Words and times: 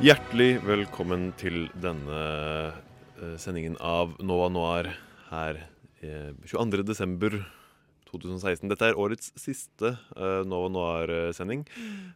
Hjertelig 0.00 0.62
velkommen 0.64 1.26
til 1.36 1.66
denne 1.76 2.18
eh, 3.20 3.34
sendingen 3.36 3.74
av 3.84 4.14
Nova 4.24 4.46
Noir 4.48 4.86
her 5.28 5.58
eh, 6.00 6.30
22. 6.48 6.86
desember 6.88 7.34
2016. 8.08 8.64
Dette 8.72 8.88
er 8.88 8.96
årets 8.96 9.28
siste 9.36 9.90
eh, 10.16 10.40
Nova 10.48 10.70
Noir-sending, 10.72 11.66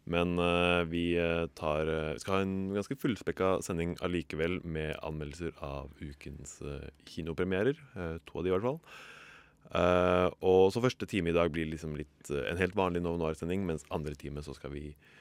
men 0.09 0.33
eh, 0.41 0.81
vi 0.89 1.03
eh, 1.21 1.45
tar, 1.61 1.91
eh, 1.93 2.15
skal 2.23 2.39
ha 2.39 2.47
en 2.47 2.55
ganske 2.73 2.97
fullspekka 3.03 3.59
sending 3.67 3.93
allikevel 4.01 4.63
med 4.65 4.97
anmeldelser 5.05 5.53
av 5.61 5.93
ukens 6.01 6.63
eh, 6.65 6.89
kinopremierer. 7.11 7.77
eh, 7.99 8.15
to 8.25 8.41
av 8.41 8.47
de 8.47 8.55
i 8.55 8.55
hvert 8.57 8.65
fall. 8.65 8.81
Eh, 9.77 10.31
og 10.41 10.73
så 10.73 10.81
første 10.81 11.05
time 11.13 11.35
i 11.35 11.37
dag 11.37 11.53
blir 11.53 11.69
liksom 11.69 12.01
litt 12.01 12.33
eh, 12.33 12.49
en 12.49 12.65
helt 12.65 12.81
vanlig 12.81 13.05
Nova 13.05 13.27
Noir-sending, 13.27 13.69
mens 13.69 13.85
andre 13.93 14.17
time 14.17 14.41
så 14.41 14.57
skal 14.57 14.73
vi 14.73 14.87
eh, 14.89 15.14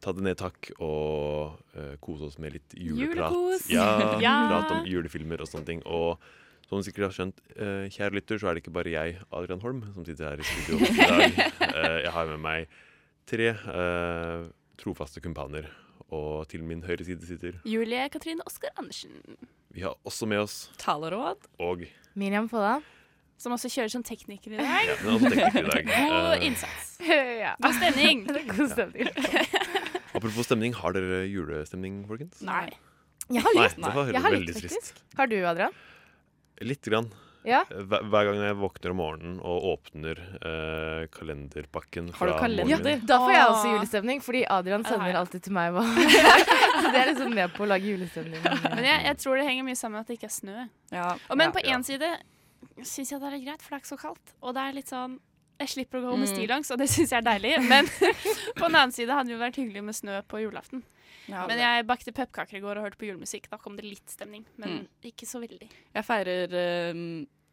ta 0.00 0.12
det 0.16 0.22
ned 0.24 0.36
takk 0.40 0.70
og 0.80 1.58
eh, 1.76 1.94
kose 2.00 2.28
oss 2.30 2.38
med 2.42 2.52
litt 2.56 2.74
juleprat. 2.76 3.32
Julekos. 3.32 3.68
Ja, 3.70 3.86
Ja. 4.26 4.34
Prat 4.50 4.70
om 4.78 4.86
julefilmer 4.88 5.40
og 5.44 5.48
sånne 5.50 5.66
ting. 5.68 5.82
Og 5.86 6.18
som 6.66 6.80
du 6.80 6.86
sikkert 6.88 7.10
har 7.10 7.14
skjønt, 7.14 7.40
eh, 7.54 7.86
kjære 7.94 8.16
lytter, 8.18 8.38
så 8.42 8.48
er 8.50 8.56
det 8.58 8.64
ikke 8.64 8.74
bare 8.74 8.90
jeg, 8.90 9.18
Adrian 9.30 9.60
Holm, 9.62 9.84
som 9.94 10.04
sitter 10.08 10.32
her 10.32 10.40
i 10.42 10.46
studio 10.48 10.80
i 10.82 10.96
dag. 10.96 11.40
Eh, 11.76 11.98
jeg 12.06 12.12
har 12.14 12.30
med 12.30 12.40
meg 12.40 12.70
tre 13.28 13.50
eh, 13.52 14.46
trofaste 14.80 15.20
kumpaner. 15.20 15.68
Og 16.08 16.46
til 16.48 16.62
min 16.64 16.80
høyre 16.86 17.02
side 17.04 17.26
sitter 17.26 17.56
Julie 17.66 18.04
Katrine 18.14 18.40
Oskar 18.46 18.70
Andersen, 18.78 19.10
Vi 19.74 19.82
har 19.82 19.96
også 20.06 20.24
med 20.30 20.38
oss 20.44 20.70
taleråd, 20.78 21.48
Og 21.60 21.82
Miriam 22.14 22.46
Folla. 22.48 22.78
som 23.36 23.52
også 23.52 23.68
kjører 23.68 23.90
som 23.92 24.02
tekniker 24.06 24.54
i 24.54 24.56
dag. 24.56 24.64
ja, 24.64 24.94
er 24.94 25.10
også 25.12 25.28
tekniker 25.34 25.66
i 25.66 25.70
dag. 25.74 25.90
God 25.90 26.30
Eh, 26.38 26.46
innsats. 26.46 26.94
God 27.60 27.74
stemning. 27.76 28.22
God 28.54 28.70
stemning. 28.72 29.10
Apropos 30.16 30.46
stemning, 30.48 30.74
har 30.74 30.92
dere 30.96 31.22
julestemning, 31.30 32.02
folkens? 32.08 32.40
Nei. 32.46 32.70
Jeg 33.28 33.42
har 33.42 33.54
Nei, 33.58 33.62
litt. 33.68 33.76
det 33.82 33.92
var 33.94 34.10
Jeg 34.12 34.22
har 34.22 34.30
veldig 34.36 34.46
litt, 34.46 34.58
trist. 34.62 34.74
faktisk. 34.74 35.16
Har 35.18 35.26
du, 35.30 35.36
Adrian? 35.50 35.72
Litt 36.62 36.82
grann. 36.86 37.08
Ja. 37.46 37.60
Hver, 37.70 38.10
gang 38.26 38.40
jeg 38.42 38.56
våkner 38.58 38.90
om 38.90 38.96
morgenen 38.98 39.34
og 39.38 39.66
åpner 39.70 40.18
eh, 40.18 41.02
kalenderpakken 41.14 42.08
Har 42.16 42.26
du 42.26 42.32
fra 42.32 42.40
kalender? 42.40 42.72
Ja, 42.72 42.96
Da 43.06 43.18
får 43.22 43.30
jeg 43.36 43.44
også 43.52 43.68
julestemning, 43.76 44.22
fordi 44.24 44.40
Adrian 44.50 44.82
Ja, 44.82 44.88
det 44.88 44.96
sender 44.96 45.18
alltid 45.20 45.44
til 45.46 45.54
meg. 45.54 45.76
Hva. 45.76 45.84
Så 46.82 46.90
det 46.90 47.02
er 47.04 47.10
liksom 47.12 47.34
med 47.38 47.54
på 47.54 47.62
å 47.62 47.68
lage 47.70 47.86
julestemning. 47.92 48.42
Men 48.42 48.82
jeg, 48.88 48.98
jeg 49.06 49.20
tror 49.22 49.38
det 49.38 49.46
henger 49.46 49.68
mye 49.68 49.78
sammen 49.78 49.94
med 50.00 50.06
at 50.06 50.10
det 50.10 50.18
ikke 50.18 50.30
er 50.32 50.34
snø. 50.40 50.56
Og 51.30 51.36
men 51.38 51.46
Ja. 51.46 51.54
på 51.54 51.62
Ja. 51.62 51.76
én 51.78 51.86
side 51.86 52.10
syns 52.82 53.10
jeg 53.14 53.20
det 53.22 53.28
er 53.30 53.36
litt 53.36 53.46
greit, 53.46 53.62
for 53.62 53.70
det 53.70 53.78
er 53.78 53.84
ikke 53.84 53.94
så 53.94 54.00
kaldt. 54.02 54.34
Og 54.42 54.54
det 54.58 54.62
er 54.66 54.72
litt 54.80 54.90
sånn 54.90 55.18
Jeg 55.58 55.68
slipper 55.72 55.98
å 56.02 56.10
gå 56.10 56.16
med 56.18 56.28
Mm. 56.28 56.34
stillongs, 56.36 56.70
og 56.70 56.78
det 56.78 56.88
syns 56.92 57.10
jeg 57.14 57.18
er 57.22 57.26
deilig. 57.30 57.54
Men 57.68 57.86
på 58.58 58.66
den 58.66 58.74
annen 58.76 58.92
side 58.92 59.08
hadde 59.14 59.28
det 59.30 59.36
jo 59.38 59.40
vært 59.40 59.56
hyggelig 59.56 59.82
med 59.84 59.94
snø 59.96 60.18
på 60.28 60.42
julaften. 60.44 60.82
Men 61.28 61.58
jeg 61.58 61.86
bakte 61.88 62.12
pepperkaker 62.14 62.58
i 62.58 62.60
går 62.62 62.76
og 62.78 62.84
hørte 62.86 62.98
på 63.00 63.08
julemusikk. 63.08 63.48
Da 63.50 63.56
kom 63.58 63.74
det 63.76 63.84
litt 63.88 64.08
stemning, 64.12 64.44
men 64.58 64.68
Mm. 64.68 64.86
ikke 65.10 65.26
så 65.26 65.40
veldig. 65.42 65.68
Jeg 65.94 66.04
feirer 66.06 66.52
eh, 66.54 66.92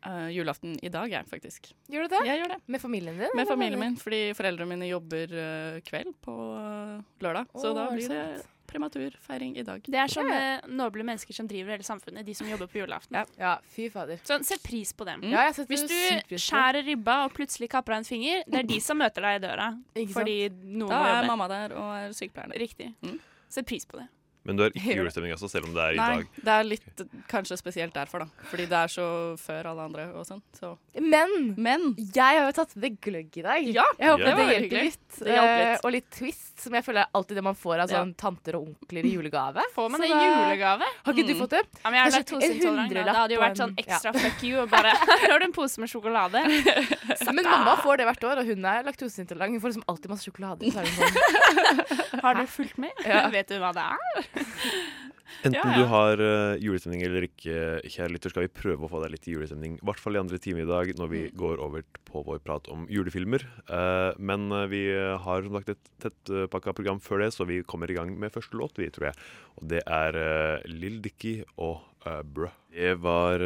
eh, 0.06 0.30
julaften 0.36 0.78
i 0.82 0.92
dag, 0.94 1.12
jeg, 1.12 1.28
faktisk. 1.30 1.70
Gjør 1.92 2.08
du 2.08 2.16
det? 2.16 2.24
Jeg 2.30 2.42
gjør 2.42 2.56
det. 2.56 2.60
Med 2.76 2.82
familien 2.82 3.20
din? 3.20 3.36
Med 3.36 3.50
familien 3.50 3.82
min, 3.82 4.00
fordi 4.00 4.24
foreldrene 4.38 4.76
mine 4.76 4.90
jobber 4.90 5.38
uh, 5.38 5.78
kveld 5.86 6.16
på 6.24 6.36
eh, 6.60 6.98
lørdag. 7.24 7.54
Så 7.60 7.74
da 7.78 7.88
blir 7.94 8.12
det 8.12 8.26
prematurfeiring 8.74 9.58
i 9.58 9.64
dag. 9.68 9.84
Det 9.86 10.00
er 10.00 10.10
sånne 10.10 10.38
noble 10.74 11.06
mennesker 11.06 11.36
som 11.36 11.48
driver 11.50 11.76
hele 11.76 11.86
samfunnet, 11.86 12.26
de 12.26 12.34
som 12.38 12.48
jobber 12.50 12.70
på 12.72 12.80
julaften. 12.82 13.20
Ja. 13.20 13.26
Ja, 13.38 13.54
fy 13.76 13.90
fader. 13.94 14.22
Så 14.26 14.40
sett 14.48 14.64
pris 14.66 14.94
på 14.98 15.06
dem. 15.08 15.22
Mm. 15.28 15.36
Ja, 15.36 15.46
Hvis 15.70 15.86
du 15.90 16.38
skjærer 16.38 16.82
ribba 16.88 17.20
og 17.28 17.36
plutselig 17.38 17.70
kapper 17.74 17.98
av 17.98 18.04
en 18.04 18.08
finger, 18.08 18.42
det 18.48 18.64
er 18.64 18.72
de 18.72 18.80
som 18.82 18.98
møter 19.00 19.28
deg 19.28 19.40
i 19.40 19.46
døra. 19.46 19.70
Ikke 19.94 20.08
sant? 20.08 20.18
Fordi 20.18 20.38
noen 20.64 20.90
Da 20.90 21.04
må 21.04 21.14
er 21.14 21.30
mamma 21.30 21.50
der 21.52 21.78
og 21.78 21.94
er 22.00 22.18
sykepleieren. 22.18 22.58
Riktig. 22.64 22.94
Mm. 23.06 23.20
Sett 23.54 23.70
pris 23.70 23.86
på 23.86 24.02
det. 24.02 24.08
Men 24.46 24.58
du 24.60 24.64
har 24.66 24.72
ikke 24.76 24.96
julestemning 24.98 25.32
også, 25.36 25.50
selv 25.50 25.66
om 25.70 25.74
det 25.74 25.84
er 25.84 25.94
i 25.94 26.00
Nei, 26.02 26.08
dag. 26.18 26.28
det 26.44 26.54
er 26.54 26.64
litt 26.68 27.04
kanskje 27.32 27.58
spesielt 27.60 27.94
derfor, 27.96 28.26
da. 28.26 28.46
Fordi 28.52 28.66
det 28.68 28.80
er 28.80 28.92
så 28.92 29.06
før 29.40 29.70
alle 29.72 29.86
andre 29.88 30.08
og 30.20 30.26
sånn. 30.28 30.42
Så. 30.60 30.74
Men 31.00 31.54
Men 31.58 31.94
jeg 32.00 32.40
har 32.42 32.50
jo 32.50 32.56
tatt 32.58 32.76
med 32.76 33.00
gløgg 33.02 33.38
i 33.40 33.46
dag. 33.46 33.70
Ja, 33.72 33.86
jeg 34.00 34.12
håper 34.12 34.24
det 34.26 34.34
det, 34.36 34.44
hjelper 34.44 34.64
hyggelig. 34.68 34.84
litt. 34.84 35.20
Det 35.24 35.32
hjelper 35.38 35.62
litt. 35.64 35.70
Eh, 35.78 35.86
og 35.88 35.92
litt 35.96 36.10
twist, 36.12 36.54
som 36.60 36.74
jeg 36.76 36.84
føler 36.86 37.06
er 37.06 37.10
alltid 37.16 37.40
det 37.40 37.44
man 37.48 37.56
får 37.56 37.78
av 37.86 37.90
Ja. 37.90 38.02
sånn 38.04 38.14
tanter 38.20 38.56
og 38.60 38.68
onkler 38.74 39.06
i 39.08 39.14
julegave. 39.16 39.64
Får 39.76 39.90
man 39.94 40.02
Så 40.02 40.08
det 40.08 40.12
i 40.12 40.28
julegave? 40.28 40.92
Har 41.06 41.14
ikke 41.14 41.28
du 41.28 41.34
Mm. 41.34 41.40
fått 41.42 41.50
det? 41.56 41.64
Ja, 41.84 41.90
men 41.90 41.94
jeg 41.94 42.04
har 42.04 42.12
en 42.12 42.18
laktoseintolerant. 42.20 42.94
Det 42.94 43.16
hadde 43.16 43.34
jo 43.34 43.40
vært 43.42 43.58
sånn 43.64 43.76
ekstra 43.78 44.12
ekstra 44.12 44.14
fuck 44.20 44.44
you 44.44 44.60
og 44.62 44.70
bare 44.70 44.92
Her 44.94 45.30
har 45.32 45.40
du 45.40 45.46
en 45.46 45.54
pose 45.56 45.78
med 45.80 45.90
sjokolade. 45.90 46.44
Men 47.34 47.46
mamma 47.46 47.78
får 47.82 47.98
det 47.98 48.06
hvert 48.08 48.24
år, 48.28 48.38
og 48.42 48.46
hun 48.46 48.66
er 48.66 48.84
laktoseintolerant. 48.84 49.52
Hun 49.56 49.62
får 49.62 49.72
liksom 49.74 49.84
alltid 49.88 50.10
masse 50.12 50.26
sjokolade. 50.28 50.68
Så 50.72 50.80
er 50.80 50.86
hun 50.86 50.96
sånn. 51.00 52.20
Har 52.24 52.36
du 52.36 52.46
fulgt 52.48 52.78
med? 52.78 52.92
Ja. 53.06 53.28
Vet 53.34 53.48
du 53.48 53.58
hva 53.60 53.72
det 53.74 53.84
er? 53.84 54.28
Enten 55.44 55.60
Ja, 55.60 55.72
ja. 55.76 55.80
du 55.82 55.90
har 55.92 56.22
uh, 56.24 56.56
julestemning 56.62 57.02
eller 57.04 57.26
ikke, 57.28 57.56
kjære 57.84 58.14
lytter, 58.14 58.32
skal 58.32 58.46
vi 58.46 58.52
prøve 58.56 58.88
å 58.88 58.92
få 58.92 59.02
deg 59.04 59.12
litt 59.18 59.28
julestemning. 59.28 59.76
I 59.76 59.88
hvert 59.90 60.00
fall 60.00 60.16
i 60.16 60.22
andre 60.22 60.40
time 60.40 60.64
i 60.64 60.70
dag, 60.70 60.94
når 60.96 61.10
vi 61.12 61.24
går 61.36 61.60
over 61.64 61.84
på 62.08 62.24
vår 62.24 62.40
prat 62.46 62.70
om 62.72 62.86
julefilmer. 62.92 63.44
Uh, 63.68 64.16
men 64.24 64.48
uh, 64.56 64.64
vi 64.72 64.86
har 64.94 65.44
som 65.44 65.58
sagt 65.60 65.74
et 65.74 65.92
tettpakka 66.06 66.76
program 66.78 67.02
før 67.04 67.26
det, 67.26 67.34
så 67.36 67.48
vi 67.50 67.60
kommer 67.68 67.92
i 67.92 67.98
gang 67.98 68.16
med 68.20 68.32
første 68.36 68.56
låt, 68.60 68.80
vi, 68.80 68.88
tror 68.94 69.10
jeg. 69.10 69.20
Og 69.60 69.68
det 69.74 69.84
er 69.84 70.20
uh, 70.20 70.70
Lill 70.72 71.02
Dicky 71.04 71.42
og 71.58 71.82
Brø. 72.04 72.50
Det 72.76 72.98
var 73.00 73.40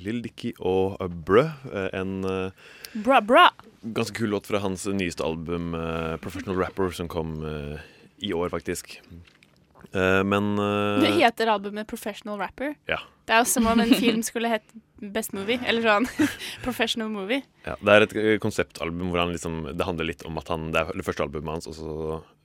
Lill 0.00 0.22
Dicky 0.24 0.54
og 0.64 1.02
Brø, 1.28 1.42
en 1.92 2.22
Bra, 2.24 3.18
bra. 3.20 3.42
ganske 3.84 4.16
kul 4.16 4.32
låt 4.32 4.48
fra 4.48 4.62
hans 4.64 4.86
nyeste 4.88 5.20
album, 5.20 5.74
'Professional 6.16 6.56
Rapper', 6.56 6.94
som 6.96 7.12
kom 7.12 7.36
i 8.24 8.32
år, 8.32 8.48
faktisk. 8.48 8.96
Eh, 9.92 10.22
men 10.26 10.52
uh, 10.58 11.00
Det 11.02 11.12
heter 11.18 11.50
albumet 11.52 11.86
Professional 11.90 12.38
Rapper. 12.40 12.74
Ja. 12.90 12.98
Det 13.26 13.34
er 13.36 13.44
jo 13.44 13.48
som 13.52 13.66
om 13.70 13.80
en 13.80 13.92
film 13.94 14.22
skulle 14.26 14.48
hett 14.50 14.66
Best 15.00 15.32
Movie, 15.32 15.60
eller 15.66 15.82
sånn 15.86 16.06
Professional 16.66 17.08
Movie. 17.12 17.42
Ja, 17.66 17.76
det 17.80 17.92
er 17.94 18.00
et 18.08 18.14
konseptalbum 18.42 19.08
hvor 19.12 19.22
han 19.22 19.32
liksom 19.32 19.62
Det 19.76 19.86
handler 19.86 20.04
litt 20.10 20.22
om 20.28 20.36
at 20.40 20.48
han 20.52 20.70
Det 20.74 20.80
er 20.82 20.92
det 20.98 21.04
første 21.06 21.22
albumet 21.24 21.54
hans, 21.58 21.68
og 21.70 21.74
så 21.78 21.94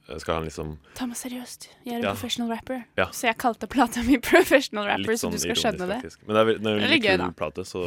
eh, 0.08 0.18
skal 0.22 0.38
han 0.40 0.46
liksom 0.48 0.76
Ta 0.96 1.08
meg 1.10 1.18
seriøst. 1.20 1.68
Jeg 1.84 1.94
er 1.96 2.00
en 2.00 2.06
Ja. 2.08 2.14
professional 2.16 2.50
rapper. 2.54 2.84
Ja. 3.00 3.10
Så 3.12 3.28
jeg 3.28 3.38
kalte 3.42 3.68
plata 3.68 4.04
mi 4.08 4.20
Professional 4.32 4.86
Rapper, 4.88 5.16
sånn 5.18 5.20
så 5.20 5.26
sånn 5.26 5.36
du 5.36 5.40
skal 5.42 5.52
ironisk, 5.52 5.66
skjønne 5.66 5.86
det. 5.92 6.00
faktisk. 6.04 6.20
Men 6.28 6.32
det 6.36 6.42
er, 6.42 6.46
det 6.46 6.70
er 6.70 6.76
en 6.76 6.94
litt 6.96 7.08
kul 7.10 7.34
plate, 7.42 7.66
så 7.68 7.82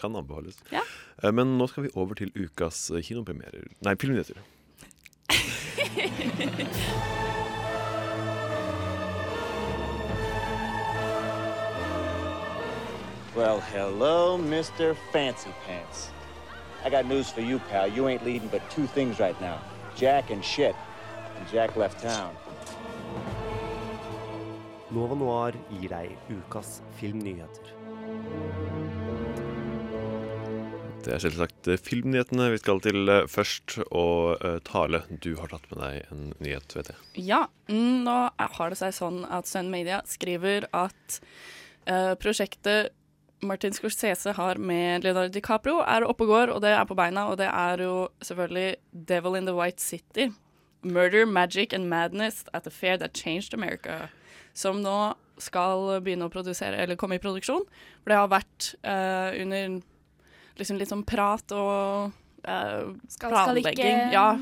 kan 0.00 0.16
anbefales. 0.16 0.56
Ja. 0.72 0.84
Uh, 1.24 1.32
Men 1.34 1.56
nå 1.58 1.66
skal 1.68 1.88
vi 1.88 1.94
over 1.98 2.14
til 2.14 2.30
ukas 2.38 2.86
kinopremierer 3.02 3.66
Nei, 3.82 3.96
filmnyheter. 3.98 4.38
Well, 13.38 13.60
hello, 13.60 14.36
Mr. 14.36 14.96
Fancy 15.12 15.50
Pants. 15.64 16.10
I 16.84 16.90
got 16.90 17.06
news 17.06 17.30
for 17.30 17.40
you, 17.40 17.60
pal. 17.70 17.86
You 17.86 18.08
ain't 18.08 18.24
leading 18.24 18.48
but 18.48 18.68
two 18.68 18.88
things 18.88 19.20
right 19.20 19.40
now 19.40 19.60
Jack 19.94 20.30
and 20.30 20.44
shit. 20.44 20.74
And 21.36 21.46
Jack 21.48 21.76
left 21.76 22.02
town. 22.02 22.34
Nova 24.90 25.14
Noir 25.14 25.54
gir 25.70 25.94
deg 25.94 26.34
ukas 26.34 26.80
filmnyheter. 26.98 27.70
Det 31.06 31.14
er 31.14 31.22
selvsagt 31.22 31.70
eh, 31.70 31.78
filmnyhetene 31.78 32.50
vi 32.56 32.58
skal 32.58 32.82
til 32.82 33.06
eh, 33.06 33.30
først. 33.30 33.78
Og 33.86 34.42
eh, 34.42 34.58
Tale, 34.66 35.04
du 35.22 35.36
har 35.38 35.54
tatt 35.54 35.70
med 35.70 35.84
deg 35.84 36.10
en 36.10 36.28
nyhet, 36.42 36.74
vet 36.74 36.90
jeg. 36.90 37.00
Ja, 37.30 37.44
mm, 37.70 38.02
nå 38.02 38.18
har 38.34 38.74
det 38.74 38.82
seg 38.82 38.98
sånn 38.98 39.22
at 39.30 39.46
Sun 39.46 39.70
Media 39.70 40.02
skriver 40.10 40.66
at 40.74 41.20
eh, 41.86 42.16
prosjektet 42.18 42.97
Martin 43.42 43.72
Scorsese 43.72 44.32
har 44.34 44.58
med 44.58 45.04
Leonardo 45.04 45.30
DiCaprio 45.30 45.78
er 45.86 46.04
oppe 46.06 46.24
og 46.26 46.28
går, 46.32 46.52
og 46.56 46.60
det 46.64 46.72
er 46.74 46.84
på 46.88 46.96
beina, 46.98 47.28
og 47.30 47.36
det 47.38 47.46
er 47.46 47.82
jo 47.84 48.08
selvfølgelig 48.24 48.76
Devil 49.08 49.36
in 49.38 49.46
the 49.46 49.54
White 49.54 49.82
City. 49.82 50.28
Murder, 50.82 51.24
Magic 51.26 51.72
and 51.74 51.88
Madness 51.90 52.44
at 52.54 52.64
the 52.64 52.70
Fair 52.70 52.96
That 52.98 53.14
Changed 53.16 53.54
America. 53.54 54.08
Som 54.54 54.80
nå 54.82 55.14
skal 55.38 56.00
begynne 56.02 56.26
å 56.26 56.32
produsere, 56.34 56.76
eller 56.82 56.96
komme 56.98 57.14
i 57.18 57.22
produksjon. 57.22 57.62
For 58.02 58.10
det 58.10 58.18
har 58.18 58.30
vært 58.32 58.72
uh, 58.82 59.30
under 59.42 59.78
liksom 60.58 60.78
litt 60.80 60.90
sånn 60.90 61.04
prat 61.06 61.54
og 61.54 62.10
uh, 62.42 62.90
Skal- 63.06 63.30
skal 63.30 63.30
planlegging. 63.30 63.78
ikke- 63.78 64.12
Ja, 64.12 64.32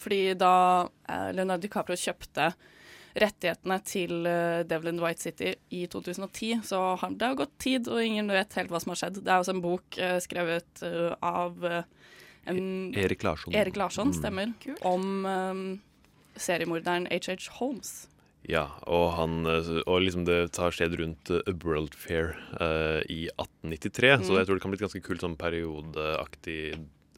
fordi 0.00 0.22
da 0.40 0.54
uh, 0.88 1.28
Leonardo 1.36 1.66
DiCaprio 1.66 1.96
kjøpte 1.96 2.54
rettighetene 3.16 3.78
til 3.88 4.26
Devlin 4.68 4.98
White 5.00 5.22
City 5.24 5.54
i 5.72 5.86
2010, 5.88 6.60
så 6.68 6.80
har, 7.00 7.14
det 7.16 7.26
har 7.30 7.38
gått 7.38 7.54
tid, 7.62 7.88
og 7.88 8.02
ingen 8.04 8.28
vet 8.28 8.52
helt 8.58 8.68
hva 8.70 8.80
som 8.82 8.92
har 8.92 9.00
skjedd. 9.00 9.22
Det 9.24 9.32
er 9.32 9.40
også 9.40 9.54
en 9.56 9.62
bok 9.64 9.96
eh, 9.98 10.18
skrevet 10.20 10.82
eh, 10.84 11.14
av 11.24 11.64
eh, 11.64 11.82
en 12.46 12.60
Erik 12.94 13.24
Larsson. 13.26 13.54
Erik 13.56 13.76
Larsson, 13.80 14.12
Mm. 14.12 14.18
stemmer. 14.20 14.52
Om 14.86 15.06
um, 15.26 15.62
seriemorderen 16.36 17.08
H.H. 17.10 17.48
Holmes. 17.58 17.94
Ja, 18.46 18.68
og, 18.86 19.08
han, 19.16 19.40
eh, 19.50 19.72
og 19.90 20.04
liksom 20.04 20.22
det 20.28 20.52
tar 20.54 20.70
sted 20.76 20.94
rundt 21.00 21.32
eh, 21.34 21.40
World 21.64 21.96
Fair 21.98 22.36
uh, 22.60 23.00
i 23.10 23.24
1893, 23.32 24.20
så 24.28 24.30
Mm. 24.30 24.38
jeg 24.38 24.46
tror 24.46 24.54
det 24.54 24.62
kan 24.62 24.70
bli 24.70 24.78
et 24.78 24.84
ganske 24.86 25.02
kult 25.08 25.24
sånn 25.24 25.34
periodeaktig 25.40 26.60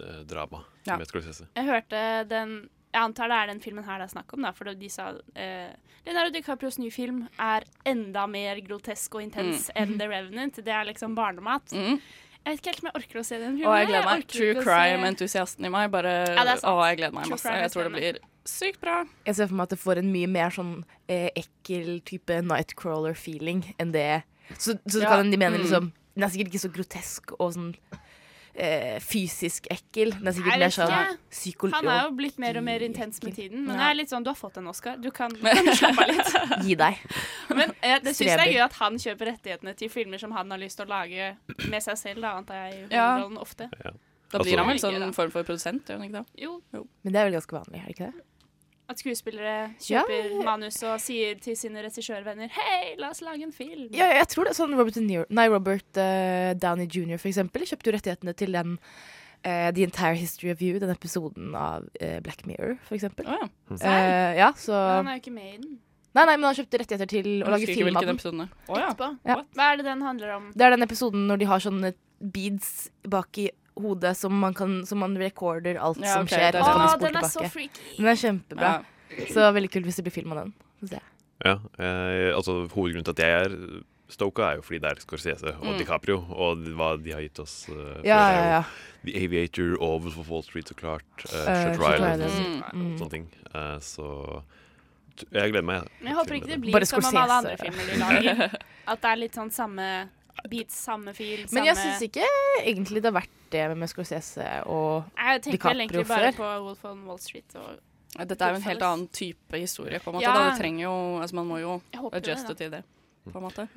uh, 0.00 0.22
drama. 0.30 0.62
Ja. 0.86 0.96
Jeg 1.02 1.66
hørte 1.68 2.00
den 2.30 2.68
Jeg 2.94 3.02
antar 3.02 3.28
det 3.28 3.36
er 3.36 3.46
den 3.52 3.60
filmen 3.60 3.84
her 3.84 3.98
det 4.00 4.06
er 4.08 4.14
snakk 4.14 4.32
om, 4.32 4.42
da, 4.46 4.50
for 4.56 4.64
de 4.72 4.88
sa 4.88 5.10
eh, 5.36 5.74
Leonardo 6.06 6.32
DiCaprios 6.32 6.78
nye 6.80 6.90
film 6.94 7.26
er 7.38 7.66
enda 7.84 8.24
mer 8.26 8.60
grotesk 8.64 9.14
og 9.18 9.22
intens 9.26 9.68
Mm. 9.68 9.76
enn 9.82 9.98
The 9.98 10.08
Revenant. 10.08 10.56
Det 10.64 10.72
er 10.72 10.84
liksom 10.88 11.14
barnemat. 11.18 11.68
Mm. 11.72 11.98
Jeg 12.46 12.54
vet 12.54 12.60
ikke 12.62 12.70
helt 12.72 12.80
om 12.84 12.88
jeg 12.88 12.96
orker 13.02 13.18
å 13.20 13.24
se 13.28 13.38
den 13.42 13.56
filmen. 13.58 13.68
Og 13.68 13.76
jeg 13.76 13.86
gleder 13.90 14.06
meg. 14.08 14.22
Jeg 14.22 14.28
True 14.32 14.54
å 14.54 14.64
crime-entusiasten 14.64 15.66
i 15.68 15.72
meg 15.74 15.90
bare 15.92 16.14
Ja. 16.32 16.44
Å, 16.56 16.74
jeg 16.88 16.96
gleder 17.02 17.12
meg 17.18 17.24
True 17.26 17.34
masse. 17.36 17.56
Jeg 17.60 17.70
tror 17.74 17.88
det 17.90 17.92
blir 17.92 18.18
sykt 18.48 18.80
bra. 18.80 19.04
Jeg 19.26 19.34
ser 19.36 19.46
for 19.50 19.54
meg 19.58 19.62
at 19.68 19.74
det 19.74 19.78
får 19.82 19.98
en 20.00 20.12
mye 20.14 20.26
mer 20.32 20.50
sånn 20.54 20.72
eh, 21.12 21.28
ekkel 21.36 22.00
type 22.08 22.40
Nightcrawler-feeling 22.48 23.74
enn 23.78 23.92
det. 23.92 24.22
Så, 24.56 24.78
så 24.88 25.02
Ja, 25.02 25.10
kan 25.18 25.30
de 25.30 25.36
mener 25.36 25.58
mm. 25.58 25.64
liksom 25.66 25.92
Den 26.16 26.24
er 26.24 26.30
sikkert 26.32 26.54
ikke 26.54 26.64
så 26.64 26.72
grotesk 26.72 27.32
og 27.38 27.52
sånn 27.54 27.74
eh, 28.58 28.98
fysisk 29.04 29.68
ekkel. 29.72 30.10
Den 30.18 30.28
er 30.30 30.34
sikkert 30.36 30.58
mer 30.62 30.74
sånn 30.74 30.90
ikke. 30.90 31.70
Han 31.76 31.88
er 31.92 32.00
jo 32.08 32.10
blitt 32.18 32.38
mer 32.42 32.58
og 32.60 32.64
mer 32.66 32.84
intens 32.86 33.22
med 33.22 33.36
tiden. 33.38 33.64
Men 33.68 33.78
det 33.78 33.86
er 33.88 33.94
litt 34.00 34.10
sånn, 34.12 34.26
du 34.26 34.30
har 34.32 34.38
fått 34.38 34.58
en 34.60 34.66
Oscar. 34.72 34.96
Du 35.00 35.10
kan, 35.14 35.30
kan 35.30 35.70
slappe 35.80 36.04
av 36.04 36.10
litt. 36.12 36.64
Gi 36.66 36.74
deg. 36.80 36.98
Men 37.54 37.72
jeg 37.82 38.02
det 38.04 38.14
syns 38.18 38.32
jeg 38.32 38.38
er 38.44 38.52
gøy 38.56 38.64
at 38.66 38.78
han 38.82 38.98
kjøper 39.04 39.32
rettighetene 39.32 39.76
til 39.78 39.92
filmer 39.94 40.18
som 40.22 40.34
han 40.36 40.50
har 40.54 40.58
lyst 40.62 40.80
til 40.82 40.88
å 40.88 40.92
lage 40.92 41.30
med 41.70 41.82
seg 41.86 41.98
selv, 42.02 42.22
da, 42.26 42.34
antar 42.42 42.64
jeg, 42.66 42.82
i 42.88 42.94
Ja. 42.94 43.06
hovedrollen 43.14 43.38
ofte. 43.42 43.70
Ja. 43.84 43.94
Da 44.28 44.38
Altså- 44.38 44.44
blir 44.50 44.58
han 44.60 44.68
vel 44.68 44.78
sånn 44.82 45.02
En 45.02 45.12
form 45.16 45.30
for 45.32 45.42
produsent, 45.42 45.86
gjør 45.88 46.02
han 46.02 46.08
ikke 46.10 46.18
det? 46.20 46.42
Jo, 46.44 46.58
Men 46.74 47.12
det 47.14 47.16
er 47.16 47.30
vel 47.30 47.38
ganske 47.40 47.54
vanlig, 47.56 47.80
er 47.80 47.86
det 47.86 47.94
ikke 47.96 48.10
det? 48.12 48.24
At 48.88 49.00
skuespillere 49.02 49.74
Ja. 49.88 50.02
kjøper 50.02 50.44
manus 50.46 50.80
og 50.82 50.98
sier 51.02 51.38
til 51.42 51.56
sine 51.56 51.82
regissørvenner 51.84 52.48
Hei, 52.54 52.94
la 52.98 53.10
oss 53.12 53.20
lage 53.20 53.44
en 53.44 53.52
film. 53.52 53.88
Ja, 53.92 54.06
jeg 54.16 54.28
tror 54.32 54.48
det 54.48 54.56
sånn 54.56 54.72
Robert, 54.78 54.96
Niro, 55.04 55.26
nei, 55.28 55.48
Robert 55.52 56.00
uh, 56.00 56.54
Downey 56.58 56.88
jr. 56.88 57.18
for 57.20 57.28
eksempel 57.30 57.66
kjøpte 57.68 57.90
jo 57.90 57.96
rettighetene 57.98 58.34
til 58.38 58.56
den 58.56 58.78
uh, 58.78 59.68
The 59.74 59.84
Entire 59.84 60.16
History 60.16 60.50
of 60.54 60.62
You, 60.64 60.78
den 60.80 60.90
episoden 60.94 61.52
av 61.54 61.84
uh, 62.00 62.16
Black 62.24 62.46
Mirror, 62.48 62.78
for 62.88 62.96
eksempel. 62.98 63.28
Å 63.28 63.36
ja. 63.42 63.50
Eh, 63.76 64.40
ja, 64.40 64.52
så 64.56 64.72
han 64.72 65.12
er 65.12 65.18
jo 65.18 65.24
ikke 65.26 65.36
med 65.36 65.52
i 65.52 65.56
den. 65.60 65.76
Nei, 66.16 66.24
nei, 66.24 66.34
men 66.40 66.48
han 66.48 66.56
kjøpte 66.56 66.80
rettigheter 66.80 67.10
til 67.10 67.26
å 67.44 67.52
lage 67.52 67.68
film 67.68 67.94
av 67.94 68.06
den. 68.08 68.48
ja. 68.72 68.88
Ja. 69.28 69.36
Hva 69.54 69.66
er 69.70 69.78
det 69.78 69.84
den 69.86 70.00
handler 70.02 70.32
om? 70.38 70.48
Det 70.56 70.64
er 70.66 70.74
den 70.74 70.86
episoden 70.88 71.28
når 71.28 71.42
de 71.44 71.48
har 71.52 71.62
sånne 71.62 71.92
beads 72.18 72.88
bak 73.06 73.38
i 73.38 73.50
hodet 73.82 74.16
som 74.16 74.32
man, 74.34 74.54
kan, 74.54 74.80
som 74.86 74.98
man 75.02 75.16
recorder 75.20 75.78
alt 75.80 75.98
Ja, 76.02 76.14
som 76.18 76.26
skjer. 76.30 76.52
det 76.52 76.60
er 76.60 76.62
Og 76.62 76.82
Å, 76.86 76.98
den 77.02 77.16
er 77.16 77.28
så 77.28 77.44
freaky. 77.50 77.84
Den 77.98 78.06
er 78.12 78.18
kjempebra. 78.20 78.72
Ja. 78.82 79.26
Så 79.32 79.46
veldig 79.56 79.70
kult 79.72 79.86
hvis 79.88 79.96
det 80.00 80.04
blir 80.08 80.12
film 80.14 80.32
av 80.36 80.42
den. 80.44 80.52
Se. 80.88 81.00
Ja, 81.44 81.54
eh, 81.78 82.34
altså 82.34 82.66
Hovedgrunnen 82.74 83.04
til 83.06 83.14
at 83.16 83.22
jeg 83.24 83.46
er 83.46 83.82
stoka, 84.10 84.42
er 84.50 84.56
jo 84.58 84.62
fordi 84.64 84.78
det 84.80 84.90
er 84.90 85.00
Scorsese 85.02 85.50
og 85.58 85.66
Mm. 85.68 85.78
DiCaprio, 85.78 86.18
og 86.32 86.62
hva 86.76 86.96
de 87.02 87.12
har 87.12 87.20
gitt 87.20 87.38
oss. 87.40 87.68
Uh. 87.68 88.00
Ja, 88.04 88.18
Det 88.28 88.36
ja, 88.36 88.44
ja. 88.56 88.62
The 89.04 89.24
Aviator 89.24 89.76
over 89.80 90.10
for 90.10 90.24
Wall 90.30 90.42
Street, 90.42 90.66
så 90.68 90.74
klart. 90.74 91.04
Uh, 91.28 91.36
uh 91.36 91.74
Shutter 91.74 91.94
Island 91.94 92.22
og 92.22 92.74
Mm. 92.74 92.98
sånne 92.98 93.10
ting. 93.10 93.26
Uh, 93.54 93.78
så 93.80 94.42
t- 95.16 95.26
jeg 95.32 95.52
gleder 95.52 95.64
meg. 95.64 95.88
Jeg 96.02 96.14
håper 96.14 96.34
ikke 96.34 96.46
det 96.48 96.60
blir 96.60 96.84
som 96.86 97.00
med 97.02 97.20
alle 97.20 97.38
andre 97.42 97.56
filmer 97.56 97.84
de 97.86 97.98
lager. 98.00 98.58
At 98.88 99.00
det 99.02 99.10
er 99.10 99.16
litt 99.16 99.34
sånn 99.36 99.50
samme 99.52 100.08
beats, 100.50 100.76
samme 100.84 101.14
fil, 101.16 101.44
samme 101.48 101.58
Men 101.58 101.68
jeg 101.70 101.76
syns 101.80 102.04
ikke 102.06 102.26
egentlig 102.62 103.02
det 103.02 103.10
har 103.10 103.18
vært 103.18 103.36
det 103.52 103.64
med 103.78 103.90
Scorsese 103.90 104.46
og 104.70 105.08
Jeg 105.16 105.42
tenker 105.46 105.72
vel 105.72 105.84
egentlig 105.84 106.06
bare 106.08 106.32
på 106.36 106.48
Wolf 106.66 106.84
on 106.88 107.04
Wall 107.08 107.20
Street. 107.22 107.56
Og 107.58 108.28
Dette 108.28 108.44
er 108.44 108.54
jo 108.54 108.60
en 108.60 108.66
helt 108.68 108.84
annen 108.84 109.08
type 109.12 109.60
historie, 109.60 110.00
på 110.00 110.12
en 110.12 110.18
måte. 110.18 110.28
Ja. 110.28 110.34
Da. 110.36 110.52
Trenger 110.58 110.84
jo, 110.84 110.94
altså 111.22 111.36
Man 111.40 111.48
må 111.50 111.58
jo 111.62 111.80
adjuste 112.12 112.54
til 112.58 112.70
det, 112.76 112.82
på 113.28 113.38
en 113.38 113.48
måte. 113.48 113.68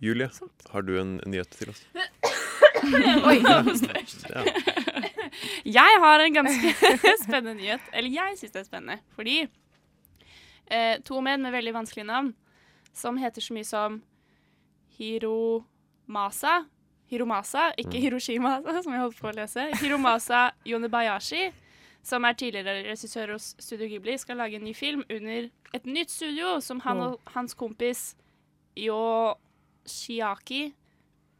Julie, 0.00 0.30
har 0.72 0.82
du 0.82 0.94
en 1.00 1.18
nyhet 1.26 1.50
til 1.52 1.72
oss? 1.74 1.84
Oi. 3.28 3.38
Ja. 3.44 4.44
Jeg 5.64 6.00
har 6.02 6.20
en 6.24 6.34
ganske 6.34 6.72
spennende 7.24 7.54
nyhet. 7.54 7.80
Eller 7.92 8.10
jeg 8.10 8.38
syns 8.38 8.54
det 8.54 8.60
er 8.60 8.66
spennende. 8.66 8.98
Fordi 9.14 9.36
eh, 10.70 10.96
to 11.06 11.20
menn 11.24 11.42
med 11.44 11.52
veldig 11.54 11.74
vanskelige 11.76 12.08
navn, 12.08 12.32
som 12.96 13.20
heter 13.20 13.44
så 13.44 13.54
mye 13.54 13.68
som 13.68 14.00
Hiromasa 16.10 16.64
Hiromasa, 17.10 17.72
ikke 17.76 17.98
Mm. 17.98 18.02
Hiroshima, 18.02 18.62
som 18.82 18.92
jeg 18.92 19.00
holdt 19.00 19.18
på 19.18 19.28
å 19.30 19.34
lese. 19.34 19.70
Hiromasa 19.80 20.52
Yonebayashi, 20.66 21.52
som 22.02 22.24
er 22.24 22.32
tidligere 22.34 22.84
regissør 22.86 23.32
hos 23.32 23.54
Studio 23.58 23.88
Ghibli, 23.88 24.16
skal 24.18 24.36
lage 24.36 24.56
en 24.56 24.64
ny 24.64 24.74
film 24.74 25.02
under 25.10 25.48
et 25.74 25.86
nytt 25.86 26.10
studio 26.10 26.60
som 26.60 26.80
han 26.80 27.00
og 27.00 27.20
hans 27.34 27.54
kompis 27.54 28.14
Yoshiaki 28.76 30.72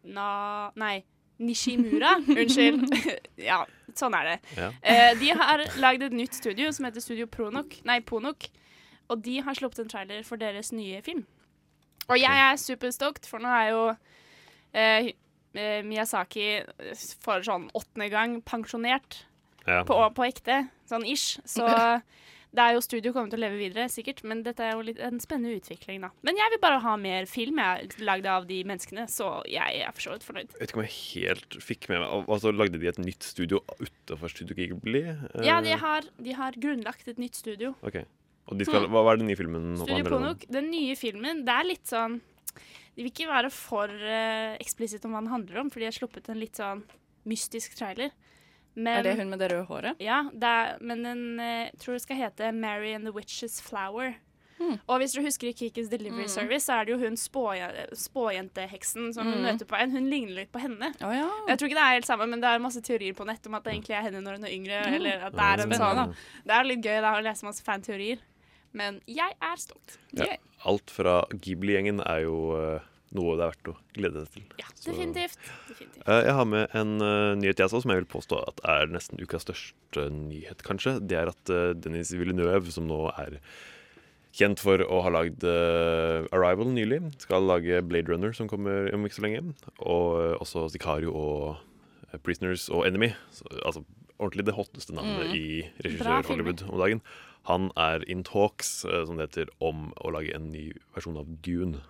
Na... 0.04 0.70
Nei. 0.76 1.04
Nishimura. 1.40 2.18
Unnskyld. 2.28 2.90
ja, 3.50 3.62
sånn 3.96 4.14
er 4.14 4.26
det. 4.26 4.38
Ja. 4.56 4.70
Eh, 4.82 5.12
de 5.20 5.30
har 5.38 5.62
lagd 5.80 6.02
et 6.02 6.12
nytt 6.12 6.34
studio 6.36 6.70
som 6.72 6.84
heter 6.84 7.00
Studio 7.00 7.26
Pronok, 7.26 7.78
nei, 7.88 8.00
Ponok. 8.00 8.50
Og 9.08 9.22
de 9.24 9.38
har 9.40 9.54
sluppet 9.56 9.80
en 9.80 9.88
trailer 9.88 10.22
for 10.24 10.36
deres 10.40 10.70
nye 10.72 11.00
film. 11.02 11.24
Og 12.08 12.18
jeg 12.20 12.42
er 12.44 12.56
superstoked, 12.60 13.24
for 13.28 13.40
nå 13.40 13.48
er 13.48 13.70
jo 13.70 13.84
eh, 14.72 15.10
eh, 15.54 15.80
Miyazaki 15.86 16.48
for 17.22 17.42
sånn 17.46 17.68
åttende 17.74 18.10
gang 18.12 18.40
pensjonert 18.42 19.24
Ja. 19.66 19.82
på, 19.84 19.96
på 20.16 20.24
ekte, 20.26 20.68
sånn 20.88 21.04
ish. 21.06 21.38
Så 21.44 21.66
det 22.56 22.62
er 22.64 22.74
jo 22.74 22.80
studio 22.82 23.12
kommer 23.14 23.30
til 23.30 23.38
å 23.38 23.42
leve 23.44 23.58
videre, 23.60 23.84
sikkert, 23.92 24.22
men 24.26 24.40
dette 24.42 24.64
er 24.66 24.72
jo 24.74 24.82
litt 24.82 24.98
en 25.04 25.20
spennende 25.22 25.60
utvikling, 25.60 26.00
da. 26.02 26.08
Men 26.26 26.40
jeg 26.40 26.50
vil 26.54 26.62
bare 26.64 26.80
ha 26.82 26.94
mer 26.98 27.28
film 27.30 27.60
jeg 27.62 27.92
lagd 28.02 28.26
av 28.26 28.48
de 28.48 28.62
menneskene, 28.66 29.04
så 29.12 29.28
jeg 29.46 29.84
er 29.84 29.92
for 29.94 30.06
så 30.08 30.16
vidt 30.16 30.26
fornøyd. 30.26 30.54
Jeg 30.56 30.62
vet 30.64 30.72
ikke 30.72 30.80
om 30.80 30.86
jeg 30.88 30.96
helt 30.98 31.58
fikk 31.62 31.90
med 31.92 32.02
meg 32.02 32.32
Altså 32.34 32.50
Lagde 32.56 32.80
de 32.82 32.88
et 32.90 32.98
nytt 32.98 33.22
studio 33.28 33.60
utenfor 33.78 34.32
Studio 34.32 34.56
Ghibli? 34.58 35.04
Eh, 35.12 35.44
Ja, 35.46 35.60
de 35.62 35.76
har, 35.78 36.08
de 36.18 36.34
har 36.34 36.58
grunnlagt 36.58 37.06
et 37.12 37.20
nytt 37.22 37.38
studio. 37.38 37.74
Ok. 37.86 38.00
Og 38.50 38.58
de 38.58 38.66
skal, 38.66 38.88
hva, 38.90 39.04
er 39.12 39.20
den 39.20 39.28
nye 39.30 39.38
filmen? 39.38 39.76
Studio? 39.78 40.08
Ponok, 40.10 40.42
den 40.50 40.72
nye 40.72 40.96
filmen, 40.98 41.44
det 41.46 41.54
er 41.54 41.68
litt 41.68 41.86
sånn 41.86 42.18
De 42.96 43.02
vil 43.02 43.10
ikke 43.12 43.28
være 43.30 43.50
for 43.50 43.88
uh, 43.88 44.56
eksplisitt 44.60 45.04
om 45.04 45.12
hva 45.12 45.20
den 45.22 45.30
handler 45.32 45.60
om, 45.62 45.70
fordi 45.70 45.86
de 45.86 45.90
har 45.92 45.98
sluppet 45.98 46.28
en 46.28 46.40
litt 46.40 46.56
sånn 46.60 46.82
mystisk 47.26 47.76
trailer. 47.78 48.10
Men, 48.76 48.98
Er 48.98 49.02
det 49.02 49.16
hun 49.18 49.30
med 49.30 49.38
det 49.42 49.50
røde 49.52 49.66
håret? 49.66 49.96
Ja, 50.00 50.22
det 50.32 50.46
er, 50.46 50.76
men 50.80 51.02
den 51.02 51.22
uh, 51.40 51.70
tror 51.78 51.94
det 51.98 52.02
skal 52.02 52.16
hete 52.16 52.52
'Mary 52.52 52.94
and 52.94 53.04
the 53.06 53.12
Witch's 53.12 53.60
Flower'. 53.60 54.14
Mm. 54.60 54.76
Og 54.92 54.98
hvis 55.00 55.14
dere 55.16 55.24
husker 55.24 55.48
i 55.48 55.52
Kikis 55.56 55.88
Delivery 55.88 56.26
Mm. 56.28 56.28
Service, 56.28 56.66
så 56.68 56.74
er 56.80 56.84
det 56.84 56.92
jo 56.92 56.98
hun 56.98 57.16
spåjenteheksen 57.16 59.14
som 59.14 59.26
hun 59.26 59.38
Mm. 59.40 59.46
møter 59.46 59.64
på 59.66 59.76
en. 59.80 59.90
Hun 59.90 60.10
ligner 60.10 60.34
litt 60.34 60.52
på 60.52 60.60
henne. 60.60 60.92
Oh, 61.02 61.14
ja. 61.16 61.28
Jeg 61.48 61.58
tror 61.58 61.68
ikke 61.68 61.78
det 61.80 61.86
er 61.86 61.94
helt 61.96 62.06
samme, 62.06 62.26
men 62.28 62.40
det 62.40 62.48
er 62.48 62.58
masse 62.58 62.82
teorier 62.82 63.14
på 63.14 63.24
nett 63.26 63.46
om 63.46 63.54
at 63.54 63.64
det 63.64 63.72
egentlig 63.72 63.96
er 63.96 64.02
henne 64.02 64.20
når 64.20 64.32
hun 64.36 64.44
er 64.44 64.52
yngre. 64.52 64.82
Mm. 64.86 64.94
Eller 64.94 65.24
at 65.26 65.32
det 65.32 65.40
er 65.40 65.60
en 65.64 65.72
sånn. 65.72 66.14
Det 66.44 66.52
er 66.54 66.64
litt 66.64 66.82
gøy 66.84 67.00
da, 67.00 67.14
å 67.16 67.22
lese 67.24 67.42
masse 67.44 67.62
fanteorier. 67.64 68.18
Men 68.76 69.00
jeg 69.10 69.34
er 69.42 69.56
stolt. 69.58 69.96
Ja. 70.14 70.36
Alt 70.68 70.90
fra 70.94 71.24
Ghibli-gjengen 71.32 71.98
er 72.04 72.20
jo 72.22 72.36
eh, 72.58 72.84
noe 73.16 73.32
det 73.34 73.42
er 73.42 73.50
verdt 73.50 73.70
å 73.72 73.74
glede 73.96 74.22
seg 74.22 74.36
til. 74.36 74.44
Ja, 74.60 74.68
definitivt. 74.84 75.38
definitivt. 75.68 76.04
Eh, 76.06 76.20
jeg 76.28 76.36
har 76.38 76.46
med 76.46 76.76
en 76.78 76.92
eh, 77.02 77.32
nyhet 77.40 77.58
jeg 77.64 77.72
så, 77.72 77.80
som 77.82 77.90
jeg 77.90 78.02
vil 78.04 78.10
påstå 78.12 78.38
at 78.46 78.62
er 78.70 78.92
nesten 78.92 79.18
ukas 79.18 79.42
største 79.48 80.06
nyhet, 80.14 80.62
kanskje. 80.66 80.98
Det 81.02 81.18
er 81.18 81.32
at 81.32 81.52
Dennis 81.82 82.12
Villeneuve, 82.14 82.70
som 82.70 82.86
nå 82.86 83.08
er 83.16 83.40
kjent 84.38 84.60
for 84.62 84.78
å 84.86 85.00
ha 85.02 85.10
lagd 85.10 85.42
Arrival 86.30 86.68
nylig, 86.70 87.00
skal 87.24 87.42
lage 87.50 87.80
Blade 87.82 88.12
Runner, 88.12 88.30
som 88.36 88.46
kommer 88.52 88.86
om 88.94 89.08
ikke 89.08 89.18
så 89.18 89.24
lenge. 89.26 89.42
Og 89.82 90.38
også 90.44 90.68
Sicario 90.70 91.10
og 91.18 92.20
Prisoners 92.22 92.68
og 92.70 92.86
Enemy. 92.86 93.10
Så, 93.34 93.48
altså 93.64 93.82
ordentlig 94.20 94.46
det 94.46 94.54
hotteste 94.54 94.94
navnet 94.94 95.30
Mm. 95.30 95.34
i 95.34 95.44
Bra 95.98 96.20
regissør-Hollywood 96.20 96.62
om 96.70 96.78
dagen. 96.78 97.02
Han 97.50 97.70
er 97.76 98.04
in 98.10 98.22
talks, 98.26 98.84
eh, 98.86 99.04
som 99.08 99.18
det 99.18 99.28
heter, 99.30 99.50
om 99.60 99.88
å 100.00 100.12
lage 100.14 100.32
en 100.36 100.50
ny 100.52 100.68
versjon 100.94 101.18
av 101.20 101.26
Dune. 101.42 101.82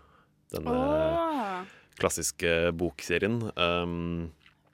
Denne 0.50 0.72
oh. 0.74 1.64
klassiske 2.00 2.72
bokserien. 2.74 3.42
Um, 3.60 4.32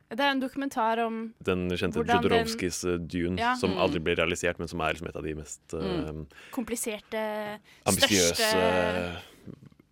Det 0.08 0.20
er 0.22 0.30
en 0.30 0.40
dokumentar 0.40 1.00
om 1.04 1.34
den 1.42 1.66
kjente 1.74 2.04
den- 2.06 2.14
Jodorowskis 2.22 2.84
eh, 2.86 2.98
Dune, 3.02 3.36
Ja. 3.42 3.56
som 3.58 3.72
Mm. 3.74 3.78
aldri 3.82 3.98
ble 4.00 4.14
realisert, 4.14 4.58
men 4.60 4.68
som 4.68 4.80
er 4.80 4.94
liksom 4.94 5.08
et 5.08 5.16
av 5.16 5.22
de 5.24 5.34
mest 5.34 5.74
Mm. 5.74 6.08
um, 6.08 6.26
kompliserte, 6.52 7.58
ambisiøse 7.84 9.16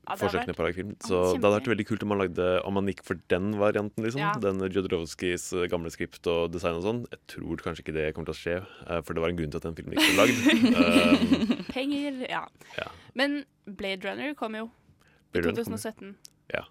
hadde 0.07 0.21
forsøkene 0.21 0.47
vært- 0.53 0.57
på 0.57 0.63
å 0.63 0.67
lage 0.67 0.75
film. 0.79 0.91
Ja, 0.95 1.07
Så 1.09 1.21
det 1.35 1.43
hadde 1.45 1.61
vært 1.61 1.71
veldig 1.73 1.87
kult 1.89 2.03
om 2.03 2.09
man, 2.09 2.19
lagde, 2.19 2.49
om 2.67 2.75
man 2.75 2.87
gikk 2.87 3.03
for 3.05 3.15
den 3.29 3.53
varianten, 3.59 4.05
liksom. 4.05 4.21
Ja. 4.21 4.33
Den 4.41 4.59
Jodorowskis 4.71 5.53
eh, 5.53 5.67
gamle 5.69 5.91
skript 5.91 6.27
og 6.27 6.53
design 6.53 6.75
og 6.81 6.83
sånn. 6.85 7.01
Jeg 7.11 7.21
tror 7.35 7.57
kanskje 7.65 7.85
ikke 7.85 7.95
det 7.95 8.15
kommer 8.15 8.27
til 8.33 8.35
å 8.35 8.43
skje, 8.43 8.57
eh, 8.89 9.01
for 9.03 9.15
det 9.15 9.21
var 9.25 9.29
en 9.31 9.37
grunn 9.37 9.51
til 9.51 9.61
at 9.63 9.69
den 9.69 9.75
filmen 9.75 9.95
ikke 9.97 10.13
ble 10.13 10.21
lagd. 10.25 11.59
Um, 11.59 11.65
Penger, 11.75 12.21
ja. 12.29 12.45
Ja. 12.79 12.89
Men 13.15 13.45
Blade 13.67 14.05
Runner 14.05 14.35
kom 14.35 14.55
jo 14.55 14.67
i 14.67 15.41
Blade 15.41 15.47
Runner 15.53 15.65
2017. 15.65 16.15
Ja. 16.53 16.65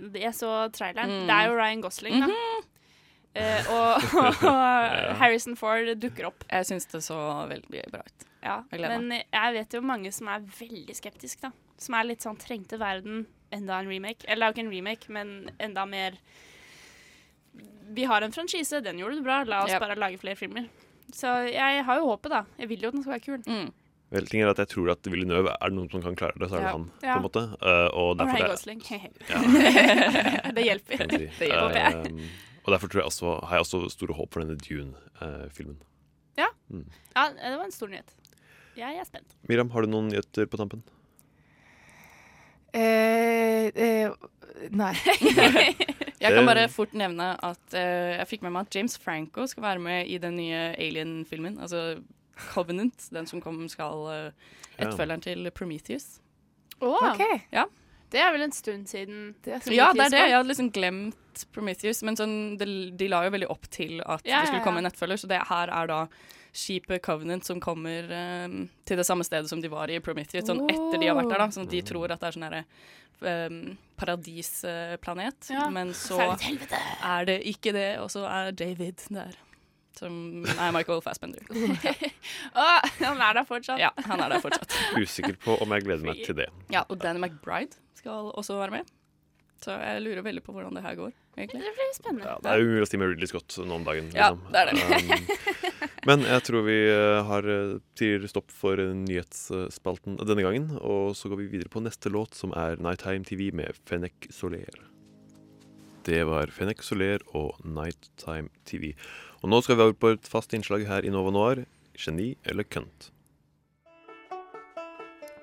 Jeg 0.00 0.34
så 0.34 0.50
traileren. 0.72 1.10
Mm. 1.10 1.26
Det 1.26 1.36
er 1.36 1.48
jo 1.48 1.54
Ryan 1.58 1.80
Gosling, 1.82 2.20
da. 2.20 2.34
Eh, 3.34 3.70
og, 3.70 4.02
og 4.50 5.16
Harrison 5.20 5.54
Ford 5.58 5.86
dukker 6.02 6.26
opp. 6.30 6.44
Jeg 6.50 6.66
syns 6.66 6.86
det 6.90 7.02
så 7.06 7.16
veldig 7.50 7.84
bra 7.92 8.02
ut. 8.02 8.26
Ja, 8.42 8.62
Jeg 8.72 8.80
men 8.88 9.10
jeg 9.20 9.52
vet 9.54 9.74
jo 9.76 9.82
mange 9.84 10.10
som 10.16 10.28
er 10.32 10.40
veldig 10.40 10.94
skeptiske, 10.96 11.42
da. 11.44 11.50
Som 11.80 11.96
er 11.96 12.04
litt 12.10 12.20
sånn 12.24 12.36
trengte 12.40 12.76
verden 12.80 13.24
enda 13.56 13.78
en 13.80 13.88
remake. 13.90 14.26
Eller 14.28 14.46
det 14.46 14.46
er 14.46 14.52
jo 14.52 14.56
ikke 14.58 14.66
en 14.66 14.74
remake, 14.76 15.08
men 15.16 15.50
enda 15.58 15.86
mer 15.88 16.18
Vi 17.90 18.04
har 18.06 18.22
en 18.22 18.30
franchise, 18.32 18.78
den 18.84 18.98
gjorde 19.00 19.16
det 19.18 19.24
bra, 19.26 19.40
la 19.42 19.64
oss 19.64 19.72
Yep. 19.72 19.80
bare 19.82 19.96
lage 19.98 20.18
flere 20.22 20.36
filmer. 20.38 20.68
Så 21.12 21.26
jeg 21.50 21.82
har 21.84 21.96
jo 21.98 22.04
håpet, 22.06 22.30
da. 22.30 22.44
Jeg 22.60 22.68
vil 22.70 22.84
jo 22.84 22.88
at 22.88 22.94
den 22.94 23.02
skal 23.02 23.16
være 23.16 23.24
kul. 23.24 23.40
Mm. 23.50 23.72
Vel, 24.10 24.26
ting 24.30 24.42
er 24.42 24.50
at 24.52 24.58
jeg 24.62 24.68
tror 24.70 24.90
at 24.92 25.02
Villeneuve 25.10 25.50
er 25.56 25.68
det 25.70 25.74
noen 25.74 25.90
som 25.90 26.02
kan 26.02 26.14
klare 26.18 26.38
det, 26.38 26.48
så 26.50 26.54
er 26.58 26.62
det 26.62 26.68
Ja. 26.68 26.76
han. 26.76 26.84
På 27.00 27.16
en 27.16 27.24
måte. 27.26 27.42
Uh, 27.62 27.88
og 27.98 28.18
derfor 28.18 28.38
er- 28.38 28.48
Gosling. 28.52 28.80
Ja. 29.26 30.52
det 30.56 30.64
hjelper. 30.68 31.06
Det 31.38 31.50
hjelper. 31.50 32.10
Uh, 32.14 32.30
og 32.64 32.72
derfor 32.74 32.88
tror 32.88 33.00
jeg 33.02 33.10
også, 33.10 33.34
har 33.46 33.56
jeg 33.56 33.64
også 33.66 33.90
store 33.90 34.14
håp 34.14 34.32
for 34.32 34.40
denne 34.44 34.56
Dune-filmen. 34.58 35.78
Ja. 36.38 36.46
Mm. 36.70 36.86
ja, 37.16 37.28
det 37.34 37.56
var 37.58 37.64
en 37.64 37.72
stor 37.74 37.88
nyhet. 37.88 38.14
Jeg 38.76 38.96
er 38.96 39.04
spent. 39.04 39.34
Miriam, 39.48 39.70
har 39.70 39.82
du 39.82 39.88
noen 39.90 40.08
nyheter 40.12 40.46
på 40.46 40.56
tampen? 40.56 40.82
Eh, 42.74 43.70
eh, 43.74 44.10
nei. 44.70 44.94
Jeg 46.20 46.34
kan 46.36 46.44
bare 46.44 46.68
fort 46.68 46.92
nevne 46.92 47.32
at 47.40 47.74
eh, 47.76 48.18
jeg 48.18 48.28
fikk 48.28 48.42
med 48.44 48.52
meg 48.52 48.66
at 48.66 48.76
James 48.76 48.98
Franco 49.00 49.46
skal 49.48 49.64
være 49.64 49.80
med 49.80 50.10
i 50.12 50.18
den 50.20 50.34
nye 50.36 50.74
Alien-filmen. 50.76 51.56
Altså 51.64 51.96
Covenant, 52.50 53.06
den 53.14 53.28
som 53.28 53.40
kom, 53.40 53.62
skal 53.72 54.04
uh, 54.04 54.50
Etterfølgeren 54.76 55.24
til 55.24 55.48
Prometheus. 55.56 56.20
Åh, 56.80 57.14
okay. 57.14 57.40
Ja. 57.52 57.64
Det 58.12 58.20
er 58.20 58.32
vel 58.34 58.44
en 58.44 58.52
stund 58.52 58.86
siden. 58.90 59.34
Det 59.44 59.54
er 59.54 59.72
Ja, 59.72 59.90
det 59.94 60.10
er 60.10 60.12
det. 60.12 60.22
Jeg 60.28 60.36
hadde 60.36 60.50
liksom 60.50 60.70
glemt 60.74 61.44
Prometheus, 61.54 62.02
men 62.04 62.18
sånn, 62.18 62.36
de, 62.60 62.68
de 62.98 63.08
la 63.08 63.22
jo 63.24 63.32
veldig 63.36 63.48
opp 63.52 63.68
til 63.70 64.00
at 64.02 64.24
Ja, 64.26 64.42
det 64.42 64.50
skulle 64.50 64.60
ja, 64.60 64.66
komme 64.66 64.82
en 64.82 64.88
nettfølger, 64.90 65.22
så 65.22 65.30
det 65.30 65.40
her 65.48 65.72
er 65.72 65.90
da 65.90 66.00
skipet 66.52 67.02
Covenant 67.04 67.44
som 67.46 67.60
kommer 67.62 68.08
um, 68.46 68.62
til 68.88 68.98
det 69.00 69.06
samme 69.06 69.24
stedet 69.26 69.50
som 69.50 69.60
de 69.62 69.70
var 69.72 69.90
i 69.92 70.00
Prometheus, 70.02 70.46
sånn 70.48 70.64
etter 70.70 70.98
de 70.98 71.10
har 71.10 71.18
vært 71.18 71.30
der, 71.30 71.44
da. 71.44 71.50
Sånn 71.54 71.68
at 71.68 71.74
de 71.76 71.82
tror 71.86 72.10
at 72.14 72.22
det 72.22 72.30
er 72.30 72.36
sånn 72.36 72.46
herre 72.48 72.64
um, 73.20 73.60
paradisplanet, 74.00 75.50
Ja. 75.52 75.68
men 75.70 75.94
så 75.94 76.18
er 76.24 77.28
det 77.28 77.40
ikke 77.50 77.72
det, 77.76 78.00
og 78.00 78.10
så 78.12 78.26
er 78.30 78.52
David 78.52 79.02
der. 79.10 79.38
Som 79.98 80.46
er 80.46 80.70
Michael 80.72 81.02
Fassbender. 81.04 81.42
Åh, 81.50 82.84
han 83.02 83.20
er 83.20 83.34
der 83.36 83.44
fortsatt. 83.44 83.80
Ja, 83.82 83.90
han 84.06 84.22
er 84.22 84.30
der 84.32 84.40
fortsatt. 84.40 84.72
Usikker 85.02 85.34
på 85.42 85.58
om 85.60 85.74
jeg 85.74 85.84
gleder 85.84 86.06
meg 86.06 86.22
til 86.24 86.38
det. 86.38 86.46
Ja, 86.72 86.86
og 86.88 87.02
Danny 87.02 87.20
McBride 87.20 87.76
skal 87.98 88.30
også 88.38 88.56
være 88.62 88.78
med. 88.78 88.92
Så 89.60 89.74
jeg 89.76 90.00
lurer 90.00 90.22
veldig 90.24 90.40
på 90.46 90.54
hvordan 90.54 90.78
det 90.78 90.82
her 90.86 90.94
går, 90.96 91.10
egentlig. 91.36 91.60
Det 91.60 91.72
blir 91.76 91.90
spennende. 91.92 92.30
Ja, 92.30 92.38
det 92.40 92.52
er 92.54 92.62
umulig 92.64 92.86
å 92.86 92.88
si 92.88 93.00
med 93.02 93.10
Ridley 93.12 93.28
Scott 93.28 93.58
nå 93.60 93.76
om 93.76 93.84
dagen. 93.84 94.08
Ja, 94.16 94.30
liksom. 94.30 94.46
det 94.54 94.62
er 94.62 94.70
det. 94.70 94.78
Um, 94.80 95.74
men 96.08 96.22
jeg 96.24 96.44
tror 96.46 96.64
vi 96.64 96.78
eh, 96.88 97.18
har 97.28 97.44
eh, 97.44 97.78
sier 97.98 98.22
stopp 98.30 98.48
for 98.54 98.80
eh, 98.80 98.94
nyhetsspalten 98.96 100.16
denne 100.22 100.44
gangen. 100.46 100.70
Og 100.80 101.12
så 101.18 101.28
går 101.28 101.42
vi 101.42 101.50
videre 101.56 101.72
på 101.72 101.82
neste 101.84 102.12
låt, 102.12 102.38
som 102.38 102.54
er 102.56 102.80
Nighttime 102.80 103.26
TV 103.28 103.50
med 103.52 103.76
Fennek 103.88 104.30
Soler. 104.32 104.80
Det 106.08 106.22
var 106.24 106.48
Fennek 106.56 106.80
Soler 106.82 107.20
og 107.36 107.60
Nighttime 107.68 108.48
TV. 108.64 108.94
Og 109.44 109.52
nå 109.52 109.60
skal 109.64 109.76
vi 109.76 109.86
over 109.88 109.98
på 110.00 110.14
et 110.14 110.28
fast 110.28 110.56
innslag 110.56 110.86
her 110.88 111.04
i 111.04 111.12
Nova 111.12 111.34
Noir. 111.36 111.66
Geni 112.00 112.32
eller 112.48 112.64
kønt? 112.64 113.10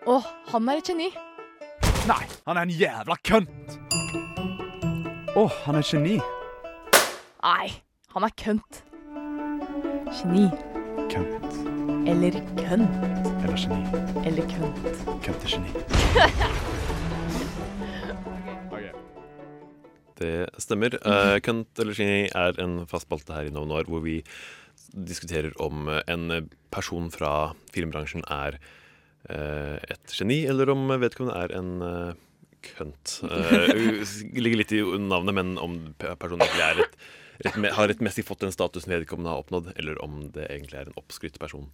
Å, 0.08 0.18
han 0.50 0.72
er 0.72 0.82
et 0.82 0.90
geni. 0.90 1.12
Nei, 2.08 2.24
han 2.48 2.58
er 2.58 2.64
en 2.64 2.74
jævla 2.74 3.18
kønt! 3.28 3.78
Å, 5.38 5.46
han 5.68 5.78
er 5.78 5.84
et 5.84 5.92
geni. 5.92 6.18
Nei, 7.44 7.70
han 8.16 8.26
er 8.26 8.38
kønt. 8.40 8.87
Geni. 10.08 10.48
Kønt. 11.12 11.56
Eller 12.08 12.38
kønt. 12.56 12.94
Eller 13.44 13.58
geni. 13.60 13.82
Eller 14.24 14.46
kønt. 14.48 15.02
Køntegeni. 15.26 15.72
Det 20.18 20.48
stemmer. 20.64 20.96
Uh, 21.04 21.36
Kønt 21.44 21.82
eller 21.84 21.98
geni 21.98 22.30
er 22.32 22.56
en 22.64 22.80
fast 22.88 23.06
spalte 23.10 23.36
her 23.36 23.50
i 23.50 23.54
Noen 23.54 23.76
år 23.76 23.90
hvor 23.92 24.02
vi 24.06 24.22
diskuterer 24.96 25.52
om 25.60 25.92
en 26.08 26.50
person 26.72 27.12
fra 27.12 27.52
filmbransjen 27.76 28.24
er 28.32 28.58
uh, 29.28 29.76
et 29.76 30.16
geni, 30.16 30.46
eller 30.48 30.72
om 30.72 30.88
vedkommende 30.96 31.36
er 31.44 31.54
en 31.60 31.84
uh, 31.84 32.16
kønt. 32.72 33.20
Uh, 33.28 33.68
ligger 34.40 34.64
litt 34.64 34.72
i 34.72 34.82
navnet, 34.82 35.36
men 35.36 35.58
om 35.62 35.80
personen 36.00 36.48
egentlig 36.48 36.66
er 36.72 36.86
et, 36.88 37.00
har 37.46 37.89
rettmessig 37.91 38.25
fått 38.27 38.46
den 38.46 38.53
statusen 38.56 38.94
vedkommende 38.94 39.34
har 39.34 39.44
oppnådd, 39.44 39.74
eller 39.77 40.00
om 40.03 40.24
det 40.36 40.48
egentlig 40.50 40.79
er 40.79 40.89
en 40.89 41.00
oppskrytt 41.00 41.39
person. 41.41 41.70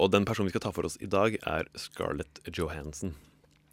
Og 0.00 0.10
den 0.12 0.24
personen 0.24 0.48
vi 0.48 0.54
skal 0.54 0.64
ta 0.64 0.72
for 0.74 0.88
oss 0.88 0.96
i 1.04 1.10
dag, 1.10 1.36
er 1.44 1.68
Scarlett 1.78 2.40
Johansson. 2.48 3.14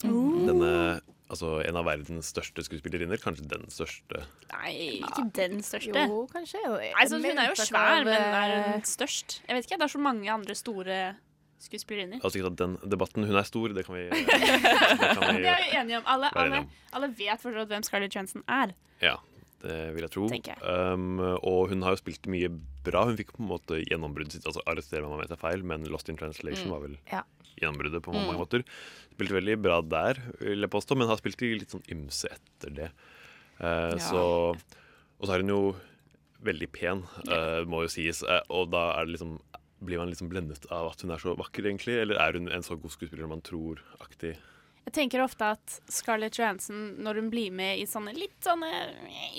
Denne, 0.01 0.99
altså 1.31 1.59
En 1.63 1.77
av 1.77 1.85
verdens 1.87 2.31
største 2.33 2.63
skuespillerinner. 2.65 3.21
Kanskje 3.21 3.47
den 3.51 3.67
største. 3.71 4.25
Nei, 4.51 4.73
ikke 4.99 5.27
den 5.37 5.61
største. 5.65 6.05
Jo, 6.09 6.23
kanskje. 6.31 6.61
Nei, 6.67 7.07
så 7.07 7.21
hun 7.21 7.31
er 7.31 7.51
jo 7.51 7.57
svær, 7.59 8.05
men 8.07 8.15
er 8.17 8.55
eh, 8.55 8.71
hun 8.73 8.87
størst? 8.87 9.41
Jeg 9.47 9.57
vet 9.57 9.69
ikke, 9.69 9.79
det 9.81 9.87
er 9.87 9.95
så 9.95 10.01
mange 10.03 10.31
andre 10.33 10.57
store 10.57 11.01
skuespillerinner. 11.61 12.21
Altså 12.25 12.41
ikke 12.41 12.53
den 12.59 12.77
debatten. 12.89 13.27
Hun 13.29 13.37
er 13.37 13.47
stor, 13.47 13.73
det 13.77 13.85
kan 13.85 13.95
vi, 13.95 14.07
det 14.11 14.23
kan 14.25 15.27
vi 15.37 15.43
Det 15.45 15.51
er 15.53 15.65
vi 15.67 15.75
enige 15.79 16.01
om. 16.01 16.07
Alle, 16.09 16.31
alle, 16.35 16.63
alle 16.91 17.11
vet 17.17 17.43
fortsatt 17.43 17.71
hvem 17.71 17.85
Scarlett 17.87 18.17
Johansson 18.17 18.43
er. 18.49 18.73
Ja, 19.01 19.19
det 19.61 19.93
vil 19.95 20.01
jeg 20.05 20.11
tro. 20.11 20.27
Jeg. 20.33 20.57
Um, 20.61 21.19
og 21.21 21.69
hun 21.69 21.81
har 21.85 21.95
jo 21.95 22.01
spilt 22.01 22.25
mye 22.31 22.49
bra. 22.83 23.05
Hun 23.05 23.17
fikk 23.19 23.33
på 23.35 23.43
en 23.43 23.49
måte 23.51 23.79
gjennombruddet 23.85 24.33
sitt. 24.37 24.45
Altså 24.49 24.63
arrester 24.67 25.01
meg 25.01 25.11
om 25.11 25.19
jeg 25.23 25.29
tar 25.29 25.41
feil, 25.41 25.63
men 25.63 25.85
Lost 25.91 26.09
in 26.09 26.17
Translation 26.17 26.67
Mm. 26.67 26.71
var 26.71 26.79
vel 26.87 26.97
Ja. 27.11 27.23
gjennombruddet 27.61 28.01
på 28.03 28.13
mange 28.13 28.33
Mm. 28.33 28.39
måter. 28.41 28.63
Spilte 29.13 29.37
veldig 29.37 29.61
bra 29.61 29.81
der, 29.81 30.13
vil 30.39 30.59
jeg 30.61 30.69
påstå, 30.69 30.97
men 30.97 31.07
har 31.07 31.17
spilt 31.17 31.39
litt 31.41 31.69
sånn 31.69 31.85
ymse 31.89 32.25
etter 32.31 32.73
det. 32.73 32.91
Uh, 33.59 33.95
Ja. 33.95 33.97
Så 33.97 34.57
Og 35.21 35.27
så 35.27 35.33
er 35.35 35.37
hun 35.45 35.49
jo 35.49 35.75
veldig 36.43 36.71
pen, 36.71 37.03
uh, 37.29 37.61
må 37.69 37.83
jo 37.83 37.87
sies. 37.87 38.23
Uh, 38.23 38.41
og 38.49 38.71
da 38.71 38.99
er 38.99 39.05
det 39.05 39.19
liksom 39.19 39.39
blir 39.83 39.97
man 39.97 40.09
liksom 40.11 40.29
blendet 40.29 40.65
av 40.71 40.91
at 40.91 41.01
hun 41.01 41.11
er 41.11 41.17
så 41.17 41.35
vakker, 41.35 41.65
egentlig? 41.65 41.99
Eller 42.01 42.15
er 42.15 42.33
hun 42.33 42.47
en 42.49 42.61
så 42.61 42.75
god 42.79 42.91
skuespiller 42.91 43.27
man 43.27 43.41
tror 43.41 43.79
aktig? 43.99 44.37
Jeg 44.85 44.93
tenker 44.97 45.21
ofte 45.23 45.45
at 45.53 45.75
Scarlett 45.93 46.35
Johansson, 46.39 46.95
når 47.05 47.19
hun 47.21 47.29
blir 47.29 47.51
med 47.53 47.77
i 47.79 47.83
sånne 47.85 48.15
litt 48.17 48.33
sånne 48.43 48.69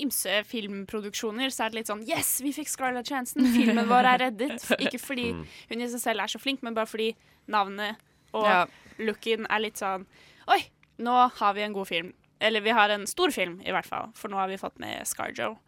ymse 0.00 0.36
filmproduksjoner, 0.48 1.50
så 1.50 1.64
er 1.66 1.72
det 1.72 1.80
litt 1.80 1.90
sånn 1.90 2.04
Yes, 2.08 2.36
vi 2.44 2.52
fikk 2.54 2.70
Scarlett 2.70 3.10
Johansson! 3.10 3.44
Filmen 3.52 3.88
vår 3.90 4.08
er 4.14 4.18
reddet. 4.28 4.62
Ikke 4.84 5.00
fordi 5.02 5.32
Mm. 5.32 5.44
hun 5.70 5.80
i 5.82 5.88
seg 5.88 6.00
selv 6.04 6.20
er 6.24 6.30
så 6.30 6.38
flink, 6.40 6.62
men 6.62 6.74
bare 6.78 6.86
fordi 6.86 7.10
navnet 7.50 7.96
og 8.32 8.46
Ja. 8.46 8.66
looken 8.98 9.46
er 9.50 9.58
litt 9.60 9.76
sånn 9.82 10.06
Oi, 10.48 10.60
nå 10.98 11.16
har 11.38 11.54
vi 11.54 11.62
en 11.62 11.72
god 11.74 11.86
film. 11.88 12.12
Eller 12.40 12.60
vi 12.60 12.70
har 12.74 12.90
en 12.90 13.06
stor 13.06 13.30
film, 13.30 13.60
i 13.62 13.70
hvert 13.70 13.86
fall. 13.86 14.08
For 14.14 14.28
nå 14.28 14.34
har 14.36 14.48
vi 14.48 14.56
fått 14.58 14.78
med 14.82 15.06
Scarjo. 15.06 15.58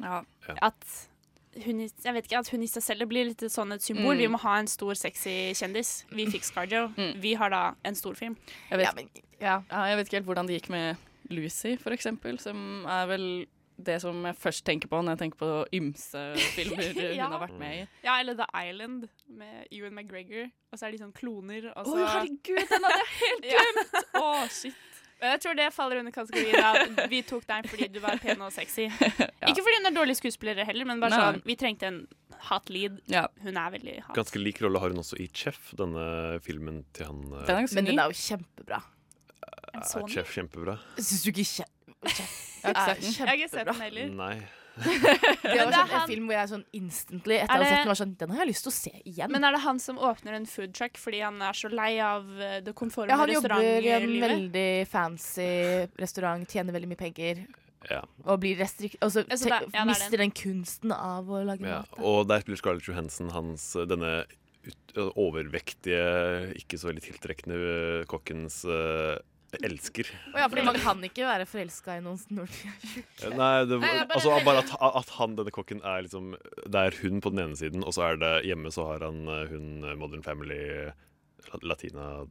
Ja. 0.00 0.22
At 0.60 1.08
hun, 1.64 1.80
jeg 1.82 2.14
vet 2.14 2.26
ikke, 2.28 2.38
at 2.44 2.50
hun 2.54 2.62
i 2.62 2.68
seg 2.70 2.84
selv 2.84 3.08
blir 3.10 3.26
litt 3.30 3.42
sånn 3.50 3.72
et 3.74 3.82
symbol. 3.82 4.14
Mm. 4.14 4.22
Vi 4.22 4.28
må 4.30 4.38
ha 4.44 4.56
en 4.62 4.68
stor, 4.70 4.94
sexy 4.98 5.52
kjendis. 5.58 6.04
Vi 6.14 6.26
fikk 6.30 6.46
Scarjo. 6.46 6.86
Vi 7.20 7.34
har 7.40 7.50
da 7.50 7.62
en 7.84 7.98
stor 7.98 8.14
film. 8.18 8.36
Jeg 8.70 8.78
vet, 8.82 9.00
Ja, 9.40 9.40
ja. 9.40 9.56
ja, 9.70 9.86
jeg 9.90 9.96
vet 10.00 10.06
ikke 10.10 10.20
helt 10.20 10.28
hvordan 10.30 10.46
det 10.50 10.60
gikk 10.60 10.70
med 10.70 10.96
Lucy, 11.30 11.76
for 11.80 11.94
eksempel, 11.94 12.38
som 12.42 12.84
er 12.90 13.06
vel 13.10 13.26
det 13.80 13.96
som 14.02 14.18
jeg 14.28 14.36
først 14.36 14.64
tenker 14.66 14.90
på 14.92 14.98
når 15.00 15.14
jeg 15.14 15.20
tenker 15.22 15.38
på 15.40 15.50
ymse 15.78 16.20
filmer 16.52 16.90
hun 16.98 17.20
har 17.32 17.40
vært 17.40 17.54
med 17.58 17.78
i. 17.78 17.84
Ja, 18.04 18.18
eller 18.20 18.36
The 18.36 18.46
Island 18.68 19.06
med 19.40 19.70
Ewan 19.72 19.94
McGregor. 19.96 20.50
Og 20.70 20.78
så 20.78 20.86
er 20.86 20.92
de 20.94 21.00
sånn 21.00 21.14
kloner. 21.16 21.70
Og 21.72 21.86
Å, 21.86 21.94
så 21.94 22.04
herregud, 22.04 22.60
den 22.68 22.86
hadde 22.86 23.00
jeg 23.00 23.10
helt 23.22 23.48
glemt! 23.54 24.14
Å, 24.20 24.26
shit. 24.52 24.76
Men 25.20 25.34
Jeg 25.34 25.40
tror 25.44 25.56
det 25.58 25.66
faller 25.76 26.00
under 26.00 26.14
kategorien 26.14 26.64
av 26.64 27.10
vi 27.12 27.20
tok 27.28 27.44
deg 27.48 27.68
fordi 27.70 27.88
du 27.92 27.98
var 28.02 28.20
pen 28.22 28.40
og 28.44 28.52
sexy. 28.54 28.86
Ikke 29.48 29.60
fordi 29.60 29.76
hun 29.80 29.90
er 29.90 29.96
dårlig 29.96 30.16
skuespiller 30.20 30.64
heller, 30.68 30.88
men 30.88 31.02
bare 31.02 31.16
Nei. 31.16 31.26
sånn 31.26 31.42
vi 31.48 31.56
trengte 31.60 31.90
en 31.90 31.98
hot 32.48 32.70
lead. 32.72 33.00
Ja. 33.12 33.26
Hun 33.44 33.58
er 33.60 33.74
veldig 33.76 33.96
hot. 34.06 34.14
Ganske 34.16 34.40
lik 34.40 34.62
rolle 34.64 34.80
har 34.80 34.94
hun 34.94 35.02
også 35.02 35.18
i 35.20 35.28
Chef, 35.36 35.74
denne 35.78 36.06
filmen 36.44 36.82
til 36.96 37.10
han 37.10 37.20
eh, 37.28 37.44
Den 37.50 37.60
er 37.60 37.74
Men 37.76 37.90
den 37.90 38.00
er 38.00 38.14
jo 38.14 38.16
kjempebra. 38.20 38.80
Er 39.70 39.84
sånn. 39.86 40.08
Chef 40.10 40.32
kjempebra? 40.34 40.78
Syns 40.96 41.26
du 41.26 41.30
ikke 41.34 41.48
Chef. 41.50 41.76
Jeg 42.64 42.74
har 42.76 43.36
ikke 43.36 43.52
sett 43.52 43.68
den 43.68 43.80
heller. 43.80 44.16
Nei. 44.16 44.34
Det 44.80 45.64
var 45.64 45.72
sånn 45.74 45.94
en 46.00 46.06
film 46.08 46.26
hvor 46.30 46.36
jeg 46.38 46.48
sånn 46.52 46.64
instantly 46.78 47.36
etter 47.42 47.60
det, 47.60 47.64
å 47.64 47.64
ha 47.64 47.70
sett 47.70 47.80
den 47.82 47.90
var 47.90 47.98
sånn 48.00 48.12
Den 48.20 48.30
har 48.34 48.42
jeg 48.44 48.50
lyst 48.52 48.64
til 48.66 48.70
å 48.72 48.76
se 48.76 48.92
igjen. 49.04 49.32
Men 49.34 49.44
er 49.48 49.56
det 49.56 49.62
han 49.64 49.80
som 49.82 49.98
åpner 49.98 50.36
en 50.38 50.46
food 50.48 50.72
truck 50.76 50.96
fordi 51.00 51.20
han 51.24 51.40
er 51.42 51.56
så 51.58 51.68
lei 51.72 51.92
av 52.04 52.28
eh, 52.40 52.58
det 52.64 52.74
konforme 52.78 53.10
ja, 53.12 53.18
han 53.20 53.32
jobber 53.34 53.56
i 53.60 53.90
en 53.96 54.06
veldig 54.22 54.68
fancy 54.90 55.50
restaurant, 56.00 56.46
tjener 56.48 56.72
veldig 56.76 56.90
mye 56.94 57.02
penger. 57.02 57.42
Ja. 57.90 58.02
Og 58.28 58.42
blir 58.42 58.58
restrikt... 58.60 58.98
Altså, 59.00 59.22
Altså, 59.24 59.48
te- 59.48 59.58
det- 59.64 59.72
ja, 59.74 59.80
er 59.82 59.88
mister 59.88 60.10
den. 60.16 60.28
den 60.28 60.36
kunsten 60.36 60.92
av 60.92 61.28
å 61.32 61.40
lage 61.48 61.64
Ja, 61.64 61.78
mat. 61.80 61.94
da. 61.96 62.02
og 62.04 62.26
der 62.28 62.42
spiller 62.44 62.60
Scarlett 62.60 62.88
Johansson 62.90 63.30
hans 63.32 63.70
denne 63.88 64.24
ut, 64.68 64.92
overvektige, 65.16 66.52
ikke 66.60 66.76
så 66.80 66.90
veldig 66.90 67.04
tiltrekkende 67.06 67.56
eh, 67.56 68.04
kokkens 68.10 68.60
eh, 68.68 69.16
elsker. 69.58 70.06
Oh, 70.34 70.38
ja, 70.38 70.46
fordi 70.48 70.62
man 70.64 70.76
kan 70.78 71.00
ikke 71.02 71.26
være 71.26 71.46
forelska 71.50 71.96
i 71.98 72.02
noen 72.04 72.18
når 72.30 72.46
de 72.52 72.68
er 72.70 72.84
tjukke. 72.92 73.26
Eh, 73.26 73.36
Nei, 73.36 73.64
det, 73.66 73.78
Nei, 73.80 73.90
bare- 74.04 74.14
altså 74.18 74.44
bare 74.46 74.58
at, 74.62 74.74
at 75.02 75.10
han, 75.18 75.34
denne 75.36 75.50
kokken, 75.50 75.80
er 75.82 76.02
liksom 76.06 76.36
Det 76.70 76.74
er 76.84 76.98
hun 77.02 77.20
på 77.20 77.30
den 77.34 77.42
ene 77.48 77.56
siden, 77.58 77.82
og 77.84 77.92
så 77.96 78.06
er 78.12 78.20
det 78.22 78.32
hjemme 78.46 78.70
så 78.70 78.86
har 78.92 79.00
han 79.08 79.26
eh, 79.26 79.46
hun 79.50 79.84
eh, 79.84 79.96
Modern 79.98 80.22
Family 80.22 80.60
Latina 81.62 82.26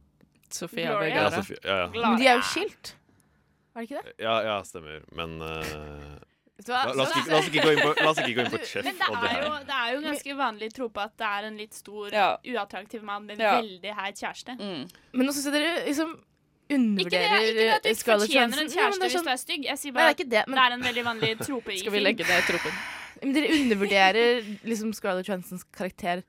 Sofia 0.50 0.94
Gloria. 0.96 1.14
Ja, 1.14 1.28
Vergara. 1.30 1.60
Ja, 1.62 1.76
ja. 1.84 1.86
Men 1.94 2.18
de 2.18 2.26
er 2.26 2.40
jo 2.40 2.42
skilt. 2.42 2.94
Er 3.74 3.80
det 3.84 3.90
ikke 3.90 4.00
det? 4.02 4.14
ja, 4.24 4.34
ja, 4.42 4.56
stemmer. 4.66 5.04
Men 5.14 5.36
hva? 5.40 6.80
la, 6.90 6.92
la, 6.92 7.04
oss 7.06 7.14
ikke, 7.16 7.30
la, 7.30 7.38
oss 7.38 7.46
ikke 7.48 7.62
gå 7.64 7.70
inn 7.72 7.78
på, 7.80 7.92
la 8.02 8.08
oss 8.10 8.18
ikke 8.20 8.34
gå 8.36 8.42
inn 8.44 8.50
på 8.52 8.58
et 8.60 8.72
Men 8.84 8.96
det 8.98 9.06
det 9.06 9.28
er, 9.30 9.44
jo, 9.44 9.52
en 9.54 9.68
det 9.68 9.76
er 9.78 9.92
jo 9.94 10.00
ganske 10.04 10.34
vanlig 10.40 10.68
tro 10.76 10.88
på 10.92 11.00
at 11.04 11.14
det 11.22 11.28
er 11.30 11.46
en 11.48 11.56
litt 11.60 11.74
stor, 11.78 12.08
Ja. 12.12 12.26
uattraktiv 12.44 13.02
mann 13.06 13.24
med 13.30 13.38
Ja. 13.40 13.54
veldig 13.60 13.94
heit 13.96 14.18
kjæreste. 14.20 14.56
Mm. 14.58 14.82
Men 15.14 15.26
nå 15.26 15.32
syns 15.32 15.46
jeg 15.48 15.54
dere 15.54 15.86
liksom 15.86 16.16
Ikke 16.70 17.10
det, 17.10 17.20
ikke 17.26 17.74
at 17.74 17.82
du 17.82 17.88
ikke 17.90 18.16
fortjener 18.20 18.62
en 18.62 18.70
kjæreste 18.70 19.02
hvis 19.02 19.14
sånn- 19.16 19.26
du 19.26 19.30
er 19.34 19.40
stygg. 19.42 19.64
Jeg 19.64 19.78
sier 19.78 19.92
Nei, 19.92 20.12
det 20.14 20.16
bare 20.16 20.30
det, 20.30 20.42
men 20.48 20.56
det 20.56 20.64
er 20.64 20.74
en 20.76 20.82
veldig 20.88 21.04
vanlig 21.04 21.30
trope 21.40 21.70
i 21.72 21.76
film. 21.76 21.80
Skal 21.84 21.92
vi 21.92 22.00
legge 22.00 22.24
det 22.24 22.38
i 22.38 22.46
tropen? 22.52 22.80
Men 23.20 23.32
dere 23.36 23.48
undervurderer 23.52 24.44
liksom 24.64 24.92
Scarlett 24.96 25.26
Johansons 25.28 25.64
karakter 25.76 26.22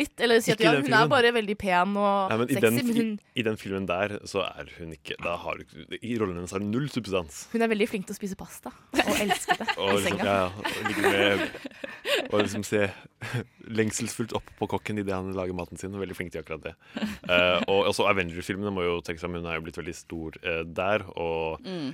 litt. 0.00 0.14
Eller 0.24 0.40
si 0.44 0.52
at 0.54 0.62
ja, 0.62 0.72
hun 0.78 0.94
er 0.94 1.08
bare 1.10 1.32
veldig 1.36 1.56
pen 1.60 1.96
og 1.98 2.30
Nei, 2.32 2.38
men 2.40 2.48
i, 2.48 2.56
sexy, 2.56 2.64
den, 2.64 2.78
men 2.88 2.96
hun, 3.00 3.10
i, 3.34 3.40
I 3.42 3.44
den 3.48 3.58
filmen 3.60 3.86
der 3.90 4.16
så 4.30 4.44
er 4.46 4.70
hun 4.78 4.94
ikke 4.96 5.16
da 5.24 5.36
har 5.42 5.60
du, 5.60 5.76
I 5.98 6.16
rollen 6.20 6.38
hennes 6.40 6.54
har 6.54 6.62
hun 6.64 6.70
null 6.74 6.88
substans. 6.92 7.44
hun 7.52 7.64
er 7.66 7.70
veldig 7.74 7.88
flink 7.90 8.08
til 8.08 8.16
å 8.16 8.18
spise 8.20 8.38
pasta. 8.40 8.72
Og 8.98 9.14
elsker 9.26 9.60
det 9.62 9.68
Og 9.76 9.92
i 9.92 10.00
liksom, 10.00 10.18
senga. 10.18 10.24
ja, 10.24 10.48
og 10.54 10.88
ligge 10.88 11.12
med 11.12 12.32
Og 12.32 12.38
liksom 12.42 12.64
se 12.66 12.82
lengselsfullt 13.68 14.32
opp 14.38 14.48
på 14.58 14.68
kokken 14.70 15.00
idet 15.02 15.14
han 15.14 15.30
lager 15.36 15.56
maten 15.56 15.78
sin. 15.80 15.94
Veldig 15.98 16.16
flink 16.16 16.32
til 16.34 16.42
akkurat 16.42 16.64
det. 16.68 16.74
Uh, 17.28 17.58
og 17.68 17.88
også 17.92 18.06
Avengers-filmene 18.10 18.72
må 18.74 18.84
jo 18.86 18.98
tenke 19.04 19.20
seg 19.22 19.30
om. 19.30 19.38
Hun 19.40 19.48
er 19.50 19.58
jo 19.58 19.64
blitt 19.66 19.78
veldig 19.80 19.96
stor 19.96 20.38
uh, 20.44 20.62
der. 20.64 21.04
Og 21.18 21.60
Mm. 21.68 21.90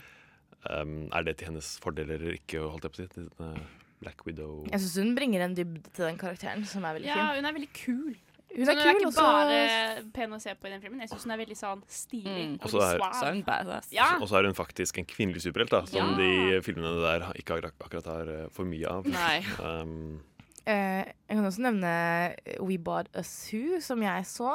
um, 0.70 0.92
er 1.12 1.24
det 1.26 1.36
til 1.38 1.48
hennes 1.50 1.66
fordel 1.82 2.10
eller 2.14 2.36
ikke, 2.38 2.60
holdt 2.62 2.84
jeg 2.86 2.92
på 2.94 3.02
å 3.02 3.08
si? 3.08 3.64
Black 4.00 4.24
Widow 4.26 4.64
Jeg 4.70 4.80
syns 4.80 4.96
hun 5.02 5.14
bringer 5.16 5.44
en 5.44 5.54
dybde 5.56 5.82
til 5.94 6.04
den 6.08 6.18
karakteren 6.18 6.64
som 6.66 6.84
er 6.84 6.94
veldig 6.98 7.06
Ja, 7.08 7.14
fin. 7.32 7.36
hun 7.42 7.44
er 7.50 7.52
veldig 7.58 7.72
kul. 7.72 8.14
Hun 8.54 8.68
er 8.68 8.70
hun 8.70 8.78
er 8.78 8.82
kul, 8.84 9.00
ikke 9.00 9.06
også... 9.08 9.22
bare 9.24 10.02
pen 10.14 10.30
å 10.36 10.40
se 10.40 10.52
på 10.54 10.66
i 10.68 10.70
den 10.70 10.80
filmen. 10.82 11.00
Jeg 11.00 11.08
syns 11.10 11.24
hun 11.26 11.32
er 11.34 11.40
veldig 11.40 11.56
sånn 11.58 11.80
stilig. 11.90 12.34
Mm. 12.50 12.58
og 12.62 12.70
så 12.70 12.82
er- 12.84 13.00
Så 13.18 13.24
er 13.26 13.32
hun 13.32 13.42
badass. 13.42 13.88
Ja. 13.92 14.10
Og 14.20 14.28
så 14.28 14.36
er 14.38 14.44
hun 14.46 14.54
faktisk 14.54 14.98
en 14.98 15.04
kvinnelig 15.06 15.42
superhelt, 15.42 15.70
da, 15.70 15.84
som 15.86 16.12
Ja. 16.12 16.16
de 16.16 16.60
filmene 16.62 17.00
der 17.02 17.32
ikke 17.34 17.56
akkurat, 17.58 17.74
akkurat 17.82 18.04
har 18.06 18.28
eh, 18.28 18.48
for 18.50 18.64
mye 18.64 18.86
av. 18.86 19.04
Nei. 19.06 19.40
Um, 19.60 20.20
Eh, 20.66 21.04
jeg 21.28 21.36
kan 21.36 21.44
også 21.44 21.60
nevne 21.60 21.90
We 22.64 22.78
Bought 22.78 23.08
Us 23.18 23.50
Who, 23.52 23.80
som 23.84 24.00
jeg 24.00 24.24
så. 24.24 24.54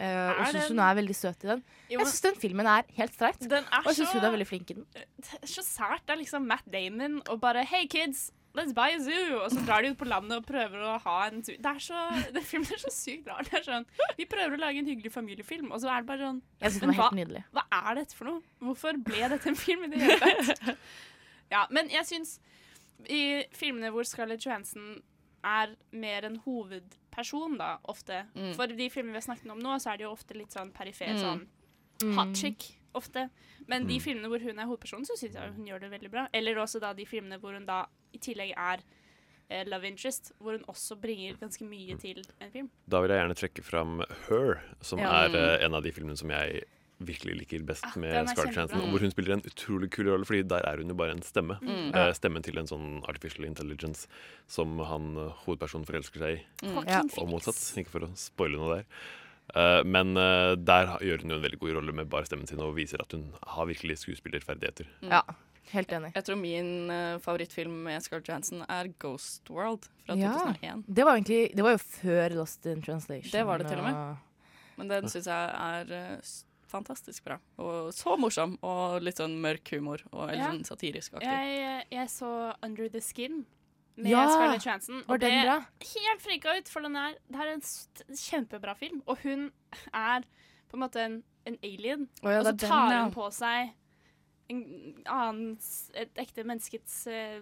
Eh, 0.00 0.30
og 0.40 0.46
syns 0.48 0.68
hun 0.72 0.78
er 0.80 0.94
veldig 0.96 1.14
søt 1.18 1.44
i 1.44 1.48
den. 1.50 1.62
Jo, 1.90 1.98
Jeg 1.98 2.06
syns 2.08 2.22
den 2.22 2.34
filmen 2.40 2.64
er 2.66 2.82
helt 2.96 3.12
streit. 3.12 3.36
den 3.44 3.64
er 3.68 3.82
Og 3.84 3.90
jeg 3.92 3.96
syns 3.98 4.12
hun 4.14 4.24
er 4.24 4.30
veldig 4.32 4.46
flink 4.48 4.70
i 4.70 4.74
den. 4.78 4.86
det 4.94 5.04
er 5.42 5.46
så 5.46 5.60
sært. 5.60 6.00
Det 6.06 6.14
er 6.14 6.20
liksom 6.22 6.46
Matt 6.48 6.64
Damon 6.72 7.20
og 7.28 7.40
bare 7.42 7.66
Hey 7.66 7.84
kids, 7.86 8.30
let's 8.54 8.72
buy 8.74 8.90
a 8.94 8.98
zoo. 8.98 9.40
Og 9.44 9.50
så 9.52 9.64
drar 9.66 9.82
de 9.82 9.90
ut 9.92 9.98
på 9.98 10.08
landet 10.08 10.38
og 10.38 10.46
prøver 10.46 10.82
å 10.82 10.98
ha 11.04 11.16
en 11.28 11.42
zoo. 11.42 11.56
Det 11.56 11.66
er 11.66 11.78
så, 11.78 12.00
den 12.34 12.42
filmen 12.42 12.72
er 12.72 12.78
så 12.82 12.90
sykt 12.92 13.26
rar. 13.28 13.42
Det 13.44 13.54
er 13.60 13.62
sånn, 13.68 13.86
Vi 14.18 14.26
prøver 14.26 14.56
å 14.56 14.60
lage 14.60 14.78
en 14.78 14.86
hyggelig 14.90 15.12
familiefilm, 15.12 15.70
og 15.72 15.80
så 15.80 15.88
er 15.94 16.00
det 16.02 16.06
bare 16.06 16.18
sånn 16.30 16.42
Jeg 16.60 16.70
synes 16.72 16.80
den 16.80 16.88
Men 16.88 16.96
var 16.96 17.02
helt 17.02 17.12
hva- 17.12 17.20
nydelig. 17.20 17.44
Hva 17.52 17.64
er 17.90 17.94
dette 18.00 18.14
for 18.14 18.24
noe? 18.24 18.42
Hvorfor 18.60 18.98
ble 19.04 19.28
dette 19.34 19.46
en 19.48 19.54
film 19.56 19.84
i 19.84 19.88
det 19.94 20.00
hele 20.00 20.18
tatt? 20.56 20.76
Ja, 21.50 21.66
men 21.70 21.88
jeg 21.90 22.04
syns 22.06 22.38
i 23.08 23.44
filmene 23.56 23.90
hvor 23.90 24.04
Scarlett 24.04 24.44
Johansson 24.44 25.00
er 25.42 25.72
mer 25.96 26.26
en 26.28 26.36
hovedperson, 26.44 27.56
da, 27.58 27.78
ofte 27.88 28.26
Mm. 28.36 28.54
For 28.56 28.66
de 28.66 28.90
filmene 28.90 29.12
vi 29.16 29.20
har 29.22 29.24
snakket 29.34 29.50
om 29.50 29.58
nå, 29.58 29.78
så 29.80 29.92
er 29.94 29.96
det 29.96 30.04
jo 30.04 30.12
ofte 30.12 30.36
litt 30.36 30.50
sånn 30.52 30.70
perifer, 30.72 31.08
Mm. 31.08 31.18
sånn 31.22 31.46
Mm. 32.02 32.14
hot 32.18 32.36
chick, 32.36 32.76
ofte. 32.94 33.30
Men 33.66 33.86
de 33.86 33.94
Mm. 33.98 34.02
filmene 34.02 34.28
hvor 34.28 34.38
hun 34.42 34.58
er 34.58 34.66
hovedperson, 34.66 35.04
så 35.06 35.16
syns 35.16 35.34
jeg 35.34 35.52
hun 35.56 35.66
gjør 35.66 35.80
det 35.80 35.90
veldig 35.90 36.10
bra. 36.10 36.28
Eller 36.34 36.54
også 36.56 36.78
da 36.80 36.92
de 36.92 37.04
filmene 37.06 37.38
hvor 37.40 37.52
hun 37.54 37.64
da 37.66 37.86
i 38.12 38.18
tillegg 38.18 38.52
er 38.56 38.82
eh, 39.50 39.64
love 39.66 39.86
interest, 39.88 40.32
hvor 40.40 40.52
hun 40.58 40.64
også 40.70 40.96
bringer 41.00 41.38
ganske 41.40 41.64
mye 41.66 41.96
til 41.98 42.20
en 42.40 42.50
film. 42.52 42.68
Da 42.88 43.00
vil 43.02 43.10
jeg 43.10 43.22
gjerne 43.24 43.38
trekke 43.40 43.64
fram 43.66 43.96
Her, 44.28 44.60
som 44.80 44.98
Ja. 45.02 45.24
er 45.26 45.34
eh, 45.36 45.64
en 45.66 45.74
av 45.74 45.82
de 45.82 45.90
filmene 45.92 46.16
som 46.18 46.30
jeg 46.30 46.62
virkelig 47.00 47.34
liker 47.38 47.62
best 47.64 47.84
Ah, 47.88 47.94
med 47.96 48.28
Scarlett. 48.28 48.54
Johansson. 48.54 48.90
Hvor 48.92 49.00
hun 49.00 49.10
spiller 49.10 49.32
en 49.32 49.40
utrolig 49.48 49.88
kul 49.90 50.06
rolle, 50.10 50.26
Fordi 50.28 50.42
der 50.46 50.60
er 50.68 50.76
hun 50.76 50.88
jo 50.88 50.94
bare 50.94 51.12
en 51.16 51.22
stemme. 51.22 51.56
Mm. 51.62 51.94
Eh, 51.96 52.12
stemmen 52.12 52.42
til 52.44 52.58
en 52.60 52.66
sånn 52.68 53.02
artificial 53.08 53.46
intelligence 53.46 54.06
som 54.46 54.76
han 54.78 55.16
eh, 55.16 55.32
hovedpersonen 55.46 55.86
forelsker 55.88 56.18
seg 56.20 56.36
i, 56.36 56.44
Mm. 56.68 56.84
Ja. 56.86 57.00
Og 57.18 57.28
motsatt. 57.32 57.56
Ikke 57.80 57.88
for 57.90 58.00
å 58.04 58.10
spoile 58.14 58.58
noe 58.60 58.76
der. 58.76 58.84
Uh, 59.50 59.82
men 59.82 60.14
uh, 60.16 60.54
der 60.54 60.86
gjør 61.02 61.22
hun 61.22 61.30
jo 61.32 61.36
en 61.40 61.42
veldig 61.42 61.58
god 61.58 61.72
rolle 61.74 61.92
med 61.92 62.08
bare 62.08 62.22
stemmen 62.28 62.46
sin 62.46 62.60
og 62.62 62.76
viser 62.76 63.00
at 63.02 63.10
hun 63.10 63.32
har 63.42 63.66
virkelig 63.66 63.96
skuespillerferdigheter. 64.04 64.86
Mm. 65.02 65.10
Ja, 65.10 65.22
helt 65.74 65.92
enig. 65.96 66.10
Jeg 66.16 66.26
tror 66.26 66.38
min 66.40 66.90
uh, 66.90 67.18
favorittfilm 67.24 67.76
med 67.86 68.02
Scarlett 68.04 68.28
Johansson 68.30 68.64
er 68.66 68.90
Ghost 69.02 69.50
World 69.50 69.88
fra 70.04 70.16
Ja. 70.18 70.32
2001. 70.38 70.84
Det 70.88 71.06
var, 71.06 71.18
egentlig, 71.18 71.40
det 71.56 71.66
var 71.66 71.76
jo 71.76 71.82
før 71.84 72.36
Lost 72.40 72.66
in 72.66 72.82
Translation. 72.82 73.32
Det 73.32 73.46
var 73.46 73.58
det 73.62 73.68
til 73.70 73.78
og 73.82 73.88
med. 73.88 74.26
Men 74.80 74.88
den 74.94 75.08
syns 75.12 75.28
jeg 75.28 75.54
er 75.60 75.94
uh, 76.16 76.32
fantastisk 76.70 77.24
bra. 77.26 77.38
Og 77.60 77.90
så 77.94 78.16
morsom, 78.20 78.56
og 78.66 79.00
litt 79.04 79.18
sånn 79.20 79.38
mørk 79.42 79.72
humor, 79.74 80.02
og 80.12 80.30
litt 80.30 80.38
Ja. 80.40 80.50
sånn 80.52 80.64
satirisk 80.68 81.18
aktig. 81.18 81.28
Jeg, 81.28 81.86
jeg 81.90 82.10
så 82.12 82.34
Under 82.62 82.88
the 82.88 83.00
Skin 83.04 83.44
med 83.96 84.10
Ja, 84.12 84.26
Scarlett 84.30 84.66
Johansson. 84.66 85.02
Og 85.08 85.20
det 85.20 85.32
bra? 85.44 85.58
helt 85.94 86.22
frika 86.22 86.56
ut, 86.58 86.68
for 86.68 86.86
den 86.86 86.96
er, 86.96 87.16
det 87.28 87.40
er 87.42 87.52
en 87.54 87.64
kjempebra 88.16 88.76
film. 88.78 89.02
Og 89.06 89.18
hun 89.24 89.50
er 89.92 90.24
på 90.70 90.78
en 90.78 90.84
måte 90.84 91.02
en, 91.02 91.22
en 91.46 91.58
alien. 91.66 92.08
Oh, 92.22 92.30
ja, 92.30 92.40
og 92.40 92.46
så 92.46 92.54
den, 92.54 92.68
tar 92.70 92.92
ja. 92.94 93.02
hun 93.04 93.12
på 93.14 93.26
seg 93.34 93.72
en 94.50 94.62
annen 95.06 95.56
et 95.98 96.20
ekte 96.22 96.44
menneskets 96.48 97.00
eh, 97.10 97.40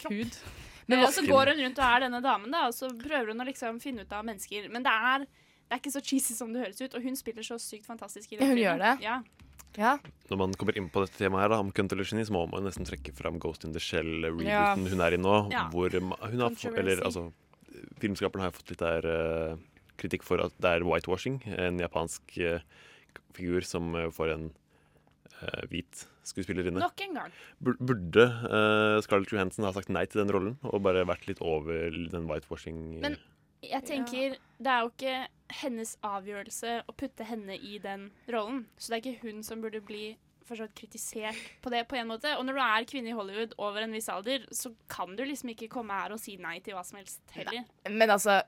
kropp. 0.00 0.14
Hud. 0.14 0.38
Men 0.88 1.04
og 1.04 1.12
så 1.12 1.24
går 1.26 1.52
hun 1.52 1.64
rundt 1.66 1.80
og 1.82 1.84
er 1.84 2.06
denne 2.06 2.20
damen, 2.24 2.54
da, 2.54 2.66
og 2.70 2.76
så 2.76 2.88
prøver 2.96 3.34
hun 3.34 3.44
å 3.44 3.48
liksom 3.48 3.80
finne 3.82 4.06
ut 4.06 4.14
av 4.16 4.24
mennesker. 4.24 4.70
Men 4.72 4.86
det 4.86 4.94
er, 4.94 5.26
det 5.68 5.76
er 5.76 5.82
ikke 5.82 5.92
så 5.98 6.04
cheesy 6.04 6.36
som 6.38 6.54
det 6.54 6.64
høres 6.64 6.80
ut, 6.80 6.94
og 6.96 7.04
hun 7.04 7.18
spiller 7.18 7.44
så 7.44 7.58
sykt 7.60 7.88
fantastisk 7.88 8.32
i 8.32 8.38
den 8.38 8.46
Ja, 8.46 8.48
hun 8.48 8.56
filmen. 8.56 8.64
gjør 8.64 8.84
det. 8.86 8.94
Ja. 9.04 9.18
Ja. 9.78 9.98
Når 10.30 10.40
man 10.40 10.54
kommer 10.58 10.78
inn 10.80 10.88
på 10.90 11.02
dette 11.04 11.20
temaet 11.20 11.44
her 11.44 11.52
da, 11.52 11.58
om 11.60 11.70
så 11.70 12.32
må 12.34 12.46
man 12.50 12.64
nesten 12.66 12.88
trekke 12.88 13.12
fram 13.14 13.38
Ghost 13.38 13.64
in 13.64 13.74
the 13.74 13.82
Shell-rebooten 13.82 14.48
Ja. 14.48 14.74
hun 14.74 15.00
er 15.04 15.14
i 15.14 15.20
nå. 15.20 15.34
Ja. 15.52 15.68
Hvor 15.70 15.92
hun 15.92 16.12
har, 16.16 16.56
eller, 16.74 17.04
altså, 17.04 17.32
filmskaperen 18.00 18.46
har 18.46 18.50
fått 18.56 18.70
litt 18.72 18.80
der, 18.82 19.06
uh, 19.06 19.58
kritikk 20.00 20.24
for 20.24 20.40
at 20.40 20.54
det 20.58 20.72
er 20.72 20.86
whitewashing. 20.88 21.42
En 21.46 21.78
japansk 21.78 22.22
uh, 22.40 22.58
figur 23.36 23.60
som 23.66 23.94
uh, 23.94 24.08
får 24.10 24.34
en 24.34 24.48
eh, 25.46 25.64
hvit 25.70 26.04
skuespillerinne. 26.28 26.82
Nok 26.82 27.02
en 27.06 27.18
gang. 27.18 27.34
Burde 27.62 28.26
uh, 28.44 28.98
Scarlett 29.04 29.32
Johansson 29.32 29.66
ha 29.68 29.72
sagt 29.76 29.92
nei 29.92 30.04
til 30.10 30.22
den 30.22 30.32
rollen 30.34 30.56
og 30.66 30.82
bare 30.84 31.06
vært 31.08 31.28
litt 31.30 31.42
over 31.44 31.90
den 32.12 32.28
whitewashing? 32.30 33.00
Men 33.02 33.18
jeg 33.64 33.82
tenker 33.88 34.38
det 34.58 34.70
er 34.70 34.84
jo 34.84 34.92
ikke 34.92 35.16
hennes 35.62 35.96
avgjørelse 36.04 36.80
å 36.86 36.94
putte 36.98 37.26
henne 37.26 37.56
i 37.56 37.78
den 37.82 38.10
rollen. 38.30 38.66
Så 38.76 38.92
det 38.92 38.98
er 38.98 39.04
ikke 39.04 39.28
hun 39.28 39.44
som 39.46 39.62
burde 39.64 39.82
bli 39.84 40.12
forstått 40.48 40.74
kritisert 40.76 41.40
på 41.62 41.72
det 41.72 41.82
på 41.88 41.98
en 41.98 42.08
måte. 42.08 42.32
Og 42.38 42.46
når 42.46 42.56
du 42.56 42.62
er 42.64 42.86
kvinne 42.88 43.12
i 43.12 43.16
Hollywood 43.16 43.56
over 43.60 43.84
en 43.84 43.94
viss 43.96 44.08
alder, 44.12 44.46
så 44.54 44.72
kan 44.90 45.16
du 45.16 45.24
liksom 45.26 45.52
ikke 45.52 45.70
komme 45.72 45.96
her 45.96 46.14
og 46.14 46.22
si 46.22 46.38
nei 46.40 46.58
til 46.64 46.76
hva 46.76 46.84
som 46.86 47.00
helst 47.00 47.20
heller. 47.36 47.66
Men 47.88 48.14
altså 48.14 48.40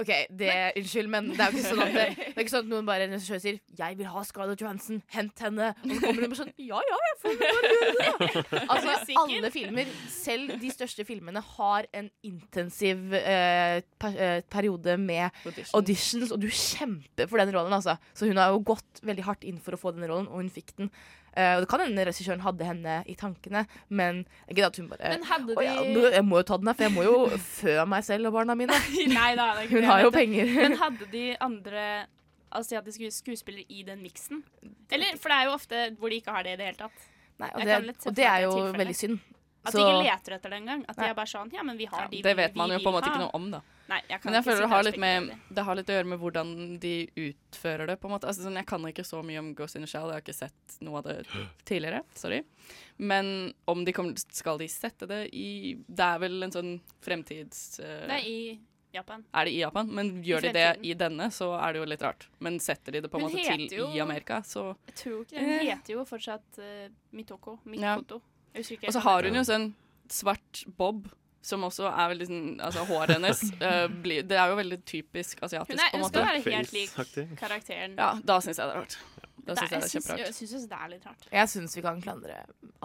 OK, 0.00 0.10
det, 0.32 0.50
unnskyld, 0.80 1.08
men 1.12 1.26
det 1.34 1.42
er 1.44 1.52
jo 1.52 1.58
ikke 1.60 1.70
sånn 1.74 1.82
at 1.84 1.90
det, 1.92 2.04
det 2.18 2.32
er 2.32 2.44
ikke 2.44 2.52
sånn 2.54 2.64
at 2.64 2.70
noen 2.70 2.86
bare 2.88 3.08
regissør 3.10 3.40
sier 3.42 3.58
'Jeg 3.76 3.98
vil 3.98 4.08
ha 4.08 4.22
Scarlett 4.24 4.62
Johansson, 4.64 5.02
hent 5.12 5.42
henne', 5.44 5.74
og 5.76 5.90
så 5.90 5.98
kommer 6.00 6.24
hun 6.24 6.32
bare 6.32 6.40
sånn 6.40 6.54
'Ja 6.56 6.80
ja, 6.88 7.00
jeg 7.04 7.18
får 7.20 7.36
bare 7.42 7.72
gjøre 7.74 7.90
det'. 7.98 8.62
Altså, 8.74 8.94
alle 9.20 9.50
filmer, 9.52 9.90
selv 10.08 10.54
de 10.62 10.70
største 10.72 11.04
filmene, 11.04 11.42
har 11.58 11.88
en 11.92 12.08
intensiv 12.24 13.12
eh, 13.18 13.82
per, 14.00 14.16
eh, 14.16 14.40
periode 14.50 14.96
med 14.98 15.28
auditions. 15.44 15.74
auditions, 15.76 16.32
og 16.32 16.40
du 16.40 16.48
kjemper 16.48 17.28
for 17.28 17.42
den 17.42 17.52
rollen, 17.54 17.76
altså. 17.76 17.98
Så 18.16 18.26
hun 18.30 18.40
har 18.40 18.54
jo 18.54 18.64
gått 18.64 19.04
veldig 19.04 19.28
hardt 19.28 19.44
inn 19.44 19.60
for 19.60 19.76
å 19.76 19.80
få 19.80 19.92
den 19.92 20.08
rollen, 20.08 20.30
og 20.32 20.40
hun 20.40 20.50
fikk 20.50 20.72
den. 20.80 20.90
Eh, 21.34 21.56
og 21.56 21.64
det 21.64 21.68
kan 21.70 21.82
hende 21.82 22.04
regissøren 22.06 22.42
hadde 22.44 22.66
henne 22.68 22.98
i 23.10 23.16
tankene, 23.18 23.64
men 23.90 24.20
ikke 24.46 24.68
at 24.68 24.76
hun 24.78 24.90
bare 24.92 25.16
«Å 25.18 25.64
ja, 25.64 25.74
Jeg 26.14 26.22
må 26.26 26.38
jo 26.38 26.46
ta 26.46 26.58
den 26.60 26.70
her, 26.70 26.76
for 26.78 26.86
jeg 26.86 26.94
må 26.94 27.06
jo 27.06 27.16
fø 27.58 27.74
meg 27.90 28.06
selv 28.06 28.30
og 28.30 28.36
barna 28.36 28.54
mine. 28.58 28.76
Nei 29.18 29.32
da, 29.38 29.48
Hun 29.70 29.88
har 29.90 30.04
jo 30.04 30.12
penger. 30.14 30.52
Men 30.60 30.78
hadde 30.84 31.10
de 31.10 31.24
andre 31.42 31.88
asiatiske 32.54 33.10
skuespillere 33.16 33.66
i 33.66 33.82
den 33.82 34.04
miksen? 34.04 34.44
Eller, 34.94 35.18
for 35.18 35.32
det 35.32 35.40
er 35.40 35.50
jo 35.50 35.56
ofte 35.56 35.84
hvor 35.98 36.12
de 36.12 36.22
ikke 36.22 36.36
har 36.36 36.46
det 36.46 36.54
i 36.54 36.60
det 36.60 36.70
hele 36.70 36.82
tatt. 36.84 37.10
Nei, 37.42 37.50
og, 37.50 37.64
det, 37.66 37.96
og 38.06 38.14
det 38.14 38.26
er 38.30 38.44
jo 38.46 38.52
veldig 38.78 38.94
synd. 38.94 39.18
At 39.64 39.72
Så- 39.72 39.78
de 39.78 39.84
ikke 39.84 40.04
leter 40.04 40.34
etter 40.36 40.50
det 40.50 40.58
engang. 40.62 40.84
At 40.88 40.96
de 40.96 41.02
er 41.08 41.14
bare 41.14 41.26
sånn 41.26 41.52
Ja, 41.52 41.62
men 41.62 41.76
vi 41.78 41.86
har 41.86 42.02
Ja, 42.02 42.08
de 42.08 42.22
det 42.22 42.36
vet 42.36 42.54
man 42.54 42.68
jo 42.70 42.78
på 42.78 42.88
en 42.88 42.94
måte 43.00 43.08
ikke 43.08 43.18
noe 43.24 43.30
om, 43.34 43.50
da. 43.50 43.60
Nei, 43.88 44.00
jeg 44.08 44.20
kan 44.20 44.32
Men 44.32 44.34
jeg 44.34 44.42
ikke 44.42 44.50
føler 44.50 44.60
det 44.64 44.68
har, 44.70 44.82
litt 44.82 44.98
med, 44.98 45.38
det 45.54 45.64
har 45.64 45.74
litt 45.76 45.86
å 45.86 45.92
gjøre 45.92 46.06
med 46.06 46.18
hvordan 46.20 46.78
de 46.80 47.06
utfører 47.16 47.86
det. 47.86 48.00
på 48.00 48.04
en 48.08 48.10
måte. 48.18 48.24
Altså, 48.28 48.42
sånn, 48.44 48.54
jeg 48.56 48.66
kan 48.66 48.80
ikke 48.80 49.04
så 49.04 49.22
mye 49.24 49.38
om 49.38 49.54
Ghost 49.54 49.76
in 49.76 49.82
the 49.82 49.86
Shell, 49.86 50.06
jeg 50.08 50.12
har 50.12 50.20
ikke 50.22 50.34
sett 50.34 50.76
noe 50.80 50.98
av 50.98 51.04
det 51.04 51.26
tidligere. 51.66 52.02
Sorry. 52.14 52.42
Men 52.98 53.52
om 53.68 53.84
de 53.84 53.92
kommer, 53.92 54.14
skal 54.32 54.58
de 54.58 54.68
sette 54.68 55.06
det 55.06 55.30
i 55.34 55.74
Det 55.88 56.00
er 56.04 56.18
vel 56.18 56.42
en 56.42 56.50
sånn 56.52 56.80
fremtids... 57.02 57.78
Uh, 57.80 58.06
Det 58.08 58.10
er 58.20 58.24
i 58.28 58.58
Japan. 58.94 59.24
er 59.34 59.44
det 59.44 59.52
i 59.52 59.58
Japan, 59.58 59.88
men 59.90 60.22
gjør 60.22 60.40
de 60.42 60.52
det 60.52 60.78
i 60.86 60.94
denne, 60.94 61.26
så 61.34 61.48
er 61.58 61.72
det 61.74 61.80
jo 61.80 61.84
litt 61.90 62.02
rart. 62.02 62.28
Men 62.38 62.60
setter 62.60 62.92
de 62.92 63.00
det 63.00 63.10
på 63.10 63.18
en 63.18 63.24
måte 63.26 63.42
til 63.42 63.66
jo- 63.68 63.88
i 63.92 63.98
Amerika, 64.00 64.38
så 64.46 64.76
Jeg 64.86 64.94
tror 64.94 65.24
ikke 65.24 65.30
det. 65.30 65.40
Hun 65.40 65.50
Eh. 65.50 65.74
heter 65.74 65.92
jo 65.96 66.04
fortsatt 66.04 66.58
uh, 66.58 66.88
Mitoko. 67.12 67.58
Ja. 67.66 67.96
Mikoto. 67.98 68.20
Ikke 68.22 68.33
Og 68.54 68.92
så 68.94 69.00
har 69.00 69.22
hun 69.28 69.34
jo 69.40 69.44
sånn 69.46 69.68
svart 70.12 70.64
bob, 70.78 71.08
som 71.44 71.64
også 71.66 71.88
er 71.90 72.12
veldig 72.12 72.26
sånn 72.28 72.44
Altså, 72.64 72.84
håret 72.88 73.16
hennes 73.18 73.40
uh, 73.60 73.86
blir 74.04 74.22
Det 74.24 74.36
er 74.40 74.48
jo 74.52 74.56
veldig 74.60 74.78
typisk 74.88 75.42
asiatisk, 75.44 75.74
Hun, 75.76 75.82
er, 75.82 75.90
på 75.90 75.98
en 75.98 76.04
måte. 76.04 76.20
hun 76.22 76.28
skal 76.28 76.30
være 76.30 76.56
helt 76.56 76.72
lik 76.72 77.36
karakteren. 77.40 77.98
Ja, 77.98 78.14
da 78.24 78.38
syns 78.44 78.60
jeg 78.62 78.68
det 78.70 78.74
er 78.76 78.80
rart. 78.80 78.96
Da 79.44 79.52
syns 79.58 79.72
jeg 79.74 79.80
det 79.82 79.84
er 79.84 79.92
kjemperart. 79.92 80.20
Jeg 80.24 80.34
syns 80.38 80.68
det 80.70 80.78
er 80.78 80.88
litt 80.88 81.04
rart. 81.04 81.26
Jeg 81.34 81.50
syns 81.52 81.74
vi 81.76 81.82
kan 81.84 81.98
klandre 82.00 82.38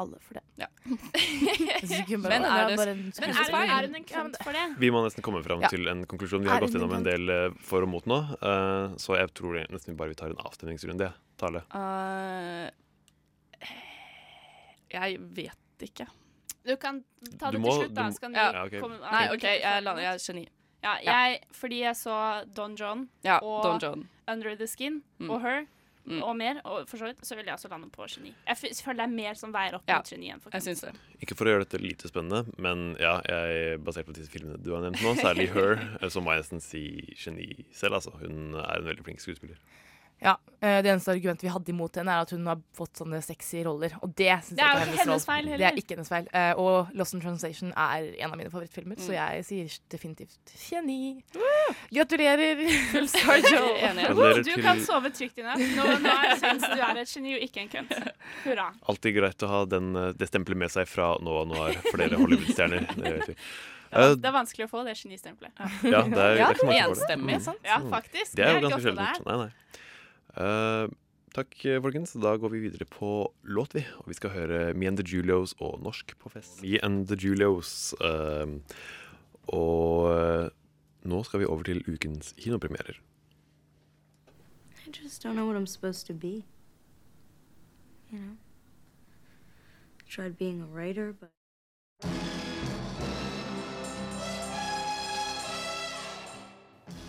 alle 0.04 0.18
for 0.26 0.40
det. 0.40 0.44
Ja. 0.60 0.68
Bare- 2.20 2.20
Men 2.20 2.48
er 2.50 2.68
det- 2.68 2.78
Men 3.22 3.30
er, 3.70 3.88
hun 3.88 3.96
en 3.96 4.04
kønt 4.10 4.36
for 4.44 4.52
det? 4.58 4.66
Vi 4.82 4.90
må 4.92 5.04
nesten 5.06 5.24
komme 5.24 5.44
fram 5.46 5.62
Ja. 5.64 5.70
til 5.72 5.88
en 5.88 6.04
konklusjon. 6.06 6.44
Vi 6.44 6.50
har 6.52 6.60
gått 6.60 6.76
gjennom 6.76 6.92
en 6.92 7.00
en 7.00 7.08
del 7.08 7.30
eh, 7.30 7.50
for 7.64 7.84
og 7.84 7.90
mot 7.94 8.06
nå, 8.06 8.20
uh, 8.44 8.92
så 9.00 9.16
jeg 9.16 9.32
tror 9.34 9.56
det 9.56 9.70
nesten 9.72 9.96
bare 9.96 10.10
vi 10.12 10.16
tar 10.20 10.36
en 10.36 10.44
avstemningsrunde. 10.44 11.14
Tale. 11.40 11.64
Eh, 11.72 12.70
jeg 14.92 15.20
vet 15.36 15.86
ikke. 15.90 16.08
Du 16.66 16.76
kan 16.78 17.04
ta 17.40 17.50
Du 17.52 17.58
det 17.58 17.62
må- 17.66 17.72
til 17.72 17.88
slutt, 17.88 17.94
da. 17.96 18.10
Så 18.12 18.20
kan 18.22 18.32
vi 18.32 18.38
Ja, 18.38 18.64
okay. 18.66 18.80
komme 18.82 19.00
Nei, 19.00 19.28
OK, 19.34 19.44
jeg, 19.44 19.84
lander, 19.84 20.02
jeg 20.02 20.14
er 20.14 20.24
geni. 20.34 20.48
Ja, 20.84 20.96
jeg, 21.04 21.40
fordi 21.52 21.80
jeg 21.82 21.96
så 21.96 22.46
Don 22.56 22.76
John 22.76 23.10
Ja, 23.24 23.40
og 23.44 23.64
Don 23.64 23.80
John. 23.82 24.10
Under 24.28 24.56
the 24.56 24.68
Skin 24.68 25.02
Mm. 25.20 25.30
og 25.30 25.42
Her 25.42 25.66
Mm. 26.08 26.24
og 26.24 26.36
mer, 26.38 26.62
og 26.66 26.88
for 26.90 26.98
så 26.98 27.06
vidt, 27.06 27.20
så 27.28 27.36
vil 27.36 27.46
jeg 27.46 27.54
også 27.54 27.70
lande 27.70 27.90
på 27.92 28.06
geni. 28.10 28.34
Jeg 28.48 28.56
f 28.58 28.62
føler 28.84 28.96
det 28.96 29.04
er 29.04 29.08
mer 29.16 29.34
som 29.36 29.52
veier 29.54 29.76
opp 29.76 29.84
Ja, 29.88 29.98
mot 29.98 30.06
geni 30.10 30.30
enn 30.32 30.40
for 30.42 30.50
Jeg 30.54 30.62
det. 30.64 30.96
Ikke 31.22 31.36
for 31.36 31.46
å 31.46 31.50
gjøre 31.50 31.66
dette 31.68 31.82
lite 31.82 32.08
spennende, 32.10 32.46
men 32.58 32.96
ja, 33.00 33.22
jeg, 33.28 33.80
basert 33.84 34.06
på 34.08 34.14
disse 34.14 34.30
filmene 34.32 34.58
du 34.64 34.74
har 34.74 34.82
nevnt 34.82 35.02
nå, 35.04 35.14
særlig 35.22 35.50
Her, 35.54 35.76
så 36.10 36.22
må 36.24 36.32
jeg 36.34 36.42
nesten 36.44 36.62
si 36.62 37.14
geni 37.16 37.66
selv. 37.72 37.94
Altså. 37.94 38.12
Hun 38.18 38.56
er 38.56 38.78
en 38.80 38.86
veldig 38.86 39.04
flink 39.04 39.20
skuespiller. 39.20 39.58
Ja, 40.22 40.34
eh, 40.60 40.82
Det 40.84 40.90
eneste 40.92 41.14
argumentet 41.14 41.44
vi 41.48 41.52
hadde 41.54 41.72
imot 41.72 41.96
henne, 41.96 42.12
er 42.12 42.26
at 42.26 42.32
hun 42.36 42.46
har 42.46 42.58
fått 42.76 43.00
sånne 43.00 43.22
sexy 43.24 43.62
roller. 43.64 43.94
Og 44.04 44.12
det 44.20 44.28
syns 44.44 44.58
jeg 44.58 44.58
ikke 44.60 44.76
er 44.76 44.82
hennes 44.86 45.00
hennes 45.06 45.26
feil 45.30 45.46
Det 45.46 45.68
er 45.70 45.78
ikke 45.80 45.96
hennes 45.96 46.10
feil. 46.12 46.28
Eh, 46.36 46.54
og 46.60 46.90
Lost 47.00 47.14
in 47.16 47.22
Translation 47.24 47.72
er 47.72 48.10
en 48.20 48.32
av 48.34 48.38
mine 48.38 48.52
favorittfilmer, 48.52 49.00
så 49.00 49.14
Mm. 49.14 49.16
jeg 49.16 49.46
sier 49.46 49.78
definitivt 49.90 50.54
geni. 50.70 51.24
Gratulerer, 51.94 52.60
Star 53.08 53.40
Joe. 53.48 54.44
Du 54.50 54.62
kan 54.62 54.80
sove 54.84 55.10
trygt 55.16 55.40
i 55.40 55.46
natt. 55.46 55.60
Nå, 55.78 55.88
nå 56.04 56.16
syns 56.42 56.68
du 56.68 56.80
er 56.84 57.00
et 57.02 57.14
geni 57.16 57.36
og 57.38 57.44
ikke 57.48 57.64
en 57.64 57.72
kønt. 57.74 57.96
Hurra. 58.44 58.70
Alltid 58.92 59.16
greit 59.16 59.46
å 59.46 59.50
ha 59.52 59.64
den, 59.66 59.92
eh, 59.96 60.12
det 60.20 60.28
stempelet 60.30 60.58
med 60.66 60.74
seg 60.74 60.88
fra 60.90 61.14
Nå 61.24 61.44
Noir 61.50 61.74
for 61.80 61.96
flere 61.98 62.18
Hollywood-stjerner. 62.22 62.88
Det 62.96 63.14
vet 63.18 63.28
vi. 63.32 63.38
Det 63.90 64.28
er, 64.30 64.34
vanskelig 64.36 64.68
å 64.68 64.70
få 64.70 64.84
det 64.86 64.94
genistempelet. 65.00 65.52
ja, 65.58 65.64
det 65.82 65.90
er, 65.90 65.96
Ja, 65.96 66.04
det 66.04 66.20
er 66.44 66.60
ikke 66.60 66.68
mange 66.70 67.40
som 67.42 67.56
får 67.56 67.64
det. 67.64 67.64
Mm. 67.64 67.64
Ja, 67.72 67.80
faktisk. 67.96 68.36
Det 68.38 68.46
er 68.46 68.60
jo 68.60 68.68
ganske 68.70 68.84
sjeldent. 68.86 69.26
Nei, 69.26 69.38
nei. 69.46 69.50
Eh, 70.38 70.86
takk, 71.34 71.56
folkens. 71.82 72.14
Da 72.14 72.36
går 72.38 72.50
vi 72.50 72.60
videre 72.68 72.86
på 72.86 73.32
låt, 73.44 73.76
vi. 73.76 73.86
Og 74.04 74.12
vi 74.12 74.18
skal 74.18 74.34
høre 74.36 74.74
Me 74.74 74.88
and 74.88 74.98
the 75.00 75.06
Julios 75.06 75.56
og 75.60 75.82
Norsk 75.84 76.18
på 76.20 76.30
fest. 76.30 76.62
Me 76.62 76.80
and 76.84 77.08
the 77.08 77.18
Julios. 77.18 77.94
Uh, 78.00 78.60
og 79.50 80.12
eh, 80.14 80.50
nå 81.10 81.24
skal 81.26 81.42
vi 81.42 81.46
over 81.46 81.64
til 81.64 81.82
ukens 81.90 82.36
kinopremierer. 82.38 83.02
I 84.86 84.92
just 84.92 85.24
don't 85.24 85.34
know 85.34 85.46
what 85.48 85.58
I'm 85.58 85.68
supposed 85.68 86.06
to 86.08 86.14
be. 86.14 86.46
You 88.12 88.20
know? 88.20 88.38
I 90.00 90.04
tried 90.10 90.38
being 90.38 90.62
a 90.62 90.66
writer, 90.66 91.14
but. 91.14 91.30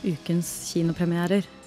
Ukens 0.05 0.73
kinopremierer. 0.73 1.60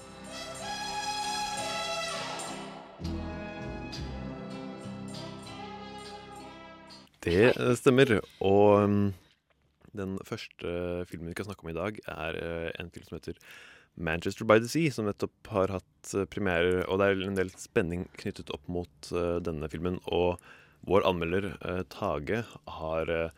Det 7.23 7.51
eh, 7.51 7.75
stemmer. 7.79 8.17
Og 8.43 8.83
um, 8.83 8.97
den 9.95 10.17
første 10.27 11.05
filmen 11.09 11.31
vi 11.31 11.37
skal 11.37 11.51
snakke 11.51 11.65
om 11.65 11.71
i 11.73 11.77
dag, 11.77 12.01
er 12.09 12.41
uh, 12.41 12.71
en 12.81 12.91
film 12.93 13.07
som 13.07 13.19
heter 13.19 13.39
Manchester 13.95 14.47
by 14.49 14.57
the 14.59 14.67
Sea, 14.71 14.91
som 14.91 15.05
nettopp 15.07 15.53
har 15.53 15.77
hatt 15.77 16.15
uh, 16.17 16.25
premiere. 16.25 16.83
Og 16.87 16.99
det 16.99 17.07
er 17.09 17.23
en 17.27 17.39
del 17.39 17.53
spenning 17.55 18.07
knyttet 18.19 18.51
opp 18.53 18.67
mot 18.67 19.13
uh, 19.13 19.37
denne 19.43 19.69
filmen. 19.71 20.01
Og 20.09 20.41
vår 20.83 21.05
anmelder 21.07 21.53
eh, 21.63 21.81
Tage 21.87 22.43
har 22.67 23.11
eh, 23.11 23.29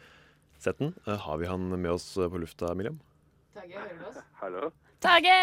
sett 0.58 0.80
den. 0.82 0.96
Eh, 1.06 1.18
har 1.28 1.38
vi 1.38 1.46
han 1.46 1.70
med 1.70 1.92
oss 1.92 2.18
eh, 2.18 2.30
på 2.30 2.42
lufta, 2.42 2.74
Miriam? 2.74 2.98
Tage, 3.54 3.78
hører 3.78 4.00
du 4.00 4.10
oss? 4.10 4.20
Hallo? 4.42 4.72
Tage! 5.06 5.40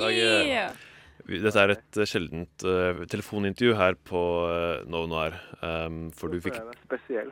Tage. 0.00 0.93
Dette 1.26 1.56
er 1.62 1.72
et 1.72 1.96
eh, 2.02 2.04
sjeldent 2.08 2.64
uh, 2.68 3.04
telefonintervju 3.08 3.74
her 3.78 3.94
på 4.04 4.20
uh, 4.44 4.82
No 4.90 5.06
Noir. 5.08 5.36
Um, 5.64 6.10
for 6.12 6.28
du 6.28 6.36
fikk 6.44 6.58
Spesiell. 6.84 7.30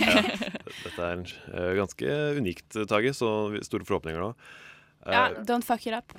ja, 0.00 0.16
Dette 0.82 0.96
er 0.98 1.12
en, 1.14 1.22
eh, 1.54 1.68
ganske 1.78 2.16
unikt, 2.40 2.74
Tage, 2.90 3.12
så 3.14 3.30
store 3.62 3.86
forhåpninger 3.86 4.18
nå. 4.24 4.32
Uh, 5.06 5.12
Ja, 5.14 5.22
don't 5.46 5.62
fuck 5.66 5.86
it 5.86 5.94
up. 5.94 6.12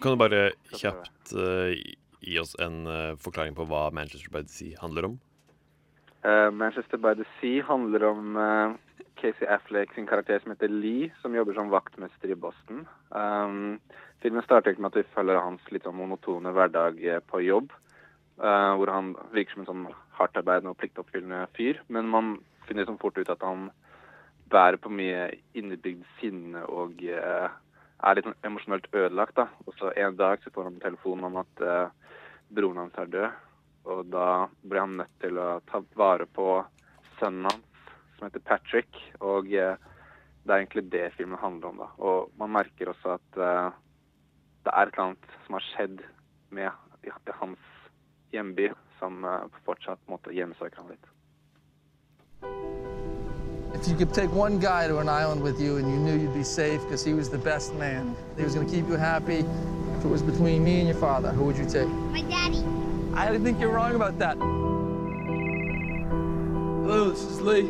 Kan 0.00 0.14
du 0.14 0.20
bare 0.20 0.52
kjapt 0.76 1.32
eh, 1.34 1.74
gi- 2.22 2.38
oss 2.38 2.54
en 2.62 2.84
eh, 2.86 3.12
forklaring 3.18 3.56
på 3.58 3.66
hva 3.66 3.88
Manchester 3.92 4.30
by 4.30 4.44
the 4.46 4.52
Sea 4.52 4.78
handler 4.82 5.08
om? 5.10 5.18
Eh, 6.22 6.50
Manchester 6.54 7.00
by 7.02 7.16
the 7.18 7.26
Sea 7.40 7.64
handler 7.66 8.04
om 8.12 8.36
eh, 8.38 8.74
Casey 9.18 9.48
Affleck 9.50 9.94
sin 9.96 10.06
karakter 10.06 10.38
som 10.44 10.52
heter 10.54 10.70
Lee, 10.70 11.10
som 11.22 11.34
jobber 11.34 11.54
som 11.58 11.72
vaktmester 11.72 12.30
i 12.30 12.38
Boston. 12.38 12.84
Um, 13.10 13.80
filmen 14.22 14.44
starter 14.46 14.78
med 14.78 14.92
at 14.92 15.02
vi 15.02 15.14
følger 15.14 15.42
hans 15.42 15.64
litt 15.74 15.84
sånn 15.86 15.98
monotone 15.98 16.54
hverdag 16.54 17.00
eh, 17.04 17.22
på 17.26 17.42
jobb, 17.44 17.72
Uh, 18.40 18.74
hvor 18.74 18.88
han 18.88 19.12
virker 19.30 19.52
som 19.52 19.62
en 19.62 19.68
sånn 19.68 19.82
hardtarbeidende 20.16 20.72
og 20.72 20.78
pliktoppfyllende 20.80 21.44
fyr, 21.54 21.76
men 21.92 22.08
man 22.10 22.30
finner 22.66 22.88
sånn 22.88 22.98
fort 22.98 23.18
ut 23.20 23.28
at 23.30 23.44
han 23.44 23.66
bærer 24.50 24.80
på 24.80 24.90
mye 24.90 25.26
innebygd 25.58 26.06
sinne 26.18 26.64
og 26.64 27.04
uh, 27.04 27.52
er 28.02 28.16
litt 28.16 28.26
sånn 28.26 28.48
emosjonelt 28.48 28.88
ødelagt. 28.90 29.36
da. 29.36 29.46
Og 29.68 29.76
så 29.76 29.92
en 30.00 30.16
dag 30.16 30.40
så 30.42 30.50
får 30.54 30.70
han 30.70 30.80
telefon 30.82 31.22
om 31.28 31.38
at 31.44 31.62
uh, 31.62 32.16
broren 32.50 32.80
hans 32.82 32.98
er 32.98 33.12
død. 33.12 33.38
Og 33.92 34.02
da 34.10 34.26
blir 34.64 34.80
han 34.80 34.98
nødt 35.02 35.14
til 35.22 35.38
å 35.38 35.48
ta 35.68 35.82
vare 35.98 36.26
på 36.26 36.48
sønnen 37.20 37.50
hans, 37.50 37.94
som 38.16 38.26
heter 38.26 38.46
Patrick. 38.48 38.98
Og 39.20 39.52
det 39.52 39.62
er 39.68 40.56
egentlig 40.56 40.88
det 40.90 41.12
filmen 41.18 41.38
handler 41.38 41.70
om. 41.70 41.84
da. 41.84 41.88
Og 42.00 42.34
man 42.40 42.54
merker 42.58 42.90
også 42.90 43.18
at 43.18 43.40
det 44.64 44.72
er 44.72 44.82
et 44.82 44.92
eller 44.92 45.04
annet 45.04 45.32
som 45.46 45.52
har 45.58 45.64
skjedd 45.72 46.02
med 46.50 46.70
i, 47.02 47.08
i 47.08 47.34
hans 47.40 47.58
hjemby, 48.32 48.68
som 48.98 49.24
eh, 49.24 49.48
fortsatt 49.66 49.98
på 50.04 50.12
en 50.12 50.16
måte 50.16 50.34
hjemsøker 50.36 50.82
han 50.82 50.92
litt. 50.94 51.06
If 53.74 53.88
you 53.88 53.96
could 53.96 54.14
take 54.14 54.30
one 54.30 54.60
guy 54.60 54.86
to 54.86 54.98
an 54.98 55.08
island 55.08 55.42
with 55.42 55.60
you 55.60 55.78
and 55.78 55.90
you 55.90 55.96
knew 55.96 56.14
you'd 56.16 56.34
be 56.34 56.44
safe 56.44 56.82
because 56.82 57.04
he 57.04 57.14
was 57.14 57.28
the 57.30 57.38
best 57.38 57.74
man, 57.74 58.14
he 58.36 58.44
was 58.44 58.54
going 58.54 58.66
to 58.66 58.72
keep 58.72 58.86
you 58.86 58.96
happy, 58.96 59.44
if 59.98 60.04
it 60.04 60.08
was 60.08 60.22
between 60.22 60.62
me 60.62 60.78
and 60.78 60.88
your 60.88 60.98
father, 60.98 61.32
who 61.32 61.44
would 61.44 61.56
you 61.56 61.66
take? 61.66 61.88
My 61.88 62.22
daddy. 62.22 62.62
I 63.14 63.36
think 63.38 63.58
you're 63.60 63.72
wrong 63.72 63.94
about 63.94 64.18
that. 64.18 64.36
Hello, 66.82 67.10
this 67.10 67.22
is 67.24 67.40
Lee. 67.40 67.64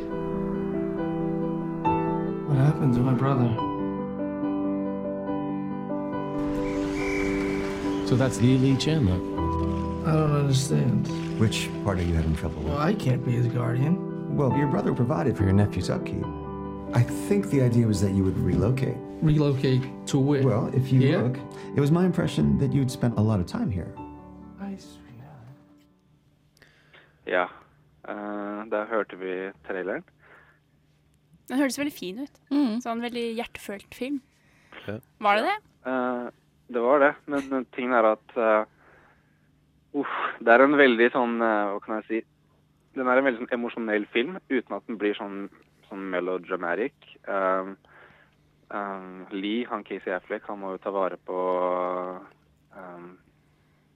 What 2.49 2.59
happened 2.59 2.95
to 2.95 3.01
my 3.01 3.15
brother? 3.15 3.72
So 8.07 8.17
that's 8.17 8.41
Lee 8.41 8.57
Lee 8.59 8.77
Chandler. 8.77 9.15
I 10.07 10.13
don't 10.13 10.33
understand. 10.33 11.07
Which 11.39 11.69
part 11.85 11.99
are 11.99 12.03
you 12.03 12.15
having 12.15 12.37
trouble 12.37 12.59
with? 12.63 12.69
Well, 12.73 12.79
I 12.79 12.93
can't 12.95 13.25
be 13.25 13.33
his 13.33 13.47
guardian. 13.47 14.37
Well, 14.37 14.57
your 14.57 14.67
brother 14.69 14.93
provided 14.95 15.37
for 15.37 15.45
your 15.45 15.53
nephew's 15.53 15.89
upkeep. 15.91 16.25
I 16.95 17.03
think 17.03 17.51
the 17.51 17.63
idea 17.63 17.87
was 17.87 18.01
that 18.03 18.13
you 18.13 18.23
would 18.25 18.37
relocate. 18.39 18.97
Relocate 19.23 19.83
to 20.09 20.19
where? 20.19 20.43
Well, 20.43 20.67
if 20.75 20.93
you 20.93 21.01
Here? 21.01 21.23
look, 21.23 21.39
it 21.77 21.81
was 21.81 21.91
my 21.91 22.05
impression 22.05 22.59
that 22.59 22.73
you'd 22.73 22.91
spent 22.91 23.17
a 23.19 23.23
lot 23.23 23.41
of 23.41 23.47
time 23.47 23.71
here. 23.71 23.95
I 24.61 24.77
Ja. 27.27 27.45
eh, 28.09 28.65
da 28.71 28.85
hørte 28.85 29.17
vi 29.17 29.51
traileren. 29.69 30.03
Den 31.49 31.59
høres 31.59 31.79
veldig 31.79 31.93
fin 31.93 32.19
ut. 32.19 32.41
Mm. 32.51 32.81
Sånn 32.83 33.01
veldig 33.01 33.35
hjertefølt 33.37 33.95
film. 33.95 34.21
Ja. 34.89 34.99
Var 35.21 35.37
det 35.37 35.45
det? 35.45 35.57
Eh, 35.87 36.31
det 36.73 36.83
var 36.83 37.03
det, 37.03 37.13
men 37.31 37.67
tingen 37.77 37.95
er 37.97 38.13
at 38.15 38.37
uh, 38.37 38.65
Det 40.41 40.53
er 40.53 40.65
en 40.65 40.79
veldig 40.79 41.09
sånn 41.13 41.35
uh, 41.43 41.73
Hva 41.75 41.81
kan 41.85 41.99
jeg 42.01 42.07
si 42.09 42.21
Den 42.97 43.09
er 43.09 43.21
en 43.21 43.27
veldig 43.29 43.43
sånn 43.43 43.55
emosjonell 43.57 44.07
film, 44.13 44.39
uten 44.49 44.77
at 44.77 44.87
den 44.89 44.99
blir 45.01 45.17
sånn 45.19 45.47
sånn 45.89 46.07
melodramatic. 46.13 46.95
Um, 47.29 47.75
um, 48.73 49.27
Lee, 49.33 49.67
han 49.69 49.85
Casey 49.85 50.13
Affleck, 50.15 50.47
han 50.49 50.61
må 50.63 50.75
jo 50.75 50.81
ta 50.81 50.93
vare 50.95 51.19
på 51.21 51.39
um, 52.77 53.11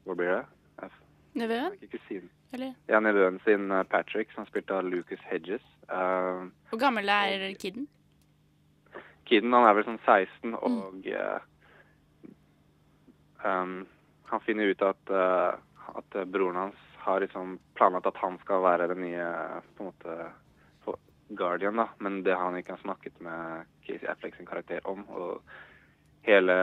Hvor 0.05 0.19
blir 0.19 0.35
det? 0.35 0.45
Nevøen? 1.37 1.75
Eller? 2.57 2.73
Ja, 2.89 3.01
nevøen 3.05 3.37
sin 3.45 3.69
Patrick, 3.91 4.31
som 4.33 4.47
spilte 4.49 4.79
av 4.79 4.87
Lucas 4.89 5.21
Hedges. 5.29 5.65
Hvor 5.91 6.81
gammel 6.81 7.11
er 7.13 7.51
kiden? 7.61 7.89
Kiden 9.29 9.53
han 9.53 9.67
er 9.69 9.77
vel 9.77 9.85
sånn 9.85 10.01
16, 10.07 10.55
og 10.55 11.09
eh, 11.11 11.45
um, 13.47 13.79
han 14.31 14.43
finner 14.45 14.73
ut 14.73 14.83
at, 14.83 15.11
uh, 15.11 15.55
at 15.95 16.19
broren 16.27 16.57
hans 16.57 16.83
har 17.07 17.23
liksom 17.23 17.59
planlagt 17.79 18.09
at 18.11 18.19
han 18.19 18.39
skal 18.43 18.65
være 18.65 18.89
den 18.91 19.05
nye 19.07 19.27
på 19.77 19.85
en 19.85 19.91
måte 19.93 20.17
på 20.85 20.97
Guardian, 21.39 21.79
da. 21.79 21.89
Men 22.03 22.23
det 22.27 22.35
har 22.35 22.49
han 22.49 22.59
ikke 22.59 22.79
snakket 22.83 23.21
med 23.23 23.69
Casey 23.87 24.09
Affleck 24.11 24.37
sin 24.37 24.49
karakter 24.49 24.83
om. 24.91 25.05
Og 25.15 25.43
hele 26.27 26.57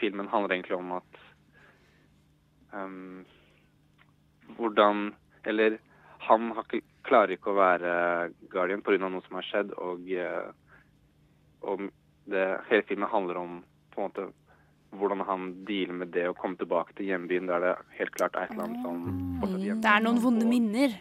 filmen 0.00 0.30
handler 0.32 0.56
egentlig 0.56 0.78
om 0.78 0.96
at 0.98 1.20
um, 2.72 3.24
hvordan 4.58 5.12
Eller 5.44 5.78
han 6.18 6.50
har 6.50 6.66
ikke, 6.66 6.82
klarer 7.06 7.36
ikke 7.36 7.52
å 7.52 7.56
være 7.56 7.92
Guardian 8.50 8.82
pga. 8.82 8.98
noe 9.06 9.22
som 9.24 9.38
har 9.38 9.46
skjedd, 9.46 9.70
og 9.78 10.10
eh, 10.10 10.50
og 11.60 11.88
det, 12.28 12.44
hele 12.68 12.82
filmen 12.88 13.08
handler 13.08 13.36
om 13.36 13.62
på 13.94 14.00
en 14.00 14.10
måte 14.10 14.26
hvordan 14.96 15.20
han 15.28 15.50
dealer 15.68 16.00
med 16.00 16.12
det 16.14 16.24
å 16.30 16.36
komme 16.36 16.56
tilbake 16.60 16.96
til 16.96 17.10
hjembyen, 17.10 17.48
der 17.50 17.64
det 17.64 17.74
helt 17.98 18.14
klart 18.16 18.36
er 18.38 18.48
et 18.48 18.54
eller 18.54 18.68
annet 18.68 18.86
som 18.86 19.02
fortsatt 19.42 19.66
hjemme. 19.66 19.82
Det 19.84 19.92
er 19.92 20.04
noen 20.06 20.22
vonde 20.22 20.48
minner. 20.48 20.96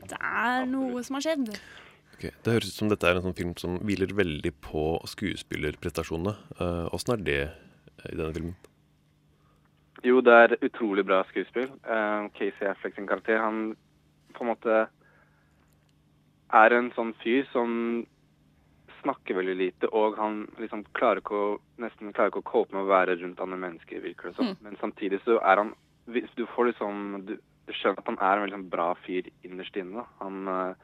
Det 0.00 0.18
er 0.18 0.66
noe 0.70 1.02
som 1.06 1.18
har 1.18 1.26
skjedd. 1.26 1.52
Okay. 2.16 2.32
Det 2.44 2.52
høres 2.52 2.72
ut 2.72 2.78
som 2.80 2.90
dette 2.92 3.08
er 3.08 3.16
en 3.16 3.24
sånn 3.24 3.36
film 3.36 3.52
som 3.60 3.78
hviler 3.84 4.10
veldig 4.16 4.52
på 4.64 4.84
skuespillerprestasjonene. 5.08 6.34
Åssen 6.92 7.14
uh, 7.14 7.16
er 7.16 7.24
det 7.24 7.40
i 8.10 8.16
denne 8.16 8.34
filmen? 8.36 8.56
Jo, 10.04 10.20
det 10.24 10.32
er 10.32 10.56
utrolig 10.64 11.04
bra 11.08 11.20
skuespill. 11.28 11.68
Uh, 11.84 12.28
Casey 12.36 12.68
Affleck 12.68 12.96
sin 12.96 13.08
karakter, 13.08 13.40
han 13.40 13.74
på 14.36 14.44
en 14.44 14.50
måte 14.52 14.80
er 16.56 16.76
en 16.76 16.90
sånn 16.96 17.12
fyr 17.22 17.44
som 17.52 17.72
snakker 19.00 19.36
veldig 19.38 19.56
lite, 19.56 19.88
og 19.96 20.16
han 20.20 20.42
liksom 20.60 20.84
klarer 20.96 21.20
ikke 21.22 21.36
å 21.36 21.58
nesten 21.82 22.12
klarer 22.14 22.32
ikke 22.32 22.42
å 22.42 22.50
cope 22.50 22.74
med 22.76 22.84
å 22.84 22.90
være 22.90 23.16
rundt 23.20 23.40
andre 23.42 23.58
mennesker, 23.60 24.02
virker 24.04 24.30
det 24.30 24.36
som. 24.38 24.56
Men 24.64 24.78
samtidig 24.80 25.22
så 25.24 25.40
er 25.40 25.56
han 25.64 25.74
Du 26.10 26.46
får 26.46 26.64
liksom 26.70 27.22
Du, 27.26 27.36
du 27.66 27.72
skjønner 27.72 28.00
at 28.00 28.08
han 28.08 28.18
er 28.18 28.36
en 28.36 28.42
veldig 28.42 28.56
sånn 28.56 28.70
bra 28.72 28.94
fyr 29.04 29.28
innerst 29.46 29.76
inne. 29.76 30.04
Han, 30.18 30.48
eh, 30.48 30.74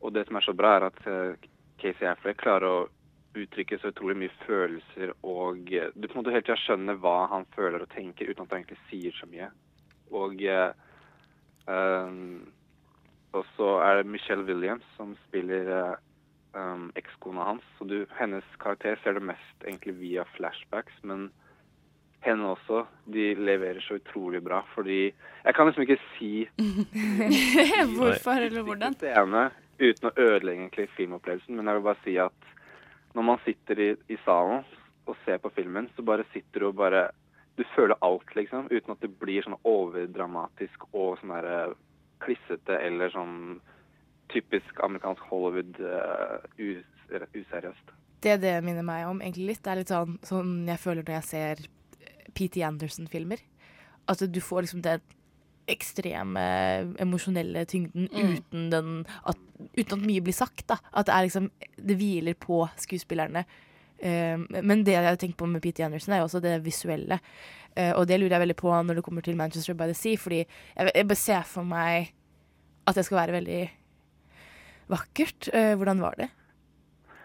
og 0.00 0.14
det 0.14 0.26
som 0.26 0.36
er 0.36 0.46
så 0.46 0.54
bra, 0.56 0.76
er 0.76 0.84
at 0.88 1.06
eh, 1.06 1.48
Casey 1.78 2.08
Affleck 2.08 2.40
klarer 2.42 2.66
å 2.68 2.88
uttrykke 3.34 3.78
så 3.78 3.90
utrolig 3.90 4.16
mye 4.16 4.34
følelser, 4.46 5.12
og 5.22 5.72
eh, 5.74 5.90
du 5.94 6.08
på 6.08 6.14
en 6.14 6.20
måte 6.22 6.34
hele 6.34 6.46
tida 6.46 6.58
skjønner 6.62 6.98
hva 7.02 7.26
han 7.30 7.46
føler 7.54 7.82
og 7.82 7.92
tenker, 7.94 8.30
uten 8.30 8.44
at 8.46 8.50
han 8.54 8.62
egentlig 8.62 8.82
sier 8.90 9.12
så 9.18 9.26
mye. 9.30 9.48
Og 10.14 10.42
ehm, 10.46 12.20
og 13.34 13.46
så 13.56 13.68
er 13.82 13.92
det 13.98 14.10
Michelle 14.10 14.46
Williams 14.46 14.86
som 14.96 15.16
spiller 15.26 15.96
um, 16.56 16.90
ekskona 16.98 17.48
hans. 17.50 17.64
Så 17.78 17.86
du, 17.88 18.04
hennes 18.18 18.44
karakter 18.62 18.98
ser 19.02 19.18
du 19.18 19.24
mest 19.24 19.66
egentlig 19.66 19.96
via 20.00 20.24
flashbacks, 20.36 20.96
men 21.02 21.28
henne 22.24 22.54
også. 22.54 22.84
De 23.04 23.34
leverer 23.36 23.80
så 23.84 23.98
utrolig 24.00 24.42
bra, 24.42 24.62
fordi 24.74 25.12
Jeg 25.44 25.54
kan 25.54 25.66
liksom 25.66 25.84
ikke 25.84 26.00
si 26.14 26.48
Hvorfor 27.98 28.40
eller 28.40 28.62
hvordan? 28.64 28.96
scene 29.00 29.50
uten 29.78 30.08
å 30.08 30.14
ødelegge 30.16 30.60
egentlig 30.62 30.88
filmopplevelsen, 30.94 31.56
men 31.56 31.66
jeg 31.66 31.76
vil 31.76 31.86
bare 31.88 32.04
si 32.04 32.16
at 32.22 32.50
når 33.14 33.24
man 33.26 33.40
sitter 33.44 33.80
i, 33.82 33.88
i 34.10 34.16
salen 34.24 34.62
og 35.06 35.16
ser 35.24 35.40
på 35.42 35.50
filmen, 35.54 35.88
så 35.96 36.02
bare 36.06 36.26
sitter 36.32 36.62
du 36.62 36.68
og 36.70 36.78
bare 36.78 37.08
Du 37.58 37.62
føler 37.76 37.94
alt, 38.02 38.34
liksom, 38.34 38.66
uten 38.70 38.90
at 38.90 39.02
det 39.02 39.12
blir 39.18 39.44
sånn 39.44 39.54
overdramatisk 39.62 40.88
og 40.90 41.20
sånn 41.20 41.30
der 41.36 41.46
eh, 41.46 41.76
klissete 42.24 42.80
eller 42.82 43.12
sånn 43.14 43.60
typisk 44.34 44.80
amerikansk 44.84 45.22
Hollywood 45.30 45.80
uh, 45.80 46.42
us 46.58 46.84
useriøst. 47.34 47.92
Det 48.24 48.38
det 48.42 48.54
minner 48.64 48.84
meg 48.86 49.06
om 49.06 49.20
egentlig 49.20 49.52
litt, 49.52 49.62
det 49.64 49.72
er 49.72 49.80
litt 49.82 49.92
sånn, 49.92 50.16
sånn 50.24 50.54
jeg 50.68 50.80
føler 50.80 51.04
når 51.04 51.18
jeg 51.18 51.28
ser 51.28 51.66
P.T. 52.34 52.62
Anderson-filmer. 52.64 53.42
At 54.08 54.24
du 54.26 54.40
får 54.42 54.64
liksom 54.64 54.82
den 54.84 55.02
ekstreme 55.70 56.40
emosjonelle 57.00 57.64
tyngden 57.64 58.08
Mm. 58.12 58.32
uten, 58.34 58.64
den, 58.70 59.06
at, 59.24 59.38
uten 59.76 59.98
at 60.00 60.06
mye 60.06 60.20
blir 60.24 60.36
sagt. 60.36 60.66
da. 60.68 60.76
At 60.92 61.06
det 61.06 61.14
er 61.14 61.22
liksom 61.28 61.50
Det 61.76 61.96
hviler 61.96 62.34
på 62.34 62.68
skuespillerne. 62.76 63.44
Eh, 63.98 64.36
men 64.62 64.84
det 64.84 64.92
jeg 64.92 65.18
tenker 65.18 65.36
på 65.36 65.46
med 65.46 65.62
P.T. 65.62 65.84
Anderson, 65.84 66.12
er 66.12 66.18
jo 66.18 66.24
også 66.28 66.40
det 66.42 66.64
visuelle. 66.64 67.20
Uh, 67.76 67.90
og 67.98 68.06
det 68.06 68.20
lurer 68.20 68.36
jeg 68.36 68.40
veldig 68.44 68.56
på 68.56 68.70
når 68.70 68.94
det 68.94 69.02
kommer 69.02 69.20
til 69.22 69.36
Manchester 69.36 69.74
by 69.74 69.88
the 69.90 69.94
Sea, 69.94 70.16
fordi 70.16 70.44
jeg, 70.44 70.90
jeg 70.94 71.08
bare 71.08 71.18
ser 71.18 71.42
for 71.42 71.66
meg 71.66 72.12
at 72.86 72.94
det 72.94 73.04
skal 73.04 73.16
være 73.18 73.32
veldig 73.34 73.62
vakkert. 74.94 75.50
Eh, 75.52 75.74
hvordan 75.76 76.02
var 76.04 76.16
det? 76.22 76.30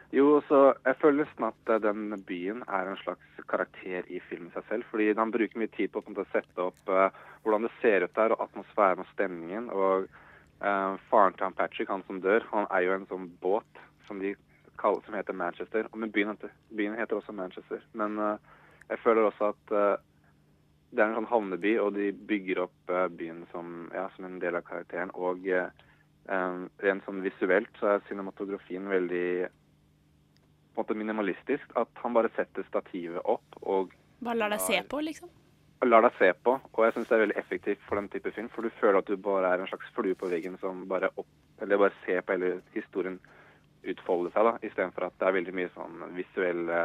Jo, 0.09 0.39
så 0.47 0.71
jeg 0.87 0.97
føler 0.97 1.21
nesten 1.21 1.45
at 1.51 1.69
eh, 1.69 1.81
den 1.83 2.15
byen 2.25 2.63
er 2.65 2.87
en 2.89 2.97
slags 3.03 3.43
karakter 3.49 4.07
i 4.09 4.17
filmen 4.25 4.49
seg 4.55 4.65
selv. 4.69 4.87
Fordi 4.89 5.11
han 5.13 5.33
bruker 5.33 5.61
mye 5.61 5.69
tid 5.75 5.93
på, 5.93 6.01
å 6.01 6.25
sette 6.33 6.65
opp 6.65 6.89
eh, 6.89 7.19
hvordan 7.43 7.67
det 7.67 7.75
ser 7.77 8.05
ut 8.05 8.15
der, 8.17 8.33
og 8.33 8.47
atmosfæren 8.47 9.03
og 9.03 9.11
stemningen. 9.13 9.69
Og 9.69 10.07
eh, 10.09 10.95
faren 11.11 11.37
til 11.37 11.45
han 11.45 11.57
Patrick, 11.57 11.91
han 11.93 12.05
som 12.07 12.21
dør, 12.25 12.47
han 12.49 12.65
er 12.73 12.87
jo 12.87 12.95
en 12.97 13.09
sånn 13.11 13.27
båt 13.43 13.83
som 14.07 14.21
de 14.23 14.33
kaller, 14.81 15.05
som 15.05 15.17
heter 15.19 15.37
Manchester. 15.37 15.91
Men 15.93 16.13
byen, 16.15 16.39
byen 16.73 16.97
heter 16.97 17.19
også 17.19 17.35
Manchester. 17.37 17.85
Men 17.93 18.17
eh, 18.17 18.55
jeg 18.89 19.03
føler 19.03 19.29
også 19.29 19.51
at 19.53 19.75
det 20.89 21.03
er 21.03 21.11
en 21.11 21.19
sånn 21.19 21.29
havneby, 21.29 21.75
og 21.77 21.93
de 21.93 22.07
bygger 22.09 22.63
opp 22.63 22.93
byen 23.13 23.43
som, 23.51 23.91
ja, 23.93 24.07
som 24.15 24.25
en 24.25 24.39
del 24.41 24.57
av 24.57 24.65
karakteren. 24.65 25.13
Og 25.13 25.45
eh, 25.45 25.69
rent 26.29 27.05
sånn 27.05 27.23
visuelt 27.25 27.71
så 27.79 27.95
er 27.95 28.05
cinematografien 28.07 28.85
veldig 28.89 29.49
på 29.49 30.77
en 30.77 30.83
måte 30.83 30.97
minimalistisk. 30.97 31.71
At 31.79 31.89
han 32.03 32.15
bare 32.15 32.31
setter 32.35 32.65
stativet 32.69 33.21
opp 33.25 33.59
og 33.61 33.95
Bare 34.19 34.35
lar 34.35 34.51
deg 34.51 34.59
se 34.59 34.81
på, 34.83 34.99
liksom. 34.99 35.29
lar 35.87 36.03
deg 36.03 36.15
se 36.19 36.33
på. 36.43 36.57
Og 36.73 36.81
jeg 36.83 36.95
syns 36.95 37.07
det 37.07 37.15
er 37.15 37.21
veldig 37.23 37.37
effektivt 37.39 37.83
for 37.87 37.95
den 37.95 38.09
type 38.11 38.33
film, 38.35 38.49
for 38.51 38.67
du 38.67 38.79
føler 38.81 38.99
at 38.99 39.07
du 39.07 39.15
bare 39.15 39.53
er 39.53 39.63
en 39.63 39.69
slags 39.71 39.91
flue 39.95 40.17
på 40.19 40.27
veggen 40.27 40.57
som 40.59 40.81
bare 40.91 41.11
opp, 41.15 41.29
eller 41.63 41.79
bare 41.79 41.95
ser 42.03 42.19
på 42.21 42.35
hele 42.35 42.57
historien 42.75 43.15
utfolde 43.87 44.33
seg, 44.33 44.43
da, 44.43 44.57
istedenfor 44.67 45.07
at 45.07 45.15
det 45.21 45.29
er 45.29 45.37
veldig 45.37 45.55
mye 45.55 45.69
sånn 45.71 46.01
visuelle 46.17 46.81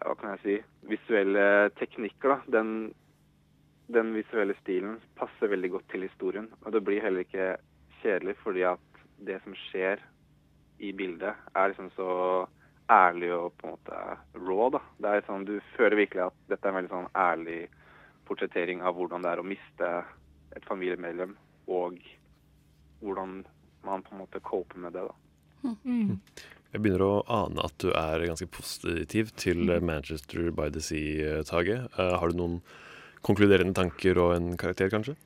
Hva 0.00 0.14
kan 0.18 0.32
jeg 0.34 0.40
si 0.42 0.56
Visuelle 0.90 1.70
teknikker, 1.78 2.34
da. 2.34 2.58
Den, 2.58 2.72
den 3.94 4.10
visuelle 4.16 4.56
stilen 4.58 4.98
passer 5.18 5.52
veldig 5.52 5.70
godt 5.76 5.86
til 5.92 6.06
historien. 6.06 6.48
Og 6.64 6.74
det 6.74 6.82
blir 6.86 7.02
heller 7.04 7.26
ikke 7.26 7.52
kjedelig, 8.02 8.36
fordi 8.44 8.64
at 8.68 9.02
det 9.26 9.38
som 9.44 9.56
skjer 9.68 10.00
i 10.80 10.92
bildet, 10.96 11.36
er 11.54 11.72
liksom 11.72 11.90
så 11.96 12.10
ærlig 12.90 13.30
og 13.36 13.52
på 13.60 13.68
en 13.68 13.76
måte 13.76 13.98
raw, 14.40 14.70
da. 14.74 14.80
Det 14.98 15.10
er 15.10 15.26
sånn, 15.26 15.46
Du 15.46 15.60
føler 15.76 16.00
virkelig 16.00 16.26
at 16.26 16.38
dette 16.50 16.66
er 16.66 16.72
en 16.72 16.78
veldig 16.80 16.92
sånn 16.94 17.10
ærlig 17.14 17.60
portrettering 18.26 18.82
av 18.82 18.96
hvordan 18.96 19.24
det 19.24 19.32
er 19.32 19.42
å 19.42 19.46
miste 19.46 19.90
et 20.56 20.66
familiemedlem, 20.66 21.36
og 21.70 21.98
hvordan 23.00 23.42
man 23.86 24.02
på 24.02 24.14
en 24.14 24.22
måte 24.24 24.42
coper 24.44 24.80
med 24.82 24.96
det, 24.96 25.06
da. 25.06 25.14
Jeg 26.70 26.82
begynner 26.82 27.02
å 27.02 27.22
ane 27.26 27.62
at 27.66 27.74
du 27.82 27.90
er 27.90 28.22
ganske 28.28 28.46
positiv 28.54 29.32
til 29.40 29.68
eh, 29.68 29.82
Manchester 29.82 30.52
by 30.54 30.68
the 30.72 30.82
Sea-taget. 30.84 31.90
Eh, 31.98 32.14
har 32.22 32.30
du 32.30 32.38
noen 32.38 32.60
konkluderende 33.26 33.74
tanker 33.76 34.20
og 34.22 34.36
en 34.36 34.54
karakter, 34.60 34.90
kanskje? 34.92 35.16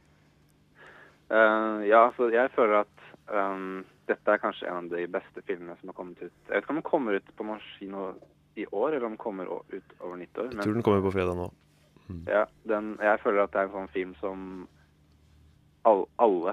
Eh, 1.30 1.88
ja, 1.88 2.04
så 2.16 2.28
jeg 2.32 2.52
føler 2.54 2.82
at 2.82 3.04
um, 3.32 3.82
dette 4.08 4.30
er 4.30 4.40
kanskje 4.42 4.68
en 4.68 4.82
av 4.82 4.92
de 4.92 5.06
beste 5.08 5.42
filmene 5.48 5.76
som 5.80 5.90
har 5.90 5.96
kommet 5.96 6.20
ut. 6.20 6.32
Jeg 6.48 6.52
vet 6.52 6.64
ikke 6.64 6.74
om 6.74 6.80
den 6.80 6.88
kommer 6.90 7.18
ut 7.18 7.34
på 7.36 7.46
norsk 7.48 7.76
kino 7.78 8.10
i 8.60 8.66
år, 8.70 8.92
eller 8.92 9.08
om 9.08 9.14
den 9.16 9.22
kommer 9.22 9.48
ut 9.50 9.94
over 10.00 10.16
nyttår. 10.20 10.52
Jeg 10.52 10.66
tror 10.66 10.78
den 10.78 10.86
kommer 10.86 11.04
på 11.04 11.14
fredag 11.14 11.38
nå. 11.38 11.50
Ja, 12.28 12.44
den, 12.68 12.96
jeg 13.00 13.20
føler 13.22 13.46
at 13.46 13.54
det 13.54 13.62
er 13.62 13.70
en 13.70 13.78
sånn 13.78 13.94
film 13.94 14.12
som 14.20 14.42
all, 15.88 16.04
alle 16.20 16.52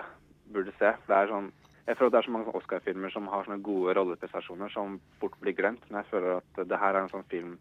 burde 0.52 0.72
se. 0.80 0.94
Det 1.08 1.18
er 1.18 1.28
sånn, 1.32 1.50
jeg 1.88 1.98
føler 1.98 2.08
at 2.08 2.16
det 2.16 2.22
er 2.22 2.30
så 2.30 2.36
mange 2.38 2.56
Oscar-filmer 2.56 3.12
som 3.12 3.28
har 3.32 3.44
sånne 3.48 3.66
gode 3.66 3.96
rolleprestasjoner 3.98 4.72
som 4.72 4.96
fort 5.20 5.36
blir 5.44 5.56
glemt. 5.58 5.84
Men 5.90 6.02
jeg 6.02 6.12
føler 6.14 6.40
at 6.40 6.64
det 6.72 6.80
her 6.80 6.96
er 6.96 7.04
en 7.04 7.12
sånn 7.12 7.28
film 7.32 7.58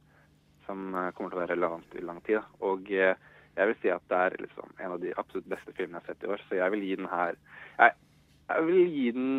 som 0.69 0.95
eh, 0.95 1.11
kommer 1.17 1.33
til 1.33 1.41
å 1.41 1.43
være 1.43 1.55
relevant 1.57 1.99
i 1.99 2.05
lang 2.07 2.23
tid. 2.27 2.39
Da. 2.39 2.67
Og 2.71 2.91
eh, 2.95 3.30
jeg 3.57 3.67
vil 3.71 3.77
si 3.83 3.91
at 3.93 4.05
det 4.09 4.21
er 4.27 4.37
liksom 4.41 4.71
en 4.79 4.93
av 4.95 5.01
de 5.03 5.11
absolutt 5.19 5.49
beste 5.51 5.75
filmene 5.77 5.99
jeg 5.99 6.07
har 6.07 6.15
sett 6.15 6.25
i 6.25 6.31
år. 6.31 6.45
Så 6.49 6.61
jeg 6.61 6.73
vil 6.75 6.87
gi 6.87 6.95
den 7.01 7.11
her 7.11 7.35
Jeg, 7.79 7.93
jeg 8.49 8.67
vil 8.67 8.95
gi 8.95 9.11
den 9.17 9.35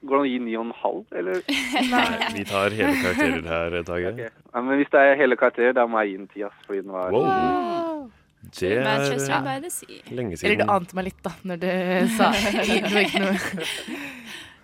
Går 0.00 0.16
det 0.16 0.20
an 0.20 0.24
å 0.24 0.28
gi 0.30 0.38
ni 0.40 0.54
og 0.56 0.62
en 0.64 0.76
halv, 0.80 1.02
eller? 1.12 1.42
Nei, 1.92 2.28
vi 2.32 2.44
tar 2.48 2.72
hele 2.72 2.94
karakterer 3.02 3.48
her, 3.50 3.74
Tage. 3.84 4.12
Okay. 4.14 4.30
Ja, 4.54 4.62
men 4.64 4.80
hvis 4.80 4.88
det 4.94 5.02
er 5.04 5.18
hele 5.20 5.36
karakterer, 5.36 5.74
da 5.76 5.84
må 5.84 6.00
jeg 6.00 6.14
gi 6.14 6.16
den 6.16 6.30
ti, 6.32 6.44
ass. 6.46 6.62
Fordi 6.64 6.80
den 6.80 6.94
var 6.94 7.12
Wow. 7.12 8.06
Det 8.40 8.70
er 8.72 8.86
lenge 9.12 9.42
by 9.44 9.58
the 9.60 9.70
Sea. 9.70 10.00
lenge 10.08 10.32
Eller 10.32 10.36
siden. 10.40 10.62
du 10.64 10.72
ante 10.72 10.96
meg 10.96 11.04
litt, 11.10 11.20
da, 11.24 11.30
når 11.44 11.60
du 11.60 11.68
sa 12.16 12.30
Det 12.70 13.20
noe 13.20 13.34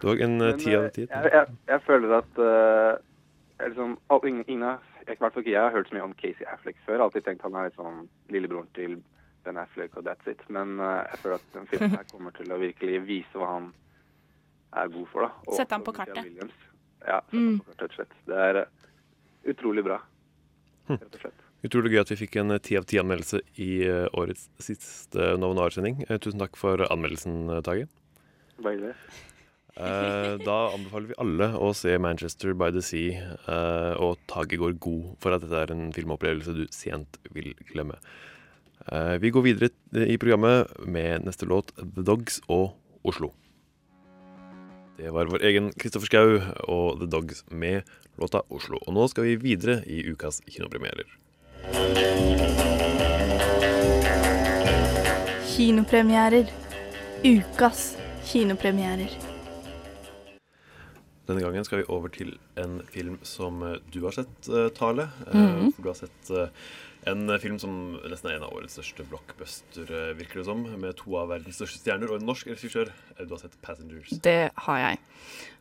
Du 0.00 0.08
en 0.24 0.40
eh, 0.40 0.56
ti 0.56 0.72
av 0.76 0.86
eh, 0.86 0.90
ti. 0.94 1.04
Jeg, 1.04 1.30
jeg, 1.32 1.56
jeg 1.68 1.82
føler 1.84 2.16
at 2.16 2.40
uh, 2.40 2.96
liksom, 3.66 3.98
ingen, 4.24 4.44
ingen 4.48 4.66
av, 4.72 4.95
jeg, 5.06 5.18
ikke 5.20 5.50
jeg 5.52 5.60
har 5.62 5.70
hørt 5.74 5.88
så 5.88 5.94
mye 5.96 6.06
om 6.06 6.14
Casey 6.18 6.46
Affleck 6.50 6.78
før. 6.86 7.04
Alltid 7.06 7.24
tenkt 7.26 7.44
han 7.46 7.54
er 7.54 7.68
litt 7.68 7.78
sånn 7.78 8.06
lillebroren 8.34 8.68
til 8.76 8.96
Ben 9.46 9.58
Affleck 9.60 9.96
og 9.96 10.06
that's 10.08 10.26
it. 10.30 10.42
Men 10.52 10.80
uh, 10.82 11.04
jeg 11.12 11.20
føler 11.22 11.38
at 11.38 11.52
den 11.54 11.68
filmen 11.70 11.94
her 11.94 12.08
kommer 12.10 12.34
til 12.36 12.50
å 12.52 12.58
virkelig 12.62 13.02
vise 13.06 13.38
hva 13.40 13.52
han 13.54 13.70
er 14.76 14.90
god 14.92 15.08
for. 15.12 15.26
da. 15.28 15.30
Og 15.46 15.58
Sette 15.58 15.78
ham 15.78 15.86
på 15.86 15.94
kartet. 15.96 16.22
Williams. 16.26 16.56
Ja, 17.06 17.20
sette 17.22 17.38
ham 17.38 17.58
på 17.62 17.70
kartet, 17.70 17.82
rett 17.82 17.90
og 17.90 17.98
slett. 18.00 18.16
Det 18.30 18.40
er 18.48 18.60
uh, 18.64 18.92
utrolig 19.54 19.86
bra, 19.86 20.00
Hm. 20.86 21.00
rett 21.02 21.14
og 21.18 21.22
slett. 21.24 21.44
Utrolig 21.66 21.90
gøy 21.96 22.00
at 22.04 22.10
vi 22.12 22.18
fikk 22.20 22.36
en 22.38 22.54
eh, 22.54 22.60
ti 22.62 22.76
av 22.78 22.84
ti 22.86 22.98
anmeldelse 23.00 23.40
i 23.58 23.70
årets 24.14 24.44
siste. 24.62 25.18
Eh, 25.18 26.18
Tusen 26.22 26.38
takk 26.38 26.54
for 26.60 26.84
anmeldelsen, 26.86 27.48
Tage. 27.66 27.88
Bare 28.62 28.92
Eh, 29.76 30.34
da 30.40 30.56
anbefaler 30.72 31.10
vi 31.10 31.16
alle 31.20 31.50
å 31.60 31.68
se 31.76 31.98
Manchester 32.00 32.54
by 32.56 32.70
the 32.72 32.80
Sea, 32.84 33.34
uh, 33.44 33.92
og 34.00 34.16
Tage 34.30 34.56
går 34.56 34.78
god 34.80 35.18
for 35.20 35.36
at 35.36 35.44
dette 35.44 35.58
er 35.66 35.72
en 35.74 35.90
filmopplevelse 35.92 36.54
du 36.56 36.62
sent 36.72 37.18
vil 37.36 37.52
glemme. 37.68 37.98
Uh, 38.88 39.20
vi 39.20 39.32
går 39.34 39.44
videre 39.44 39.68
i 40.08 40.16
programmet 40.16 40.72
med 40.80 41.26
neste 41.28 41.48
låt, 41.48 41.74
The 41.76 42.06
Dogs 42.06 42.40
og 42.48 42.72
Oslo. 43.04 43.34
Det 44.96 45.12
var 45.12 45.28
vår 45.28 45.44
egen 45.44 45.68
Kristoffer 45.76 46.08
Schou 46.08 46.38
og 46.72 47.02
The 47.02 47.10
Dogs 47.12 47.44
med 47.52 47.84
låta 48.16 48.40
Oslo. 48.48 48.80
Og 48.86 48.96
nå 48.96 49.04
skal 49.12 49.28
vi 49.28 49.36
videre 49.44 49.82
i 49.84 50.00
ukas 50.08 50.40
kinopremierer. 50.48 51.04
Kinopremierer. 55.52 56.48
Ukas 57.26 57.90
kinopremierer. 58.24 59.25
Denne 61.26 61.42
gangen 61.42 61.64
skal 61.66 61.82
vi 61.82 61.88
over 61.90 62.12
til 62.12 62.36
en 62.60 62.80
film 62.92 63.18
som 63.26 63.62
eh, 63.66 63.78
du 63.92 64.02
har 64.04 64.14
sett, 64.14 64.48
eh, 64.48 64.68
Tale. 64.76 65.08
Mhm. 65.26 65.72
for 65.74 65.82
Du 65.82 65.88
har 65.88 65.98
sett 65.98 66.30
en 67.06 67.30
film 67.38 67.58
som 67.58 67.98
nesten 68.02 68.30
er 68.30 68.36
en 68.36 68.46
av 68.46 68.54
årets 68.54 68.74
største 68.78 69.04
blockbuster, 69.06 69.86
virker 70.18 70.40
det 70.40 70.46
som. 70.48 70.64
Med 70.80 70.96
to 70.98 71.14
av 71.16 71.28
verdens 71.30 71.60
største 71.60 71.78
stjerner 71.78 72.10
og 72.10 72.20
en 72.20 72.26
norsk 72.26 72.48
regissør. 72.50 72.90
Du 73.18 73.30
har 73.30 73.38
sett 73.38 73.54
'Passengers'. 73.62 74.20
Det 74.22 74.50
har 74.56 74.78
jeg. 74.78 74.98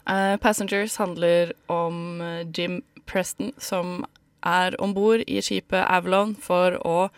Uh, 0.08 0.38
Passengers 0.38 0.96
handler 0.96 1.54
om 1.70 2.22
Jim 2.52 2.84
Preston 3.06 3.54
som 3.60 4.06
er 4.44 4.76
om 4.80 4.94
bord 4.94 5.22
i 5.28 5.42
skipet 5.42 5.86
Avalon 5.86 6.36
for 6.36 6.78
å 6.86 7.10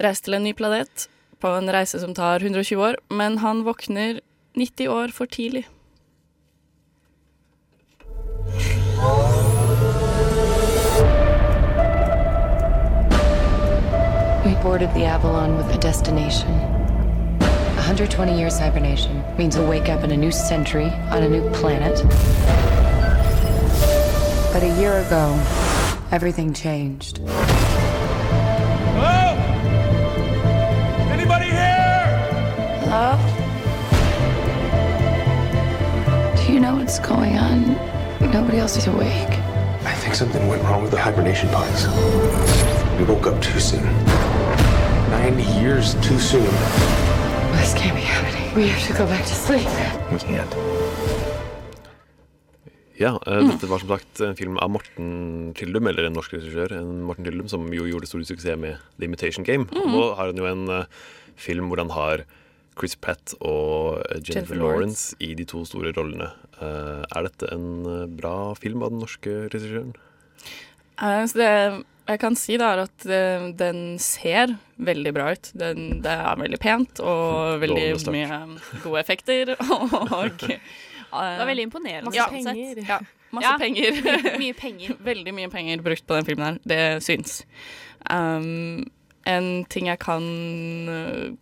reise 0.00 0.22
til 0.22 0.34
en 0.34 0.44
ny 0.44 0.52
planet 0.52 1.08
på 1.40 1.52
en 1.56 1.72
reise 1.72 2.00
som 2.00 2.14
tar 2.16 2.40
120 2.44 2.80
år, 2.84 2.96
men 3.10 3.38
han 3.38 3.64
våkner 3.64 4.20
90 4.58 4.88
år 4.92 5.12
for 5.16 5.30
tidlig. 5.30 5.66
We 14.44 14.54
boarded 14.62 14.92
the 14.92 15.04
Avalon 15.04 15.56
with 15.56 15.74
a 15.74 15.78
destination. 15.78 16.52
120 17.40 18.38
years 18.38 18.58
hibernation 18.58 19.24
means 19.38 19.56
we'll 19.56 19.68
wake 19.68 19.88
up 19.88 20.04
in 20.04 20.10
a 20.10 20.16
new 20.16 20.30
century 20.30 20.90
on 21.10 21.22
a 21.22 21.28
new 21.30 21.48
planet. 21.50 22.02
But 24.52 24.62
a 24.62 24.76
year 24.78 24.98
ago, 24.98 25.32
everything 26.12 26.52
changed. 26.52 27.22
Hello? 28.96 29.34
Anybody 31.10 31.46
here? 31.46 32.06
Hello? 32.84 33.16
Do 36.36 36.52
you 36.52 36.60
know 36.60 36.76
what's 36.76 36.98
going 36.98 37.38
on? 37.38 37.89
Nobody 38.32 38.58
else 38.58 38.76
is 38.76 38.86
awake. 38.86 39.34
I 39.82 39.94
think 40.02 40.14
something 40.14 40.46
went 40.46 40.62
wrong 40.62 40.82
with 40.82 40.92
the 40.92 41.00
hibernation 41.00 41.48
pods. 41.48 41.86
We 42.98 43.04
woke 43.04 43.26
up 43.26 43.42
too 43.42 43.58
soon. 43.58 43.82
90 45.10 45.42
years 45.60 45.94
too 45.94 46.18
soon. 46.18 46.46
This 47.58 47.74
can't 47.74 47.96
be 47.96 48.02
happening. 48.02 48.54
We 48.54 48.68
have 48.68 48.86
to 48.86 48.92
go 48.92 49.04
back 49.06 49.22
to 49.26 49.34
sleep. 49.34 49.66
We 50.12 50.18
can't. 50.18 50.54
Ja, 52.96 53.18
eh, 53.26 53.40
dette 53.48 53.66
var 53.66 53.78
som 53.78 53.88
sagt 53.88 54.20
en 54.20 54.36
film 54.36 54.58
av 54.58 54.70
Morten 54.70 55.52
Tyldum, 55.56 55.86
eller 55.86 56.04
en 56.04 56.12
norsk 56.12 56.34
regissør, 56.36 56.72
en 56.78 57.02
Morten 57.02 57.24
Tyldum, 57.24 57.48
som 57.48 57.66
jo 57.72 57.88
gjorde 57.88 58.06
stor 58.06 58.22
suksess 58.22 58.58
med 58.60 58.76
The 58.98 59.08
Imitation 59.08 59.44
Game. 59.44 59.64
Mhm. 59.72 59.90
Nå 59.90 60.14
har 60.14 60.26
han 60.26 60.36
jo 60.36 60.46
en 60.46 60.68
uh, 60.68 60.84
film 61.36 61.66
hvor 61.72 61.78
han 61.82 61.90
har 61.90 62.22
Chris 62.78 62.94
Pratt 62.96 63.34
og 63.40 63.98
eh, 64.06 64.20
Jennifer, 64.20 64.34
Jennifer 64.34 64.54
Lawrence 64.62 65.16
i 65.18 65.34
de 65.34 65.44
to 65.44 65.64
store 65.64 65.92
rollene. 65.96 66.30
Eh, 66.60 67.04
er 67.08 67.24
dette 67.24 67.48
en 67.54 67.68
eh, 67.88 68.08
bra 68.20 68.52
film 68.58 68.84
av 68.84 68.92
den 68.92 69.00
norske 69.00 69.36
regissøren? 69.52 69.94
Eh, 71.00 71.24
det 71.32 71.52
jeg 72.10 72.18
kan 72.18 72.34
si, 72.34 72.56
da, 72.58 72.72
er 72.74 72.80
at 72.88 73.04
den 73.60 73.82
ser 74.02 74.56
veldig 74.82 75.12
bra 75.14 75.28
ut. 75.30 75.50
Den, 75.54 76.00
det 76.02 76.10
er 76.10 76.40
veldig 76.40 76.58
pent 76.58 76.98
og 77.06 77.60
veldig 77.62 77.84
mye 78.10 78.38
gode 78.82 79.02
effekter. 79.04 79.52
Og 81.10 81.20
Det 81.26 81.38
var 81.40 81.46
veldig 81.46 81.64
imponerende. 81.66 82.06
Masse 82.06 82.18
ja, 82.18 82.26
penger. 82.30 82.80
Ja, 82.86 82.98
masse 83.34 83.46
Ja, 83.46 83.54
penger. 83.58 83.96
mye 84.42 84.56
penger. 84.58 84.96
Veldig 85.02 85.34
mye 85.34 85.50
penger 85.50 85.84
brukt 85.86 86.06
på 86.06 86.18
den 86.18 86.26
filmen 86.26 86.46
her. 86.46 86.58
Det 86.66 86.82
syns. 87.02 87.40
Um, 88.10 88.90
en 89.26 89.48
ting 89.70 89.90
jeg 89.90 89.98
kan 90.02 90.26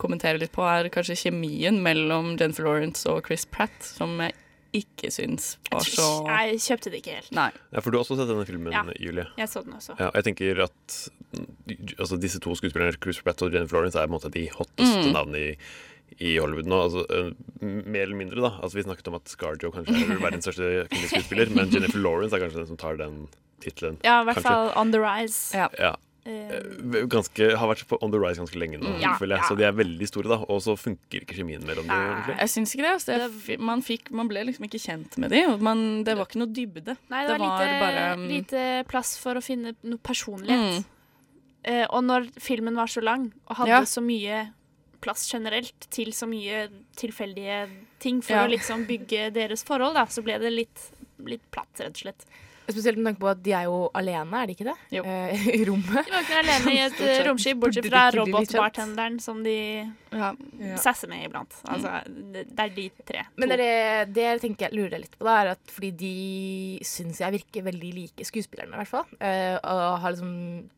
kommentere 0.00 0.40
litt 0.40 0.52
på, 0.56 0.64
er 0.68 0.88
kanskje 0.92 1.16
kjemien 1.26 1.80
mellom 1.84 2.34
Jennifer 2.36 2.68
Lawrence 2.68 3.08
og 3.08 3.28
Chris 3.28 3.44
Pratt, 3.48 3.76
som 3.84 4.16
jeg 4.24 4.36
ikke 4.76 5.08
syns 5.14 5.56
var 5.70 5.80
så 5.80 6.06
Jeg 6.28 6.58
kjøpte 6.60 6.90
det 6.92 6.98
ikke 7.00 7.14
helt. 7.18 7.30
Nei. 7.32 7.50
Ja, 7.72 7.80
For 7.80 7.90
du 7.90 7.96
har 7.98 8.04
også 8.04 8.16
sett 8.18 8.28
denne 8.28 8.44
filmen, 8.48 8.72
Ja, 8.72 8.82
Julie? 9.00 9.24
jeg 9.38 9.48
så 9.48 9.62
den 9.64 9.72
også. 9.78 9.96
Ja, 9.98 10.10
jeg 10.14 10.24
tenker 10.24 10.62
at 10.66 10.96
altså, 11.98 12.18
disse 12.20 12.40
to 12.44 12.54
skuespillerne, 12.58 12.96
Cruise 13.00 13.22
Pratt 13.24 13.40
og 13.42 13.52
Jennifer 13.54 13.78
Lawrence, 13.78 13.98
er 13.98 14.06
på 14.06 14.12
en 14.12 14.16
måte 14.18 14.30
de 14.34 14.46
hotteste 14.52 15.06
Mm. 15.08 15.12
navnene 15.16 15.38
i, 15.38 15.56
i 16.20 16.36
Hollywood 16.38 16.66
nå. 16.68 16.82
Altså, 16.84 17.34
mer 17.62 18.02
eller 18.02 18.16
mindre, 18.16 18.40
da. 18.44 18.50
Altså, 18.62 18.76
vi 18.80 18.82
snakket 18.88 19.08
om 19.08 19.14
at 19.20 19.28
Scarjo 19.28 19.70
kanskje 19.72 19.94
er 19.94 20.20
verdens 20.22 20.44
største 20.48 20.88
kvinnelige 20.88 21.12
skuespiller, 21.14 21.50
men 21.56 21.70
Jennifer 21.72 21.98
Lawrence 22.04 22.34
er 22.36 22.40
kanskje 22.44 22.60
den 22.62 22.70
som 22.74 22.76
tar 22.80 22.96
den 23.00 23.28
tittelen. 23.64 23.96
Ja, 24.04 24.20
i 24.22 24.24
hvert 24.28 24.36
kanskje. 24.42 24.52
fall 24.52 24.72
On 24.76 24.92
The 24.92 25.00
Rise. 25.00 25.56
Ja. 25.56 25.68
Eh, 25.78 25.94
Ganske, 27.08 27.48
har 27.56 27.68
vært 27.70 27.84
på 27.88 27.98
on 28.04 28.12
the 28.12 28.18
rise 28.20 28.40
ganske 28.40 28.58
lenge 28.60 28.78
nå, 28.80 28.88
Mm. 28.88 29.00
Ja, 29.02 29.14
føler 29.18 29.36
jeg. 29.38 29.44
Så 29.48 29.56
de 29.58 29.64
er 29.68 29.72
veldig 29.76 30.08
store, 30.08 30.28
da. 30.28 30.38
Og 30.48 30.60
så 30.64 30.74
funker 30.78 31.22
ikke 31.24 31.36
kjemien 31.38 31.64
mellom 31.64 31.86
dem. 31.86 31.94
egentlig. 31.94 32.36
Jeg 32.38 32.48
syns 32.54 32.74
ikke 32.74 32.84
det. 32.86 32.92
Altså. 32.98 33.16
det 33.48 33.58
man, 33.60 33.82
fikk, 33.82 34.10
man 34.10 34.28
ble 34.28 34.44
liksom 34.48 34.64
ikke 34.68 34.80
kjent 34.82 35.18
med 35.18 35.30
dem. 35.30 35.56
Man, 35.62 36.04
det 36.04 36.16
var 36.16 36.26
ikke 36.26 36.40
noe 36.42 36.52
dybde. 36.52 36.96
Nei, 37.10 37.24
det, 37.26 37.38
var, 37.38 37.42
lite, 37.44 37.80
bare 37.82 38.04
um, 38.18 38.28
lite 38.28 38.66
plass 38.88 39.16
for 39.18 39.34
å 39.38 39.42
finne 39.44 39.74
noe 39.82 39.98
personlighet. 39.98 40.78
Mm. 40.78 40.84
Eh, 41.68 41.86
og 41.90 42.04
når 42.04 42.28
filmen 42.40 42.76
var 42.78 42.86
så 42.86 43.02
lang 43.02 43.32
og 43.48 43.56
hadde 43.62 43.68
Ja. 43.74 43.80
så 43.84 44.00
mye 44.04 44.52
plass 45.00 45.28
generelt 45.30 45.86
til 45.94 46.12
så 46.12 46.26
mye 46.26 46.68
tilfeldige 46.98 47.68
ting 48.00 48.20
for 48.22 48.34
Ja. 48.34 48.46
å 48.46 48.50
liksom 48.50 48.86
bygge 48.86 49.32
deres 49.32 49.62
forhold, 49.64 49.94
da, 49.94 50.06
så 50.06 50.22
ble 50.24 50.38
det 50.38 50.52
litt, 50.52 50.90
litt 51.24 51.42
platt, 51.50 51.68
rett 51.78 51.90
og 51.94 52.02
slett. 52.02 52.24
Spesielt 52.68 52.98
med 52.98 53.06
tanke 53.14 53.20
på 53.22 53.28
at 53.30 53.42
de 53.42 53.52
er 53.56 53.64
jo 53.64 53.76
alene, 53.96 54.42
er 54.42 54.46
de 54.50 54.54
ikke 54.54 54.66
det? 54.68 54.74
Eh, 54.92 55.46
I 55.56 55.64
rommet. 55.64 56.04
De 56.04 56.12
var 56.12 56.24
ikke 56.26 56.40
alene 56.42 56.72
i 56.74 56.80
et 56.84 57.26
romskip, 57.26 57.56
bortsett 57.62 57.86
fra 57.88 58.02
robotbartenderen 58.12 59.18
som 59.24 59.42
de 59.42 59.54
Ja. 60.12 60.34
sasser 60.76 61.08
med 61.08 61.24
iblant. 61.30 61.54
Altså, 61.64 61.94
det, 62.06 62.46
det 62.50 62.58
er 62.66 62.74
de 62.76 62.90
tre. 63.08 63.22
Men 63.36 63.48
det, 63.48 63.60
er- 63.60 64.04
det 64.12 64.22
jeg 64.26 64.40
tenker 64.44 64.68
jeg 64.68 64.76
lurer 64.78 64.98
litt 65.00 65.16
på, 65.18 65.24
da, 65.24 65.38
er 65.42 65.50
at 65.56 65.72
fordi 65.72 65.90
de 65.96 66.12
syns 66.84 67.20
jeg 67.24 67.32
virker 67.38 67.62
veldig 67.70 67.94
like 67.94 68.24
skuespillerne, 68.28 68.74
i 68.74 68.82
hvert 68.82 68.92
fall. 68.92 69.06
eh, 69.20 69.56
og 69.64 70.00
har 70.04 70.12
liksom 70.12 70.68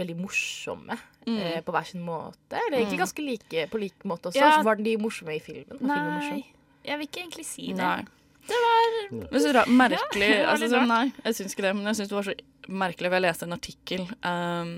veldig 0.00 0.16
morsomme 0.20 0.96
Mm. 1.26 1.38
eh, 1.40 1.60
på 1.64 1.72
hver 1.72 1.84
sin 1.86 2.02
måte. 2.04 2.52
Eller 2.56 2.78
egentlig 2.80 2.98
Mm. 2.98 3.04
ganske 3.04 3.22
like 3.24 3.68
på 3.70 3.78
lik 3.80 3.94
måte 4.04 4.28
også. 4.28 4.36
Ja. 4.40 4.50
Så 4.58 4.64
var 4.64 4.76
de 4.76 4.96
morsomme 4.96 5.34
i 5.36 5.40
filmen? 5.40 5.78
Nei, 5.80 5.96
filmen 5.96 6.14
morsom? 6.14 6.44
Jeg 6.84 6.98
vil 6.98 7.06
ikke 7.08 7.20
egentlig 7.24 7.44
si 7.46 7.66
det. 7.68 7.76
Nei. 7.78 8.04
Det 8.48 9.30
var 9.30 9.42
så 9.44 9.64
merkelig 9.70 10.30
Ja, 10.30 10.46
altså, 10.52 10.64
litt 10.64 10.74
sånn. 10.74 10.90
Nei, 10.90 11.04
jeg 11.24 11.38
syns 11.38 11.56
ikke 11.56 11.66
det. 11.66 11.74
Men 11.78 11.90
jeg 11.90 12.00
syns 12.00 12.12
det 12.12 12.18
var 12.18 12.28
så 12.28 12.36
merkelig, 12.84 13.10
for 13.10 13.18
jeg 13.18 13.26
leste 13.26 13.48
en 13.48 13.56
artikkel 13.58 14.06
um, 14.24 14.74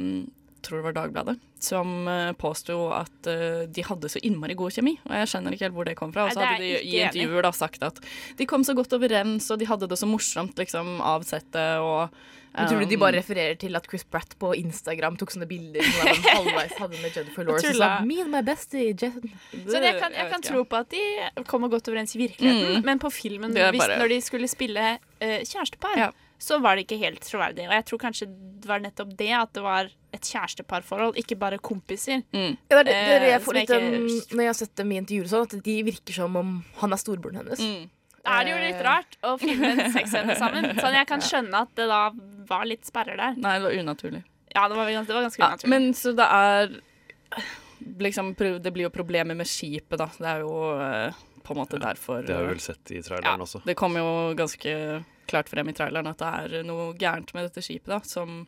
tror 0.67 0.81
det 0.81 0.87
var 0.89 0.97
Dagbladet, 0.97 1.37
som 1.63 1.93
uh, 2.11 2.33
påsto 2.39 2.79
at 2.95 3.29
uh, 3.31 3.67
de 3.71 3.85
hadde 3.87 4.11
så 4.11 4.23
innmari 4.27 4.57
god 4.59 4.75
kjemi. 4.75 4.97
Og 5.07 5.15
jeg 5.21 5.31
skjønner 5.33 5.55
ikke 5.55 5.69
helt 5.69 5.77
hvor 5.79 5.89
det 5.89 5.97
kom 5.99 6.15
fra. 6.15 6.27
Og 6.27 6.35
så 6.35 6.43
hadde 6.43 6.65
de 6.65 6.73
i 6.81 6.97
intervjuer 7.05 7.47
da 7.47 7.53
sagt 7.55 7.87
at 7.87 8.01
de 8.39 8.49
kom 8.49 8.67
så 8.67 8.75
godt 8.79 8.97
overens, 8.99 9.51
og 9.53 9.61
de 9.63 9.69
hadde 9.71 9.91
det 9.91 10.01
så 10.01 10.11
morsomt 10.11 10.59
liksom 10.59 10.99
av 11.05 11.27
settet 11.29 11.85
og 11.85 12.17
Men 12.57 12.69
tror 12.69 12.81
du 12.81 12.87
de 12.87 12.97
um, 12.97 13.01
bare 13.01 13.17
refererer 13.19 13.59
til 13.61 13.77
at 13.77 13.87
Chris 13.89 14.05
Pratt 14.05 14.37
på 14.41 14.55
Instagram 14.57 15.17
tok 15.21 15.31
sånne 15.35 15.47
bilder 15.49 15.83
som 15.85 16.07
han 16.09 16.23
halvveis 16.39 16.77
hadde 16.81 17.01
med 17.03 17.17
Jennifer 17.17 17.45
Lawrence 17.45 17.69
og 17.69 17.77
sa 17.77 17.89
'me 18.01 18.21
and 18.23 18.31
my 18.33 18.43
bestie', 18.43 18.95
Jen. 18.97 19.31
Så 19.69 19.81
jeg 19.83 19.99
kan, 20.01 20.13
jeg 20.13 20.31
kan 20.33 20.43
tro 20.43 20.65
på 20.65 20.77
at 20.77 20.89
de 20.91 21.45
kommer 21.45 21.69
godt 21.69 21.89
overens 21.89 22.15
i 22.17 22.19
virkeligheten, 22.19 22.77
Mm. 22.81 22.85
men 22.85 22.99
på 22.99 23.11
filmen, 23.13 23.57
er 23.57 23.71
hvis, 23.73 23.87
når 23.99 24.09
de 24.09 24.21
skulle 24.21 24.49
spille 24.49 24.99
uh, 25.23 25.41
kjærestepar, 25.45 26.13
så 26.39 26.59
var 26.61 26.77
det 26.77 26.85
ikke 26.85 26.99
helt 27.01 27.21
troverdig. 27.25 27.65
Og 27.69 27.73
jeg 27.73 27.85
tror 27.87 27.99
kanskje 27.99 28.27
det 28.29 28.69
var 28.69 28.79
nettopp 28.81 29.17
det, 29.17 29.31
at 29.33 29.53
det 29.55 29.63
var 29.63 29.89
et 30.13 30.21
kjæresteparforhold, 30.21 31.17
ikke 31.17 31.37
bare 31.39 31.59
kompiser. 31.59 32.23
Ja, 32.33 32.51
det 32.71 32.71
er 32.71 32.83
det, 32.83 32.93
det, 32.93 33.21
det 33.21 33.23
Eh, 33.23 33.31
jeg 33.31 33.41
får 33.43 33.53
litt 33.55 33.71
ikke- 33.71 33.97
um, 33.97 34.37
Når 34.37 34.41
jeg 34.43 34.49
har 34.49 34.53
sett 34.55 34.75
dem 34.77 34.93
i 34.93 34.97
intervjuer 35.01 35.29
sånn, 35.29 35.43
at 35.49 35.63
de 35.65 35.83
virker 35.83 36.13
som 36.13 36.37
om 36.37 36.65
han 36.81 36.93
er 36.93 36.97
storebroren 36.97 37.37
hennes. 37.37 37.61
Mm. 37.61 37.91
Er 38.27 38.47
det 38.47 38.53
jo 38.53 38.59
litt 38.63 38.83
rart 38.87 39.19
å 39.27 39.35
filme 39.41 39.73
en 39.75 39.93
sexscene 39.95 40.37
sammen. 40.39 40.71
Sånn 40.83 40.97
jeg 40.97 41.09
kan 41.09 41.23
skjønne 41.25 41.63
at 41.67 41.73
det 41.79 41.87
da 41.91 42.01
var 42.49 42.67
litt 42.69 42.87
sperrer 42.89 43.19
der. 43.21 43.39
Nei, 43.43 43.57
det 43.59 43.69
var 43.69 43.79
unaturlig. 43.83 44.23
Ja, 44.55 44.67
det 44.71 44.79
var, 44.79 44.91
det 44.91 45.15
var 45.15 45.27
ganske 45.27 45.43
Ja, 45.43 45.49
unaturlig. 45.55 45.71
men 45.73 45.89
så 45.99 46.13
det 46.17 46.27
er 46.33 46.77
liksom, 48.01 48.35
Det 48.39 48.73
blir 48.73 48.87
jo 48.89 48.93
problemer 48.95 49.37
med 49.37 49.49
skipet, 49.49 49.99
da. 50.01 50.09
Det 50.19 50.31
er 50.31 50.45
jo 50.45 50.55
eh, 50.81 51.19
på 51.47 51.55
en 51.55 51.61
måte 51.61 51.79
derfor 51.83 52.23
Det 52.27 52.35
har 52.35 52.47
vi 52.47 52.55
vel 52.55 52.63
sett 52.65 52.91
i 52.91 53.03
traileren 53.05 53.45
også. 53.45 53.63
Det 53.67 53.77
kom 53.79 53.99
jo 53.99 54.33
ganske 54.39 54.73
klart 55.27 55.51
frem 55.51 55.69
i 55.69 55.75
traileren 55.75 56.09
at 56.11 56.23
det 56.23 56.33
er 56.61 56.67
noe 56.67 56.93
gærent 56.99 57.33
med 57.35 57.49
dette 57.49 57.63
skipet, 57.65 57.91
da, 57.91 58.01
som 58.07 58.45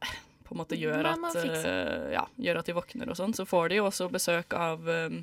eh, 0.00 0.18
på 0.48 0.56
en 0.56 0.60
måte 0.62 0.78
gjør 0.80 1.06
at, 1.12 1.26
eh, 1.44 2.10
ja, 2.16 2.24
gjør 2.42 2.58
at 2.62 2.66
de 2.70 2.74
våkner 2.74 3.12
og 3.12 3.18
sånn. 3.20 3.36
Så 3.36 3.46
får 3.46 3.70
de 3.70 3.78
jo 3.78 3.86
også 3.86 4.08
besøk 4.10 4.56
av 4.58 4.82
um, 4.88 5.20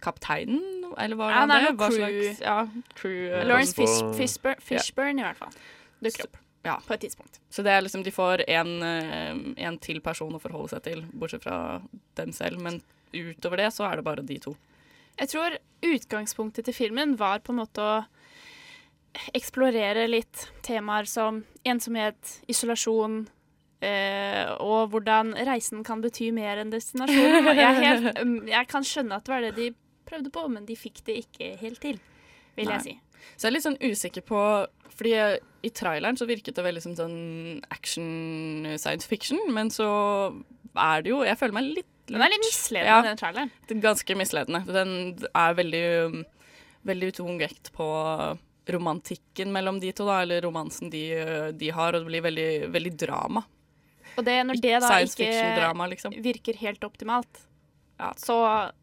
kapteinen, 0.00 0.79
eller 0.98 1.16
hva 1.16 1.28
Ja, 1.30 1.40
han 1.44 1.48
det? 1.52 1.72
Hva 1.78 1.88
slags 1.94 2.40
ja, 2.40 2.56
crew 2.94 3.28
eh, 3.32 3.44
Lawrence 3.46 3.74
Fish, 3.74 4.00
Fishburne, 4.18 4.56
Ja. 4.58 4.62
Fishburne 4.78 5.20
i 5.20 5.24
hvert 5.28 5.36
fall. 5.38 5.52
Dukker 6.02 6.24
opp 6.28 6.36
Ja. 6.64 6.76
på 6.86 6.92
et 6.94 7.00
tidspunkt. 7.00 7.38
Så 7.50 7.62
det 7.64 7.72
er 7.72 7.80
liksom, 7.82 8.02
de 8.04 8.10
får 8.12 8.44
en, 8.48 8.82
eh, 8.82 9.64
en 9.66 9.78
til 9.78 10.00
person 10.00 10.32
å 10.32 10.40
forholde 10.40 10.68
seg 10.74 10.82
til, 10.82 11.02
bortsett 11.12 11.42
fra 11.42 11.80
dem 12.16 12.32
selv. 12.32 12.60
Men 12.60 12.82
utover 13.14 13.56
det 13.56 13.72
så 13.72 13.86
er 13.90 13.96
det 13.96 14.04
bare 14.04 14.22
de 14.26 14.38
to. 14.38 14.56
Jeg 15.18 15.28
tror 15.28 15.56
utgangspunktet 15.82 16.64
til 16.64 16.74
filmen 16.74 17.16
var 17.16 17.40
på 17.40 17.50
en 17.52 17.60
måte 17.66 17.78
å 17.80 18.04
eksplorere 19.34 20.06
litt 20.08 20.46
temaer 20.62 21.08
som 21.10 21.42
ensomhet, 21.66 22.36
isolasjon, 22.48 23.24
eh, 23.82 24.46
og 24.60 24.90
hvordan 24.92 25.34
reisen 25.48 25.82
kan 25.86 26.02
bety 26.04 26.30
mer 26.32 26.60
enn 26.62 26.70
destinasjonen. 26.70 27.50
Jeg, 27.56 27.80
helt, 27.80 28.20
jeg 28.56 28.68
kan 28.70 28.86
skjønne 28.86 29.18
at 29.18 29.24
det 29.26 29.34
var 29.34 29.40
det 29.48 29.54
de 29.58 29.70
prøvde 30.10 30.32
på, 30.34 30.44
men 30.52 30.66
de 30.68 30.76
fikk 30.78 31.04
det 31.06 31.20
ikke 31.24 31.54
helt 31.62 31.80
til, 31.82 32.00
vil 32.58 32.68
Nei. 32.68 32.76
jeg 32.78 32.86
si. 32.88 32.96
Så 33.36 33.46
jeg 33.46 33.50
er 33.50 33.54
litt 33.58 33.66
sånn 33.66 33.82
usikker 33.84 34.24
på 34.24 34.42
Fordi 34.96 35.10
i 35.60 35.70
traileren 35.76 36.16
så 36.16 36.24
virket 36.28 36.56
det 36.56 36.64
veldig 36.64 36.80
som 36.80 36.94
sånn 36.96 37.18
action 37.68 38.64
science 38.80 39.08
fiction, 39.08 39.40
men 39.52 39.68
så 39.72 39.88
er 40.72 41.04
det 41.04 41.12
jo 41.12 41.18
Jeg 41.28 41.36
føler 41.36 41.58
meg 41.58 41.68
litt 41.76 41.90
Den 42.08 42.24
er 42.24 42.32
litt 42.32 42.46
misledende, 42.46 43.10
den 43.10 43.20
traileren. 43.20 43.52
det 43.68 43.76
er 43.76 43.82
Ganske 43.84 44.16
misledende. 44.16 44.62
Den 44.66 44.94
er 45.30 45.58
veldig, 45.58 45.84
veldig 46.88 47.10
tung 47.20 47.36
vekt 47.38 47.70
på 47.76 47.90
romantikken 48.70 49.52
mellom 49.52 49.78
de 49.82 49.92
to, 49.96 50.06
da, 50.08 50.20
eller 50.24 50.42
romansen 50.44 50.90
de, 50.92 51.04
de 51.58 51.70
har, 51.74 51.94
og 51.94 52.04
det 52.04 52.10
blir 52.10 52.24
veldig, 52.26 52.50
veldig 52.74 52.92
drama. 53.04 53.44
Og 54.16 54.26
det, 54.26 54.36
når 54.46 54.60
det 54.62 54.74
da 54.82 54.90
Science 54.90 55.16
ikke 55.22 55.86
liksom. 55.94 56.16
virker 56.22 56.58
helt 56.60 56.84
optimalt, 56.86 57.44
så 58.20 58.36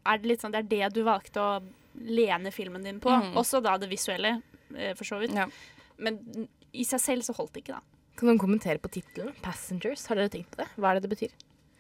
er 0.05 0.21
det 0.21 0.29
litt 0.31 0.43
sånn 0.43 0.53
Det 0.53 0.63
er 0.63 0.71
det 0.71 0.93
du 0.97 1.03
valgte 1.07 1.41
å 1.41 1.51
lene 1.97 2.51
filmen 2.53 2.83
din 2.85 2.99
på. 3.01 3.09
Mm. 3.09 3.33
Også 3.39 3.61
da 3.63 3.77
det 3.81 3.89
visuelle, 3.89 4.37
eh, 4.75 4.93
for 4.97 5.07
så 5.07 5.19
vidt. 5.21 5.33
Men 5.97 6.19
i 6.73 6.85
seg 6.85 7.01
selv 7.01 7.25
så 7.25 7.33
holdt 7.37 7.55
det 7.55 7.65
ikke, 7.65 7.79
da. 7.79 7.97
Kan 8.17 8.31
noen 8.31 8.41
kommentere 8.41 8.81
på 8.81 8.89
tittelen? 8.89 9.33
'Passengers'? 9.41 10.07
Har 10.09 10.17
dere 10.17 10.29
tenkt 10.33 10.51
på 10.53 10.61
det? 10.63 10.67
Hva 10.77 10.91
er 10.91 10.97
det 10.97 11.05
det 11.05 11.13
betyr? 11.13 11.33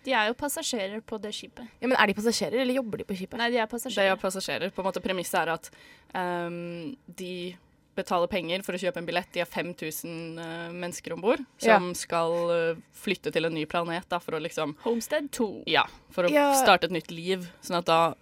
De 0.05 0.13
er 0.15 0.29
jo 0.29 0.37
passasjerer 0.39 1.01
på 1.03 1.17
det 1.19 1.33
skipet. 1.35 1.67
Ja, 1.81 1.87
men 1.87 1.97
Er 1.99 2.07
de 2.07 2.13
passasjerer, 2.13 2.61
eller 2.61 2.77
jobber 2.77 3.01
de 3.01 3.03
på 3.03 3.17
skipet? 3.17 3.37
Nei, 3.41 3.49
de 3.51 3.57
er 3.57 3.67
passasjerer. 3.67 4.13
De 4.13 4.15
er 4.15 4.21
passasjerer. 4.21 4.71
På 4.71 4.83
en 4.83 4.87
måte 4.87 5.01
Premisset 5.03 5.41
er 5.41 5.51
at 5.51 5.69
um, 6.13 6.95
de 7.19 7.57
betaler 7.97 8.29
penger 8.31 8.63
for 8.65 8.77
å 8.77 8.79
kjøpe 8.81 9.01
en 9.01 9.07
billett. 9.09 9.29
De 9.35 9.41
har 9.43 9.49
5000 9.49 10.37
uh, 10.39 10.69
mennesker 10.73 11.15
om 11.17 11.21
bord 11.23 11.41
som 11.57 11.89
Ja. 11.89 11.93
skal 11.97 12.37
uh, 12.53 12.79
flytte 12.93 13.33
til 13.33 13.49
en 13.49 13.53
ny 13.57 13.65
planet 13.69 14.07
da, 14.09 14.19
for 14.23 14.37
å 14.37 14.41
liksom 14.43 14.75
Homestead 14.85 15.31
2. 15.35 15.49
Ja, 15.67 15.83
for 16.13 16.29
å 16.29 16.31
Ja. 16.33 16.51
starte 16.61 16.87
et 16.87 16.95
nytt 16.95 17.11
liv. 17.11 17.49
Sånn 17.61 17.79
at 17.81 17.85
da 17.89 18.13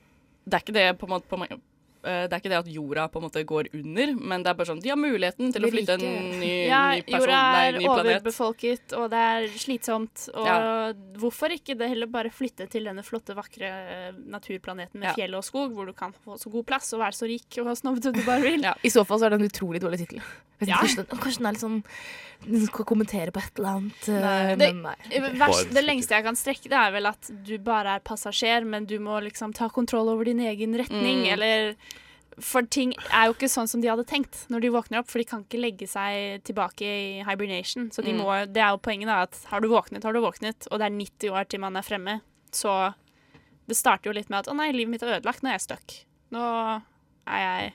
Det 0.47 0.53
er 0.53 0.61
ikke 0.61 0.73
det 0.77 0.99
på 0.99 1.07
på, 1.09 1.41
eh, 1.49 1.57
det 2.05 2.33
er 2.35 2.41
ikke 2.41 2.51
det 2.53 2.59
at 2.59 2.67
jorda 2.69 3.07
på 3.09 3.17
en 3.19 3.25
måte 3.25 3.41
går 3.49 3.69
under, 3.73 4.13
men 4.15 4.43
det 4.45 4.51
er 4.51 4.57
bare 4.59 4.69
sånn 4.69 4.81
De 4.83 4.91
har 4.93 4.99
muligheten 5.01 5.51
til 5.55 5.65
å 5.65 5.71
flytte 5.73 5.95
en 5.97 6.39
ny, 6.39 6.51
ja, 6.69 6.81
ny 6.93 7.01
person, 7.01 7.19
jorda 7.25 7.39
nei, 7.55 7.63
er 7.67 7.77
ny 7.79 7.85
planet. 7.85 8.11
overbefolket, 8.21 8.93
og 8.99 9.09
det 9.09 9.21
er 9.25 9.47
slitsomt. 9.57 10.29
Og 10.35 10.45
Ja. 10.45 10.93
hvorfor 11.17 11.49
ikke 11.55 11.77
det 11.77 11.89
heller 11.89 12.07
bare 12.07 12.29
flytte 12.29 12.69
til 12.69 12.83
denne 12.85 13.01
flotte, 13.03 13.33
vakre 13.35 13.65
eh, 13.69 14.11
naturplaneten 14.29 14.99
med 15.01 15.09
Ja. 15.09 15.13
fjell 15.17 15.35
og 15.35 15.43
skog, 15.43 15.73
hvor 15.73 15.85
du 15.85 15.93
kan 15.93 16.13
få 16.25 16.37
så 16.37 16.51
god 16.51 16.65
plass 16.65 16.93
og 16.93 16.99
være 17.01 17.17
så 17.17 17.25
rik 17.27 17.57
og 17.59 17.67
ha 17.67 17.73
snobbete 17.75 18.13
du 18.13 18.23
bare 18.23 18.41
vil. 18.41 18.61
I 18.83 18.89
så 18.89 19.05
fall 19.05 19.19
så 19.19 19.25
er 19.25 19.29
det 19.35 19.41
en 19.41 19.49
utrolig 19.49 19.81
dårlig 19.81 19.99
tittel. 20.05 20.21
Kanskje, 20.61 21.03
kanskje 21.09 21.37
den 21.41 21.47
er 21.47 21.51
litt 21.51 21.61
sånn 21.65 21.83
skal 22.67 22.85
kommentere 22.85 23.31
på 23.33 23.39
et 23.41 23.57
eller 23.59 23.69
annet, 23.79 24.07
Nei, 24.07 24.55
Det, 24.55 24.69
nei. 24.75 24.95
vers, 25.39 25.63
det 25.73 25.83
lengste 25.85 26.13
jeg 26.17 26.23
kan 26.23 26.35
strekke, 26.35 26.69
det 26.69 26.77
er 26.77 26.91
vel 26.91 27.05
at 27.09 27.29
du 27.45 27.57
bare 27.57 27.95
er 27.95 27.99
passasjer, 28.05 28.65
men 28.65 28.85
du 28.85 28.97
må 28.99 29.19
liksom 29.23 29.53
ta 29.55 29.69
kontroll 29.69 30.09
over 30.09 30.25
din 30.25 30.39
egen 30.39 30.75
retning, 30.77 31.23
Mm. 31.25 31.33
eller 31.33 31.75
For 32.37 32.63
ting 32.63 32.91
er 33.13 33.27
jo 33.29 33.33
ikke 33.33 33.47
sånn 33.47 33.67
som 33.69 33.79
de 33.79 33.87
hadde 33.87 34.03
tenkt 34.05 34.49
når 34.51 34.59
de 34.59 34.69
våkner 34.69 34.99
opp, 34.99 35.07
for 35.07 35.19
de 35.19 35.23
kan 35.23 35.45
ikke 35.45 35.57
legge 35.61 35.87
seg 35.87 36.43
tilbake 36.43 36.81
i 36.83 37.23
hibernation. 37.23 37.89
Så 37.95 38.03
de 38.03 38.11
Mm. 38.11 38.17
må, 38.19 38.51
det 38.51 38.59
er 38.61 38.71
jo 38.75 38.77
poenget, 38.77 39.07
da, 39.07 39.21
at 39.21 39.39
har 39.47 39.61
du 39.61 39.69
våknet, 39.69 40.03
har 40.03 40.11
du 40.11 40.19
våknet, 40.19 40.67
og 40.69 40.79
det 40.79 40.85
er 40.85 40.97
90 40.99 41.29
år 41.31 41.47
til 41.47 41.61
man 41.61 41.77
er 41.77 41.81
fremme, 41.81 42.19
så 42.51 42.93
det 43.69 43.77
starter 43.77 44.09
jo 44.11 44.13
litt 44.19 44.29
med 44.29 44.39
at 44.39 44.47
å 44.51 44.55
nei, 44.57 44.69
livet 44.73 44.89
mitt 44.91 45.03
er 45.03 45.21
ødelagt, 45.21 45.41
nå 45.43 45.47
er 45.47 45.53
jeg 45.53 45.61
stuck. 45.61 46.05
Nå 46.33 46.81
er 47.25 47.71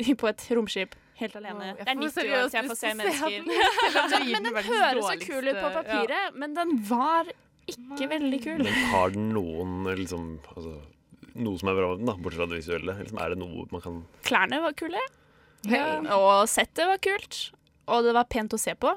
jeg 0.00 0.16
på 0.20 0.28
et 0.28 0.46
romskip. 0.56 0.94
Helt 1.20 1.36
alene. 1.36 1.74
det 1.76 1.84
er 1.84 1.98
90 2.00 2.32
år 2.38 2.48
til 2.48 2.58
jeg 2.58 2.70
får 2.70 2.78
se 2.80 2.90
mennesker. 2.96 3.34
men 4.32 4.48
den 4.48 4.58
høres 4.70 5.04
så 5.04 5.16
kul 5.20 5.50
ut 5.50 5.58
på 5.60 5.70
papiret, 5.76 6.38
men 6.40 6.56
den 6.56 6.74
var 6.88 7.28
ikke 7.70 8.08
veldig 8.14 8.40
kul. 8.46 8.64
Men 8.64 8.80
har 8.94 9.14
den 9.14 9.30
noen 9.36 9.76
liksom 10.00 10.32
altså, 10.54 10.78
Noe 11.40 11.60
som 11.60 11.68
er 11.70 11.76
bra 11.78 11.92
med 11.92 12.00
den, 12.00 12.08
da, 12.08 12.16
bortsett 12.18 12.40
fra 12.40 12.46
det 12.50 12.56
visuelle? 12.58 12.94
Liksom, 13.04 13.18
er 13.22 13.34
det 13.34 13.38
noe 13.38 13.66
man 13.70 13.82
kan 13.84 14.00
Klærne 14.26 14.58
var 14.64 14.74
kule, 14.74 15.02
og 16.16 16.48
settet 16.50 16.88
var 16.88 16.98
kult. 17.04 17.38
Og 17.90 18.04
det 18.06 18.14
var 18.14 18.28
pent 18.30 18.54
å 18.54 18.58
se 18.60 18.74
på. 18.78 18.92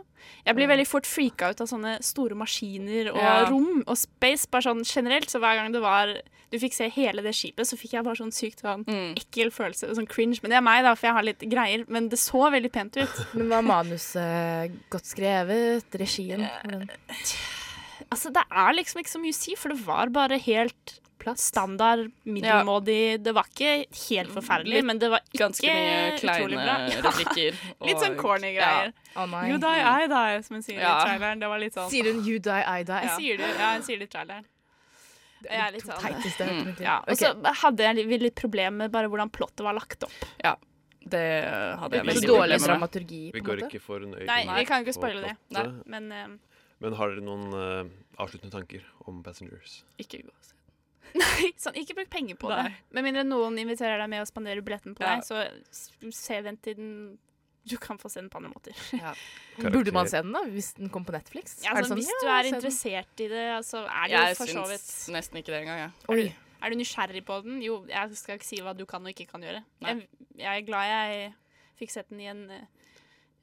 Jeg 0.45 0.55
blir 0.55 0.69
veldig 0.69 0.85
fort 0.87 1.07
freaka 1.09 1.49
ut 1.51 1.61
av 1.65 1.67
sånne 1.71 1.97
store 2.05 2.37
maskiner 2.39 3.09
og 3.11 3.17
Ja. 3.19 3.33
rom 3.49 3.83
og 3.87 3.97
space. 3.97 4.45
Bare 4.53 4.61
sånn 4.69 4.83
generelt, 4.85 5.27
så 5.33 5.39
hver 5.43 5.57
gang 5.59 5.73
det 5.73 5.81
var 5.83 6.13
du 6.53 6.59
fikk 6.61 6.75
se 6.77 6.85
hele 6.93 7.23
det 7.25 7.31
skipet, 7.33 7.65
så 7.65 7.73
fikk 7.75 7.95
jeg 7.97 8.03
bare 8.05 8.19
sånn 8.19 8.29
sykt 8.31 8.61
sånn 8.61 8.83
ekkel 9.17 9.49
følelse. 9.49 9.89
Sånn 9.97 10.05
cringe. 10.07 10.37
Men 10.43 10.51
det 10.53 10.57
er 10.59 10.61
meg, 10.61 10.83
da, 10.85 10.93
for 10.93 11.07
jeg 11.07 11.15
har 11.17 11.23
litt 11.25 11.39
greier. 11.49 11.85
Men 11.89 12.09
det 12.09 12.19
så 12.21 12.43
veldig 12.53 12.71
pent 12.71 12.95
ut. 13.01 13.09
Men 13.33 13.49
var 13.49 13.63
manuset 13.65 14.71
godt 14.93 15.09
skrevet? 15.09 15.83
Regien? 15.97 16.45
hvordan? 16.45 16.89
Altså, 18.11 18.29
det 18.35 18.43
er 18.51 18.73
liksom 18.77 19.01
ikke 19.01 19.13
så 19.15 19.21
mye 19.23 19.33
å 19.33 19.39
si, 19.39 19.55
for 19.57 19.73
det 19.73 19.81
var 19.87 20.11
bare 20.13 20.37
helt 20.45 20.99
standard, 21.39 22.11
middelmådig. 22.25 23.23
Det 23.23 23.33
var 23.33 23.43
ikke 23.49 23.85
helt 24.09 24.31
forferdelig, 24.35 24.75
Litt- 24.79 24.85
men 24.85 24.99
det 24.99 25.09
var 25.09 25.21
ikke 25.23 25.39
ganske 25.39 25.67
mye 25.73 26.13
utrolig 26.17 26.57
bra. 26.59 26.75
kleine 26.75 27.01
replikker 27.07 27.59
litt 27.87 27.99
sånn 28.03 28.17
corny 28.19 28.51
greier. 28.57 28.93
Å 29.15 29.25
nei. 29.31 29.43
You 29.51 29.57
die, 29.57 29.79
I 30.03 30.07
die, 30.11 30.41
som 30.43 30.55
hun 30.59 30.63
sier 30.63 30.79
Ja. 30.81 30.93
i 30.99 31.05
traileren. 31.07 31.39
Det 31.39 31.47
var 31.53 31.59
litt 31.59 31.73
sånn 31.73 31.89
Sier 31.89 32.03
hun 32.11 32.23
'you 32.25 32.39
die, 32.39 32.63
I 32.63 32.83
die'? 32.83 33.01
Jeg 33.07 33.15
sier 33.17 33.37
det, 33.37 33.49
ja, 33.59 33.73
hun 33.73 33.83
sier 33.83 33.97
det 33.99 34.09
i 34.09 34.13
traileren. 34.17 34.45
Jeg 35.43 35.59
er 35.59 35.71
litt 35.75 35.83
sånn 35.83 35.99
teiteste 35.99 36.45
i 36.79 36.83
ja. 36.83 36.99
Og 37.07 37.17
så 37.19 37.33
hadde 37.63 37.79
jeg 37.83 38.19
litt- 38.19 38.35
problemer 38.35 38.77
med 38.85 38.91
bare 38.91 39.07
hvordan 39.11 39.29
plottet 39.29 39.59
var 39.63 39.73
lagt 39.73 40.03
opp. 40.03 40.19
Ja, 40.43 40.55
det 41.03 41.43
hadde 41.79 41.97
jeg 41.99 42.05
veldig 42.05 42.27
dårlig 42.29 42.59
med. 42.61 42.67
dramaturgi, 42.69 43.31
Vi 43.33 43.39
går 43.41 43.57
måte? 43.59 43.67
ikke 43.67 43.81
for 43.81 43.99
nøye 43.99 44.25
Nei, 44.25 44.45
vi 44.59 44.65
kan 44.65 44.85
ikke 44.85 44.93
spoile 44.95 45.21
det. 45.21 45.35
Nei, 45.51 45.65
Men 45.85 46.11
eh, 46.11 46.27
Men 46.79 46.93
har 46.93 47.09
dere 47.09 47.21
noen 47.23 47.53
uh, 47.53 47.83
avsluttende 48.19 48.51
tanker 48.51 48.81
om 49.07 49.21
Passengers? 49.23 49.83
Ikke 49.99 50.19
gå 50.23 50.27
og 50.31 50.43
se. 50.43 50.52
Nei, 51.21 51.51
sånn, 51.61 51.75
ikke 51.77 51.95
bruk 51.99 52.09
penger 52.13 52.37
på 52.41 52.49
Nei. 52.49 52.63
det. 52.67 52.73
Med 52.97 53.05
mindre 53.05 53.23
noen 53.27 53.57
inviterer 53.61 53.99
deg 54.01 54.09
med 54.09 54.23
og 54.23 54.29
spanderer 54.29 54.63
billetten 54.65 54.95
på 54.97 55.03
Ja. 55.05 55.15
deg, 55.19 55.27
så 55.27 56.11
se 56.13 56.39
den 56.45 56.57
til 56.57 56.75
den 56.79 56.93
Du 57.65 57.77
kan 57.79 57.95
få 57.97 58.09
se 58.11 58.19
den 58.19 58.29
på 58.33 58.41
andre 58.41 58.49
måter. 58.51 58.75
Burde 59.71 59.93
man 59.95 60.09
se 60.11 60.19
den, 60.19 60.33
da? 60.35 60.41
Hvis 60.51 60.73
den 60.75 60.89
kom 60.91 61.05
på 61.07 61.13
Netflix? 61.15 61.61
Ja, 61.63 61.71
Er 61.77 61.83
det 61.85 61.91
sånn, 61.93 62.01
hvis 62.01 62.09
ja, 62.11 62.17
du 62.19 62.27
er 62.33 62.49
interessert 62.49 63.13
den? 63.15 63.25
i 63.25 63.29
det, 63.31 63.43
så 63.63 63.85
er 63.87 64.09
det 64.09 64.17
Jeg 64.17 64.33
jo 64.33 64.39
for 64.41 64.51
så 64.51 64.63
vidt 64.67 64.81
Jeg 64.81 64.89
syns 64.89 65.13
nesten 65.15 65.39
ikke 65.39 65.53
det 65.53 65.61
engang, 65.61 65.79
jeg. 65.85 65.91
Oi. 66.11 66.25
Er 66.63 66.69
du 66.73 66.75
nysgjerrig 66.79 67.21
på 67.27 67.37
den? 67.45 67.61
Jo, 67.63 67.77
jeg 67.87 68.17
skal 68.19 68.35
ikke 68.39 68.47
si 68.49 68.59
hva 68.63 68.73
du 68.75 68.83
kan 68.89 69.03
og 69.03 69.11
ikke 69.13 69.29
kan 69.31 69.41
gjøre. 69.43 69.63
Jeg, 69.83 70.07
jeg 70.39 70.51
er 70.61 70.67
glad 70.67 70.91
jeg 70.91 71.33
fikk 71.79 71.91
sett 71.95 72.09
den 72.11 72.19
i 72.23 72.27
en 72.31 72.43
eh, 72.51 72.67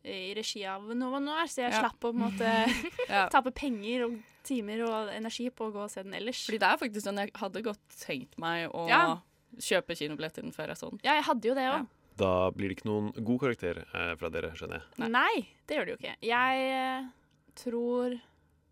i 0.04 0.32
regi 0.34 0.62
av 0.66 0.86
Nova 0.96 1.18
Noir, 1.20 1.46
så 1.50 1.62
jeg 1.66 1.72
Ja. 1.72 1.80
slapp 1.82 2.00
å 2.00 2.12
på 2.12 2.14
en 2.14 2.22
måte 2.24 2.50
Ja. 3.08 3.28
tape 3.28 3.50
penger 3.52 4.06
og 4.06 4.18
timer 4.42 4.80
og 4.86 5.10
energi 5.12 5.50
på 5.50 5.68
å 5.68 5.72
gå 5.74 5.82
og 5.84 5.90
se 5.92 6.02
den 6.02 6.14
ellers. 6.16 6.46
Fordi 6.48 6.58
det 6.58 6.68
er 6.70 6.78
faktisk 6.80 7.04
sånn 7.06 7.18
jeg 7.20 7.32
hadde 7.36 7.62
godt 7.62 7.96
tenkt 8.00 8.38
meg 8.38 8.70
å 8.72 8.88
Ja. 8.88 9.20
kjøpe 9.58 9.96
kinobillett 9.98 10.32
til 10.34 10.44
den 10.44 10.52
før 10.52 10.68
jeg 10.72 10.76
så 10.80 10.90
den. 10.90 11.00
Ja, 11.04 11.14
jeg 11.18 11.24
hadde 11.24 11.48
jo 11.50 11.54
det 11.54 11.68
òg. 11.68 11.86
Da 12.16 12.50
blir 12.50 12.68
det 12.68 12.78
ikke 12.78 12.88
noen 12.90 13.12
god 13.24 13.40
karakter 13.40 13.78
eh, 13.94 14.14
fra 14.16 14.28
dere, 14.30 14.50
skjønner 14.56 14.82
jeg. 14.98 15.10
Nei. 15.10 15.48
det 15.66 15.76
gjør 15.76 15.86
det 15.86 15.92
jo 15.94 16.00
ikke. 16.00 16.16
Jeg 16.22 16.72
eh, 16.72 17.08
tror 17.56 18.20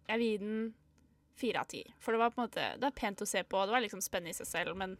jeg 0.08 0.18
vil 0.18 0.28
gi 0.32 0.38
den 0.38 0.74
fire 1.38 1.60
av 1.60 1.68
ti. 1.70 1.84
For 2.00 2.12
det 2.12 2.18
var 2.20 2.30
på 2.30 2.40
en 2.42 2.48
måte 2.48 2.64
Det 2.80 2.88
er 2.88 2.96
pent 2.96 3.20
å 3.22 3.26
se 3.28 3.42
på, 3.44 3.60
det 3.66 3.70
var 3.76 3.80
liksom 3.84 4.00
spennende 4.02 4.30
i 4.30 4.38
seg 4.40 4.46
selv, 4.48 4.76
men 4.76 4.96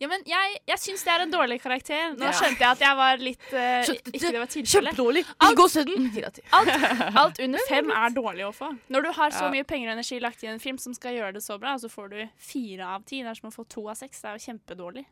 ja, 0.00 0.08
men 0.10 0.22
jeg, 0.26 0.58
jeg 0.68 0.78
syns 0.82 1.04
det 1.06 1.12
er 1.14 1.24
en 1.24 1.32
dårlig 1.32 1.60
karakter. 1.62 2.14
Nå 2.18 2.24
Ja. 2.28 2.32
skjønte 2.36 2.58
jeg 2.64 2.70
at 2.70 2.80
jeg 2.84 2.96
var 2.98 3.16
litt 3.22 3.46
uh, 3.52 3.82
Skjønte 3.88 4.12
Ikke 4.14 4.32
det 4.34 4.40
var 4.42 4.50
tilfellet. 4.52 4.94
Kjempedårlig! 4.94 5.24
Av 5.38 6.32
ti. 6.38 6.42
Alt, 6.58 7.14
alt 7.24 7.40
under 7.46 7.66
fem 7.72 7.90
er 7.90 8.10
dårlig 8.16 8.46
å 8.48 8.52
få. 8.54 8.70
Når 8.88 9.02
du 9.08 9.10
har 9.20 9.30
så 9.36 9.44
Ja. 9.48 9.50
mye 9.54 9.64
penger 9.64 9.90
og 9.90 9.96
energi 9.98 10.20
lagt 10.20 10.42
i 10.44 10.50
en 10.52 10.58
film 10.62 10.78
som 10.78 10.94
skal 10.94 11.14
gjøre 11.18 11.32
det 11.38 11.42
så 11.44 11.58
bra, 11.58 11.76
så 11.78 11.88
får 11.92 12.10
du 12.14 12.18
fire 12.38 12.86
av 12.96 13.04
ti. 13.08 13.22
Det 13.22 13.30
er 13.30 13.38
som 13.40 13.48
å 13.50 13.54
få 13.54 13.64
to 13.68 13.86
av 13.88 13.96
seks. 14.00 14.20
Det 14.22 14.28
er 14.30 14.36
jo 14.38 14.44
kjempedårlig. 14.52 15.06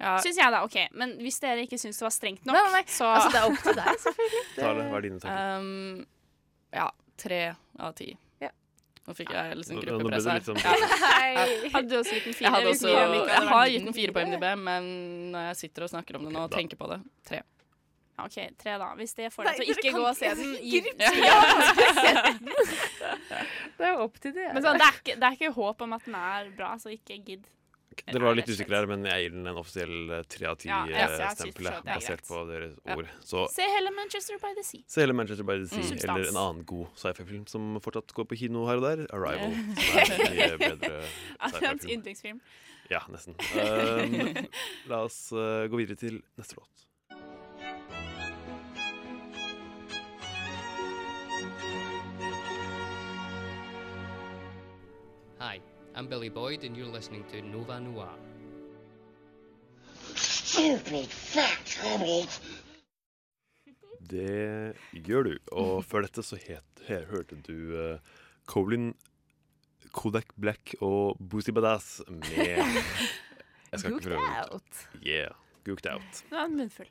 Syns 0.00 0.38
jeg, 0.40 0.48
da. 0.54 0.62
OK. 0.64 0.76
Men 0.96 1.10
hvis 1.20 1.36
dere 1.42 1.66
ikke 1.66 1.76
syns 1.76 1.98
det 2.00 2.06
var 2.06 2.14
strengt 2.14 2.46
nok, 2.48 2.56
Nei, 2.56 2.62
nei, 2.64 2.72
nei. 2.80 2.84
så 2.88 3.04
Altså, 3.12 3.30
det 3.34 3.40
er 3.42 3.50
opp 3.50 3.62
til 3.66 3.76
deg, 3.76 3.98
selvfølgelig. 4.06 4.44
Tale, 4.56 4.86
hva 4.88 4.96
er 4.96 5.04
dine 5.04 5.20
tanker? 5.20 5.58
Um, 5.60 6.06
ja, 6.72 6.86
tre 7.20 7.40
av 7.84 7.92
ti. 7.98 8.06
Nå 9.10 9.14
fikk 9.18 9.30
jeg 9.34 9.56
liksom 9.58 9.80
gruppepress 9.82 10.26
her. 10.30 10.38
litt 10.38 10.46
sånn- 10.46 10.62
Ja. 10.64 10.70
Hadde 11.74 11.88
du 11.90 11.96
også 11.98 12.14
gitt 12.14 12.26
den 12.30 12.34
fire? 12.36 12.46
Jeg, 12.46 12.52
hadde 12.54 12.68
også, 12.74 12.88
jeg 12.90 12.96
har 13.50 13.64
gitt 13.74 13.84
den 13.88 13.96
fire 13.96 14.12
på 14.14 14.20
MDB, 14.28 14.44
men 14.60 14.82
når 15.32 15.42
jeg 15.50 15.56
sitter 15.64 15.80
og 15.86 15.90
snakker 15.96 16.12
om 16.20 16.24
det 16.28 16.32
nå 16.36 16.40
og 16.46 16.50
tenker 16.54 16.76
på 16.78 16.86
det, 16.92 17.00
tre. 17.26 17.40
OK, 18.20 18.36
tre, 18.60 18.72
da. 18.76 18.90
Hvis 18.98 19.14
det 19.16 19.30
får 19.32 19.44
deg 19.48 19.54
til 19.56 19.64
å 19.64 19.66
ikke 19.80 19.92
gå 19.96 20.04
og 20.04 20.12
se 20.18 20.28
den. 20.36 20.52
i. 20.60 20.84
Det 23.80 23.86
er 23.86 23.94
jo 23.94 24.00
opp 24.04 24.18
til 24.20 24.34
det. 24.36 24.50
Men 24.52 24.60
sånn, 24.64 24.76
det, 24.80 24.86
er 24.90 24.96
ikke, 25.00 25.14
det 25.22 25.26
er 25.30 25.34
ikke 25.38 25.52
håp 25.56 25.78
om 25.86 25.94
at 25.96 26.04
den 26.04 26.16
er 26.20 26.50
bra, 26.58 26.70
så 26.82 26.88
ikke 26.92 27.16
gidd. 27.24 27.46
Dere 28.10 28.22
var 28.24 28.34
litt 28.38 28.46
usikre 28.48 28.76
her, 28.78 28.86
men 28.86 29.02
jeg 29.04 29.22
gir 29.24 29.30
den 29.34 29.46
en 29.50 29.56
offisiell 29.60 30.10
eh, 30.14 30.22
tre 30.30 30.46
av 30.46 30.56
ti-stempel, 30.62 31.66
er 31.70 31.80
basert 31.84 32.22
på 32.26 32.44
deres 32.48 32.74
Ja. 32.86 32.94
ord. 32.96 33.06
Så 33.26 33.46
Se 33.50 33.62
heller 33.62 33.90
Manchester 33.96 34.38
by 34.38 34.54
the 34.56 34.62
Sea. 34.64 34.80
se 34.86 35.00
hele 35.02 35.12
Manchester 35.12 35.44
by 35.44 35.58
the 35.58 35.66
Sea, 35.66 35.82
Mm. 35.82 36.16
eller 36.16 36.28
en 36.30 36.36
annen 36.36 36.64
god 36.64 36.86
sci-fi-film 36.96 37.46
som 37.48 37.80
fortsatt 37.80 38.12
går 38.14 38.24
på 38.30 38.36
kino 38.38 38.66
her 38.66 38.76
og 38.76 38.82
der, 38.82 39.06
'Arrival'. 39.10 39.74
Sci-fi-film. 39.76 40.80
yndlingsfilm. 41.90 42.40
Ja, 42.90 43.00
nesten. 43.08 43.34
Um, 43.54 44.46
la 44.86 45.02
oss 45.04 45.32
uh, 45.32 45.66
gå 45.68 45.76
videre 45.76 45.96
til 45.96 46.22
neste 46.38 46.54
låt. 46.58 46.86
Hi, 55.40 55.56
I'm 56.00 56.06
Billy 56.06 56.30
Boyd, 56.30 56.64
and 56.64 56.74
you're 56.74 56.86
listening 56.86 57.24
to 57.30 57.42
Nova 57.42 57.78
Noir. 57.78 58.08
Stupid 60.14 61.10
fat 61.12 61.74
homie. 61.82 62.24
Det 64.08 64.72
gjør 64.92 65.22
du. 65.28 65.34
Og 65.52 65.84
før 65.84 66.06
dette 66.06 66.24
så 66.24 66.38
het, 66.40 66.82
her, 66.86 67.04
hørte 67.10 67.36
du 67.44 67.76
uh, 67.76 68.16
Colin, 68.48 68.94
Kodak 69.92 70.32
Black 70.40 70.72
og 70.80 71.20
Boozy 71.20 71.52
Badass 71.52 72.00
med 72.08 72.64
Jeg 73.70 73.80
skal 73.80 73.92
ikke 73.92 74.00
Gooked 74.00 74.08
prøve 74.08 74.32
out. 74.40 74.88
Yeah. 75.04 75.36
Gooked 75.68 75.92
out. 75.92 76.24
Det 76.24 76.32
var 76.32 76.48
en 76.48 76.56
munnfull. 76.56 76.88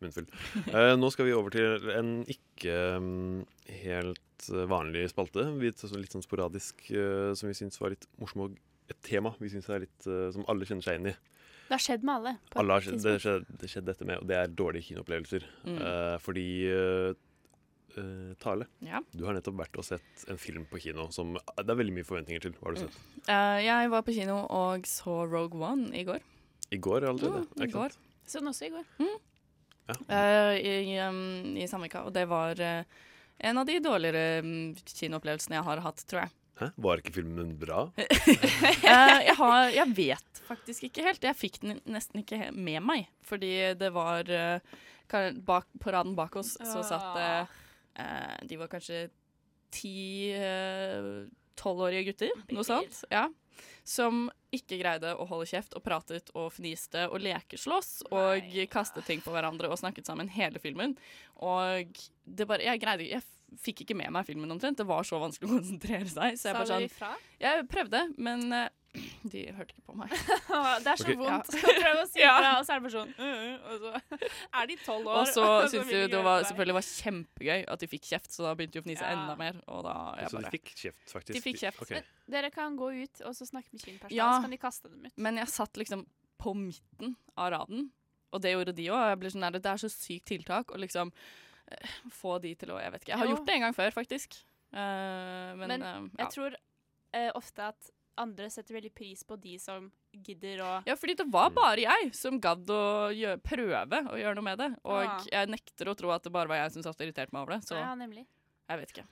Munnfull. 0.00 0.26
Eh, 0.70 0.94
nå 0.98 1.08
skal 1.10 1.26
vi 1.26 1.32
over 1.34 1.50
til 1.54 1.88
en 1.94 2.10
ikke 2.30 2.74
um, 2.98 3.40
helt 3.82 4.48
vanlig 4.70 5.08
spalte. 5.10 5.42
Litt 5.58 5.80
sånn 5.82 6.22
sporadisk, 6.24 6.84
uh, 6.94 7.32
som 7.38 7.50
vi 7.50 7.56
syns 7.58 7.80
var 7.82 7.94
litt 7.96 8.06
morsom, 8.22 8.46
og 8.46 8.58
et 8.88 9.00
tema 9.04 9.34
vi 9.42 9.50
synes 9.52 9.66
er 9.74 9.82
litt, 9.86 9.98
uh, 10.06 10.28
som 10.34 10.46
alle 10.48 10.68
kjenner 10.68 10.86
seg 10.86 11.00
inn 11.00 11.10
i. 11.10 11.16
Det 11.68 11.74
har 11.76 11.82
skjedd 11.84 12.04
med 12.06 12.14
alle. 12.14 12.36
Alle 12.56 12.76
har, 12.78 12.84
skjedd- 12.86 13.02
det, 13.04 13.16
skjedde, 13.20 13.56
det 13.60 13.68
skjedde 13.68 13.90
dette 13.92 14.06
med, 14.08 14.22
og 14.22 14.28
det 14.30 14.38
er 14.40 14.54
dårlige 14.56 14.86
kinoopplevelser. 14.92 15.48
Mm. 15.66 15.80
Uh, 15.82 16.14
fordi 16.24 16.46
Tale, 18.38 18.66
Ja. 18.84 19.00
du 19.10 19.24
har 19.26 19.34
nettopp 19.34 19.56
vært 19.58 19.74
og 19.80 19.82
sett 19.82 20.22
en 20.30 20.38
film 20.38 20.66
på 20.70 20.78
kino 20.78 21.08
som 21.10 21.32
det 21.34 21.64
er 21.64 21.78
veldig 21.80 21.94
mye 21.96 22.06
forventninger 22.06 22.44
til. 22.44 22.52
Hva 22.60 22.68
har 22.68 22.76
du 22.76 22.80
sett? 22.84 22.98
Eh, 23.26 23.56
jeg 23.64 23.90
var 23.90 24.04
på 24.06 24.14
kino 24.14 24.36
og 24.54 24.86
så 24.86 25.16
Rogue 25.26 25.58
One 25.58 25.88
i 25.98 26.04
går. 26.06 26.20
I 26.70 26.78
går 26.78 27.08
allerede? 27.08 27.40
Mm, 27.56 27.64
i 27.64 27.70
går. 27.72 27.96
Så 28.28 28.38
den 28.38 28.52
også 28.52 28.68
i 28.68 28.70
går. 28.76 28.86
Eh, 30.08 30.54
i, 30.58 30.98
um, 31.00 31.56
I 31.56 31.68
Sandvika. 31.68 32.04
Og 32.08 32.14
det 32.16 32.26
var 32.30 32.58
uh, 32.60 32.82
en 33.38 33.60
av 33.60 33.68
de 33.68 33.78
dårligere 33.82 34.42
um, 34.44 34.74
kinoopplevelsene 34.76 35.58
jeg 35.58 35.68
har 35.68 35.82
hatt, 35.84 36.04
tror 36.10 36.24
jeg. 36.24 36.34
Hæ? 36.58 36.70
Var 36.82 37.02
ikke 37.02 37.14
filmen 37.20 37.54
bra? 37.60 37.86
Eh, 38.88 39.18
jeg, 39.28 39.34
har, 39.36 39.68
jeg 39.74 39.94
vet 39.94 40.40
faktisk 40.48 40.86
ikke 40.88 41.04
helt. 41.04 41.24
Jeg 41.24 41.36
fikk 41.36 41.58
den 41.62 41.78
nesten 41.86 42.22
ikke 42.22 42.48
med 42.56 42.80
meg. 42.82 43.08
Fordi 43.26 43.52
det 43.78 43.90
var 43.94 44.28
bak, 45.44 45.68
På 45.80 45.92
raden 45.92 46.14
bak 46.16 46.38
oss 46.40 46.54
så 46.56 46.80
satt 46.86 47.10
det 47.18 47.28
eh, 48.00 48.38
De 48.48 48.58
var 48.60 48.70
kanskje 48.72 49.08
ti 49.74 50.32
tolvårige 51.58 52.06
gutter, 52.08 52.32
noe 52.54 52.64
sånt. 52.64 53.02
Ja. 53.12 53.26
Som 53.84 54.28
ikke 54.54 54.78
greide 54.80 55.14
å 55.18 55.26
holde 55.28 55.48
kjeft 55.50 55.74
og 55.76 55.84
pratet 55.84 56.30
og 56.34 56.50
fniste 56.54 57.06
og 57.10 57.20
lekeslåss 57.24 57.90
og 58.08 58.54
kastet 58.72 59.04
ting 59.08 59.20
på 59.24 59.32
hverandre 59.34 59.68
og 59.68 59.80
snakket 59.80 60.08
sammen 60.08 60.30
hele 60.32 60.60
filmen. 60.62 60.96
Og 61.44 62.00
det 62.24 62.46
bare 62.48 62.64
Jeg 62.64 62.80
greide 62.82 63.08
Jeg 63.08 63.24
fikk 63.64 63.84
ikke 63.84 63.96
med 63.96 64.12
meg 64.12 64.26
filmen 64.28 64.50
omtrent. 64.52 64.76
Det 64.80 64.86
var 64.88 65.06
så 65.08 65.20
vanskelig 65.20 65.48
å 65.48 65.54
konsentrere 65.56 66.08
seg. 66.08 66.36
Så 66.36 66.50
jeg 66.50 66.56
Sa 66.56 66.58
bare 66.58 66.68
dere 66.68 66.84
du 66.84 66.90
ifra? 66.90 67.12
Jeg 67.40 67.68
prøvde, 67.72 68.02
men 68.20 68.52
eh, 68.52 68.68
de 69.32 69.42
hørte 69.52 69.74
ikke 69.74 69.84
på 69.86 69.94
meg. 69.98 70.12
det 70.82 70.90
er 70.92 70.96
så 71.00 71.04
okay. 71.04 71.16
vondt 71.20 71.50
Ja. 71.54 71.72
prøve 71.82 72.02
å 72.02 72.06
si 72.08 72.20
Ja. 72.24 72.34
ifra, 72.38 72.52
og 72.58 72.64
så 72.66 72.72
er 72.72 72.78
det 72.78 72.84
bare 72.86 72.94
sånn 72.94 73.12
«Øh, 73.18 73.68
Og 73.68 73.82
så 73.82 74.20
er 74.60 74.70
de 74.70 74.76
tolv 74.84 75.10
år. 75.12 75.18
Og 75.20 75.26
så 75.32 75.44
syntes 75.68 75.90
de 75.92 75.98
de 76.02 76.08
det 76.14 76.22
var, 76.24 76.46
selvfølgelig 76.48 76.76
var 76.78 76.86
kjempegøy 76.88 77.64
at 77.74 77.84
de 77.84 77.90
fikk 77.94 78.08
kjeft, 78.08 78.30
så 78.34 78.46
da 78.48 78.54
begynte 78.58 78.78
de 78.78 78.82
å 78.82 78.86
fnise 78.86 79.04
Ja. 79.04 79.12
enda 79.16 79.36
mer. 79.40 79.60
Og 79.68 79.82
da 79.84 79.96
Så 80.32 80.40
de 80.44 80.52
fikk 80.56 80.72
kjeft, 80.74 81.04
faktisk? 81.12 81.34
De 81.36 81.44
fikk 81.44 81.60
kjeft. 81.62 81.82
Ok. 81.84 81.94
Dere 82.28 82.50
kan 82.54 82.76
gå 82.80 82.88
ut 83.02 83.22
og 83.28 83.36
så 83.36 83.46
snakke 83.48 83.68
med 83.72 83.84
kinopersonal, 83.84 84.16
Ja. 84.16 84.30
så 84.38 84.46
kan 84.46 84.50
de 84.56 84.60
kaste 84.64 84.88
dem 84.88 85.04
ut. 85.06 85.12
Men 85.16 85.36
jeg 85.42 85.48
satt 85.48 85.76
liksom 85.76 86.06
på 86.38 86.54
midten 86.54 87.16
av 87.36 87.52
raden, 87.52 87.90
og 88.32 88.42
det 88.44 88.52
gjorde 88.54 88.74
de 88.76 88.88
òg. 88.94 89.28
Sånn 89.32 89.52
Det 89.52 89.66
er 89.66 89.76
så 89.80 89.88
sykt 89.92 90.26
tiltak 90.32 90.72
å 90.72 90.78
liksom 90.80 91.12
eh, 91.70 91.88
få 92.10 92.40
de 92.40 92.54
til 92.54 92.70
å 92.72 92.80
Jeg 92.80 92.92
vet 92.92 93.02
ikke. 93.02 93.12
Jeg 93.12 93.18
har 93.18 93.26
Jo. 93.26 93.36
gjort 93.36 93.46
det 93.46 93.54
en 93.54 93.60
gang 93.60 93.74
før, 93.74 93.90
faktisk. 93.92 94.38
Uh, 94.72 95.56
men 95.56 95.68
Men 95.68 95.82
eh, 95.82 96.08
jeg 96.18 96.28
tror 96.34 96.54
eh, 97.14 97.30
ofte 97.34 97.62
at 97.72 97.90
andre 98.18 98.48
setter 98.50 98.74
veldig 98.78 98.92
pris 98.94 99.22
på 99.24 99.36
de 99.40 99.56
som 99.62 99.90
gidder 100.12 100.62
å 100.64 100.70
Ja, 100.86 100.94
fordi 100.98 101.14
det 101.16 101.26
var 101.30 101.50
bare 101.54 101.82
jeg 101.84 102.14
som 102.14 102.40
gadd 102.40 102.66
å 102.74 102.80
gjøre, 103.14 103.38
prøve 103.44 104.02
å 104.10 104.16
gjøre 104.18 104.34
noe 104.38 104.44
med 104.44 104.58
det. 104.58 104.70
Og 104.84 105.02
Ja. 105.04 105.18
jeg 105.32 105.48
nekter 105.54 105.86
å 105.92 105.96
tro 105.96 106.10
at 106.10 106.22
det 106.24 106.32
bare 106.32 106.48
var 106.48 106.56
jeg 106.64 106.72
som 106.72 106.82
satt 106.82 107.00
og 107.00 107.06
irriterte 107.06 107.32
meg 107.32 107.42
over 107.42 107.56
det. 107.58 107.64
Så 107.68 107.76
Ja, 107.78 107.94
nemlig. 107.94 108.26
jeg 108.68 108.78
vet 108.80 108.92
ikke. 108.96 109.06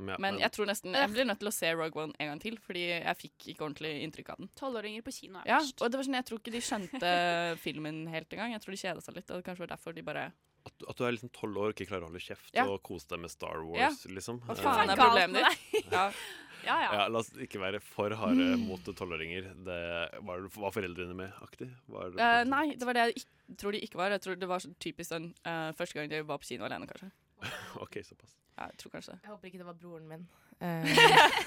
Ja, 0.00 0.14
Men 0.22 0.38
jeg 0.38 0.52
tror 0.54 0.66
nesten 0.66 0.92
Jeg 0.94 1.10
blir 1.10 1.24
nødt 1.26 1.40
til 1.40 1.48
å 1.48 1.52
se 1.52 1.72
Rogue 1.74 2.00
One 2.04 2.12
en 2.20 2.28
gang 2.28 2.38
til, 2.38 2.56
fordi 2.56 2.84
jeg 3.02 3.16
fikk 3.18 3.48
ikke 3.50 3.64
ordentlig 3.66 4.02
inntrykk 4.06 4.28
av 4.30 4.36
den. 4.38 4.48
Tolvåringer 4.54 5.02
på 5.02 5.10
kino 5.12 5.40
er 5.40 5.46
Ja, 5.46 5.58
og 5.58 5.90
det 5.90 5.94
var 5.98 6.04
sånn, 6.04 6.14
Jeg 6.14 6.24
tror 6.26 6.38
ikke 6.38 6.52
de 6.52 6.60
skjønte 6.62 7.58
filmen 7.66 8.06
helt 8.08 8.28
engang. 8.30 8.52
Jeg 8.52 8.60
tror 8.62 8.70
de 8.70 8.78
kjeda 8.78 9.02
seg 9.02 9.16
litt. 9.16 9.30
Og 9.30 9.42
det 9.42 9.44
kanskje 9.44 9.66
var 9.66 9.74
derfor 9.76 9.92
de 9.94 10.02
bare 10.02 10.32
At, 10.66 10.72
at 10.88 10.96
du 10.96 11.04
er 11.04 11.12
liksom 11.16 11.30
tolv 11.32 11.56
år 11.56 11.68
og 11.70 11.74
ikke 11.74 11.88
klarer 11.88 12.02
å 12.06 12.10
holde 12.12 12.20
kjeft 12.20 12.54
Ja. 12.54 12.64
og 12.66 12.82
kose 12.82 13.08
deg 13.08 13.20
med 13.20 13.30
Star 13.30 13.62
Wars, 13.64 14.04
Ja. 14.04 14.10
liksom. 14.14 14.38
Hva 14.42 14.54
faen 14.54 14.90
er 14.90 14.96
problemet 14.96 15.42
ditt? 15.72 15.90
Ja. 15.90 16.12
Ja, 16.66 16.76
ja. 16.82 16.90
Ja, 16.98 17.04
la 17.12 17.20
oss 17.22 17.30
ikke 17.40 17.60
være 17.62 17.80
for 17.84 18.10
harde 18.18 18.48
mot 18.60 18.82
tolvåringer. 18.98 19.50
Det- 19.64 20.22
Var, 20.26 20.48
var 20.56 20.74
foreldrene 20.74 21.14
med 21.14 21.32
aktig? 21.44 21.70
Var 21.88 22.10
det- 22.10 22.20
uh, 22.20 22.42
Nei, 22.48 22.74
det 22.74 22.86
var 22.88 22.94
det 22.98 23.06
jeg 23.14 23.56
tror 23.58 23.72
de 23.72 23.80
ikke 23.84 23.96
var. 24.00 24.10
Jeg 24.10 24.20
tror 24.24 24.36
det 24.36 24.48
var 24.48 24.60
typisk 24.80 25.10
den 25.14 25.30
uh, 25.46 25.70
første 25.78 25.94
gang 25.98 26.10
de 26.10 26.22
var 26.26 26.38
på 26.42 26.44
kino 26.50 26.64
alene, 26.68 26.86
kanskje. 26.90 27.10
OK, 27.84 28.00
såpass. 28.04 28.34
Ja, 28.58 28.66
jeg 28.72 28.78
tror 28.82 28.90
kanskje 28.96 29.14
det. 29.14 29.20
Jeg 29.22 29.30
håper 29.30 29.46
ikke 29.52 29.58
det 29.62 29.66
var 29.68 29.78
broren 29.78 30.08
min. 30.10 30.26
Uh, 30.58 30.82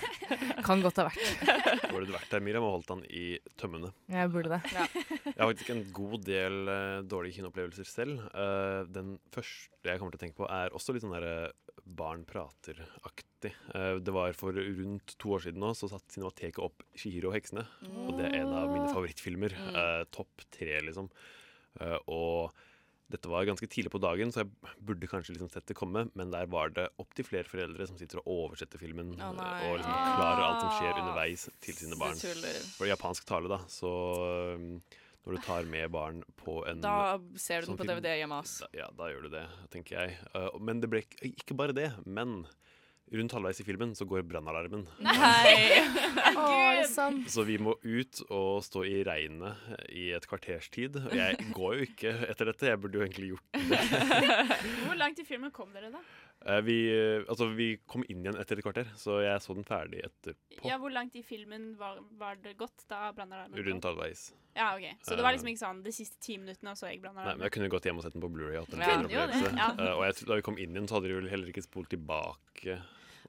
kan 0.68 0.80
godt 0.82 1.02
ha 1.02 1.10
vært. 1.10 1.82
Burde 1.92 2.06
du 2.08 2.14
vært 2.16 2.30
der, 2.32 2.40
Miriam, 2.46 2.64
og 2.64 2.78
holdt 2.78 2.94
han 2.94 3.02
i 3.12 3.26
tømmene? 3.60 3.90
Jeg 4.08 4.32
burde 4.32 4.54
det. 4.54 4.62
Ja. 4.72 4.86
Jeg 5.26 5.36
har 5.36 5.50
faktisk 5.52 5.74
en 5.74 5.82
god 5.98 6.24
del 6.24 6.62
uh, 6.72 7.02
dårlige 7.04 7.42
kinoopplevelser 7.42 7.90
selv. 7.90 8.22
Uh, 8.32 8.88
den 8.88 9.18
første 9.36 9.92
jeg 9.92 10.00
kommer 10.00 10.16
til 10.16 10.22
å 10.22 10.24
tenke 10.24 10.40
på, 10.40 10.48
er 10.48 10.72
også 10.78 10.96
litt 10.96 11.04
sånn 11.04 11.12
derre 11.18 11.52
barn 11.98 12.24
prater-aktig. 12.28 13.54
Eh, 13.76 13.96
det 14.04 14.16
var 14.16 14.34
for 14.38 14.56
rundt 14.56 15.16
to 15.22 15.36
år 15.36 15.46
siden 15.46 15.64
nå, 15.64 15.74
så 15.78 15.90
satt 15.92 16.12
Cinemateket 16.14 16.62
opp 16.64 16.84
Shihiro 16.96 17.32
og 17.32 17.38
heksene. 17.38 17.66
Og 18.08 18.16
det 18.18 18.30
er 18.30 18.42
en 18.42 18.56
av 18.56 18.72
mine 18.72 18.90
favorittfilmer. 18.92 19.56
Mm. 19.58 19.80
Eh, 19.84 20.04
Topp 20.16 20.46
tre, 20.54 20.80
liksom. 20.88 21.12
Eh, 21.80 21.98
og 22.12 22.56
dette 23.12 23.28
var 23.28 23.44
ganske 23.48 23.68
tidlig 23.68 23.92
på 23.92 24.00
dagen, 24.00 24.32
så 24.32 24.44
jeg 24.46 24.76
burde 24.88 25.10
kanskje 25.10 25.36
liksom 25.36 25.52
sett 25.52 25.68
det 25.68 25.76
komme, 25.76 26.06
men 26.16 26.32
der 26.32 26.48
var 26.52 26.72
det 26.72 26.88
opptil 27.02 27.28
flere 27.28 27.50
foreldre 27.50 27.88
som 27.90 27.98
sitter 28.00 28.22
og 28.22 28.32
oversetter 28.46 28.80
filmen 28.80 29.12
oh, 29.18 29.42
og 29.68 29.82
liksom 29.82 29.92
forklarer 29.92 30.44
alt 30.46 30.64
som 30.64 30.72
skjer 30.78 31.02
underveis 31.02 31.48
til 31.64 31.76
sine 31.76 32.00
barn. 32.00 32.16
For 32.78 32.88
japansk 32.88 33.28
tale, 33.28 33.52
da, 33.52 33.60
så 33.68 33.92
når 35.26 35.38
du 35.38 35.44
tar 35.46 35.68
med 35.70 35.92
barn 35.94 36.24
på 36.42 36.62
en 36.70 36.82
Da 36.82 37.20
ser 37.38 37.62
du 37.62 37.70
sånn 37.70 37.78
den 37.78 37.84
på 37.84 37.90
DVD 37.92 38.16
hjemme, 38.18 38.42
hos 38.42 38.58
oss. 38.64 38.74
ja, 38.74 38.90
da 38.98 39.12
gjør 39.12 39.28
du 39.28 39.36
det, 39.36 39.46
tenker 39.74 40.00
jeg. 40.00 40.18
Uh, 40.34 40.50
men 40.60 40.82
det 40.82 40.90
ble 40.90 41.04
ikke, 41.06 41.30
ikke 41.30 41.58
bare 41.60 41.78
det. 41.78 41.92
Men 42.06 42.42
rundt 43.12 43.34
halvveis 43.36 43.60
i 43.60 43.66
filmen 43.68 43.92
så 43.98 44.08
går 44.08 44.24
brannalarmen. 44.28 44.86
Nei! 45.04 45.84
Så 47.32 47.44
vi 47.46 47.58
må 47.62 47.76
ut 47.84 48.22
og 48.34 48.64
stå 48.66 48.84
i 48.88 49.02
regnet 49.06 49.60
i 49.94 50.08
et 50.16 50.26
kvarters 50.30 50.70
tid. 50.74 50.98
Og 50.98 51.14
jeg 51.16 51.52
går 51.54 51.76
jo 51.78 51.86
ikke 51.86 52.14
etter 52.32 52.50
dette, 52.50 52.70
jeg 52.72 52.82
burde 52.82 53.00
jo 53.00 53.06
egentlig 53.06 53.30
gjort 53.34 53.60
det. 53.70 53.82
Hvor 54.88 54.98
langt 55.00 55.22
i 55.22 55.28
filmen 55.28 55.54
kom 55.54 55.70
dere, 55.76 55.92
da? 55.94 56.02
Uh, 56.42 56.58
vi, 56.66 56.76
uh, 56.90 57.24
altså, 57.30 57.46
vi 57.54 57.68
kom 57.86 58.02
inn 58.10 58.24
igjen 58.24 58.38
etter 58.42 58.58
et 58.58 58.66
kvarter, 58.66 58.88
så 58.98 59.20
jeg 59.22 59.42
så 59.44 59.54
den 59.54 59.66
ferdig 59.68 60.00
etterpå. 60.08 60.64
Ja, 60.66 60.80
Hvor 60.82 60.90
langt 60.94 61.14
i 61.20 61.22
filmen 61.26 61.76
var, 61.78 62.00
var 62.18 62.40
det 62.42 62.56
gått 62.58 62.88
da 62.90 63.12
brannalarmen 63.14 63.54
kom? 63.54 63.68
Rundt 63.68 63.86
halvveis. 63.86 64.24
Ja, 64.58 64.72
ok. 64.76 64.88
Så 65.06 65.16
det 65.16 65.24
var 65.24 65.36
liksom 65.36 65.52
ikke 65.52 65.62
sånn 65.62 65.84
de 65.86 65.94
siste 65.96 66.18
ti 66.20 66.40
minuttene, 66.42 66.74
og 66.74 66.80
så 66.82 66.90
gikk 66.90 67.06
Nei, 67.06 67.14
men? 67.20 67.44
Jeg 67.46 67.54
kunne 67.56 67.70
gått 67.72 67.86
hjem 67.88 68.02
og 68.02 68.08
sett 68.08 68.18
den 68.18 68.24
på 68.26 68.32
Blu-ray. 68.34 68.58
Ja. 68.58 69.70
Uh, 69.78 69.94
og 70.00 70.02
jeg, 70.08 70.18
da 70.32 70.40
vi 70.42 70.48
kom 70.50 70.58
inn 70.58 70.74
igjen, 70.74 70.90
så 70.90 70.98
hadde 70.98 71.12
de 71.12 71.14
jo 71.20 71.22
heller 71.30 71.54
ikke 71.54 71.64
spolt 71.68 71.94
tilbake. 71.94 72.80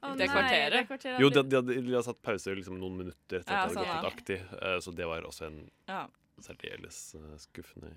Å, 0.02 0.16
Det 0.18 0.24
nei, 0.26 0.32
kvarteret? 0.32 0.72
det 0.74 0.86
kvarteret 0.88 1.20
Jo, 1.22 1.28
hadde- 1.28 1.42
de, 1.44 1.50
de, 1.52 1.56
hadde, 1.60 1.76
de 1.86 1.92
hadde 1.94 2.06
satt 2.08 2.22
pause 2.26 2.56
liksom 2.58 2.80
noen 2.80 2.96
minutter 3.04 3.38
etter 3.44 3.54
Ja, 3.54 3.60
at 3.68 3.70
det 3.70 3.76
hadde 3.76 3.76
sånn, 3.76 3.92
gått 3.92 4.08
ja. 4.08 4.16
aktig, 4.16 4.38
uh, 4.56 4.78
så 4.82 4.94
det 4.98 5.06
var 5.12 5.28
også 5.28 5.46
en 5.52 5.60
Ja. 5.92 6.00
særdeles 6.42 6.98
skuffende 7.12 7.38
skuffende 7.44 7.92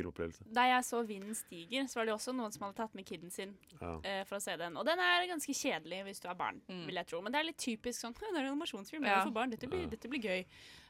filmopplevelse. 0.00 0.44
Da 0.56 0.66
jeg 0.70 0.84
så 0.88 1.02
'Vinden 1.06 1.36
stiger', 1.36 1.88
så 1.88 2.00
var 2.00 2.10
det 2.10 2.14
også 2.16 2.34
noen 2.34 2.52
som 2.52 2.66
hadde 2.66 2.76
tatt 2.80 2.94
med 2.94 3.06
kiden 3.06 3.30
sin 3.30 3.54
Ja. 3.80 3.94
uh, 4.00 4.24
for 4.24 4.36
å 4.36 4.42
se 4.42 4.56
den. 4.56 4.76
Og 4.76 4.84
den 4.86 4.98
er 4.98 5.28
ganske 5.28 5.54
kjedelig 5.54 6.02
hvis 6.08 6.20
du 6.20 6.28
er 6.28 6.34
barn, 6.34 6.60
vil 6.68 6.94
jeg 6.94 7.06
tro. 7.06 7.20
Men 7.20 7.32
det 7.32 7.40
er 7.40 7.48
litt 7.50 7.58
typisk 7.58 8.00
sånn 8.00 8.14
Det 8.20 8.26
er 8.34 8.40
en 8.44 8.52
animasjonsfilm, 8.52 9.02
det 9.02 9.10
er 9.10 9.16
Ja. 9.20 9.24
for 9.24 9.30
barn, 9.36 9.50
dette 9.50 9.68
blir, 9.68 9.86
dette 9.90 10.08
blir 10.08 10.20
gøy. 10.22 10.44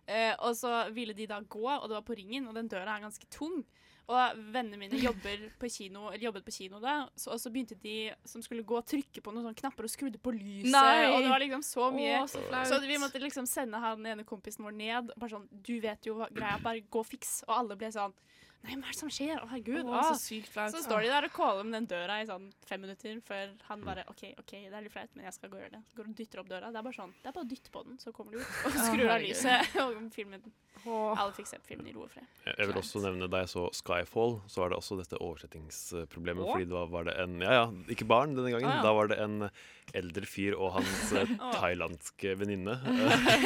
Uh, 0.08 0.34
og 0.48 0.56
så 0.56 0.90
ville 0.92 1.12
de 1.14 1.26
da 1.26 1.40
gå, 1.40 1.66
og 1.68 1.88
det 1.88 1.94
var 1.94 2.02
på 2.02 2.16
Ringen, 2.16 2.48
og 2.48 2.54
den 2.54 2.68
døra 2.68 2.96
er 2.96 3.04
ganske 3.04 3.26
tung. 3.30 3.64
Og 4.11 4.40
vennene 4.50 4.78
mine 4.80 4.98
jobber 5.06 5.44
på 5.61 5.68
kino, 5.70 6.08
eller 6.11 6.24
jobbet 6.24 6.44
på 6.46 6.54
kino 6.56 6.80
da, 6.82 6.94
så, 7.14 7.30
og 7.36 7.40
så 7.40 7.52
begynte 7.52 7.76
de 7.78 8.11
som 8.26 8.42
skulle 8.42 8.64
gå 8.66 8.76
og 8.80 8.88
trykke 8.90 9.22
på 9.22 9.34
noen 9.34 9.46
sånne 9.46 9.61
knapper 9.61 9.86
og 9.86 9.92
skrudde 9.92 10.18
på 10.18 10.34
lyset. 10.34 10.72
Nei! 10.72 11.12
Og 11.12 11.22
det 11.22 11.30
var 11.30 11.44
liksom 11.44 11.62
så 11.66 11.90
mye. 11.94 12.16
Å, 12.24 12.26
så 12.30 12.42
flaut. 12.48 12.88
vi 12.90 12.98
måtte 12.98 13.22
liksom 13.22 13.46
sende 13.46 13.78
han 13.82 14.06
ene 14.06 14.26
kompisen 14.26 14.66
vår 14.66 14.74
ned. 14.74 15.14
Bare 15.16 15.36
sånn, 15.36 15.46
du 15.52 15.76
vet 15.84 16.11
jo 16.11 16.18
hva 16.18 16.30
greia, 16.34 16.58
bare 16.64 16.82
gå 16.82 17.04
og 17.04 17.06
fiks. 17.06 17.44
Og 17.46 17.54
alle 17.61 17.78
ble 17.78 17.92
sånn 17.94 18.16
Nei, 18.61 18.74
hva 18.76 18.90
er 18.90 18.92
det 18.92 18.98
som 18.98 19.11
skjer? 19.12 19.38
Å, 19.40 19.46
herregud. 19.48 19.88
Å, 19.88 20.00
så 20.11 20.16
sykt 20.20 20.50
flaut. 20.52 20.74
Så 20.74 20.82
står 20.84 21.06
de 21.06 21.12
der 21.12 21.26
og 21.30 21.32
caller 21.32 21.64
med 21.64 21.78
den 21.78 21.86
døra 21.88 22.18
i 22.20 22.26
sånn 22.28 22.50
fem 22.68 22.82
minutter 22.84 23.16
før 23.24 23.54
han 23.70 23.84
bare 23.86 24.04
OK, 24.12 24.26
OK, 24.42 24.52
det 24.66 24.76
er 24.76 24.84
litt 24.84 24.92
flaut, 24.92 25.14
men 25.16 25.28
jeg 25.28 25.36
skal 25.38 25.52
gå 25.52 25.56
og 25.56 25.64
gjøre 25.64 25.78
det. 25.78 25.82
Så 25.88 25.96
går 25.96 26.11
og 26.11 26.18
dytter 26.18 26.42
opp 26.42 26.50
døra. 26.50 26.72
Det 26.74 26.80
er 26.82 26.86
bare 26.90 26.98
sånn, 26.98 27.14
det 27.22 27.30
er 27.30 27.36
bare 27.38 27.46
å 27.46 27.50
dytte 27.54 27.72
på 27.72 27.84
den, 27.88 27.96
så 28.02 28.12
kommer 28.16 28.36
du 28.36 28.42
ut. 28.42 28.58
Og 28.68 28.76
skrur 28.76 29.14
av 29.16 29.24
lyset. 29.24 29.72
Og 29.86 29.96
filmen 30.12 30.44
Alle 30.84 31.32
fikk 31.36 31.48
se 31.48 31.58
filmen 31.64 31.88
i 31.88 31.96
ro 31.96 32.04
og 32.04 32.12
fred. 32.12 32.28
Jeg 32.46 32.68
vil 32.70 32.78
også 32.80 33.02
nevne 33.04 33.26
Da 33.32 33.42
jeg 33.42 33.50
så 33.52 33.66
Skyfall, 33.76 34.38
så 34.48 34.62
var 34.62 34.72
det 34.72 34.78
også 34.80 35.00
dette 35.00 35.18
oversettingsproblemet. 35.24 36.44
Fordi 36.52 36.68
da 36.70 36.84
var 36.92 37.08
det 37.08 37.16
en 37.24 37.40
Ja, 37.40 37.56
ja, 37.62 37.66
ikke 37.92 38.08
barn 38.08 38.36
denne 38.36 38.52
gangen. 38.52 38.68
Å, 38.68 38.78
ja. 38.80 38.84
Da 38.84 38.94
var 38.96 39.11
det 39.12 39.20
en 39.24 39.50
eldre 39.96 40.28
fyr 40.28 40.54
og 40.54 40.76
hans 40.78 41.12
eh, 41.18 41.32
thailandske 41.56 42.36
venninne. 42.38 42.76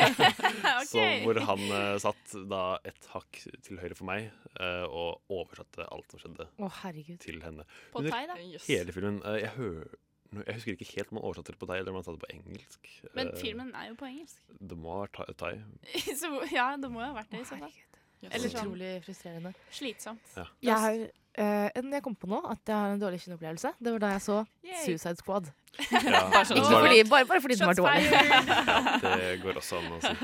Så 0.91 1.05
hvor 1.25 1.41
han 1.49 1.65
eh, 1.65 1.95
satt 2.03 2.37
da 2.51 2.65
et 2.87 3.11
hakk 3.15 3.41
til 3.65 3.81
høyre 3.81 3.97
for 3.97 4.09
meg 4.11 4.29
eh, 4.29 4.85
og 5.05 5.37
oversatte 5.41 5.87
alt 5.93 6.11
som 6.15 6.23
skjedde, 6.25 6.47
Å, 6.59 6.71
herregud. 6.83 7.19
til 7.25 7.41
henne. 7.45 7.67
På 7.93 8.01
Under 8.03 8.11
thai, 8.17 8.25
da? 8.31 8.37
Hele 8.67 8.93
filmen. 8.97 9.21
eh, 9.25 9.39
jeg 9.45 9.53
hør, 9.59 9.85
jeg 10.35 10.55
husker 10.59 10.75
ikke 10.79 10.91
helt 10.97 11.13
om 11.13 11.19
han 11.21 11.27
oversatte 11.31 11.53
det 11.55 11.61
på 11.63 11.69
thai 11.71 11.79
eller 11.81 11.93
om 11.95 12.01
han 12.01 12.07
sa 12.09 12.15
det 12.17 12.23
på 12.27 12.33
engelsk. 12.35 12.93
Men 13.15 13.29
Eh, 13.33 13.41
filmen 13.41 13.75
er 13.75 13.89
jo 13.93 13.99
på 14.01 14.09
engelsk. 14.11 14.41
Det 14.61 14.77
må 14.79 14.97
ha 14.97 15.05
vært 15.07 15.19
thai- 15.21 15.35
thai. 15.39 15.55
så 16.21 16.33
ja, 16.53 16.71
det 16.77 16.91
må 16.91 17.05
jo 17.05 17.11
ha 17.13 17.19
vært 17.21 17.31
det 17.37 17.41
i 17.45 17.51
så 17.51 17.59
fall. 17.61 17.75
Eller 18.25 18.49
sånn 18.49 18.71
Utrolig 18.71 18.91
frustrerende. 19.05 19.51
slitsomt. 19.71 20.31
Ja. 20.39 20.47
Jeg 20.65 20.81
har 20.81 20.95
eh, 21.37 21.83
jeg 21.93 22.03
kom 22.03 22.15
på 22.17 22.27
nå, 22.31 22.39
at 22.49 22.63
jeg 22.65 22.75
har 22.75 22.95
en 22.95 23.03
dårlig 23.03 23.19
kinoopplevelse. 23.21 23.75
Det 23.79 23.93
var 23.93 23.99
da 24.01 24.13
jeg 24.15 24.23
så 24.25 24.39
Yay. 24.65 24.79
Suicide 24.87 25.21
Squad. 25.21 25.51
Ja, 25.91 26.23
bare, 26.33 26.47
ikke 26.57 26.71
fordi, 26.73 27.03
bare, 27.11 27.27
bare 27.29 27.41
fordi 27.45 27.59
den 27.61 27.69
var 27.69 27.77
dårlig. 27.77 28.07
Ja, 29.05 29.17
det 29.21 29.43
går 29.43 29.59
også 29.61 29.77
an 29.83 29.93
å 29.93 30.01
si. 30.01 30.15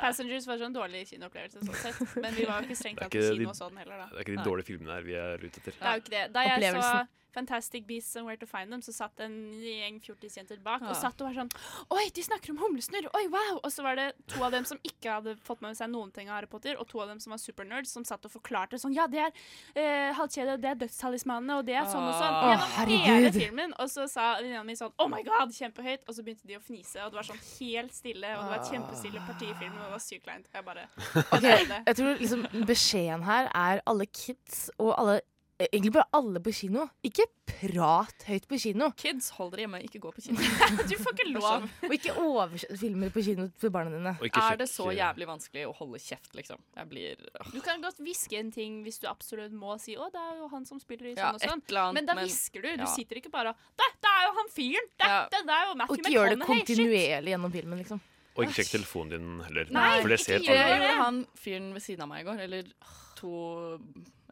Passengers 0.00 0.46
var 0.46 0.58
sånn 0.60 0.74
dårlig 0.74 1.04
kinoopplevelse 1.08 1.60
sånn 1.64 1.74
sett. 1.82 2.16
Men 2.22 2.34
vi 2.34 2.44
var 2.44 2.60
jo 2.62 2.68
ikke 2.68 2.76
strengt 2.78 2.98
tatt 3.00 3.10
på 3.12 3.22
kino 3.22 3.38
de- 3.38 3.46
og 3.52 3.56
sånn 3.56 3.76
heller, 3.80 3.96
da. 3.98 4.06
Det 4.12 4.18
er 4.18 4.24
ikke 4.26 4.36
de 4.36 4.44
dårlige 4.50 4.68
filmene 4.70 4.92
her 4.98 5.02
vi 5.02 5.14
er 5.14 5.38
ute 5.38 5.60
etter. 5.62 5.72
Det 5.72 5.82
er 5.82 5.94
jo 5.96 6.02
ikke 6.04 6.14
det. 6.16 6.24
Da 6.32 6.42
jeg 6.48 6.74
så. 6.74 6.92
Fantastic 7.38 7.86
Beasts 7.88 8.16
and 8.18 8.26
Where 8.28 8.36
to 8.42 8.46
Find 8.50 8.72
Them, 8.74 8.82
så 8.82 8.92
satt 8.96 9.20
en 9.24 9.38
gjeng 9.62 10.00
fjortisjenter 10.04 10.58
bak 10.64 10.82
Ja. 10.82 10.90
og 10.92 10.96
satt 10.98 11.20
og 11.22 11.28
var 11.30 11.36
sånn 11.38 11.50
Oi, 11.94 12.04
de 12.14 12.22
snakker 12.26 12.50
om 12.54 12.58
humlesnurr! 12.64 13.06
Oi, 13.14 13.24
wow! 13.32 13.60
Og 13.62 13.70
så 13.72 13.84
var 13.86 13.96
det 14.00 14.08
to 14.32 14.42
av 14.44 14.52
dem 14.56 14.66
som 14.68 14.78
ikke 14.86 15.14
hadde 15.18 15.36
fått 15.46 15.62
med 15.64 15.76
seg 15.78 15.90
noen 15.92 16.10
ting 16.14 16.28
av 16.28 16.38
Harry 16.40 16.50
Potter, 16.50 16.76
og 16.82 16.88
to 16.90 17.00
av 17.04 17.08
dem 17.12 17.20
som 17.22 17.32
var 17.34 17.40
supernerds, 17.42 17.92
som 17.94 18.04
satt 18.08 18.26
og 18.26 18.32
forklarte 18.34 18.78
sånn 18.82 18.94
Ja, 18.96 19.06
det 19.10 19.22
er 19.22 19.30
uh, 19.32 20.16
halvkjede, 20.18 20.58
det 20.62 20.70
er 20.72 20.80
dødstalismanene, 20.82 21.58
og 21.60 21.66
det 21.68 21.76
er 21.78 21.86
sånn 21.88 22.04
og 22.08 22.16
sånn. 22.18 22.38
Gjennom 22.48 22.74
hele 22.76 22.98
herregud. 23.04 23.38
filmen. 23.38 23.74
Og 23.78 23.90
så 23.92 24.08
sa 24.10 24.26
venninna 24.40 24.64
mi 24.66 24.76
sånn 24.78 24.92
Oh 24.98 25.08
my 25.12 25.22
god! 25.26 25.54
Kjempehøyt. 25.54 26.04
Og 26.08 26.16
så 26.18 26.24
begynte 26.26 26.48
de 26.48 26.58
å 26.58 26.62
fnise, 26.64 26.98
og 27.04 27.12
det 27.14 27.20
var 27.20 27.28
sånn 27.30 27.40
helt 27.60 27.94
stille, 27.94 28.34
og 28.36 28.44
det 28.44 28.50
var 28.52 28.58
et 28.64 28.72
kjempestille 28.72 29.22
parti 29.28 29.48
i 29.52 29.56
filmen, 29.60 29.78
og 29.78 29.88
det 29.90 29.94
var 29.96 30.04
sykt 30.04 30.24
kleint. 30.26 30.48
Jeg 30.54 30.64
bare 30.66 30.86
okay, 31.36 31.66
jeg 31.88 31.96
tror 32.00 32.18
liksom 32.22 32.46
beskjeden 32.68 33.22
her 33.28 33.50
er 33.54 33.82
alle 33.86 34.06
kids 34.10 34.68
og 34.78 34.94
alle 34.98 35.20
Egentlig 35.58 35.90
bare 35.92 36.06
alle 36.14 36.38
på 36.38 36.52
kino. 36.54 36.84
Ikke 37.02 37.24
prat 37.48 38.24
høyt 38.28 38.44
på 38.46 38.58
kino. 38.62 38.92
Kids, 39.00 39.32
hold 39.34 39.50
dere 39.54 39.64
hjemme, 39.64 39.80
ikke 39.82 39.98
gå 40.04 40.12
på 40.14 40.22
kino. 40.22 40.38
du 40.90 40.94
får 41.00 41.16
ikke 41.16 41.26
lov. 41.34 41.64
Og 41.88 41.94
ikke 41.96 42.14
oversett 42.22 42.78
filmer 42.78 43.10
på 43.14 43.24
kino 43.26 43.48
for 43.58 43.74
barna 43.74 43.90
dine. 43.96 44.12
Er 44.28 44.60
det 44.60 44.68
så 44.70 44.86
jævlig 44.94 45.26
vanskelig 45.26 45.64
å 45.66 45.72
holde 45.80 45.98
kjeft, 46.02 46.30
liksom? 46.38 46.62
Jeg 46.78 46.90
blir 46.92 47.24
øh. 47.26 47.50
Du 47.56 47.58
kan 47.64 47.82
godt 47.82 47.98
hviske 48.04 48.38
en 48.38 48.52
ting 48.54 48.84
hvis 48.84 49.00
du 49.02 49.08
absolutt 49.10 49.56
må 49.56 49.74
si 49.82 49.96
'Å, 49.98 50.06
det 50.14 50.22
er 50.22 50.36
jo 50.44 50.50
han 50.52 50.68
som 50.68 50.78
spiller 50.78 51.10
i 51.10 51.14
Ja, 51.16 51.32
sånn 51.32 51.34
og 51.34 51.40
sånn'. 51.42 51.64
annet, 51.74 51.94
men 51.98 52.06
da 52.06 52.14
hvisker 52.20 52.62
du. 52.62 52.70
Du 52.78 52.86
ja. 52.86 52.92
sitter 52.94 53.18
ikke 53.18 53.32
bare 53.34 53.50
og 53.50 53.56
'Dette 53.82 54.14
er 54.14 54.22
jo 54.28 54.36
han 54.38 54.52
fyren! 54.54 54.88
Dette 55.02 55.42
det 55.48 55.56
er 55.58 55.66
jo 55.66 55.74
Og 55.74 55.98
ikke 55.98 56.14
gjør 56.14 56.28
det 56.28 56.38
McConaughey! 56.38 56.62
Shit!» 56.62 56.76
kontinuerlig 56.78 57.34
gjennom 57.34 57.52
filmen, 57.52 57.82
liksom. 57.82 58.00
Og 58.38 58.44
ikke 58.46 58.60
sjekk 58.60 58.70
telefonen 58.76 59.10
din 59.10 59.40
heller. 59.42 59.70
Nei, 59.74 60.00
for 60.00 60.14
det 60.14 60.20
ser 60.22 60.38
det 60.38 60.54
alle. 60.54 60.78
gjorde 60.78 60.98
han 61.02 61.26
fyren 61.34 61.72
ved 61.74 61.82
siden 61.82 62.04
av 62.06 62.08
meg 62.12 62.22
i 62.22 62.26
går. 62.28 62.42
Eller 62.46 62.68
to 63.18 63.32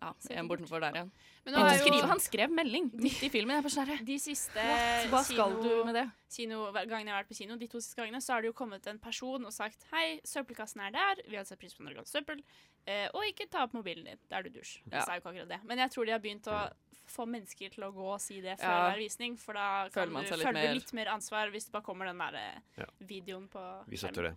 Ja, 0.06 0.36
en 0.40 0.48
bortenfor 0.48 0.80
der 0.80 0.92
igjen. 0.92 1.10
Men 1.44 1.54
nå 1.54 1.58
han, 1.58 1.66
er 1.72 1.78
jo- 1.78 1.84
skrev, 1.86 2.08
han 2.10 2.20
skrev 2.22 2.50
melding 2.50 2.90
midt 2.94 3.22
i 3.22 3.28
filmen. 3.30 3.56
Er 3.64 4.04
De 4.04 4.18
siste 4.18 4.62
Hva 5.10 5.22
skal 5.24 5.52
kino- 5.52 5.62
du 5.62 5.84
med 5.84 5.94
det? 5.94 6.06
Kino, 6.30 6.70
hver 6.72 6.86
jeg 6.88 7.06
har 7.08 7.22
vært 7.24 7.28
på 7.28 7.36
kino, 7.38 7.56
de 7.56 7.66
to 7.68 7.78
siste 7.78 7.96
gangene, 8.00 8.20
så 8.22 8.34
har 8.34 8.42
det 8.42 8.48
jo 8.48 8.52
kommet 8.52 8.86
en 8.86 8.98
person 8.98 9.44
og 9.44 9.52
sagt 9.52 9.84
'Hei, 9.92 10.20
søppelkassen 10.24 10.80
er 10.86 10.90
der. 10.92 11.22
Vi 11.28 11.36
hadde 11.36 11.46
satt 11.48 11.58
pris 11.60 11.74
på 11.74 11.82
når 11.84 11.94
du 11.94 12.02
søppel.' 12.04 12.42
Eh, 12.88 13.08
og 13.14 13.22
ikke 13.24 13.50
ta 13.50 13.64
opp 13.64 13.72
mobilen 13.74 14.04
din. 14.04 14.18
Da 14.30 14.36
er 14.38 14.42
du 14.44 14.50
dusj. 14.50 14.78
Det 14.84 14.92
Ja. 14.92 15.00
sa 15.04 15.14
jo 15.14 15.20
ikke 15.20 15.30
akkurat 15.34 15.48
det. 15.48 15.64
Men 15.64 15.78
jeg 15.78 15.90
tror 15.90 16.04
de 16.06 16.12
har 16.12 16.20
begynt 16.20 16.46
å 16.46 16.72
få 17.08 17.26
mennesker 17.26 17.68
til 17.74 17.82
å 17.84 17.92
gå 17.92 18.14
og 18.14 18.20
si 18.20 18.40
det 18.40 18.58
før 18.60 18.62
Ja. 18.62 18.90
hver 18.90 18.98
visning, 18.98 19.36
for 19.38 19.54
da 19.54 19.88
kan 19.88 20.08
du, 20.08 20.14
føle 20.22 20.52
litt 20.54 20.74
litt 20.74 20.92
mer 20.92 21.06
ansvar 21.06 21.50
hvis 21.50 21.64
det 21.66 21.72
bare 21.72 21.82
kommer 21.82 22.04
den 22.06 22.18
der 22.18 22.34
eh, 22.34 22.60
Ja. 22.78 22.84
videoen 23.02 23.48
på 23.48 23.84
Vi 23.88 23.96
støtter 23.96 24.22
det. 24.22 24.36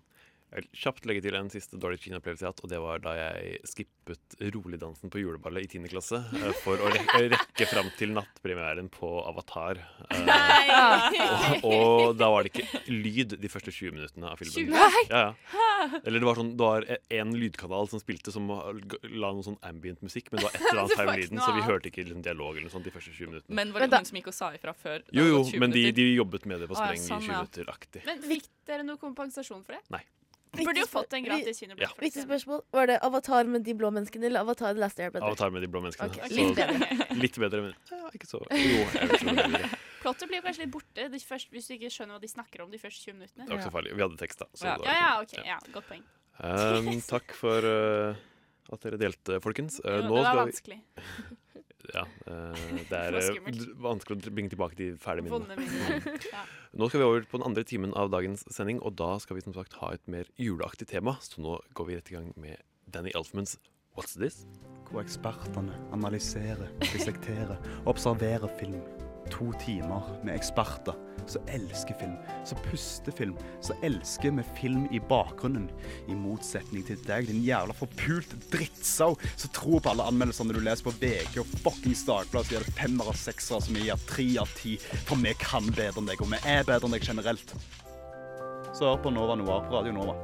Jeg 0.50 0.64
vil 0.64 0.70
kjapt 0.82 1.06
legge 1.06 1.22
til 1.22 1.36
en 1.38 1.50
siste 1.54 1.78
dårlig 1.78 2.00
kinoopplevelse 2.02 2.42
jeg 2.42 2.48
har 2.50 2.56
hatt, 2.56 2.62
og 2.66 2.72
det 2.72 2.80
var 2.82 3.02
da 3.04 3.12
jeg 3.14 3.60
skippet 3.70 4.38
roligdansen 4.56 5.12
på 5.14 5.22
juleballet 5.22 5.68
i 5.68 5.70
10. 5.78 5.90
klasse 5.92 6.18
eh, 6.40 6.56
for 6.64 6.82
å 6.82 6.90
rekke, 6.90 7.20
rekke 7.36 7.68
fram 7.70 7.92
til 8.00 8.16
nattpremieren 8.16 8.90
på 8.94 9.12
Avatar. 9.30 9.82
Eh, 10.10 10.24
Nei! 10.26 11.20
og, 11.62 11.70
og 11.70 12.18
da 12.18 12.32
var 12.34 12.48
det 12.48 12.54
ikke 12.56 12.82
lyd 12.90 13.38
de 13.38 13.52
første 13.54 13.70
20 13.76 13.94
minuttene 14.00 14.32
av 14.32 14.42
filmen. 14.42 14.74
20? 14.74 14.74
Nei! 14.74 15.06
Ja, 15.12 15.22
ja. 15.30 15.60
Eller 16.04 16.20
det 16.20 16.28
var 16.28 16.42
sånn, 16.42 16.52
det 16.60 16.66
var 16.66 16.88
en 17.22 17.36
lydkanal 17.40 17.88
som 17.94 18.02
spilte 18.02 18.34
som 18.36 18.50
la 18.50 19.30
noe 19.32 19.46
sånn 19.46 19.60
ambient 19.70 20.02
musikk, 20.04 20.34
men 20.34 20.42
det 20.42 20.50
var 20.50 20.58
et 20.58 20.66
eller 20.66 20.82
annet 20.84 20.98
feil 21.00 21.12
med 21.14 21.22
lyden, 21.24 21.44
så 21.46 21.54
vi 21.56 21.66
hørte 21.70 21.94
ikke 21.94 22.04
liksom, 22.10 22.24
dialog 22.26 22.58
eller 22.58 22.68
noe 22.68 22.74
sånt 22.74 22.90
de 22.90 22.96
første 22.98 23.14
20 23.14 23.36
minuttene. 23.36 23.60
Men 23.62 23.72
var 23.76 23.86
det 23.86 23.92
noen 23.94 24.10
som 24.10 24.20
gikk 24.20 24.32
og 24.34 24.40
sa 24.42 24.50
ifra 24.58 24.74
før? 24.76 25.06
Jo, 25.16 25.30
jo, 25.30 25.44
men 25.62 25.78
de, 25.78 25.86
de 25.96 26.10
jobbet 26.18 26.50
med 26.50 26.66
det 26.66 26.72
på 26.74 26.80
spreng 26.82 27.04
sånn, 27.06 27.22
i 27.22 27.30
20 27.30 27.38
minutter-aktig. 27.38 28.04
Men 28.10 28.26
fikk 28.26 28.50
dere 28.68 28.88
noe 28.88 29.00
kompensasjon 29.02 29.62
for 29.64 29.78
det? 29.78 29.86
Nei. 29.94 30.04
Burde 30.58 30.82
jo 30.82 30.88
fått 30.90 31.14
en 31.14 31.24
gratis 31.24 31.60
kinobillett 31.62 32.00
Viktig 32.02 32.24
spørsmål. 32.26 32.64
Var 32.74 32.88
det 32.90 32.96
Avatar 33.06 33.50
med 33.54 33.62
de 33.68 33.74
blå 33.78 33.92
menneskene 33.94 34.26
eller 34.32 34.42
Avatar 34.42 34.74
The 34.74 34.82
Last 34.82 35.00
Airbender? 35.00 35.28
Avatar 35.28 35.52
med 35.54 35.62
de 35.62 35.70
blå 35.70 35.82
menneskene. 35.84 36.10
Okay. 36.10 36.30
Så 36.30 36.36
Litt 36.40 36.56
bedre. 36.58 37.18
litt 37.22 37.38
bedre, 37.44 37.62
men 37.68 37.76
ja, 37.92 38.10
ikke 38.18 38.30
så 38.30 38.42
Jo, 38.50 38.80
jeg 38.96 39.12
vet 39.12 39.28
ikke. 39.30 39.70
Plottet 40.04 40.32
blir 40.32 40.42
kanskje 40.46 40.64
litt 40.64 40.72
borte 40.74 41.06
de 41.12 41.20
første, 41.22 41.52
hvis 41.54 41.68
du 41.70 41.74
ikke 41.76 41.92
skjønner 41.92 42.16
hva 42.18 42.24
de 42.24 42.32
snakker 42.32 42.64
om 42.64 42.72
de 42.72 42.80
første 42.82 43.04
20 43.12 43.18
minuttene. 43.20 43.46
Det 43.46 43.52
var 43.52 43.60
ikke 43.60 43.68
så 43.68 43.74
farlig. 43.76 43.94
Vi 44.00 44.06
hadde 44.06 44.20
tekst, 44.22 44.40
da. 44.42 44.48
så 44.56 44.70
Ja, 44.72 44.76
ja, 44.88 44.96
ja, 44.96 45.12
ok. 45.22 45.34
Ja, 45.52 45.58
godt 45.76 45.90
poeng. 45.92 46.06
Um, 46.40 46.90
takk 47.04 47.36
for 47.36 47.68
uh, 47.68 48.16
at 48.72 48.86
dere 48.88 49.00
delte, 49.02 49.42
folkens. 49.44 49.82
Uh, 49.84 50.00
det 50.00 50.10
var 50.14 50.24
skal 50.24 50.40
vi- 50.40 50.46
vanskelig. 50.48 50.80
Ja, 51.96 52.04
uh, 52.30 52.54
det 52.90 53.00
er 53.00 53.18
d- 53.18 53.68
vanskelig 53.82 54.20
å 54.30 54.34
bringe 54.36 54.52
tilbake 54.54 54.78
de 54.80 54.90
ferdige 55.02 55.28
minnene. 55.30 55.58
Ja. 56.30 56.44
Nå 56.80 56.90
skal 56.90 57.02
vi 57.02 57.08
over 57.08 57.26
på 57.30 57.40
den 57.42 57.48
andre 57.50 57.64
timen 57.66 57.94
av 57.98 58.12
dagens 58.14 58.46
sending, 58.54 58.80
og 58.86 58.96
da 59.00 59.16
skal 59.24 59.40
vi 59.40 59.46
som 59.46 59.56
sagt 59.58 59.74
ha 59.82 59.92
et 59.96 60.06
mer 60.12 60.30
juleaktig 60.38 60.88
tema. 60.92 61.18
Så 61.26 61.42
nå 61.42 61.58
går 61.78 61.90
vi 61.90 61.98
rett 61.98 62.12
i 62.14 62.18
gang 62.20 62.32
med 62.38 62.62
Danny 62.90 63.14
Elfmans 63.18 63.58
What's 63.98 64.14
This? 64.20 64.44
Hvor 64.90 65.02
ekspertene 65.04 65.74
analyserer, 65.94 66.70
reflekterer, 66.94 67.58
observerer 67.90 68.50
film. 68.62 68.80
To 69.30 69.52
timer 69.62 70.08
med 70.26 70.36
eksperter 70.36 70.98
som 71.30 71.42
elsker 71.54 71.94
film, 72.00 72.16
som 72.46 72.58
puster 72.66 73.12
film, 73.12 73.36
som 73.62 73.76
elsker 73.86 74.32
med 74.32 74.46
film 74.58 74.88
i 74.92 75.00
bakgrunnen. 75.10 75.70
I 76.10 76.16
motsetning 76.18 76.86
til 76.88 77.00
deg, 77.06 77.30
din 77.30 77.44
jævla 77.46 77.76
forpult 77.78 78.34
drittsau 78.54 79.18
som 79.36 79.54
tror 79.56 79.84
på 79.84 79.94
alle 79.94 80.08
anmeldelsene 80.10 80.56
du 80.56 80.62
leser 80.64 80.88
på 80.88 80.96
VG 81.02 81.42
og 81.44 81.52
fuckings 81.64 82.06
Dagbladet, 82.08 82.50
så 82.50 82.56
gir 82.56 82.66
det 82.66 82.78
femmer 82.80 83.12
og 83.12 83.20
seksere 83.20 83.62
som 83.66 83.78
vi 83.78 83.86
gir 83.86 84.08
tre 84.10 84.28
av 84.42 84.56
ti. 84.58 84.78
For 85.06 85.20
vi 85.22 85.36
kan 85.42 85.70
bedre 85.76 86.02
enn 86.02 86.10
deg, 86.10 86.24
og 86.24 86.34
vi 86.34 86.42
er 86.42 86.66
bedre 86.68 86.90
enn 86.90 86.98
deg 86.98 87.06
generelt. 87.06 87.54
Så 88.74 88.88
hør 88.88 89.00
på 89.04 89.14
Nova 89.14 89.38
Noir 89.38 89.66
på 89.68 89.78
Radio 89.78 89.94
Nova. 89.96 90.18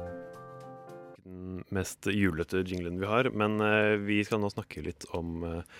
Den 1.26 1.62
mest 1.74 2.06
julete 2.10 2.62
jinglen 2.62 2.98
vi 3.00 3.08
har. 3.10 3.30
Men 3.34 3.60
uh, 3.62 3.94
vi 4.02 4.22
skal 4.26 4.42
nå 4.42 4.50
snakke 4.52 4.84
litt 4.86 5.06
om 5.16 5.42
uh, 5.44 5.78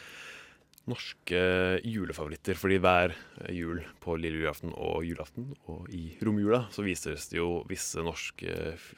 norske 0.90 1.40
julefavoritter. 1.86 2.58
Fordi 2.58 2.78
hver 2.82 3.14
jul 3.54 3.82
på 4.02 4.16
lille 4.20 4.40
julaften 4.42 4.72
og 4.74 5.04
julaften 5.06 5.50
og 5.70 5.90
i 5.94 6.16
romjula 6.24 6.64
så 6.74 6.84
vises 6.86 7.28
det 7.32 7.40
jo 7.40 7.60
visse 7.68 8.02
norske 8.04 8.54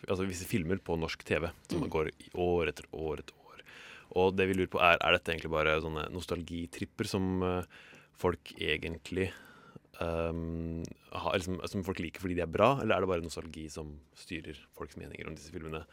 Altså 0.08 0.28
visse 0.28 0.48
filmer 0.48 0.80
på 0.84 0.98
norsk 1.00 1.24
TV 1.26 1.48
som 1.70 1.88
går 1.90 2.12
i 2.12 2.30
år 2.38 2.72
etter 2.72 2.88
år 2.92 3.24
etter 3.24 3.36
år. 3.48 3.64
Og 4.20 4.36
det 4.36 4.48
vi 4.48 4.56
lurer 4.56 4.72
på 4.72 4.82
er, 4.84 5.00
er 5.00 5.16
dette 5.16 5.34
egentlig 5.34 5.52
bare 5.52 5.78
sånne 5.84 6.08
nostalgitripper 6.14 7.08
som 7.08 7.44
eh, 7.44 7.78
folk 8.18 8.52
egentlig 8.56 9.28
um, 10.00 10.82
har, 11.12 11.36
liksom, 11.36 11.60
som 11.70 11.84
folk 11.86 12.00
liker 12.02 12.24
fordi 12.24 12.38
de 12.38 12.44
er 12.44 12.50
bra, 12.50 12.72
eller 12.80 12.96
er 12.96 13.04
det 13.04 13.10
bare 13.10 13.24
nostalgi 13.24 13.68
som 13.72 13.92
styrer 14.18 14.58
folks 14.76 14.98
meninger 14.98 15.28
om 15.28 15.36
disse 15.38 15.52
filmene? 15.54 15.84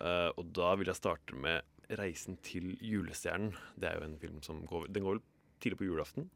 Uh, 0.00 0.30
og 0.36 0.48
da 0.56 0.74
vil 0.76 0.90
jeg 0.90 0.98
starte 0.98 1.36
med 1.40 1.64
'Reisen 1.90 2.36
til 2.42 2.72
julestjernen'. 2.82 3.54
Det 3.78 3.88
er 3.90 3.98
jo 4.00 4.04
en 4.08 4.18
film 4.18 4.42
som 4.42 4.64
går 4.66 4.88
Den 4.92 5.02
går 5.04 5.16
vel 5.18 5.22
tidlig 5.60 5.78
på 5.78 5.84
julaften? 5.86 6.30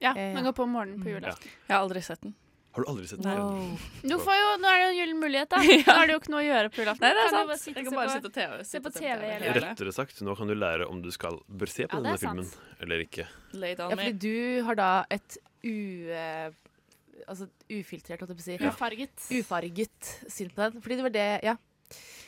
Ja, 0.00 0.12
den 0.14 0.42
går 0.44 0.52
på 0.56 0.66
morgenen 0.66 1.02
på 1.02 1.08
julaften. 1.12 1.50
Jeg 1.68 1.76
har 1.76 1.82
aldri 1.84 2.00
sett 2.02 2.20
den. 2.22 2.34
Har 2.74 2.82
du 2.82 2.88
aldri 2.90 3.06
sett 3.06 3.20
den? 3.22 3.76
Du 4.02 4.16
får 4.26 4.34
jo, 4.34 4.48
nå 4.58 4.66
er 4.68 4.78
det 4.80 4.84
jo 4.84 4.90
en 4.90 4.96
gyllen 4.98 5.20
mulighet, 5.22 5.48
da. 5.52 5.60
Nå 5.62 5.94
er 5.94 6.06
det 6.08 6.14
jo 6.16 6.18
ikke 6.18 6.32
noe 6.34 6.40
å 6.40 6.46
gjøre 6.48 6.70
på 6.74 6.80
julaften. 6.82 7.04
Nei, 7.06 7.12
det 7.14 7.22
er 7.22 7.30
sant. 7.30 7.46
bare 7.52 7.58
sitte 7.62 7.78
Jeg 7.78 7.86
kan 7.86 7.94
bare 8.00 8.14
sitte 8.16 8.30
og 8.32 8.34
TV, 8.34 8.56
sitte 8.66 8.82
på 8.88 8.92
TV. 8.96 9.30
Rettere 9.60 9.92
sagt, 9.94 10.22
nå 10.26 10.34
kan 10.40 10.50
du 10.50 10.54
lære 10.58 10.88
om 10.90 10.98
du 11.04 11.10
skal 11.14 11.38
bør 11.46 11.70
se 11.70 11.86
på 11.86 12.00
Ja, 12.00 12.02
denne 12.02 12.18
filmen 12.18 12.50
eller 12.82 13.04
ikke. 13.06 13.28
Ja, 13.54 13.88
fordi 13.94 14.12
du 14.26 14.64
har 14.66 14.74
da 14.80 14.90
et 15.10 15.38
u... 15.62 15.74
eh, 16.10 16.50
Altså 17.30 17.46
ufiltrert, 17.70 18.20
holdt 18.20 18.34
jeg 18.34 18.36
på 18.36 18.42
å 18.42 18.44
si. 18.44 18.56
Ufarget. 18.68 19.28
Ufarget 19.38 20.08
syn 20.28 20.50
på 20.52 20.60
den. 20.66 20.82
Fordi 20.82 20.96
det 20.98 21.04
var 21.06 21.12
det, 21.14 21.28
ja. 21.46 21.54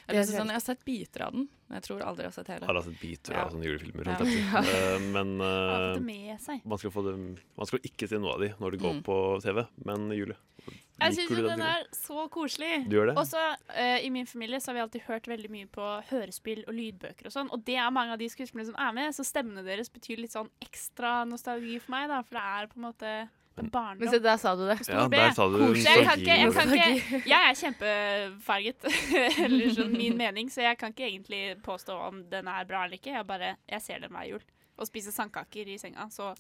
Jeg, 0.07 0.15
Det 0.15 0.19
er 0.23 0.39
sånn, 0.39 0.47
jeg 0.53 0.55
har 0.61 0.63
sett 0.63 0.85
biter 0.87 1.23
av 1.27 1.33
den, 1.35 1.49
men 1.69 1.81
jeg 1.81 1.83
tror 1.89 2.03
aldri 2.07 2.23
jeg 2.23 2.31
har 2.31 2.37
sett 2.37 2.51
hele. 2.53 2.67
Har 2.67 2.83
sett 2.87 3.01
biter 3.01 3.33
Ja. 3.35 3.45
av 3.45 3.51
sånne 3.51 3.67
julefilmer. 3.67 4.07
Ja. 4.07 4.19
Ja. 4.23 4.61
Eh, 4.63 4.99
men 5.01 5.41
eh, 6.31 6.37
seg. 6.39 6.61
man 6.65 6.79
skal, 6.79 6.91
få 6.95 7.03
det, 7.09 7.15
man 7.59 7.67
skal 7.67 7.81
ikke 7.83 8.07
se 8.09 8.21
noe 8.23 8.35
av 8.35 8.41
de 8.41 8.53
når 8.61 8.71
det 8.77 8.81
går 8.85 8.95
Mm. 9.01 9.03
på 9.03 9.17
TV. 9.43 9.67
Men 9.85 10.11
Julie, 10.15 10.37
Jeg 11.01 11.13
syns 11.13 11.29
den 11.29 11.45
den 11.45 11.61
er 11.61 11.83
så 11.93 12.29
koselig. 12.31 12.89
Du 12.89 12.97
gjør 12.97 13.11
det? 13.11 13.17
Og 13.19 13.27
så 13.27 13.43
eh, 13.75 13.99
I 14.07 14.11
min 14.11 14.27
familie 14.27 14.61
så 14.63 14.71
har 14.71 14.75
vi 14.79 14.81
alltid 14.87 15.03
hørt 15.11 15.27
veldig 15.27 15.51
mye 15.51 15.67
på 15.67 15.89
hørespill 16.09 16.63
og 16.69 16.73
lydbøker 16.75 17.27
og 17.27 17.33
sånn. 17.35 17.51
Og 17.53 17.65
det 17.67 17.77
er 17.77 17.91
mange 17.91 18.13
av 18.15 18.19
de 18.19 18.29
skuespillerne 18.31 18.71
som 18.71 18.79
er 18.79 18.93
med, 18.97 19.13
så 19.13 19.27
stemmene 19.27 19.65
deres 19.67 19.91
betyr 19.91 20.23
litt 20.23 20.33
sånn 20.33 20.49
ekstra 20.63 21.27
nostalgi 21.29 21.81
for 21.83 21.91
meg, 21.99 22.09
da. 22.09 22.23
For 22.23 22.39
det 22.39 22.47
er 22.47 22.67
på 22.73 22.77
en 22.79 22.87
måte 22.87 23.29
barndom. 23.57 24.05
Men 24.05 24.13
se, 24.13 24.19
der 24.23 24.37
sa 24.37 24.55
du 24.57 24.65
det. 24.69 24.79
stor 24.85 24.95
Ja, 24.95 25.09
B. 25.09 25.17
der 25.17 25.31
sa 25.37 25.49
du 25.49 25.57
Så 25.59 25.95
jeg 25.97 26.05
kan 26.07 26.21
ikke, 26.21 26.39
jeg, 26.39 26.53
kan 26.53 26.75
ikke, 26.75 27.21
jeg 27.27 27.51
er 27.51 27.61
kjempefarget, 27.61 28.89
eller 29.47 29.77
sånn 29.79 29.95
min 29.97 30.17
mening, 30.19 30.51
så 30.53 30.67
jeg 30.67 30.79
kan 30.81 30.93
ikke 30.93 31.09
egentlig 31.09 31.43
påstå 31.65 31.97
om 32.09 32.25
den 32.31 32.51
er 32.53 32.69
bra 32.69 32.85
eller 32.85 33.01
ikke. 33.01 33.15
Jeg 33.17 33.27
bare, 33.27 33.57
jeg 33.69 33.83
ser 33.83 34.05
den 34.05 34.13
hver 34.13 34.29
jul. 34.35 34.45
Og 34.77 34.89
spiser 34.91 35.15
sandkaker 35.15 35.69
i 35.73 35.79
senga, 35.81 36.11
så 36.13 36.35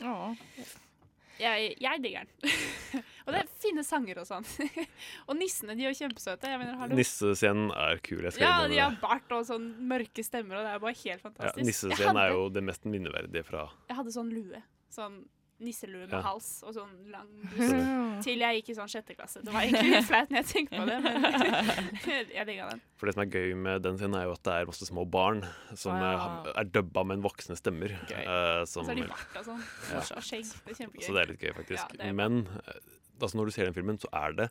jeg, 1.40 1.74
jeg 1.80 2.00
digger 2.04 2.24
den. 2.24 2.52
og 3.26 3.32
det 3.34 3.40
er 3.42 3.48
fine 3.60 3.84
sanger 3.84 4.20
og 4.22 4.28
sånn. 4.28 4.46
og 5.28 5.36
nissene, 5.36 5.76
de 5.76 5.88
er 5.88 5.96
kjempesøte. 5.96 6.48
Jeg 6.52 6.60
mener. 6.62 6.94
Nissescenen 6.96 7.72
er 7.76 8.00
kul. 8.04 8.22
Jeg 8.24 8.36
skal 8.36 8.46
Ja, 8.46 8.68
de 8.70 8.80
har 8.80 8.96
bart 9.02 9.32
og 9.36 9.44
sånn 9.48 9.68
mørke 9.88 10.24
stemmer, 10.24 10.60
og 10.60 10.68
det 10.68 10.74
er 10.74 10.84
bare 10.84 11.00
helt 11.02 11.24
fantastisk. 11.24 11.60
Ja, 11.60 11.68
Nissescenen 11.68 12.20
er 12.22 12.32
jo 12.32 12.46
det 12.52 12.64
mest 12.64 12.88
minneverdige 12.88 13.44
fra 13.48 13.66
Jeg 13.90 14.00
hadde 14.00 14.14
sånn 14.16 14.32
lue. 14.32 14.62
Sånn 14.92 15.24
nisselue 15.58 16.02
med 16.04 16.12
Ja. 16.12 16.20
hals 16.26 16.48
og 16.66 16.74
sånn 16.76 16.90
lang 17.10 17.28
bluse. 17.52 17.78
Til 18.24 18.42
jeg 18.44 18.58
gikk 18.58 18.68
i 18.70 18.74
sånn 18.76 18.90
sjette 18.92 19.14
klasse. 19.16 19.40
Det 19.44 19.52
var 19.54 19.64
egentlig 19.64 19.92
litt 19.94 20.08
flaut 20.10 20.30
når 20.30 20.42
jeg 20.42 20.48
tenker 20.50 20.80
på 20.82 20.86
det, 20.90 20.98
men 21.02 22.30
jeg 22.36 22.46
digga 22.50 22.68
den. 22.70 22.82
For 23.00 23.06
det 23.08 23.14
som 23.16 23.22
er 23.24 23.30
gøy 23.32 23.54
med 23.56 23.82
den 23.86 23.98
sin, 24.00 24.14
er 24.18 24.26
jo 24.28 24.34
at 24.36 24.42
det 24.48 24.52
er 24.60 24.68
masse 24.70 24.88
små 24.90 25.06
barn 25.08 25.42
som 25.74 25.96
Å, 25.96 26.00
ja. 26.04 26.26
eh, 26.46 26.60
er 26.60 26.70
dubba 26.76 27.04
med 27.08 27.18
en 27.20 27.24
voksne 27.28 27.56
stemmer. 27.56 27.94
eh, 28.12 28.62
Og 28.62 28.68
så 28.68 28.84
er 28.84 28.94
de 29.00 29.06
bart 29.08 29.38
og 29.40 29.48
sånn. 29.48 29.62
Ja. 29.92 30.02
Og 30.20 30.24
skjegg. 30.28 30.44
Det 30.66 30.74
er 30.76 30.80
kjempegøy. 30.82 31.06
Så 31.08 31.16
det 31.16 31.22
er 31.24 31.32
litt 31.32 31.46
gøy, 31.48 31.54
faktisk. 31.62 31.96
Ja, 31.96 32.08
er. 32.10 32.16
Men 32.24 32.42
eh, 32.66 32.80
altså, 33.20 33.36
når 33.40 33.48
du 33.48 33.56
ser 33.56 33.70
den 33.70 33.76
filmen, 33.80 33.98
så 34.02 34.12
er 34.12 34.36
det 34.42 34.50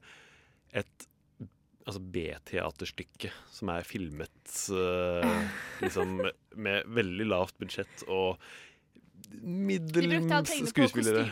et 0.81 1.11
altså 1.85 1.99
B-teaterstykke 2.01 3.29
som 3.53 3.69
er 3.69 3.85
filmet 3.85 4.53
uh, 4.73 5.21
liksom 5.83 6.15
med 6.57 6.87
veldig 6.97 7.27
lavt 7.29 7.59
budsjett 7.61 8.01
og 8.09 8.41
middels 9.41 10.51
skuespillere. 10.69 11.29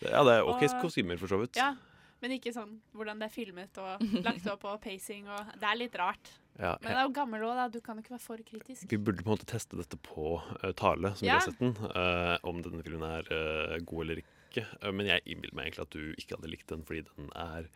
Ja, 0.00 0.22
det 0.24 0.34
er 0.38 0.46
OK 0.48 0.62
Og- 0.64 0.80
kostymer, 0.82 1.18
for 1.20 1.28
så 1.28 1.38
vidt. 1.42 1.56
Ja, 1.56 1.74
men 2.22 2.30
ikke 2.36 2.52
sånn 2.52 2.78
hvordan 2.96 3.18
det 3.20 3.28
er 3.30 3.34
filmet 3.34 3.78
og 3.80 4.00
lagt 4.24 4.46
opp 4.52 4.64
og 4.64 4.80
pacing 4.84 5.28
og 5.28 5.52
Det 5.60 5.68
er 5.68 5.76
litt 5.76 5.94
rart. 6.00 6.30
Ja, 6.60 6.74
Men 6.82 6.90
det 6.92 6.96
er 6.98 7.06
jo 7.06 7.12
gammel 7.16 7.40
òg. 7.46 7.60
Du 7.72 7.80
kan 7.80 7.96
jo 7.96 8.02
ikke 8.04 8.16
være 8.18 8.24
for 8.24 8.36
kritisk. 8.44 8.88
Vi 8.90 8.96
burde 8.98 9.22
på 9.24 9.30
en 9.32 9.36
måte 9.38 9.46
teste 9.48 9.76
dette 9.78 9.96
på 9.96 10.34
uh, 10.42 10.72
Tale, 10.76 11.14
som 11.16 11.26
Ja. 11.28 11.38
har 11.38 11.40
sett 11.46 11.58
den. 11.58 11.72
uh, 11.76 12.36
om 12.44 12.60
denne 12.62 12.82
filmen 12.84 13.02
er 13.08 13.24
uh, 13.32 13.78
god 13.84 14.02
eller 14.04 14.20
ikke. 14.22 14.66
Men 14.92 15.06
jeg 15.06 15.22
innbiller 15.26 15.54
meg 15.54 15.68
egentlig 15.70 15.86
at 15.86 15.90
du 15.94 16.14
ikke 16.18 16.36
hadde 16.36 16.50
likt 16.50 16.66
den 16.68 16.82
fordi 16.84 17.04
den 17.06 17.30
er 17.36 17.68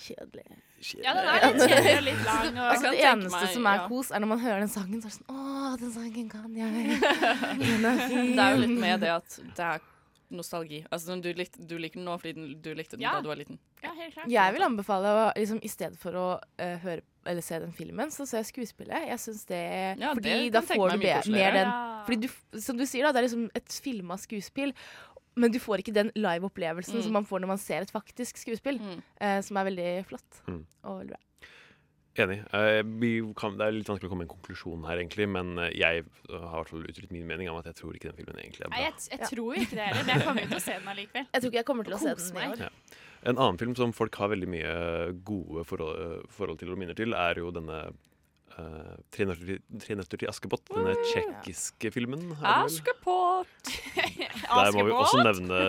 Kjedelig. 0.00 0.44
Ja, 1.04 1.12
den 1.12 1.28
er 1.28 1.42
litt 1.44 1.60
kjedelig 1.68 1.98
og 1.98 2.04
litt 2.08 2.24
lang. 2.24 2.46
Og 2.56 2.66
Altså, 2.70 2.90
det 2.94 3.04
eneste 3.04 3.36
meg- 3.36 3.52
som 3.54 3.66
er 3.68 3.76
ja. 3.82 3.86
kos, 3.90 4.10
er 4.10 4.22
når 4.24 4.30
man 4.32 4.40
hører 4.40 4.60
den 4.64 4.72
sangen, 4.72 5.02
så 5.02 5.06
er 5.06 5.12
det 5.12 5.18
sånn 5.18 5.36
Å, 5.36 5.78
den 5.82 5.92
sangen 5.92 6.28
kan 6.32 6.56
jeg. 6.56 7.00
Den 7.60 7.84
er 7.90 8.02
fin. 8.08 8.34
Det 8.36 8.44
er 8.46 8.54
jo 8.56 8.60
litt 8.64 8.78
med 8.80 9.00
det 9.04 9.10
at 9.18 9.40
det 9.56 9.66
er 9.66 9.80
nostalgi. 10.30 10.84
Altså, 10.94 11.16
du, 11.20 11.28
likte, 11.34 11.62
du 11.66 11.76
liker 11.82 11.98
den 11.98 12.06
nå 12.06 12.16
fordi 12.20 12.32
den, 12.36 12.50
du 12.62 12.70
likte 12.78 12.96
den 12.96 13.02
Ja. 13.04 13.16
da 13.18 13.24
du 13.24 13.28
var 13.32 13.38
liten. 13.40 13.58
Ja, 13.82 13.92
helt 13.96 14.14
klart. 14.14 14.28
Jeg 14.30 14.54
vil 14.54 14.62
anbefale 14.62 15.12
å 15.12 15.22
liksom, 15.36 15.58
i 15.62 15.70
stedet 15.72 15.98
for 16.00 16.16
å 16.16 16.26
uh, 16.40 16.76
høre 16.84 17.02
eller 17.28 17.44
se 17.44 17.58
den 17.60 17.72
filmen, 17.76 18.08
så 18.14 18.24
se 18.24 18.40
skuespillet. 18.48 19.08
Jeg 19.10 19.20
syns 19.20 19.42
det 19.50 19.60
Ja, 20.00 20.14
Fordi 20.16 20.30
det 20.48 20.52
da 20.54 20.62
får 20.64 20.94
du 20.94 21.02
mer 21.04 21.20
den 21.26 21.66
Ja. 21.66 22.04
Fordi 22.06 22.16
du, 22.24 22.60
som 22.62 22.78
du 22.78 22.86
sier, 22.88 23.04
da, 23.04 23.12
det 23.12 23.20
er 23.20 23.26
liksom 23.28 23.50
et 23.54 23.74
filma 23.84 24.16
skuespill. 24.16 24.72
Men 25.36 25.52
du 25.54 25.58
får 25.62 25.78
ikke 25.84 25.94
den 25.94 26.10
live-opplevelsen 26.18 26.96
Mm. 26.98 27.02
som 27.06 27.12
man 27.12 27.24
får 27.24 27.40
når 27.40 27.46
man 27.54 27.58
ser 27.58 27.82
et 27.82 27.90
faktisk 27.92 28.36
skuespill. 28.42 28.80
eh, 29.20 29.40
som 29.40 29.56
er 29.56 29.64
veldig 29.70 30.06
flott 30.06 30.40
Mm. 30.48 30.64
og 30.84 30.98
veldig 31.00 31.10
bra. 31.14 31.20
Enig. 32.20 32.40
Eh, 32.52 32.82
vi 33.00 33.10
kan, 33.38 33.56
det 33.56 33.64
er 33.68 33.70
litt 33.72 33.86
vanskelig 33.86 34.08
å 34.08 34.10
komme 34.10 34.24
med 34.26 34.30
en 34.30 34.34
konklusjon 34.36 34.82
her, 34.88 34.98
egentlig, 34.98 35.28
men 35.30 35.56
eh, 35.58 35.70
jeg 35.78 36.04
har 36.28 36.40
i 36.42 36.56
hvert 36.58 36.68
fall 36.68 36.82
uttrykt 36.90 37.12
min 37.14 37.26
mening 37.26 37.48
om 37.48 37.56
at 37.62 37.66
jeg 37.70 37.76
tror 37.78 37.94
ikke 37.94 38.10
den 38.10 38.18
filmen 38.18 38.36
egentlig 38.42 38.66
er 38.66 38.68
Nei, 38.74 38.82
bra. 38.82 38.90
jeg, 38.90 39.18
jeg 39.20 39.28
tror 39.30 39.54
ikke 39.54 39.78
det 39.78 39.86
heller, 39.86 40.04
men 40.04 40.16
jeg 40.18 40.26
kommer 40.26 40.42
jo 40.42 40.48
til 40.50 40.58
å 40.58 40.64
se 40.66 40.72
den 40.74 40.88
allikevel. 40.90 41.26
Jeg 41.32 41.40
tror 41.40 41.50
ikke 41.52 41.60
jeg 41.62 41.68
kommer 41.70 41.84
til 41.84 41.94
å 41.94 42.02
se 42.02 42.14
den 42.18 42.36
i 42.36 42.50
år. 42.50 42.58
Ja. 42.66 42.68
En 43.30 43.36
annen 43.38 43.58
film 43.62 43.74
som 43.76 43.92
folk 43.92 44.14
har 44.16 44.28
veldig 44.34 44.48
mye 44.48 44.74
gode 45.22 45.64
forhold, 45.64 46.26
forhold 46.28 46.58
til 46.58 46.72
og 46.72 46.78
minner 46.82 46.94
til, 46.98 47.14
er 47.14 47.34
jo 47.38 47.50
denne 47.52 47.92
Uh, 48.58 48.96
Tre 49.14 49.24
nøtter 49.24 49.46
til, 49.62 50.18
til 50.18 50.28
Askepott. 50.28 50.66
Denne 50.74 50.96
tsjekkiske 51.06 51.92
filmen. 51.94 52.32
Askepott! 52.42 53.46
Der 54.50 54.72
må 54.76 54.84
vi 54.86 54.92
også 54.94 55.22
nevne 55.24 55.60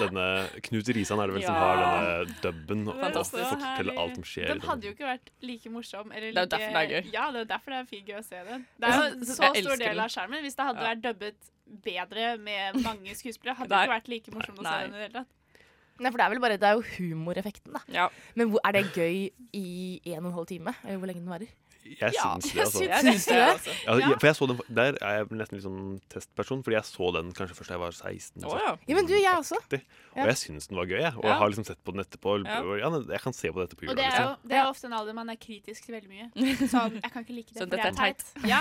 denne 0.00 0.24
Knut 0.66 0.90
Risan 0.96 1.20
er 1.22 1.30
det 1.30 1.36
vel 1.38 1.44
som 1.46 1.58
har 1.60 1.80
denne 1.82 2.36
dubben 2.44 2.84
og 2.90 3.00
forteller 3.00 4.00
alt 4.04 4.18
som 4.18 4.26
skjer. 4.26 4.52
Den 4.54 4.62
hadde 4.66 4.88
jo 4.88 4.94
ikke 4.96 5.08
vært 5.08 5.32
like 5.46 5.72
morsom. 5.74 6.12
Eller 6.12 6.32
Det 6.32 6.42
er 6.42 6.46
jo 6.46 6.52
derfor 6.56 6.76
det 6.76 6.82
er 6.82 6.90
gøy. 6.94 7.10
Ja, 7.14 7.26
det 7.34 7.40
er 7.44 7.50
derfor 7.54 7.76
det 7.76 7.80
er 7.82 7.90
fint 7.90 8.06
gøy 8.10 8.18
å 8.20 8.24
se 8.26 8.44
den. 8.50 8.66
Det 8.80 8.90
er 8.92 9.02
jo 9.02 9.28
så 9.32 9.52
stor 9.54 9.82
del 9.84 10.04
av 10.06 10.14
skjermen. 10.16 10.46
Hvis 10.46 10.56
det 10.58 10.68
hadde 10.70 10.80
Ja. 10.84 10.88
vært 10.94 11.04
dubbet 11.08 11.50
bedre 11.84 12.30
med 12.42 12.80
mange 12.82 13.14
skuespillere, 13.14 13.54
hadde 13.60 13.70
det 13.70 13.84
ikke 13.86 13.96
vært 13.98 14.08
like 14.10 14.34
morsomt 14.34 14.58
å 14.58 14.66
se 14.66 14.78
den 14.86 14.94
i 14.94 14.98
det 14.98 15.06
hele 15.08 15.18
tatt. 15.20 15.36
Nei, 16.00 16.08
for 16.10 16.16
det 16.16 16.24
er 16.24 16.30
vel 16.32 16.40
bare 16.40 16.56
Det 16.56 16.64
er 16.64 16.76
jo 16.78 16.84
humoreffekten, 16.96 17.74
da. 17.76 17.80
Ja. 17.92 18.06
Men 18.34 18.48
hvor, 18.50 18.60
er 18.64 18.72
det 18.72 18.86
gøy 18.96 19.28
i 19.52 20.00
en 20.14 20.24
og 20.24 20.30
en 20.30 20.38
halv 20.38 20.46
time? 20.48 20.72
Hvor 20.80 21.06
lenge 21.10 21.20
den 21.20 21.28
varer? 21.28 21.50
Jeg 21.84 22.12
Ja, 22.14 22.22
syns 22.36 22.52
det, 22.52 22.60
altså. 22.60 22.82
Jeg 22.84 23.02
Syns 23.06 23.24
det? 23.26 23.36
altså. 23.40 23.70
Ja. 23.86 24.16
For 24.20 24.26
jeg 24.28 24.36
så 24.36 24.46
den, 24.50 24.58
Der 24.76 24.96
er 25.00 25.14
jeg 25.20 25.26
nesten 25.32 25.56
litt 25.56 25.64
sånn 25.64 26.00
testperson, 26.12 26.60
fordi 26.62 26.76
jeg 26.76 26.84
så 26.84 27.08
den 27.16 27.32
kanskje 27.32 27.56
først 27.56 27.70
da 27.72 27.74
jeg 27.78 27.80
var 27.80 27.92
16. 27.96 28.44
Oh, 28.44 28.56
ja. 28.60 28.74
Ja, 28.90 28.94
men 28.98 29.06
du, 29.08 29.14
jeg 29.16 29.32
også. 29.32 29.56
Og 29.70 30.26
jeg 30.28 30.36
syns 30.36 30.68
den 30.68 30.76
var 30.76 30.86
gøy, 30.90 31.00
jeg. 31.00 31.14
Og 31.16 31.24
jeg 31.24 31.36
har 31.40 31.48
liksom 31.52 31.66
sett 31.70 31.80
på 31.84 31.92
den 31.96 32.04
etterpå. 32.04 32.34
Og 32.40 32.78
Ja, 32.80 32.90
jeg 33.14 33.20
kan 33.24 33.32
se 33.36 33.48
på 33.50 33.60
dette 33.64 33.76
på 33.80 33.88
Og 33.90 33.96
det 33.96 34.04
er 34.04 34.16
jo 34.20 34.28
Liksom. 34.30 34.48
det 34.52 34.56
er 34.60 34.66
ofte 34.70 34.86
en 34.90 34.96
alder 35.00 35.14
man 35.14 35.30
er 35.32 35.36
kritisk 35.40 35.84
til 35.88 35.94
veldig 35.96 36.10
mye. 36.10 36.28
Sånn, 36.74 36.98
jeg 37.00 37.10
kan 37.12 37.24
ikke 37.24 37.36
like 37.38 37.52
det, 37.54 37.58
Så 37.58 37.64
for 37.66 37.72
dette 37.74 37.88
det 37.88 37.92
er 37.92 37.98
teit. 38.00 38.24
Ja. 38.46 38.60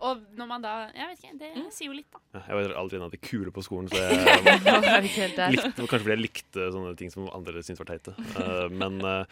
Og 0.00 0.22
når 0.38 0.46
man 0.52 0.62
da 0.62 0.74
Jeg 0.94 1.08
vet 1.08 1.18
ikke, 1.24 1.38
det 1.38 1.52
Mm. 1.58 1.70
sier 1.72 1.88
jo 1.88 1.96
litt, 1.96 2.10
da. 2.12 2.18
Ja, 2.34 2.40
Jeg 2.48 2.54
var 2.68 2.76
aldri 2.84 2.96
en 3.00 3.02
av 3.08 3.10
de 3.10 3.16
kule 3.18 3.50
på 3.50 3.62
skolen, 3.64 3.88
så 3.88 3.96
jeg 3.98 5.34
det 5.34 5.50
likte, 5.56 5.72
kanskje 5.88 6.02
fordi 6.04 6.14
jeg 6.14 6.22
likte 6.22 6.68
sånne 6.74 6.96
ting 7.00 7.10
som 7.10 7.28
andre 7.34 7.62
syntes 7.64 7.80
var 7.82 7.90
teite. 7.96 8.14
Uh, 8.36 8.68
men 8.70 9.00
eh, 9.04 9.24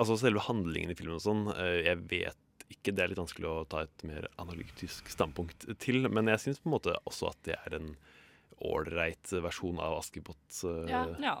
altså 0.00 0.16
selve 0.20 0.42
handlingen 0.48 0.90
i 0.92 0.96
filmen 0.98 1.18
og 1.18 1.24
sånn, 1.24 1.44
eh, 1.54 1.82
jeg 1.86 2.00
vet 2.10 2.46
ikke. 2.70 2.94
Det 2.94 3.02
er 3.04 3.10
litt 3.12 3.20
vanskelig 3.20 3.48
å 3.50 3.64
ta 3.68 3.82
et 3.86 4.04
mer 4.06 4.28
analytisk 4.40 5.08
standpunkt 5.12 5.66
til. 5.82 6.04
Men 6.08 6.30
jeg 6.32 6.42
syns 6.44 6.60
på 6.62 6.70
en 6.70 6.76
måte 6.78 6.94
også 7.08 7.30
at 7.32 7.40
det 7.48 7.56
er 7.58 7.76
en 7.80 7.92
ålreit 8.60 9.30
versjon 9.42 9.78
av 9.80 9.98
Askepott-eventyret, 10.02 11.20
Ja. 11.20 11.36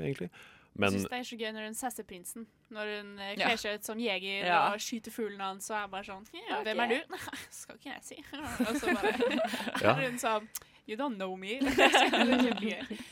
Ja. 0.00 0.04
egentlig. 0.08 0.30
Jeg 0.74 0.80
Men 0.82 0.90
syns 0.96 1.04
det 1.06 1.18
er 1.20 1.26
så 1.28 1.36
gøy 1.38 1.52
når 1.54 1.64
hun 1.68 1.74
sasser 1.78 2.02
prinsen. 2.08 2.46
Når 2.74 2.88
hun 2.96 3.10
eh, 3.20 3.34
Ja. 3.38 3.46
kler 3.46 3.56
seg 3.62 3.74
ut 3.78 3.84
som 3.86 3.98
jeger 4.02 4.46
Ja. 4.48 4.72
og 4.72 4.80
skyter 4.82 5.12
fuglen 5.14 5.38
hans 5.38 5.70
og 5.70 5.76
er 5.76 5.86
bare 5.92 6.02
sånn 6.02 6.26
yeah, 6.34 6.60
okay. 6.60 6.74
Hvem 6.74 6.80
er 6.82 6.88
du? 6.88 7.16
Skal 7.50 7.76
ikke 7.76 7.92
jeg 7.92 8.02
si. 8.02 8.16
Og 8.68 8.74
så 8.80 8.86
bare 8.90 9.12
Ja. 9.84 9.94
hun 10.02 10.18
sånn 10.18 10.48
You 10.86 10.96
don't 10.98 11.16
know 11.16 11.34
me. 11.36 11.60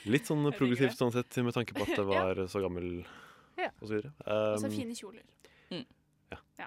Litt 0.04 0.26
sånn 0.28 0.44
progressivt 0.52 0.98
sånn 0.98 1.12
sett, 1.14 1.36
med 1.40 1.54
tanke 1.54 1.72
på 1.72 1.86
at 1.86 1.94
det 1.96 2.04
var 2.04 2.34
så 2.52 2.60
gammel 2.60 3.04
Ja. 3.58 3.68
og 3.80 3.88
så 3.88 3.94
videre. 3.94 4.12
Og 4.26 4.58
så 4.60 4.66
Um, 4.66 4.72
fine 4.76 4.94
kjoler. 4.96 5.22
Mm. 5.70 5.84
Ja. 6.58 6.66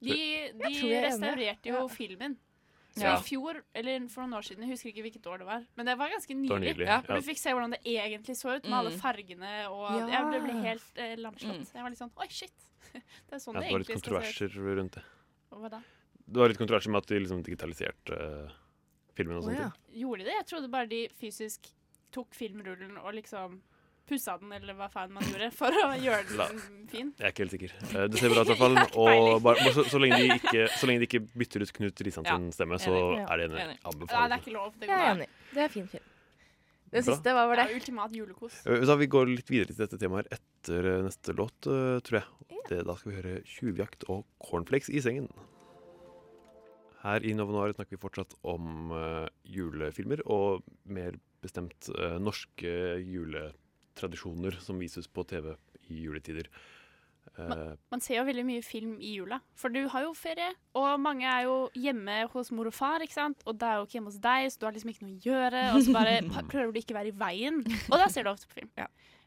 De, 0.00 0.10
de 0.10 0.68
enig. 0.68 1.02
restaurerte 1.02 1.66
jo 1.66 1.74
Ja. 1.80 1.86
filmen. 1.88 2.36
Så 2.98 3.02
Ja. 3.04 3.16
i 3.18 3.22
fjor, 3.22 3.62
eller 3.74 4.08
for 4.08 4.22
noen 4.22 4.34
år 4.38 4.42
siden, 4.42 4.62
jeg 4.66 4.70
husker 4.70 4.88
ikke 4.90 5.02
hvilket 5.06 5.26
år 5.26 5.38
det 5.38 5.46
var, 5.46 5.64
men 5.76 5.86
det 5.86 5.96
var 5.98 6.08
ganske 6.10 6.34
nylig. 6.34 6.48
var 6.50 6.58
nylig. 6.58 6.86
Ja. 6.86 7.00
Hvor 7.02 7.14
du 7.20 7.22
fikk 7.22 7.38
se 7.38 7.50
hvordan 7.50 7.70
det 7.70 7.80
egentlig 7.84 8.34
så 8.36 8.56
ut, 8.56 8.64
med 8.64 8.72
alle 8.72 8.90
Mm. 8.90 8.98
fargene, 9.00 9.70
og 9.70 9.90
Ja. 9.90 10.06
jeg 10.08 10.42
ble 10.42 10.62
helt 10.62 10.84
eh, 10.96 11.16
lamslått. 11.16 11.58
Mm. 11.62 11.72
Jeg 11.74 11.82
var 11.82 11.90
litt 11.90 11.98
sånn 11.98 12.10
Oi, 12.16 12.26
shit! 12.28 12.52
Det 12.92 13.32
er 13.32 13.38
sånn 13.38 13.54
Ja, 13.54 13.60
det 13.60 13.66
det 13.68 13.72
var 13.72 13.78
litt 13.78 13.86
egentlig 13.86 13.86
se 13.86 13.92
ut. 13.92 14.02
kontroverser 14.02 14.76
rundt 14.76 14.92
det. 14.92 15.02
Hva 15.52 15.70
da? 15.70 15.82
Det 16.28 16.36
var 16.36 16.48
litt 16.48 16.58
kontroverser 16.58 16.90
med 16.90 16.98
at 17.02 17.06
de 17.06 17.18
liksom 17.20 17.42
digitaliserte 17.42 18.12
uh, 18.46 18.50
filmen 19.14 19.36
og 19.36 19.42
Å, 19.42 19.46
sånne 19.46 19.58
ja. 19.58 19.70
ting. 19.70 20.00
Gjorde 20.02 20.18
de 20.18 20.24
det? 20.24 20.34
Jeg 20.34 20.46
trodde 20.46 20.70
bare 20.70 20.86
de 20.88 21.08
fysisk 21.08 21.72
tok 22.12 22.30
filmrullen 22.34 22.96
og 22.98 23.14
liksom 23.14 23.60
pussa 24.08 24.34
den, 24.40 24.52
eller 24.56 24.74
hva 24.78 24.88
faen 24.92 25.12
man 25.14 25.22
gjorde, 25.28 25.48
for 25.54 25.70
å 25.84 25.88
gjøre 26.06 26.36
La- 26.40 26.48
den 26.50 26.86
fin. 26.90 27.12
Jeg 27.18 27.26
er 27.28 27.32
ikke 27.34 27.44
helt 27.44 27.54
sikker. 27.56 27.74
Eh, 27.92 28.06
Det 28.12 28.20
ser 28.22 28.32
bra 28.34 28.42
ut 28.44 28.48
i 28.48 28.54
hvert 28.54 28.62
fall. 28.64 28.78
Og 29.04 29.42
bare, 29.44 29.72
så, 29.76 29.84
så, 29.92 30.00
lenge 30.02 30.18
de 30.24 30.28
ikke, 30.38 30.66
så 30.78 30.88
lenge 30.90 31.04
de 31.04 31.08
ikke 31.10 31.22
bytter 31.44 31.64
ut 31.66 31.72
Knut 31.78 32.04
Risan 32.08 32.24
sin 32.28 32.46
Ja, 32.48 32.56
stemme, 32.58 32.78
så 32.82 32.94
er 33.24 33.42
det 33.44 33.50
en 33.50 33.74
anbefaling. 33.74 34.14
Ja, 34.16 34.22
det 34.32 34.38
er 34.38 34.44
ikke 34.46 34.56
lov. 34.56 34.72
Det 34.80 34.88
Jeg 34.90 35.04
er 35.04 35.12
enig. 35.16 35.28
Det 35.54 35.64
er 35.68 35.74
fin 35.76 35.90
film. 35.94 36.08
Den 36.88 37.04
Bra. 37.04 37.12
siste, 37.12 37.32
hva 37.36 37.42
var 37.50 37.60
det? 37.60 37.64
Ja, 37.68 37.76
ultimat 37.76 38.14
julekos. 38.16 38.54
Eh, 38.64 38.80
Da 38.88 38.94
Vi 38.96 39.06
går 39.12 39.28
litt 39.34 39.50
videre 39.52 39.68
til 39.74 39.82
dette 39.84 39.98
temaet 40.00 40.30
etter 40.32 40.86
eh, 40.94 41.02
neste 41.04 41.34
låt, 41.36 41.58
tror 41.68 42.16
jeg. 42.22 42.26
Det, 42.68 42.82
da 42.84 42.94
skal 42.96 43.12
vi 43.12 43.16
høre 43.20 43.34
'Tjuvjakt' 43.44 44.08
og 44.12 44.24
'Cornflakes 44.44 44.88
i 44.92 45.00
sengen'. 45.04 45.28
Her 47.04 47.22
i 47.24 47.32
Nova 47.36 47.52
Noir 47.54 47.72
snakker 47.76 47.94
vi 47.96 48.00
fortsatt 48.02 48.32
om 48.50 48.90
uh, 48.90 49.28
julefilmer, 49.46 50.20
og 50.26 50.64
mer 50.90 51.14
bestemt 51.44 51.86
uh, 51.94 52.16
norske 52.18 52.72
juletradisjoner 53.98 54.58
som 54.62 54.78
vises 54.78 55.08
på 55.08 55.24
TV 55.26 55.54
i 55.90 56.02
juletider. 56.04 56.48
Man, 57.38 57.76
Man 57.92 58.00
ser 58.00 58.16
jo 58.16 58.24
veldig 58.24 58.44
mye 58.48 58.62
film 58.64 58.96
i 59.04 59.12
jula, 59.18 59.38
for 59.54 59.70
du 59.70 59.82
har 59.92 60.02
jo 60.06 60.14
ferie. 60.16 60.48
Og 60.74 60.98
mange 61.00 61.26
er 61.28 61.44
jo 61.44 61.68
hjemme 61.76 62.22
hos 62.32 62.50
mor 62.50 62.70
og 62.70 62.74
far, 62.74 63.04
ikke 63.04 63.14
sant? 63.14 63.42
og 63.46 63.58
det 63.60 63.68
er 63.68 63.76
jo 63.78 63.84
ikke 63.86 63.98
hjemme 63.98 64.10
hos 64.10 64.18
deg, 64.24 64.48
så 64.50 64.58
du 64.58 64.66
har 64.66 64.74
liksom 64.74 64.90
ikke 64.94 65.04
noe 65.06 65.18
å 65.18 65.26
gjøre. 65.28 65.62
Og 65.74 65.84
så 65.84 65.94
bare 65.94 66.16
prøver 66.52 66.72
du 66.72 66.80
ikke 66.80 66.96
å 66.96 66.98
være 66.98 67.12
i 67.12 67.18
veien. 67.20 67.60
Og 67.90 67.96
da 68.00 68.08
ser 68.10 68.26
du 68.26 68.32
ofte 68.32 68.48
på 68.50 68.62
film. 68.62 68.72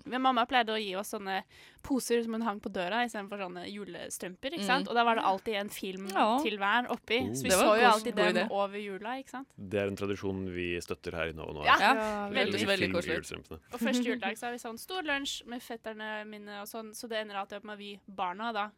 Men 0.05 0.21
mamma 0.21 0.45
pleide 0.49 0.73
å 0.73 0.79
gi 0.81 0.95
oss 0.99 1.11
sånne 1.13 1.41
poser 1.85 2.21
som 2.23 2.33
hun 2.33 2.41
hang 2.45 2.59
på 2.63 2.69
døra 2.73 3.03
istedenfor 3.05 3.41
sånne 3.45 3.65
julestrømper. 3.69 4.55
ikke 4.57 4.65
sant? 4.67 4.85
Mm. 4.85 4.91
Og 4.91 4.95
da 4.95 5.03
var 5.07 5.15
det 5.19 5.23
alltid 5.23 5.55
en 5.61 5.69
film 5.69 6.07
Ja. 6.11 6.39
til 6.43 6.57
hver 6.57 6.89
oppi. 6.91 7.19
Oh. 7.25 7.33
Så 7.33 7.43
vi 7.43 7.49
så 7.51 7.69
jo 7.79 7.87
alltid 7.91 8.15
den 8.15 8.35
idé. 8.35 8.47
over 8.51 8.77
jula, 8.77 9.15
ikke 9.21 9.29
sant. 9.29 9.47
det 9.57 9.79
er 9.81 9.87
en 9.87 9.95
tradisjon 9.97 10.45
vi 10.53 10.67
støtter 10.81 11.11
her 11.13 11.29
i 11.29 11.33
Nova 11.33 11.53
Noir. 11.53 11.65
Ja, 11.65 11.77
Ja, 11.81 12.29
veldig, 12.29 12.67
veldig, 12.67 12.91
koselig. 12.93 13.59
Og 13.73 13.79
første 13.79 14.03
juledag 14.03 14.37
så 14.37 14.47
har 14.47 14.51
vi 14.51 14.57
sånn 14.63 14.77
stor 14.79 15.01
lunsj 15.03 15.45
med 15.45 15.61
fetterne 15.61 16.25
mine 16.27 16.61
og 16.61 16.67
sånn, 16.67 16.93
så 16.95 17.07
det 17.09 17.21
ender 17.21 17.35
alltid 17.35 17.57
opp 17.57 17.63
med 17.65 17.73
at 17.73 17.79
vi 17.79 17.99
barna 18.07 18.51
da 18.53 18.69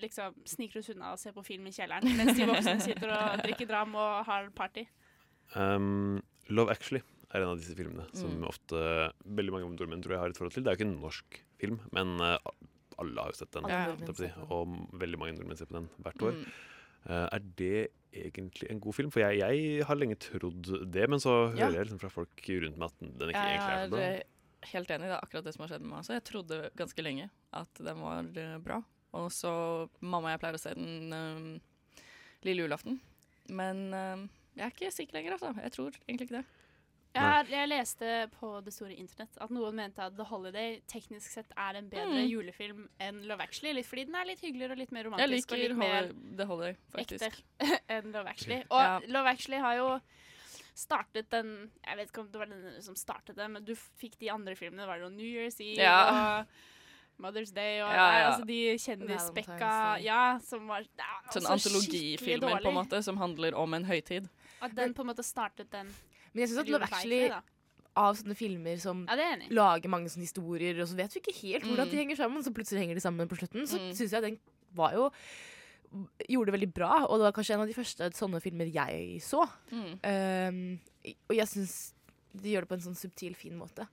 liksom 0.00 0.34
sniker 0.46 0.78
oss 0.78 0.88
unna 0.90 1.12
og 1.12 1.18
ser 1.18 1.32
på 1.32 1.44
film 1.44 1.66
i 1.66 1.70
kjelleren, 1.70 2.04
mens 2.16 2.36
de 2.36 2.46
voksne 2.46 2.80
sitter 2.80 3.10
og 3.10 3.42
drikker 3.42 3.66
dram 3.66 3.94
og 3.94 4.24
har 4.26 4.50
party. 4.54 4.86
Um, 5.54 6.22
Love 6.48 6.70
Actually 6.70 7.02
er 7.34 7.42
en 7.44 7.50
av 7.52 7.58
disse 7.60 7.74
filmene 7.76 8.06
som 8.16 8.30
Mm. 8.40 8.46
ofte 8.48 9.12
veldig 9.24 9.52
mange 9.52 9.68
nordmenn 9.68 10.02
tror 10.02 10.14
jeg 10.16 10.20
har 10.22 10.28
et 10.32 10.38
forhold 10.38 10.54
til. 10.54 10.62
Det 10.64 10.70
er 10.72 10.76
jo 10.76 10.80
ikke 10.80 10.88
en 10.88 11.00
norsk 11.02 11.40
film, 11.60 11.80
men 11.92 12.20
eh, 12.24 12.38
alle 12.98 13.20
har 13.20 13.30
jo 13.30 13.38
sett 13.38 13.52
den. 13.52 13.68
Ja, 13.68 14.12
si, 14.16 14.30
og 14.48 14.72
veldig 14.98 15.18
mange 15.20 15.36
nordmenn 15.36 15.56
ser 15.60 15.66
på 15.70 15.76
den 15.78 15.88
hvert 16.02 16.22
år. 16.22 16.32
Mm. 16.34 16.48
Uh, 17.08 17.28
er 17.32 17.38
det 17.56 17.88
egentlig 18.12 18.66
en 18.72 18.80
god 18.80 18.92
film? 18.96 19.10
For 19.14 19.20
jeg, 19.22 19.38
jeg 19.38 19.84
har 19.86 19.96
lenge 19.96 20.16
trodd 20.18 20.66
det, 20.90 21.04
men 21.08 21.20
så 21.22 21.54
Ja. 21.54 21.68
hører 21.68 21.76
jeg 21.78 21.86
liksom 21.86 22.00
fra 22.02 22.10
folk 22.10 22.42
rundt 22.48 22.76
meg 22.76 22.88
at 22.90 22.98
den 23.00 23.28
ikke 23.30 23.38
Jeg 23.38 23.54
egentlig 23.54 23.76
er 23.76 23.86
så 23.86 23.90
bra. 23.92 23.98
Jeg 24.00 24.18
er 24.18 24.72
helt 24.72 24.90
enig. 24.90 25.06
Det 25.06 25.14
er 25.14 25.22
akkurat 25.22 25.44
det 25.44 25.54
som 25.54 25.62
har 25.62 25.68
skjedd 25.70 25.80
med 25.84 25.90
meg 25.92 25.98
også. 26.02 26.16
Jeg 26.18 26.24
trodde 26.24 26.70
ganske 26.76 27.02
lenge 27.06 27.30
at 27.52 27.74
den 27.74 28.00
var 28.02 28.18
eh, 28.36 28.58
bra. 28.58 28.82
Og 29.14 29.30
så 29.30 29.88
Mamma 30.02 30.28
og 30.28 30.32
jeg 30.34 30.40
pleier 30.42 30.58
å 30.58 30.60
se 30.60 30.74
den 30.74 31.12
um, 31.12 31.60
lille 32.44 32.66
julaften. 32.66 32.98
Men 33.48 33.94
um, 33.94 34.28
jeg 34.58 34.66
er 34.66 34.74
ikke 34.74 34.92
sikker 34.92 35.14
lenger, 35.20 35.38
altså. 35.38 35.54
Jeg 35.62 35.72
tror 35.72 35.92
egentlig 36.08 36.26
ikke 36.28 36.40
det. 36.42 36.44
Jeg, 37.14 37.22
har- 37.22 37.46
jeg 37.50 37.68
leste 37.68 38.30
på 38.38 38.48
det 38.64 38.72
store 38.72 38.94
internett 38.94 39.36
at 39.40 39.50
noen 39.50 39.74
mente 39.74 39.98
at 40.04 40.14
The 40.16 40.24
Holiday 40.24 40.80
teknisk 40.86 41.30
sett 41.32 41.50
er 41.56 41.76
en 41.80 41.88
bedre 41.90 42.20
Mm. 42.20 42.28
julefilm 42.30 42.88
enn 43.00 43.22
Love 43.26 43.40
Actually, 43.42 43.72
litt 43.72 43.86
fordi 43.86 44.04
den 44.06 44.14
er 44.14 44.24
litt 44.26 44.40
hyggeligere 44.40 44.72
og 44.72 44.78
litt 44.78 44.92
mer 44.92 45.02
Jeg 45.04 45.10
romantisk. 45.12 45.52
og 45.52 45.58
liker 45.58 45.68
litt 45.68 45.76
mer 45.78 46.12
The 46.36 46.44
Holiday, 46.46 46.76
faktisk. 46.92 47.24
ekte 47.24 47.40
enn 47.96 48.12
Love 48.12 48.28
Actually. 48.28 48.60
Og 48.70 48.80
Ja. 48.80 48.98
Love 49.08 49.26
Actually 49.26 49.58
har 49.58 49.74
jo 49.76 50.00
startet 50.76 51.28
den 51.30 51.70
Jeg 51.86 51.96
vet 51.96 52.08
ikke 52.12 52.20
om 52.20 52.28
det 52.30 52.38
var 52.38 52.46
den 52.46 52.82
som 52.82 52.94
startet 52.94 53.34
det, 53.36 53.50
men 53.50 53.64
du 53.64 53.74
fikk 53.74 54.18
de 54.20 54.30
andre 54.30 54.54
filmene. 54.54 54.86
Var 54.86 54.98
Det 54.98 55.02
var 55.02 55.10
jo 55.10 55.16
New 55.16 55.26
Year's 55.26 55.58
Eve 55.60 55.82
Ja. 55.82 56.40
og 56.40 56.46
Mother's 57.20 57.52
Day 57.52 57.80
og 57.82 57.88
Ja, 57.90 58.18
ja. 58.18 58.30
Altså 58.30 58.46
de 58.46 58.76
kjendisspekka 58.78 60.00
Ja, 60.04 60.38
som 60.38 60.68
var 60.68 60.84
Sånn 61.32 61.46
altså 61.46 61.72
antologifilmer 61.72 62.60
på 62.62 62.68
en 62.68 62.74
måte 62.74 63.02
som 63.02 63.16
handler 63.16 63.54
om 63.56 63.74
en 63.74 63.84
høytid. 63.84 64.28
At 64.62 64.74
den 64.76 64.94
på 64.94 65.00
en 65.00 65.06
måte 65.08 65.24
startet 65.24 65.68
den 65.70 65.88
Men 66.38 66.44
jeg 66.46 66.52
syns 66.52 66.62
at 66.62 66.70
Love 66.70 66.86
Actually 66.86 67.20
da. 67.32 67.40
av 67.98 68.14
sånne 68.14 68.36
filmer 68.38 68.78
som 68.78 69.00
Ja, 69.10 69.16
er 69.18 69.42
lager 69.50 69.90
mange 69.90 70.06
sånne 70.12 70.22
historier, 70.28 70.78
og 70.78 70.86
så 70.86 70.94
vet 71.00 71.16
vi 71.16 71.20
ikke 71.24 71.34
helt 71.42 71.64
hvordan 71.66 71.88
Mm. 71.88 71.90
de 71.90 71.96
henger 71.98 72.16
sammen, 72.20 72.44
så 72.46 72.52
plutselig 72.54 72.84
henger 72.84 72.94
de 72.94 73.02
sammen 73.02 73.26
på 73.28 73.38
slutten, 73.40 73.66
så 73.66 73.78
Mm. 73.82 73.90
syns 73.98 74.12
jeg 74.14 74.22
den 74.22 74.38
var 74.74 74.92
jo 74.94 75.10
Gjorde 76.28 76.50
det 76.52 76.60
veldig 76.60 76.74
bra, 76.74 77.06
og 77.08 77.16
det 77.18 77.24
var 77.24 77.32
kanskje 77.32 77.54
en 77.54 77.62
av 77.62 77.66
de 77.66 77.72
første 77.72 78.10
sånne 78.12 78.42
filmer 78.44 78.68
jeg 78.70 79.22
så. 79.24 79.48
Mm. 79.72 79.94
Um, 80.04 80.80
og 81.30 81.34
jeg 81.34 81.46
syns 81.48 81.94
de 82.36 82.50
gjør 82.52 82.60
det 82.66 82.68
på 82.68 82.76
en 82.76 82.84
sånn 82.84 82.98
subtil, 82.98 83.34
fin 83.34 83.56
måte. 83.56 83.88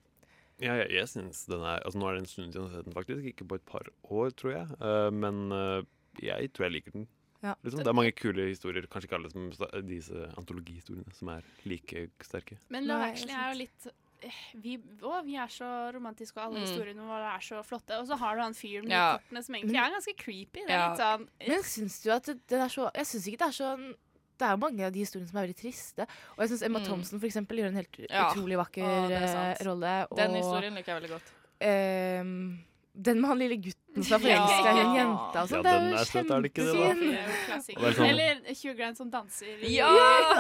Ja, 0.60 0.74
jeg, 0.76 0.90
jeg 0.92 1.08
synes 1.08 1.46
den 1.48 1.62
er 1.64 1.80
Altså 1.86 1.96
Nå 2.00 2.10
er 2.10 2.14
det 2.18 2.24
en 2.26 2.28
stund 2.28 2.52
siden 2.52 2.68
jeg 2.68 2.72
har 2.72 2.76
sett 2.82 2.86
den, 2.90 2.94
faktisk. 2.94 3.24
Ikke 3.32 3.48
på 3.48 3.56
et 3.56 3.66
par 3.66 3.88
år, 4.12 4.30
tror 4.36 4.52
jeg. 4.52 4.68
Uh, 4.84 5.10
men 5.10 5.40
uh, 5.56 5.84
jeg 6.20 6.52
tror 6.52 6.68
jeg 6.68 6.74
liker 6.82 6.92
den. 6.92 7.08
Ja. 7.44 7.56
Liksom. 7.64 7.80
Det 7.84 7.88
er 7.88 7.94
mange 7.94 8.12
kule 8.16 8.48
historier. 8.50 8.88
Kanskje 8.88 9.10
ikke 9.10 9.18
alle 9.20 9.30
som 9.32 9.50
disse 9.86 10.32
antologihistoriene 10.38 11.14
som 11.14 11.30
er 11.30 11.44
like 11.66 12.10
sterke. 12.24 12.58
Men 12.70 12.88
Love 12.88 13.04
Actually 13.12 13.34
er 13.34 13.52
jo 13.54 13.58
litt 13.60 13.88
eh, 14.24 14.32
vi, 14.56 14.78
å, 15.04 15.20
vi 15.26 15.36
er 15.38 15.48
så 15.54 15.92
romantiske, 15.94 16.38
og 16.40 16.46
alle 16.48 16.60
Mm. 16.64 16.66
historiene 16.66 17.06
våre 17.06 17.36
er 17.36 17.40
så 17.46 17.62
flotte. 17.64 18.00
Og 18.00 18.08
så 18.08 18.18
har 18.18 18.36
du 18.36 18.42
han 18.42 18.54
fyren 18.54 18.84
med 18.88 18.92
Ja. 18.96 19.18
kortene 19.20 19.44
som 19.44 19.56
egentlig 19.56 19.76
er 19.78 19.92
ganske 19.94 20.16
creepy. 20.18 20.66
Det 20.66 20.70
er 20.72 20.80
Ja. 20.80 20.90
litt 20.90 21.00
sånn 21.00 21.28
Men 21.48 21.64
syns 21.64 22.02
du 22.04 22.10
at 22.12 22.24
det, 22.24 22.40
den 22.48 22.62
er 22.62 22.68
så 22.70 22.90
Jeg 22.96 23.06
syns 23.06 23.28
ikke 23.28 23.38
det 23.38 23.48
er 23.48 23.60
sånn 23.64 23.96
det 24.38 24.44
er 24.48 24.52
jo 24.52 24.58
mange 24.58 24.84
av 24.84 24.92
de 24.92 25.00
historiene 25.00 25.30
som 25.30 25.38
er 25.38 25.48
veldig 25.48 25.56
triste. 25.56 26.02
Og 26.36 26.40
jeg 26.44 26.50
syns 26.50 26.64
Emma 26.66 26.80
Mm. 26.80 26.86
Thompson 26.88 27.20
for 27.22 27.28
eksempel, 27.28 27.56
gjør 27.56 27.68
en 27.68 27.76
helt 27.76 28.00
Ja. 28.10 28.32
utrolig 28.34 28.58
vakker 28.58 28.84
Å, 28.84 29.08
det 29.08 29.22
er 29.22 29.56
eh, 29.56 29.64
rolle. 29.64 30.08
Den 30.16 30.32
historien 30.36 30.74
liker 30.76 30.92
jeg 30.92 31.02
veldig 31.04 31.10
godt. 31.16 31.32
ehm, 31.62 32.58
den 32.96 33.20
med 33.22 33.28
han 33.30 33.40
lille 33.40 33.58
gutten 33.62 34.04
som 34.04 34.22
er 34.24 34.30
Ja. 34.30 34.46
forelska 34.46 34.72
i 34.76 34.80
en 34.84 34.96
jente. 34.96 35.40
Altså, 35.42 35.56
Ja, 35.56 35.62
det 35.62 35.72
den 35.72 35.86
er 35.86 35.90
jo 35.92 36.06
kjempefin. 36.06 37.96
Sånn- 37.96 38.10
Eller 38.10 38.40
Hugh 38.64 38.78
Grant 38.78 38.98
som 38.98 39.12
danser. 39.12 39.46
i- 39.62 39.76
Ja! 39.76 39.90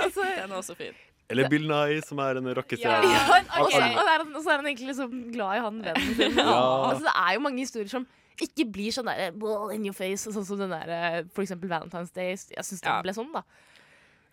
altså, 0.03 0.21
Den 0.35 0.51
er 0.51 0.55
også 0.55 0.75
fin. 0.77 0.93
Eller 1.29 1.49
Bill 1.49 1.67
Nye, 1.67 2.01
som 2.05 2.19
er 2.19 2.37
en 2.37 2.45
rockestjerne. 2.53 3.03
Ja, 3.03 3.09
Ja, 3.09 3.63
og, 3.63 3.71
så, 3.71 3.79
er 3.79 3.81
han, 4.21 4.35
er 4.35 4.55
han 4.57 4.65
egentlig 4.65 4.87
liksom 4.93 5.31
glad 5.33 5.57
i 5.57 5.59
han 5.59 5.81
vennen 5.83 6.15
sin. 6.15 6.37
Ja. 6.37 6.91
Altså, 6.91 7.03
det 7.03 7.13
er 7.15 7.33
jo 7.33 7.39
mange 7.39 7.59
historier 7.59 7.89
som 7.89 8.07
ikke 8.41 8.65
blir 8.71 8.91
sånn 8.91 9.05
der 9.05 9.31
ball 9.31 9.71
in 9.71 9.85
your 9.85 9.93
face, 9.93 10.27
sånn 10.29 10.45
som 10.45 10.57
den 10.59 10.69
der, 10.69 10.89
eh, 10.89 11.23
for 11.33 11.41
eksempel 11.41 11.67
Valentine's 11.69 12.13
Day. 12.13 12.29
Jeg 12.35 12.63
syns 12.63 12.81
den 12.81 13.01
ble 13.01 13.11
sånn, 13.13 13.31
da. 13.33 13.41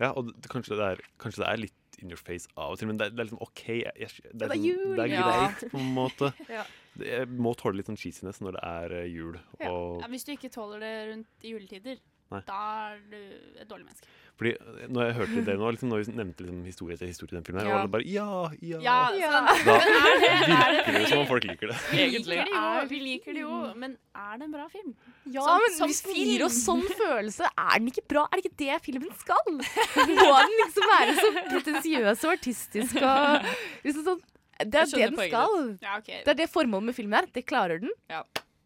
Ja, 0.01 0.11
og 0.13 0.27
det, 0.35 0.51
kanskje, 0.51 0.77
det 0.77 0.99
er, 0.99 1.03
kanskje 1.19 1.37
det 1.45 1.49
er 1.49 1.57
litt 1.57 1.73
in 2.03 2.11
your 2.11 2.19
face 2.19 2.49
av 2.59 2.73
og 2.73 2.79
til, 2.79 2.89
men 2.89 2.99
det 2.99 3.07
er, 3.07 3.11
det 3.11 3.21
er 3.21 3.25
liksom 3.31 3.43
OK. 3.43 3.63
Jeg, 3.69 3.93
jeg, 3.97 4.09
det, 4.09 4.33
er 4.33 4.39
Det 4.39 4.43
er 4.43 4.55
sånn- 4.57 4.65
jul. 4.65 4.97
det 4.97 5.05
er 5.05 5.13
Ja. 5.15 5.23
greit, 5.23 5.71
på 5.71 5.79
en 5.79 5.95
måte. 5.95 6.33
Ja. 6.51 6.65
Jeg 7.01 7.29
må 7.29 7.55
tåle 7.57 7.77
litt 7.81 7.87
sånn 7.89 7.97
cheesiness 7.97 8.41
når 8.45 8.59
det 8.59 8.65
er 8.69 8.93
eh, 9.01 9.07
jul. 9.09 9.39
Ja. 9.61 9.71
Og, 9.73 10.01
Ja, 10.03 10.09
hvis 10.13 10.25
du 10.29 10.33
ikke 10.37 10.51
tåler 10.53 10.81
det 10.85 10.95
rundt 11.13 11.47
juletider, 11.49 11.97
Nei. 12.33 12.41
da 12.49 12.59
er 12.93 12.99
du 13.13 13.17
et 13.61 13.69
dårlig 13.69 13.85
menneske. 13.87 14.07
fordi 14.41 14.53
eh, 14.57 14.87
når 14.89 15.05
jeg 15.07 15.15
hørte 15.19 15.43
det 15.47 15.55
nå, 15.61 15.71
liksom, 15.73 15.89
når 15.93 16.05
vi 16.05 16.13
nevnte 16.17 16.41
liksom, 16.45 16.61
historie 16.65 16.95
etter 16.97 17.07
historie 17.07 17.33
i 17.33 17.37
den 17.39 17.45
filmen, 17.45 17.61
her, 17.63 17.69
Ja. 17.69 17.77
var 17.77 17.83
det 17.87 17.93
bare 17.93 18.07
ja, 18.09 18.51
ja. 18.61 18.79
Ja, 18.81 19.11
Ja. 19.17 19.31
sånn. 19.33 19.49
Da 19.67 19.75
er 19.77 19.85
er 20.67 20.73
virker 20.77 20.99
det 20.99 21.09
som 21.09 21.19
om 21.23 21.27
folk 21.29 21.45
liker 21.45 21.69
det. 21.73 21.77
Vi 21.93 22.07
liker 22.09 22.45
det 22.45 22.47
jo, 22.53 22.87
vi 22.93 23.01
liker 23.07 23.33
det 23.37 23.41
jo, 23.45 23.59
men 23.77 23.97
er 24.17 24.39
det 24.39 24.45
en 24.49 24.53
bra 24.57 24.69
film? 24.73 24.95
Ja, 25.33 25.45
Som- 25.45 25.61
men 25.65 25.77
som 25.79 25.89
hvis 25.93 26.03
den 26.03 26.15
film. 26.15 26.29
gir 26.33 26.45
oss 26.49 26.59
sånn 26.65 26.83
følelse, 27.05 27.45
er 27.57 27.79
den 27.79 27.89
ikke 27.93 28.05
bra? 28.09 28.25
Er 28.33 28.37
det 28.41 28.45
ikke 28.45 28.61
det 28.65 28.81
filmen 28.85 29.13
skal? 29.21 29.45
Må 29.53 30.33
den 30.41 30.59
liksom 30.65 30.93
være 30.97 31.17
så 31.21 31.33
pretensiøs 31.53 32.25
og 32.25 32.33
artistisk 32.37 32.97
og 33.01 33.49
liksom 33.85 34.05
sånn 34.09 34.21
Det 34.59 34.79
er 34.85 34.87
det 34.93 35.11
den 35.11 35.19
skal. 35.19 35.59
Ja, 35.83 35.99
okay. 35.99 36.23
Det 36.27 36.33
er 36.35 36.41
det 36.45 36.49
formålet 36.53 36.91
med 36.93 36.97
filmen 36.97 37.19
er. 37.23 37.29
Det 37.35 37.45
klarer 37.49 37.81
den. 37.83 37.93
Ja. 38.13 38.23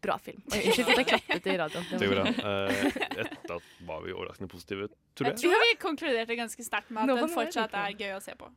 Bra 0.07 0.18
film. 0.22 0.43
Unnskyld 0.53 0.91
at 0.93 0.99
jeg 1.01 1.07
klappet 1.09 1.47
i 1.51 1.55
radioen. 1.59 1.87
Det 1.99 2.09
går 2.11 2.18
bra. 2.18 2.24
Eh, 2.28 2.99
Etter 3.24 3.55
at 3.57 3.70
var 3.89 4.03
vi 4.05 4.12
overraskende 4.14 4.51
positive, 4.53 4.91
tror 5.16 5.30
Jeg 5.30 5.39
jeg. 5.41 5.41
tror 5.49 5.64
vi 5.64 5.70
konkluderte 5.82 6.37
ganske 6.39 6.66
sterkt 6.66 6.93
med 6.93 7.07
at 7.07 7.11
Nå 7.11 7.16
den 7.22 7.32
fortsatt 7.32 7.74
er 7.80 7.97
gøy 7.97 8.12
å 8.14 8.20
se 8.22 8.34
på. 8.39 8.51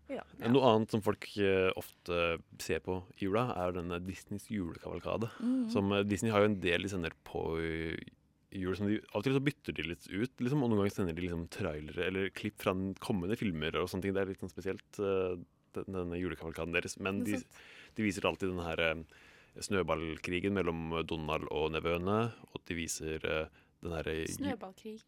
Noe 0.51 0.73
annet 0.73 0.93
som 0.93 1.01
folk 1.05 1.29
eh, 1.39 1.71
ofte 1.79 2.19
ser 2.61 2.83
på 2.85 2.99
i 3.17 3.23
jula, 3.25 3.47
er 3.63 3.73
denne 3.79 4.01
Disneys 4.03 4.49
julekavalkade. 4.51 5.31
Mm. 5.39 5.63
Som 5.73 5.95
eh, 5.95 6.03
Disney 6.11 6.35
har 6.35 6.43
jo 6.43 6.51
en 6.51 6.59
del 6.61 6.85
de 6.85 6.91
sender 6.91 7.15
på 7.25 7.45
jul 8.51 8.73
som 8.77 8.89
de, 8.89 8.99
Av 9.13 9.19
og 9.21 9.25
til 9.25 9.35
så 9.37 9.41
bytter 9.45 9.75
de 9.77 9.83
litt 9.85 10.07
ut, 10.09 10.31
liksom, 10.41 10.63
og 10.65 10.71
noen 10.71 10.83
ganger 10.83 10.95
sender 10.95 11.15
de 11.17 11.23
liksom 11.25 11.47
trailere 11.53 12.07
eller 12.09 12.31
klipp 12.35 12.59
fra 12.61 12.73
kommende 13.01 13.37
filmer 13.39 13.77
og 13.79 13.89
sånne 13.91 14.05
ting. 14.07 14.15
Det 14.17 14.23
er 14.23 14.31
litt 14.33 14.41
sånn 14.43 14.51
spesielt, 14.53 15.01
denne 15.87 16.19
julekavalkaden 16.19 16.75
deres. 16.75 16.97
Men 16.99 17.23
de, 17.27 17.39
de 17.97 18.05
viser 18.05 18.27
alltid 18.27 18.53
den 18.53 18.63
her 18.65 18.83
eh, 18.83 19.03
snøballkrigen 19.63 20.55
mellom 20.55 20.97
Donald 21.09 21.49
og 21.51 21.71
nevøene, 21.75 22.19
og 22.53 22.63
de 22.69 22.77
viser 22.77 23.25
eh, 23.25 23.63
den 23.83 23.95
herre 23.95 24.15
Snøballkrig. 24.35 24.99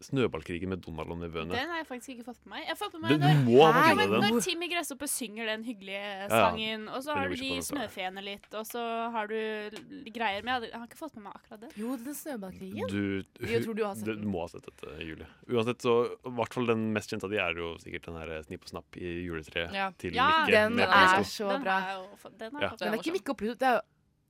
Snøballkrigen 0.00 0.68
med 0.70 0.78
Donald 0.84 1.10
og 1.10 1.18
nevøene. 1.18 1.50
Den 1.56 1.68
har 1.72 1.80
jeg 1.82 1.86
faktisk 1.88 2.08
ikke 2.14 2.24
fått 2.28 2.38
på 2.44 2.50
meg. 2.52 2.60
Jeg 2.62 2.70
har 2.70 2.76
fått 2.78 2.92
Det- 2.92 3.00
meg 3.02 3.10
du 3.18 3.50
må 3.50 3.62
ha 3.66 3.72
når, 3.72 3.98
fått 3.98 4.12
ja, 4.22 4.30
når 4.30 4.40
Timmy 4.46 4.68
Gresshoppe 4.70 5.08
synger 5.10 5.46
den 5.50 5.64
hyggelige 5.64 6.06
ja. 6.22 6.28
sangen, 6.28 6.88
og 6.88 7.02
så 7.02 7.14
har 7.16 7.28
du 7.28 7.34
de 7.34 7.48
på 7.56 7.64
snøfeene 7.66 8.22
litt, 8.22 8.46
og 8.54 8.64
så 8.64 9.10
har 9.10 9.26
du 9.26 9.70
greier 10.14 10.42
med 10.44 10.62
Jeg 10.68 10.72
har 10.78 10.86
ikke 10.86 11.00
fått 11.02 11.14
med 11.16 11.24
meg 11.24 11.34
akkurat 11.34 11.60
det. 11.66 11.72
Jo, 11.76 11.96
den 11.96 12.14
snøballkrigen. 12.14 12.88
Du, 12.88 13.24
Jeg 13.46 13.64
tror 13.64 13.74
du 13.74 13.84
har 13.84 13.94
sett 13.96 14.04
du 14.04 14.14
den. 14.14 14.30
må 14.30 14.40
ha 14.40 14.46
sett 14.48 14.62
dette, 14.70 14.94
Julie. 15.02 15.26
Uansett, 15.50 15.78
så 15.82 15.96
i 16.14 16.30
hvert 16.30 16.54
fall 16.54 16.66
den 16.66 16.92
mest 16.92 17.10
kjente 17.10 17.24
av 17.24 17.30
de 17.30 17.38
er 17.42 17.54
jo 17.58 17.74
sikkert 17.82 18.02
den 18.06 18.14
her 18.22 18.42
Snipp 18.46 18.62
og 18.62 18.68
snapp 18.70 18.96
i 19.02 19.26
juletreet 19.26 19.72
Ja. 19.74 19.90
til 19.98 20.14
Ja, 20.14 20.46
Mikke. 20.46 20.52
den 20.52 20.80
er 20.80 21.22
så 21.24 21.48
bra. 21.48 21.58
Den 21.58 21.66
er, 21.66 21.92
jo 21.98 22.30
den 22.38 22.56
er, 22.56 22.60
Ja. 22.62 22.70
Den 22.78 22.94
er 22.94 22.98
ikke 22.98 23.12
Mikke 23.18 23.30
og 23.30 23.36
Pluto. 23.38 23.54
Det 23.58 23.62
er 23.66 23.74
jo 23.74 23.80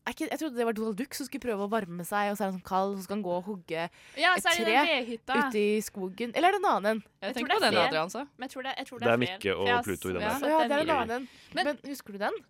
ikke, 0.08 0.28
jeg 0.30 0.38
trodde 0.40 0.56
det 0.56 0.66
var 0.66 0.76
Donald 0.76 0.96
Duck 0.96 1.16
som 1.16 1.26
skulle 1.28 1.42
prøve 1.42 1.66
å 1.66 1.70
varme 1.72 2.04
seg, 2.06 2.30
og 2.32 2.38
så 2.38 2.44
er 2.44 2.50
han 2.50 2.54
sånn 2.56 2.66
kald, 2.66 2.94
så 2.96 3.04
skal 3.04 3.18
han 3.18 3.24
gå 3.26 3.32
og 3.34 3.48
hugge 3.48 3.88
Ja, 4.16 4.34
et 4.34 4.44
så 4.44 4.54
er 4.54 4.68
det 4.68 4.76
tre 4.86 5.40
ute 5.48 5.60
i 5.60 5.80
skogen. 5.84 6.32
Eller 6.32 6.48
er 6.48 6.56
det 6.56 6.60
en 6.62 6.68
annen 6.70 6.90
en? 6.92 7.02
Jeg 7.20 7.28
jeg 7.28 7.36
tenker 7.38 7.54
på 7.54 7.58
er 7.58 7.74
den. 7.74 7.80
Adrian 7.82 8.12
sa. 8.14 8.22
Men 8.36 8.48
jeg 8.48 8.54
tror 8.54 8.68
det, 8.68 8.76
jeg 8.78 8.88
tror 8.88 9.02
Det 9.02 9.08
er 9.08 9.16
flere. 9.16 9.22
Mikke 9.24 9.56
og 9.56 9.66
jeg 9.68 9.84
Pluto 9.88 10.08
i 10.08 10.14
den 10.14 10.22
der. 10.22 10.46
Ja, 10.54 10.62
det 10.64 10.78
er 10.78 10.86
en 10.86 10.94
annen 10.96 11.16
en. 11.18 11.28
Men 11.58 11.82
husker 11.90 12.16
du 12.16 12.22
den? 12.22 12.40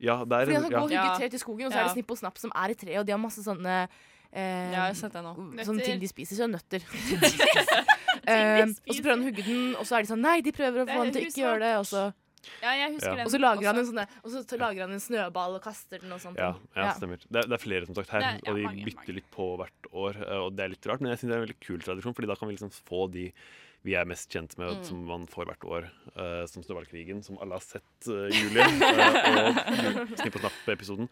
Ja, 0.00 0.16
det 0.24 0.32
er 0.32 0.48
Fordi 0.48 0.56
han 0.56 0.64
skal 0.64 0.76
gå 0.78 0.84
og 0.84 0.88
hugge 0.88 1.02
tre 1.04 1.18
tre 1.20 1.28
til 1.34 1.42
skogen, 1.42 1.66
og 1.66 1.72
så 1.72 1.82
er 1.82 1.90
det 1.90 1.96
Snipp 1.98 2.14
og 2.14 2.18
Snapp 2.22 2.40
som 2.40 2.52
er 2.56 2.72
i 2.72 2.78
treet, 2.80 2.98
og 3.02 3.06
de 3.06 3.12
har 3.12 3.20
masse 3.20 3.44
sånne 3.44 3.74
eh, 4.32 4.40
Ja, 4.40 4.86
jeg 4.88 4.94
har 4.94 4.96
sett 5.02 5.12
det 5.12 5.24
nå. 5.26 5.34
Sånne 5.60 5.84
ting 5.84 6.00
de 6.00 6.08
spiser, 6.08 6.40
så 6.40 6.48
nøtter. 6.48 6.80
Eh, 8.30 8.62
og 8.62 8.94
så 8.94 9.00
prøver 9.00 9.16
han 9.16 9.22
å 9.24 9.28
hugge 9.30 9.44
den, 9.46 9.60
og 9.80 9.86
så 9.88 9.96
er 9.96 10.04
de 10.04 10.10
sånn 10.10 10.20
Nei, 10.22 10.40
de 10.44 10.52
prøver 10.54 10.82
å 10.82 10.86
få 10.86 10.92
er 10.92 10.98
han 11.00 11.12
til 11.14 11.24
å 11.24 11.30
ikke 11.30 11.40
gjøre 11.40 11.60
det. 11.62 11.70
Og 11.80 11.86
så, 11.88 12.02
Ja, 12.62 12.72
jeg 12.72 12.94
husker 12.94 13.10
Ja. 13.10 13.16
den 13.16 13.26
og 13.26 13.32
så 13.32 13.38
lager 13.40 13.66
han 13.66 13.78
en 13.78 13.86
sånne, 13.86 14.06
og 14.24 14.30
så 14.30 14.58
lager 14.58 14.80
han 14.86 14.92
en 14.92 15.00
snøball 15.00 15.54
og 15.58 15.62
kaster 15.62 15.98
den 16.00 16.12
og 16.12 16.20
sånt. 16.20 16.36
Ja, 16.38 16.54
ja, 16.76 16.92
stemmer. 16.96 17.18
Det 17.30 17.44
er, 17.44 17.48
det 17.48 17.52
er 17.58 17.62
flere 17.64 17.86
som 17.86 17.94
sagt 17.94 18.08
her, 18.10 18.20
Det 18.20 18.28
er- 18.28 18.40
ja, 18.46 18.50
og 18.52 18.56
de 18.56 18.62
mange, 18.64 18.84
bytter 18.84 19.12
litt 19.14 19.30
på 19.30 19.56
hvert 19.58 19.90
år. 19.92 20.16
eh, 20.26 20.38
Og 20.40 20.56
det 20.56 20.64
er 20.64 20.68
litt 20.68 20.86
rart, 20.86 21.00
men 21.00 21.10
jeg 21.12 21.18
synes 21.20 21.28
det 21.30 21.36
er 21.36 21.42
en 21.42 21.46
veldig 21.48 21.60
kul 21.60 21.78
tradisjon, 21.80 22.14
Fordi 22.14 22.26
da 22.26 22.34
kan 22.36 22.48
vi 22.48 22.56
liksom 22.56 22.70
få 22.88 23.10
de 23.12 23.32
vi 23.82 23.94
er 23.94 24.04
mest 24.04 24.28
kjent 24.28 24.58
med, 24.58 24.76
Mm. 24.76 24.84
som 24.84 25.04
man 25.06 25.26
får 25.26 25.46
hvert 25.46 25.64
år, 25.64 25.84
uh, 26.14 26.44
som 26.44 26.62
Snøballkrigen, 26.62 27.24
som 27.24 27.38
alle 27.40 27.52
har 27.56 27.60
sett, 27.60 27.82
uh, 28.08 28.28
Julie, 28.28 28.60
uh, 28.60 28.68
og 30.04 30.18
Snipp 30.18 30.36
og 30.36 30.42
Snapp-episoden. 30.42 31.08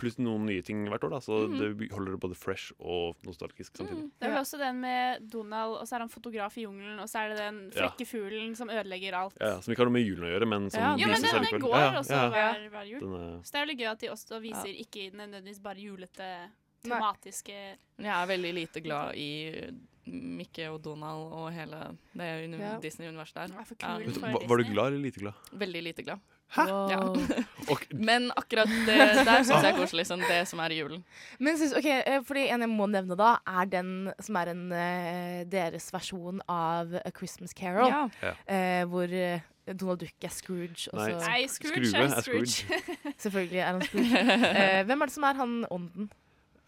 Pluss 0.00 0.16
noen 0.20 0.46
nye 0.48 0.62
ting 0.64 0.86
hvert 0.88 1.04
år, 1.04 1.12
da, 1.12 1.20
så 1.24 1.42
mm. 1.44 1.56
det 1.60 1.88
holder 1.92 2.14
det 2.16 2.20
både 2.22 2.36
fresh 2.38 2.72
og 2.80 3.18
nostalgisk 3.26 3.76
samtidig. 3.76 4.06
Det 4.16 4.28
er 4.28 4.32
vel 4.32 4.40
også 4.40 4.60
den 4.60 4.80
med 4.80 5.26
Donald, 5.32 5.76
og 5.80 5.88
så 5.88 5.98
er 5.98 6.04
han 6.06 6.12
fotograf 6.12 6.56
i 6.56 6.64
jungelen, 6.64 6.96
og 7.02 7.10
så 7.10 7.24
er 7.24 7.34
det 7.34 7.38
den 7.42 7.58
Ja. 7.76 7.90
fuglen 8.08 8.56
som 8.56 8.72
ødelegger 8.72 9.18
alt. 9.18 9.36
Ja, 9.40 9.54
ja, 9.56 9.60
som 9.60 9.74
ikke 9.74 9.84
har 9.84 9.90
noe 9.90 9.98
med 9.98 10.06
julen 10.06 10.24
å 10.24 10.32
gjøre, 10.32 10.48
men 10.48 10.70
som 10.70 10.80
Ja, 10.80 10.94
jo, 10.96 11.06
men 11.06 11.20
vises 11.20 11.36
den, 11.36 11.44
den 11.50 11.60
går 11.60 11.76
Ja, 11.76 11.92
ja, 11.92 11.98
også 12.00 12.22
hver, 12.32 12.64
hver 12.70 12.88
jul. 12.88 13.04
Er- 13.20 13.42
Så 13.44 13.52
det 13.52 13.60
er 13.60 13.66
veldig 13.66 13.78
gøy 13.80 13.90
at 13.90 14.00
de 14.00 14.08
også 14.08 14.40
viser 14.40 14.72
ikke 14.74 15.10
nødvendigvis 15.12 15.62
bare 15.62 15.78
julete, 15.78 16.50
tematiske 16.82 17.52
Jeg 17.52 18.08
er 18.08 18.26
veldig 18.26 18.54
lite 18.54 18.80
glad 18.80 19.14
i 19.14 19.70
Mikke 20.10 20.70
og 20.72 20.82
Donald 20.82 21.32
og 21.36 21.52
hele 21.52 21.76
det. 22.16 22.82
Disney-universet 22.82 23.34
der. 23.34 23.52
er 23.52 24.00
Ja. 24.00 24.32
var, 24.32 24.48
var 24.48 24.56
du 24.56 24.64
glad 24.64 24.86
eller 24.86 24.98
lite 24.98 25.20
glad? 25.20 25.34
Veldig 25.52 25.82
lite 25.82 26.02
glad. 26.02 26.20
Hæ? 26.50 26.64
Ja. 26.90 26.98
Og- 27.70 27.84
Men 27.94 28.30
akkurat 28.36 28.66
det 28.86 28.96
der 29.26 29.44
syns 29.46 29.62
jeg 29.62 29.70
er 29.70 29.76
koselig. 29.78 30.06
Sånn 30.08 30.24
det 30.26 30.40
som 30.50 30.58
er 30.64 30.74
julen. 30.74 31.04
Men 31.38 31.56
synes, 31.60 31.76
ok, 31.78 31.86
eh, 31.86 32.18
fordi 32.26 32.48
en 32.50 32.64
jeg 32.66 32.72
må 32.72 32.88
nevne 32.90 33.14
da, 33.18 33.36
er 33.46 33.68
den 33.70 33.92
som 34.20 34.38
er 34.40 34.50
en 34.54 34.64
eh, 34.74 35.44
deres 35.50 35.86
versjon 35.94 36.42
av 36.50 36.96
A 37.04 37.10
Christmas 37.16 37.54
Carol. 37.54 37.86
Ja. 37.92 38.02
Ja. 38.22 38.34
eh, 38.50 38.84
hvor 38.90 39.06
eh, 39.14 39.40
Donald 39.70 40.00
Duck 40.02 40.24
er 40.26 40.32
Scrooge. 40.34 40.88
Og 40.92 40.98
Nei, 40.98 41.10
så, 41.12 41.18
Nei, 41.28 41.40
Scrooge 41.46 41.86
Skrue 41.86 42.00
er 42.02 42.08
er 42.16 42.22
Scrooge. 42.26 42.46
Scrooge. 42.46 43.14
Selvfølgelig 43.22 43.58
er 43.62 43.70
han 43.70 43.82
Scrooge. 43.82 44.24
Eh, 44.60 44.82
hvem 44.88 45.00
er 45.00 45.06
det 45.12 45.14
som 45.14 45.28
er 45.30 45.38
han 45.38 45.54
ånden? 45.70 46.10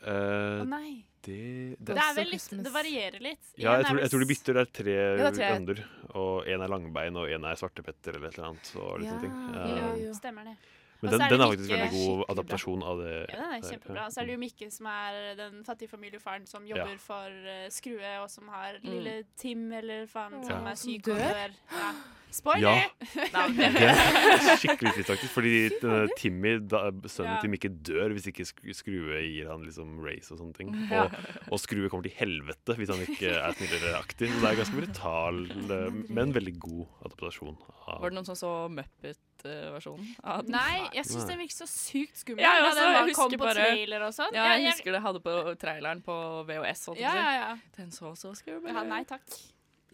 Uh, 0.03 0.61
oh, 0.63 0.67
nei. 0.67 1.05
Det, 1.27 1.37
Det 1.79 1.95
det, 1.95 1.97
er 2.03 2.15
vel 2.17 2.31
litt 2.33 2.49
Det 2.67 2.73
varierer 2.75 3.21
litt. 3.25 3.43
ja, 3.57 3.77
jeg 3.79 3.87
tror, 3.89 4.01
jeg 4.03 4.11
tror 4.13 4.21
de 4.25 4.29
bytter. 4.33 4.53
Det 4.59 4.63
er 4.63 4.71
tre 4.83 4.95
Ja, 5.23 5.31
tror 5.31 5.43
Og 6.19 6.49
en 6.49 6.61
er 6.67 6.69
langbein, 6.69 7.17
og 7.17 7.31
en 7.31 7.45
er 7.45 7.57
svartepetter, 7.61 8.17
eller 8.19 8.29
et 8.29 8.39
eller 8.39 8.49
annet. 8.53 8.73
Og 8.77 9.01
litt 9.01 9.09
sånne 9.11 9.25
ting. 9.27 9.37
Ja, 9.55 9.67
ja, 9.67 9.77
Ja, 9.77 9.91
ja. 10.07 10.13
stemmer 10.19 10.45
det. 10.51 10.57
Men 11.03 11.11
den, 11.17 11.25
den 11.33 11.41
er 11.41 11.51
faktisk 11.53 11.71
Mikke- 11.71 11.83
veldig 11.83 12.07
god 12.07 12.25
adaptasjon 12.37 12.83
av 12.87 13.03
det. 13.03 13.15
Ja, 13.29 13.37
den 13.37 13.43
er 13.43 13.61
kjempebra. 13.61 13.71
kjempebra. 13.73 14.07
Så 14.15 14.21
er 14.23 14.25
det 14.31 14.33
jo 14.37 14.39
Mikke 14.45 14.71
som 14.73 14.87
er 14.87 15.35
den 15.37 15.65
fattige 15.67 15.89
familiefaren 15.91 16.47
som 16.47 16.65
jobber 16.67 16.95
Ja. 16.95 17.03
for 17.03 17.27
uh, 17.29 17.69
Skrue, 17.75 18.15
og 18.23 18.31
som 18.31 18.49
har 18.49 18.79
Mm. 18.83 18.89
lille 18.91 19.25
Tim, 19.37 19.73
eller 19.73 20.07
faen, 20.07 20.43
som 20.45 20.65
Ja. 20.65 20.71
er 20.71 20.75
syk 20.77 21.09
og 21.09 21.19
dør? 21.19 21.51
Ja. 21.73 21.93
Spoiler! 22.33 22.65
Ja. 22.65 23.43
Det 23.53 23.67
er 23.85 24.57
skikkelig 24.57 24.93
trist, 24.97 25.09
faktisk. 25.11 25.33
Fordi 25.35 25.69
denne 25.83 26.07
Timmy, 26.17 26.55
da, 26.65 26.87
sønnen 27.05 27.35
Ja. 27.35 27.41
til 27.43 27.51
Mikke, 27.53 27.69
dør 27.85 28.15
hvis 28.17 28.25
ikke 28.31 28.47
Sk- 28.49 28.73
Skrue 28.73 29.19
gir 29.21 29.51
han 29.51 29.61
liksom 29.67 29.99
race 30.01 30.33
og 30.33 30.39
sånne 30.41 30.55
ting. 30.57 30.71
Og, 30.97 31.13
og 31.53 31.61
Skrue 31.61 31.91
kommer 31.93 32.05
til 32.09 32.17
helvete 32.17 32.73
hvis 32.79 32.89
han 32.89 33.05
ikke 33.05 33.35
er 33.37 33.53
snill 33.53 33.75
eller 33.83 33.99
aktiv. 34.01 34.29
Så 34.33 34.41
det 34.41 34.49
er 34.49 34.65
ganske 34.65 34.81
brutal, 34.81 35.43
eh, 35.77 35.91
men 36.09 36.33
veldig 36.33 36.57
god 36.59 36.87
adaptasjon. 37.05 37.59
Av, 37.87 38.01
Var 38.01 38.09
det 38.09 38.17
noen 38.17 38.31
som 38.33 38.35
så 38.41 38.55
Muppet-versjonen? 38.73 39.29
Av 39.47 40.43
den? 40.45 40.53
Nei, 40.53 40.89
jeg 40.95 41.05
syns 41.05 41.27
den 41.27 41.39
virker 41.39 41.57
så 41.57 41.69
sykt 41.69 42.17
skummel. 42.23 42.41
Ja, 42.45 42.53
jeg 42.59 42.65
også, 42.69 42.75
den 42.77 42.85
jeg 42.85 42.93
var- 42.93 43.15
kom 43.15 43.31
husker 43.31 43.39
på 43.39 43.45
bare- 43.49 43.67
trailer 43.67 44.03
og 44.07 44.13
sånn. 44.15 44.33
Ja, 44.35 44.45
jeg 44.55 44.63
jeg- 44.63 44.73
husker 44.73 44.93
det 44.93 45.03
hadde 45.03 45.21
på 45.21 45.59
traileren 45.59 46.03
på 46.03 46.47
VHS. 46.47 46.89
Ja, 46.99 47.15
ja, 47.15 47.33
ja. 47.33 47.57
Den 47.77 47.91
så 47.91 48.13
så 48.17 48.35
skummel 48.37 48.73
ja. 48.75 48.83
Nei 48.83 49.05
takk. 49.05 49.23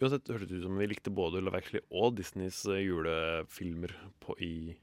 Uansett 0.01 0.23
hørtes 0.31 0.47
det 0.47 0.57
ut 0.59 0.63
som 0.63 0.77
vi 0.77 0.87
likte 0.87 1.11
både 1.11 1.41
Love 1.43 1.57
Actually 1.57 1.81
og 1.91 2.15
Disneys 2.15 2.65
eh, 2.65 2.79
julefilmer 2.87 3.91
på, 4.21 4.35
i 4.39 4.77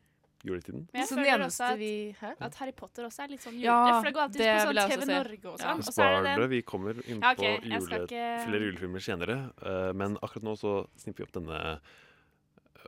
juletiden. 0.44 0.86
Men 0.92 1.00
jeg 1.02 1.08
Så 1.08 1.16
føler 1.16 1.42
også 1.46 1.64
at, 1.72 1.78
vi 1.78 2.16
at 2.20 2.54
Harry 2.60 2.72
Potter 2.72 3.04
også 3.08 3.24
er 3.24 3.28
litt 3.28 3.40
sånn 3.40 3.54
julete. 3.56 3.64
Ja, 3.64 4.00
for 4.00 4.04
det 4.04 4.14
går 4.14 4.22
alltid 4.26 4.38
det 4.38 4.52
på 4.52 4.66
sånn 4.66 4.90
TV. 4.90 5.06
Norge 5.06 5.46
og 5.46 5.58
sånn. 5.58 5.66
Ja. 5.66 5.74
så 5.76 5.92
Spar 5.96 6.48
vi 6.48 6.62
kommer 6.62 6.90
inn 7.08 7.20
på 7.20 7.24
ja, 7.24 7.32
okay, 7.32 7.58
jule, 7.60 8.00
ikke- 8.04 8.44
flere 8.44 8.62
julefilmer 8.68 9.00
senere. 9.02 9.36
Uh, 9.62 9.92
men 9.94 10.16
akkurat 10.18 10.42
nå 10.42 10.54
så 10.60 10.86
snipper 11.00 11.16
vi 11.16 11.22
opp 11.24 11.32
denne 11.32 11.80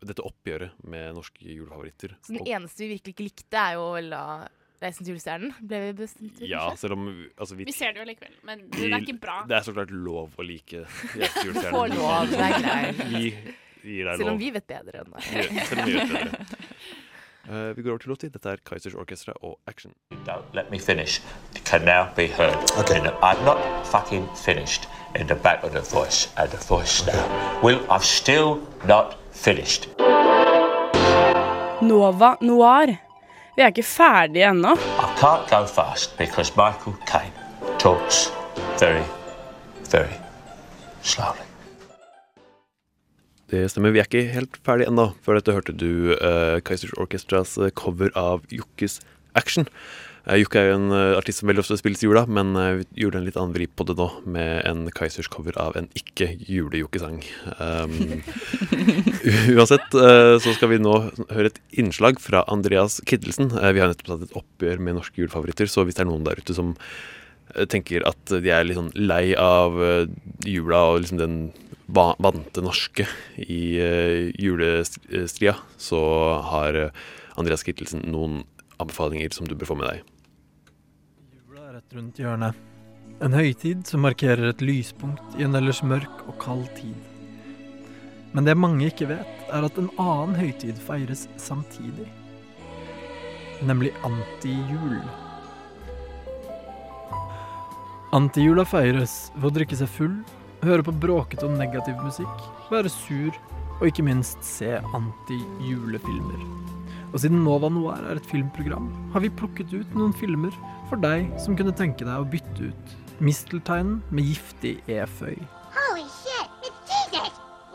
dette 0.07 0.23
oppgjøret 0.25 0.71
med 0.85 1.15
norske 1.17 1.43
julefavoritter. 1.49 2.15
Så 2.23 2.37
den 2.37 2.47
eneste 2.47 2.85
vi 2.85 2.93
virkelig 2.97 3.15
ikke 3.17 3.27
likte, 3.29 3.57
er 3.59 3.75
jo 3.79 3.91
vel 3.97 4.11
da 4.15 4.23
Reisen 4.79 5.03
til 5.03 5.17
julestjernen. 5.17 5.55
Ble 5.67 5.79
vi 5.89 5.93
bestemt? 5.99 6.37
ja, 6.47 6.61
selv 6.79 6.95
om 6.95 7.09
altså, 7.35 7.57
vi, 7.59 7.65
Vi 7.67 7.73
ser 7.75 7.97
det 7.97 7.99
jo 7.99 8.05
likevel, 8.07 8.37
men 8.47 8.61
vi- 8.71 8.85
det 8.87 8.93
er 8.95 9.01
ikke 9.03 9.17
bra. 9.19 9.41
Det 9.51 9.57
er 9.59 9.65
så 9.67 9.73
klart 9.75 9.91
lov 9.91 10.37
å 10.39 10.45
like 10.47 10.85
Reisen 10.87 11.35
til 11.35 11.47
julestjernen. 11.51 11.75
Får 11.75 11.89
lov, 11.97 12.31
det 12.31 12.39
er 12.39 12.55
greit. 12.63 13.03
Vi 13.11 13.25
gir 13.97 14.05
deg 14.07 14.17
Selv 14.21 14.27
lov. 14.29 14.33
om 14.35 14.39
vi 14.39 14.51
vet 14.55 14.67
bedre 14.71 15.03
enn 15.03 15.11
deg. 15.17 15.67
Selv 15.67 15.83
om 15.83 15.91
vi 15.91 15.99
vet 15.99 16.15
bedre. 16.15 16.47
Eh, 17.51 17.77
vi 17.77 17.83
går 17.83 17.91
over 17.91 17.99
til 17.99 18.09
Lottie. 18.09 18.29
Dette 18.29 18.49
er 18.49 18.57
Kaizers 18.67 18.95
Orchestra 18.95 19.33
og 19.43 19.59
Action. 19.67 19.93
Don't 20.29 20.55
let 20.55 20.71
me 20.71 20.79
finish. 20.79 21.23
It 21.57 21.63
can 21.65 21.81
now 21.81 22.05
be 22.17 22.27
heard. 22.27 22.57
Okay. 22.79 23.01
I'm 23.01 23.45
not 23.45 23.59
fucking 23.87 24.29
finished 24.37 24.89
in 25.17 25.27
the 25.27 25.35
back 25.35 25.65
of 25.65 25.71
the 25.71 25.81
voice 25.81 26.29
and 26.37 26.51
the 26.51 26.61
voice 26.69 27.07
now. 27.07 27.25
Will, 27.63 27.81
I'm 27.91 28.03
still 28.03 28.61
not 28.87 29.17
finished. 29.33 29.89
Nova 31.83 32.37
Noir. 32.41 32.87
Vi 33.57 33.63
er 33.63 33.67
ikke 33.67 33.83
ferdige 33.83 34.45
ennå. 34.51 34.75
I 34.77 35.09
can't 35.21 35.49
go 35.51 35.67
fast 35.67 36.19
because 36.19 36.53
Michael 36.57 36.97
Caine 37.07 37.33
talks 37.79 38.33
very, 38.79 39.05
very 39.91 40.15
slowly. 41.03 41.48
Det 43.49 43.63
stemmer, 43.73 43.95
vi 43.95 44.03
er 44.03 44.09
ikke 44.09 44.27
helt 44.35 44.59
ferdig 44.67 44.91
ennå. 44.91 45.11
Før 45.25 45.39
dette 45.39 45.55
hørte 45.57 45.73
du 45.73 46.13
uh, 46.13 46.59
Kaizers 46.61 46.93
Orchestras 47.01 47.57
eh, 47.57 47.73
cover 47.73 48.13
av 48.19 48.45
Jokkes 48.53 48.99
Action. 49.39 49.65
Uh, 50.29 50.37
Jokke 50.37 50.61
er 50.61 50.69
jo 50.69 50.75
en 50.77 50.93
uh, 50.93 51.17
artist 51.17 51.41
som 51.41 51.49
veldig 51.49 51.65
ofte 51.65 51.79
spilles 51.81 52.05
i 52.05 52.11
jula, 52.11 52.27
men 52.29 52.53
uh, 52.59 52.75
vi 52.83 53.07
gjorde 53.07 53.23
en 53.23 53.25
litt 53.25 53.39
annen 53.41 53.57
vri 53.57 53.65
på 53.73 53.87
det 53.89 53.97
nå, 53.97 54.11
med 54.29 54.69
en 54.69 54.85
Kaizers 54.93 55.31
cover 55.33 55.57
av 55.57 55.79
en 55.81 55.89
ikke-jule-jokkesang. 55.97 57.23
Um, 57.57 58.21
uansett 59.57 59.95
eh, 59.97 60.35
så 60.43 60.55
skal 60.57 60.73
vi 60.73 60.81
nå 60.83 60.95
høre 61.33 61.51
et 61.51 61.61
innslag 61.81 62.21
fra 62.23 62.45
Andreas 62.53 63.01
Kittelsen. 63.09 63.51
Eh, 63.57 63.73
vi 63.75 63.83
har 63.83 63.91
nettopp 63.91 64.13
tatt 64.13 64.27
et 64.29 64.37
oppgjør 64.39 64.83
med 64.83 64.99
norske 64.99 65.21
julefavoritter, 65.21 65.71
så 65.71 65.87
hvis 65.87 65.99
det 65.99 66.05
er 66.05 66.11
noen 66.11 66.27
der 66.27 66.41
ute 66.41 66.57
som 66.57 66.75
eh, 66.75 67.09
tenker 67.71 68.05
at 68.09 68.21
de 68.29 68.53
er 68.53 68.67
litt 68.67 68.79
sånn 68.79 68.93
lei 68.97 69.33
av 69.39 69.79
eh, 69.83 70.11
jula 70.47 70.85
og 70.93 71.03
liksom 71.03 71.21
den 71.21 71.41
vante 71.89 72.61
norske 72.61 73.07
i 73.41 73.81
uh, 73.81 74.29
julestria, 74.37 75.55
så 75.81 76.01
har 76.45 76.77
eh, 76.77 77.05
Andreas 77.41 77.65
Kittelsen 77.65 78.03
noen 78.13 78.43
anbefalinger 78.77 79.33
som 79.33 79.49
du 79.49 79.55
bør 79.57 79.71
få 79.73 79.77
med 79.81 79.89
deg. 79.89 80.03
Jula 81.33 81.71
er 81.71 81.79
rett 81.79 81.97
rundt 81.97 82.21
hjørnet. 82.21 82.59
En 83.25 83.35
høytid 83.35 83.87
som 83.89 84.05
markerer 84.05 84.51
et 84.51 84.61
lyspunkt 84.63 85.39
i 85.41 85.47
en 85.47 85.57
ellers 85.59 85.81
mørk 85.83 86.27
og 86.29 86.37
kald 86.43 86.69
tid. 86.77 86.95
Men 88.37 88.45
det 88.45 88.59
mange 88.61 88.91
ikke 88.91 89.09
vet, 89.09 89.41
er 89.49 89.65
at 89.65 89.81
en 89.81 89.89
annen 89.97 90.37
høytid 90.37 90.77
feires 90.85 91.25
samtidig. 91.41 92.07
Nemlig 93.65 93.95
antijul. 94.07 95.01
Antijula 98.17 98.65
feires 98.65 99.29
ved 99.37 99.51
å 99.51 99.53
drikke 99.53 99.77
seg 99.77 99.89
full, 99.93 100.15
høre 100.65 100.81
på 100.81 100.95
bråkete 100.97 101.45
og 101.45 101.59
negativ 101.59 101.99
musikk, 102.01 102.45
være 102.71 102.89
sur 102.89 103.35
og 103.79 103.83
ikke 103.85 104.05
minst 104.07 104.41
se 104.45 104.79
anti-julefilmer. 104.97 106.47
Og 107.13 107.19
siden 107.21 107.43
Nova 107.45 107.69
Noir 107.69 108.01
er 108.09 108.17
et 108.17 108.31
filmprogram, 108.31 108.87
har 109.13 109.21
vi 109.21 109.29
plukket 109.29 109.75
ut 109.77 109.93
noen 109.93 110.15
filmer 110.17 110.57
for 110.89 110.97
deg 111.05 111.29
som 111.37 111.57
kunne 111.59 111.75
tenke 111.77 112.09
deg 112.09 112.17
å 112.17 112.25
bytte 112.33 112.71
ut 112.71 112.95
mistelteinen 113.21 113.99
med 114.09 114.31
giftig 114.31 114.79
eføy. 114.89 115.37
Holy 115.77 116.07
shit! 116.09 116.49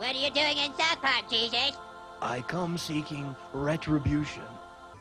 What 0.00 0.10
are 0.10 0.18
you 0.18 0.34
doing 0.34 0.58
in 0.58 0.74
South 0.74 0.98
Park, 1.00 1.30
Jesus? 1.30 1.78
I 2.20 2.42
come 2.48 2.76
seeking 2.76 3.36
retribution. 3.52 4.42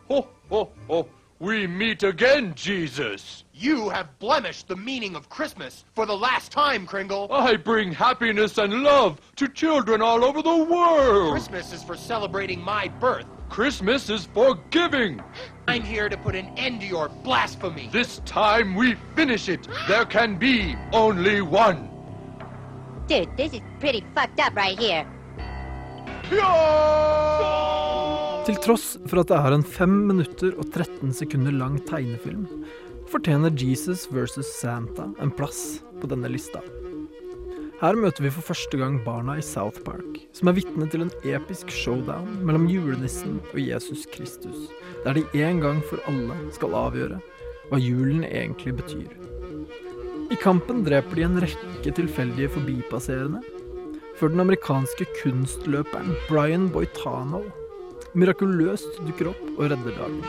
Ho, 0.10 0.28
ho, 0.52 0.70
ho. 0.88 1.08
We 1.40 1.66
meet 1.66 2.04
again, 2.04 2.54
Jesus. 2.56 3.43
You 3.56 3.90
have 3.90 4.18
blemished 4.18 4.68
the 4.68 4.76
meaning 4.76 5.16
of 5.16 5.30
Christmas 5.30 5.86
for 5.94 6.08
the 6.08 6.18
last 6.18 6.52
time, 6.52 6.88
Kringle. 6.88 7.28
I 7.32 7.56
bring 7.56 7.92
happiness 7.94 8.58
and 8.58 8.82
love 8.82 9.22
to 9.36 9.48
children 9.48 10.02
all 10.02 10.26
over 10.26 10.42
the 10.42 10.58
world. 10.58 11.34
Christmas 11.34 11.72
is 11.72 11.84
for 11.84 11.96
celebrating 11.96 12.60
my 12.60 12.88
birth. 13.00 13.28
Christmas 13.50 14.10
is 14.10 14.26
for 14.34 14.58
giving. 14.72 15.22
I'm 15.68 15.84
here 15.84 16.10
to 16.10 16.18
put 16.18 16.34
an 16.34 16.50
end 16.58 16.82
to 16.82 16.88
your 16.88 17.10
blasphemy. 17.10 17.90
This 17.92 18.22
time 18.26 18.74
we 18.74 18.96
finish 19.16 19.48
it. 19.48 19.68
There 19.88 20.06
can 20.06 20.38
be 20.40 20.76
only 20.92 21.42
one. 21.42 21.90
Dude, 23.06 23.30
this 23.38 23.54
is 23.54 23.62
pretty 23.80 24.04
fucked 24.16 24.40
up 24.40 24.56
right 24.56 24.80
here. 24.80 25.06
Til 28.44 28.58
tross 28.60 28.98
for 29.08 29.22
at 29.22 29.30
det 29.30 29.38
er 29.38 29.54
en 29.56 29.64
5 29.64 29.94
minutter 30.10 30.56
og 30.58 30.66
13 30.74 31.14
sekunder 31.16 31.54
lang 31.56 31.78
tegnefilm, 31.88 32.48
fortjener 33.14 33.54
Jesus 33.54 34.08
versus 34.12 34.48
Santa 34.48 35.12
en 35.22 35.32
plass 35.32 35.84
på 36.02 36.10
denne 36.10 36.32
lista. 36.34 36.64
Her 37.82 37.98
møter 38.00 38.26
vi 38.26 38.32
for 38.34 38.48
første 38.48 38.80
gang 38.80 38.96
barna 39.06 39.36
i 39.38 39.44
South 39.46 39.84
Park, 39.86 40.18
som 40.34 40.50
er 40.50 40.56
vitne 40.58 40.88
til 40.90 41.04
en 41.06 41.12
episk 41.28 41.70
showdown 41.74 42.40
mellom 42.48 42.66
julenissen 42.72 43.38
og 43.52 43.60
Jesus 43.60 44.08
Kristus, 44.14 44.70
der 45.04 45.18
de 45.18 45.26
en 45.46 45.62
gang 45.62 45.82
for 45.90 46.02
alle 46.10 46.38
skal 46.56 46.78
avgjøre 46.80 47.20
hva 47.70 47.82
julen 47.82 48.24
egentlig 48.26 48.78
betyr. 48.80 49.12
I 50.32 50.40
kampen 50.40 50.82
dreper 50.88 51.20
de 51.20 51.28
en 51.28 51.42
rekke 51.44 51.94
tilfeldige 52.00 52.50
forbipasserende, 52.56 53.44
før 54.18 54.34
den 54.34 54.46
amerikanske 54.46 55.06
kunstløperen 55.20 56.16
Brian 56.30 56.70
Boitano 56.74 57.44
mirakuløst 58.18 59.04
dukker 59.04 59.34
opp 59.34 59.46
og 59.58 59.68
redder 59.74 60.00
dagen. 60.00 60.24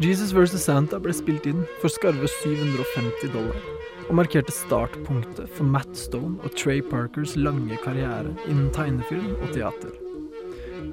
Jesus 0.00 0.32
vs. 0.34 0.58
Santa 0.60 0.98
ble 1.00 1.14
spilt 1.14 1.46
inn 1.48 1.62
for 1.80 1.92
skarve 1.92 2.28
750 2.28 3.30
dollar, 3.32 3.58
og 4.06 4.18
markerte 4.18 4.52
startpunktet 4.54 5.50
for 5.56 5.66
Matt 5.66 5.96
Stone 5.98 6.36
og 6.44 6.56
Trey 6.58 6.82
Parkers 6.84 7.36
lange 7.38 7.78
karriere 7.84 8.34
innen 8.46 8.68
tegnefilm 8.74 9.32
og 9.40 9.54
teater. 9.54 9.94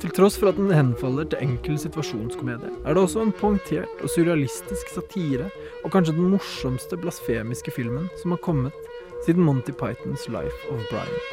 Til 0.01 0.11
tross 0.15 0.37
for 0.39 0.51
at 0.51 0.57
den 0.57 0.71
henfaller 0.73 1.27
til 1.29 1.43
enkel 1.45 1.77
situasjonskomedie, 1.79 2.71
er 2.83 2.95
det 2.95 3.03
også 3.03 3.21
en 3.23 3.35
poengtert 3.35 4.01
og 4.01 4.11
surrealistisk 4.11 4.89
satire, 4.95 5.51
og 5.83 5.93
kanskje 5.93 6.15
den 6.17 6.31
morsomste 6.33 6.99
blasfemiske 6.99 7.71
filmen 7.75 8.09
som 8.21 8.35
har 8.35 8.41
kommet 8.45 8.91
siden 9.25 9.43
Monty 9.43 9.71
Pythons 9.71 10.27
Life 10.27 10.71
of 10.71 10.83
Brian. 10.89 11.23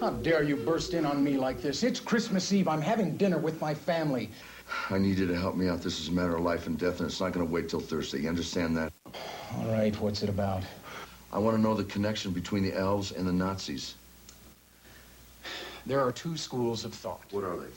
How 0.00 0.10
dare 0.22 0.44
you 0.44 0.56
burst 0.56 0.94
in 0.94 1.06
on 1.06 1.24
me 1.24 1.38
like 1.38 1.62
this? 1.62 1.82
It's 1.82 2.00
Christmas 2.00 2.52
Eve. 2.52 2.68
I'm 2.68 2.82
having 2.82 3.16
dinner 3.16 3.38
with 3.38 3.60
my 3.60 3.72
family. 3.74 4.28
I 4.90 4.98
need 4.98 5.18
you 5.18 5.26
to 5.26 5.36
help 5.36 5.56
me 5.56 5.68
out. 5.68 5.82
This 5.82 6.00
is 6.00 6.08
a 6.08 6.12
matter 6.12 6.36
of 6.36 6.42
life 6.42 6.66
and 6.66 6.78
death, 6.78 7.00
and 7.00 7.08
it's 7.08 7.20
not 7.20 7.32
going 7.32 7.46
to 7.46 7.52
wait 7.52 7.68
till 7.68 7.80
Thursday. 7.80 8.20
You 8.20 8.28
understand 8.28 8.76
that? 8.76 8.92
All 9.56 9.66
right, 9.66 9.98
what's 10.00 10.22
it 10.22 10.28
about? 10.28 10.62
I 11.32 11.38
want 11.38 11.56
to 11.56 11.62
know 11.62 11.74
the 11.74 11.84
connection 11.84 12.32
between 12.32 12.62
the 12.62 12.74
elves 12.74 13.12
and 13.12 13.26
the 13.26 13.32
Nazis. 13.32 13.94
There 15.86 16.00
are 16.00 16.12
two 16.12 16.36
schools 16.36 16.84
of 16.84 16.94
thought. 16.94 17.24
What 17.30 17.44
are 17.44 17.56
they? 17.56 17.68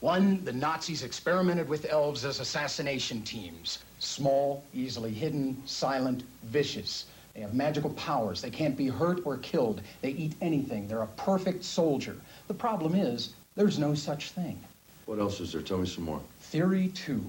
One, 0.00 0.44
the 0.44 0.52
Nazis 0.52 1.02
experimented 1.02 1.68
with 1.68 1.86
elves 1.90 2.24
as 2.24 2.40
assassination 2.40 3.22
teams. 3.22 3.78
Small, 3.98 4.62
easily 4.74 5.12
hidden, 5.12 5.62
silent, 5.66 6.22
vicious. 6.44 7.06
They 7.34 7.40
have 7.40 7.54
magical 7.54 7.90
powers. 7.90 8.42
They 8.42 8.50
can't 8.50 8.76
be 8.76 8.88
hurt 8.88 9.20
or 9.24 9.38
killed. 9.38 9.80
They 10.02 10.10
eat 10.10 10.34
anything. 10.40 10.86
They're 10.86 11.02
a 11.02 11.06
perfect 11.06 11.64
soldier. 11.64 12.16
The 12.48 12.54
problem 12.54 12.94
is, 12.94 13.34
there's 13.56 13.78
no 13.78 13.94
such 13.94 14.30
thing. 14.30 14.58
What 15.06 15.20
else 15.20 15.40
is 15.40 15.52
there? 15.52 15.62
Tell 15.62 15.78
me 15.78 15.86
some 15.86 16.04
more. 16.04 16.20
Theory 16.40 16.88
two. 16.88 17.24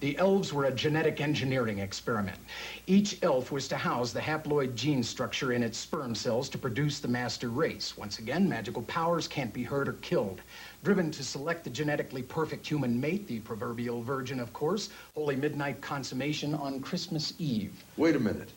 The 0.00 0.16
elves 0.18 0.52
were 0.52 0.64
a 0.64 0.72
genetic 0.72 1.20
engineering 1.20 1.78
experiment. 1.78 2.38
Each 2.86 3.22
elf 3.22 3.50
was 3.50 3.68
to 3.68 3.76
house 3.76 4.12
the 4.12 4.20
haploid 4.20 4.74
gene 4.74 5.02
structure 5.02 5.52
in 5.52 5.62
its 5.62 5.78
sperm 5.78 6.14
cells 6.14 6.48
to 6.50 6.58
produce 6.58 6.98
the 6.98 7.08
master 7.08 7.48
race. 7.48 7.96
Once 7.96 8.18
again, 8.18 8.48
magical 8.48 8.82
powers 8.82 9.28
can't 9.28 9.52
be 9.52 9.62
hurt 9.62 9.88
or 9.88 9.94
killed. 9.94 10.40
Driven 10.82 11.10
to 11.10 11.22
select 11.22 11.64
the 11.64 11.70
genetically 11.70 12.22
perfect 12.22 12.66
human 12.66 12.98
mate, 12.98 13.26
the 13.26 13.40
proverbial 13.40 14.02
virgin, 14.02 14.40
of 14.40 14.52
course, 14.52 14.90
holy 15.14 15.36
midnight 15.36 15.80
consummation 15.80 16.54
on 16.54 16.80
Christmas 16.80 17.34
Eve. 17.38 17.84
Wait 17.96 18.16
a 18.16 18.20
minute. 18.20 18.52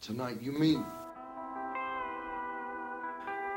Tonight, 0.00 0.40
you 0.40 0.52
mean. 0.52 0.84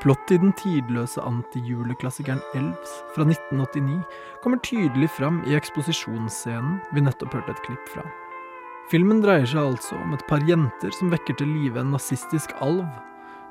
Plottet 0.00 0.38
i 0.38 0.40
den 0.40 0.52
tidløse 0.56 1.20
antijuleklassikeren 1.28 2.40
Elves 2.56 2.92
fra 3.12 3.26
1989 3.26 3.98
kommer 4.40 4.62
tydelig 4.64 5.10
fram 5.12 5.42
i 5.44 5.52
eksposisjonsscenen 5.58 6.78
vi 6.96 7.02
nettopp 7.04 7.36
hørte 7.36 7.52
et 7.52 7.60
klipp 7.66 7.90
fra. 7.92 8.04
Filmen 8.88 9.20
dreier 9.20 9.44
seg 9.44 9.60
altså 9.60 9.98
om 10.00 10.14
et 10.16 10.24
par 10.30 10.40
jenter 10.48 10.96
som 10.96 11.12
vekker 11.12 11.36
til 11.36 11.52
live 11.52 11.82
en 11.82 11.92
nazistisk 11.92 12.56
alv, 12.64 12.88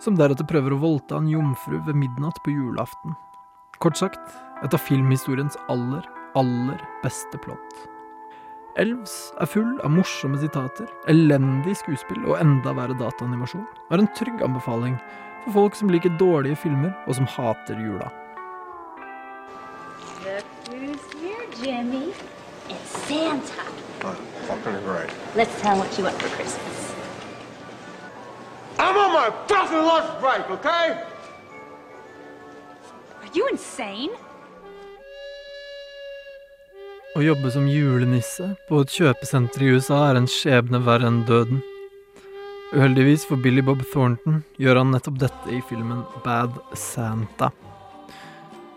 som 0.02 0.18
deretter 0.18 0.48
prøver 0.50 0.74
å 0.74 0.82
voldta 0.82 1.20
en 1.22 1.30
jomfru 1.30 1.78
ved 1.86 2.02
midnatt 2.02 2.42
på 2.42 2.56
julaften. 2.56 3.14
Kort 3.78 4.02
sagt, 4.02 4.34
et 4.66 4.74
av 4.74 4.82
filmhistoriens 4.82 5.56
aller, 5.70 6.02
aller 6.40 6.82
beste 7.06 7.38
plott. 7.46 7.86
Elves 8.80 9.16
er 9.38 9.54
full 9.54 9.78
av 9.86 9.94
morsomme 9.94 10.42
sitater, 10.42 10.90
elendig 11.12 11.78
skuespill 11.78 12.26
og 12.26 12.40
enda 12.42 12.74
verre 12.74 12.98
dataanimasjon, 12.98 13.70
og 13.70 13.96
er 13.96 14.02
en 14.02 14.14
trygg 14.18 14.42
anbefaling 14.50 14.98
for 15.44 15.52
folk 15.52 15.76
som 15.76 15.90
liker 15.90 16.16
dårlige 16.20 16.56
filmer 16.56 16.92
og 17.08 17.16
som 17.16 17.28
hater 17.28 17.80
jula. 17.80 18.10
Here, 20.24 21.46
Jimmy. 21.62 22.14
It's 22.70 22.90
Santa. 23.08 23.66
Oh, 24.04 24.16
fucking 24.48 24.86
right. 24.86 25.10
Let's 25.36 25.60
tell 25.62 25.74
him 25.74 25.80
what 25.80 25.98
you 25.98 26.04
want 26.04 26.22
for 26.22 26.30
Christmas. 26.36 26.94
I'm 28.78 28.96
on 28.96 29.14
my 29.14 29.30
fucking 29.48 29.78
lunch 29.78 30.22
break, 30.22 30.50
okay? 30.50 31.04
Are 33.22 33.30
you 33.34 33.48
insane? 33.52 34.12
Å 37.18 37.24
jobbe 37.26 37.52
som 37.52 37.66
julenisse 37.68 38.54
på 38.70 38.80
et 38.84 38.94
kjøpesenter 38.94 39.66
i 39.66 39.74
USA 39.76 40.04
er 40.12 40.22
en 40.22 40.30
skjebne 40.30 40.80
verre 40.86 41.10
enn 41.10 41.24
døden. 41.28 41.64
Uheldigvis 42.70 43.24
for 43.26 43.42
Billy 43.42 43.64
Bob 43.66 43.80
Thornton 43.90 44.44
gjør 44.62 44.78
han 44.78 44.92
nettopp 44.94 45.16
dette 45.24 45.50
i 45.50 45.58
filmen 45.66 46.04
Bad 46.22 46.54
Santa. 46.78 47.48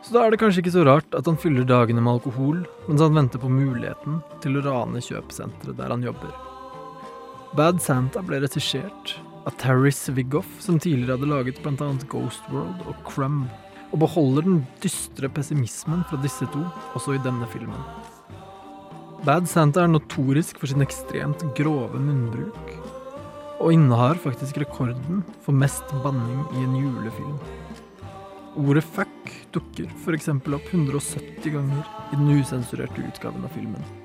Så 0.01 0.15
da 0.15 0.23
er 0.25 0.33
det 0.33 0.39
kanskje 0.41 0.63
ikke 0.63 0.73
så 0.73 0.85
rart 0.89 1.13
at 1.13 1.29
han 1.29 1.37
fyller 1.37 1.67
dagene 1.69 2.01
med 2.01 2.15
alkohol 2.15 2.63
mens 2.87 3.05
han 3.05 3.19
venter 3.19 3.43
på 3.43 3.51
muligheten 3.53 4.23
til 4.41 4.57
å 4.57 4.63
rane 4.65 5.03
kjøpesenteret 5.05 5.77
der 5.77 5.93
han 5.93 6.07
jobber. 6.09 6.33
Bad 7.53 7.83
Santa 7.85 8.23
ble 8.25 8.41
regissert 8.41 9.13
av 9.45 9.59
Terry 9.61 9.93
Svigoff, 9.93 10.49
som 10.65 10.81
tidligere 10.81 11.19
hadde 11.19 11.29
laget 11.29 11.61
bl.a. 11.61 11.91
Ghost 12.09 12.49
World 12.49 12.81
og 12.89 12.97
Crumb, 13.05 13.45
og 13.93 14.01
beholder 14.07 14.49
den 14.49 14.63
dystre 14.81 15.29
pessimismen 15.29 16.07
fra 16.09 16.17
disse 16.25 16.49
to 16.55 16.65
også 16.97 17.19
i 17.19 17.25
denne 17.27 17.45
filmen. 17.53 17.85
Bad 19.27 19.51
Santa 19.53 19.85
er 19.85 19.93
notorisk 19.93 20.57
for 20.63 20.73
sin 20.73 20.81
ekstremt 20.83 21.45
grove 21.59 22.01
munnbruk, 22.01 22.73
og 23.63 23.71
innehar 23.71 24.19
faktisk 24.19 24.59
rekorden 24.59 25.23
for 25.45 25.55
mest 25.55 25.87
banning 26.03 26.43
i 26.59 26.65
en 26.67 26.77
julefilm. 26.81 27.39
Ordet 28.59 28.85
fuck 28.85 29.35
dukker 29.55 29.89
f.eks. 30.03 30.29
opp 30.35 30.73
170 30.75 31.55
ganger 31.55 31.87
i 32.13 32.19
den 32.19 32.43
usensurerte 32.43 33.07
utgaven 33.07 33.47
av 33.47 33.55
filmen. 33.55 34.02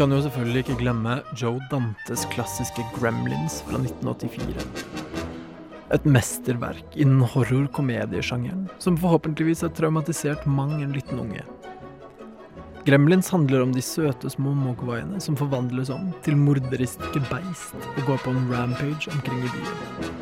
Kan 0.00 0.14
jo 0.14 0.22
selvfølgelig 0.24 0.60
ikke 0.62 0.74
glemme 0.80 1.14
Joe 1.36 1.58
Dantes 1.68 2.22
klassiske 2.32 2.80
Gremlins 2.94 3.58
fra 3.66 3.76
1984. 3.82 4.62
Et 5.92 6.06
mesterverk 6.08 6.94
innen 6.96 7.20
horror-komediesjangeren, 7.28 8.62
som 8.80 8.96
forhåpentligvis 8.96 9.60
har 9.66 9.74
traumatisert 9.76 10.46
mang 10.48 10.72
en 10.78 10.94
liten 10.96 11.20
unge. 11.20 11.44
Gremlins 12.86 13.28
handler 13.28 13.66
om 13.66 13.74
de 13.76 13.84
søte 13.84 14.30
små 14.32 14.54
mogwaiene 14.56 15.20
som 15.20 15.36
forvandles 15.36 15.92
om 15.92 16.06
til 16.24 16.38
morderiske 16.40 17.20
beist 17.28 17.76
og 17.90 18.00
går 18.06 18.22
på 18.24 18.32
en 18.32 18.46
rampage 18.54 19.12
omkring 19.12 19.42
i 19.44 19.52
byen. 19.52 20.14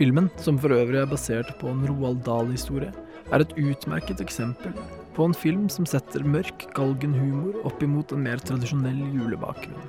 Filmen, 0.00 0.30
som 0.40 0.56
for 0.56 0.72
øvrig 0.72 1.02
er 1.02 1.12
basert 1.12 1.52
på 1.60 1.68
en 1.74 1.84
Roald 1.90 2.24
Dahl-historie, 2.24 2.94
er 3.28 3.44
et 3.44 3.52
utmerket 3.60 4.24
eksempel 4.24 4.72
på 5.18 5.26
en 5.26 5.34
film 5.34 5.64
som 5.66 5.86
setter 5.88 6.22
mørk 6.22 6.68
galgenhumor 6.76 7.64
opp 7.66 7.82
imot 7.82 8.12
en 8.14 8.22
mer 8.22 8.38
tradisjonell 8.38 9.00
julebakgrunn. 9.16 9.88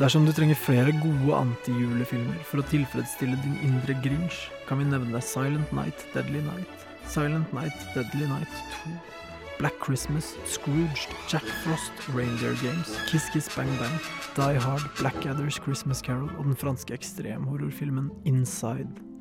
Dersom 0.00 0.26
du 0.26 0.32
trenger 0.34 0.58
flere 0.58 0.90
gode 0.98 1.36
antijulefilmer 1.38 2.40
for 2.48 2.58
å 2.58 2.66
tilfredsstille 2.66 3.38
din 3.44 3.54
indre 3.62 3.94
Grinch, 4.02 4.40
kan 4.66 4.82
vi 4.82 4.88
nevne 4.90 5.22
Silent 5.22 5.70
Night, 5.76 6.02
Deadly 6.16 6.42
Night, 6.48 6.82
Silent 7.06 7.54
Night, 7.54 7.86
Deadly 7.94 8.26
Night 8.26 8.58
2, 8.82 8.98
Black 9.62 9.78
Christmas, 9.78 10.34
Scrooged, 10.50 11.14
Jack 11.30 11.46
Frost, 11.62 11.94
Reindeer 12.10 12.58
Games, 12.58 12.98
Kiss 13.06 13.30
Kiss 13.30 13.46
Bang 13.54 13.70
Bang, 13.78 13.94
Die 14.34 14.58
Hard, 14.66 14.82
Blackadders 14.98 15.62
Christmas 15.62 16.02
Carol 16.02 16.32
og 16.40 16.50
den 16.50 16.58
franske 16.58 16.98
ekstremhorrorfilmen 16.98 18.10
Inside. 18.26 19.13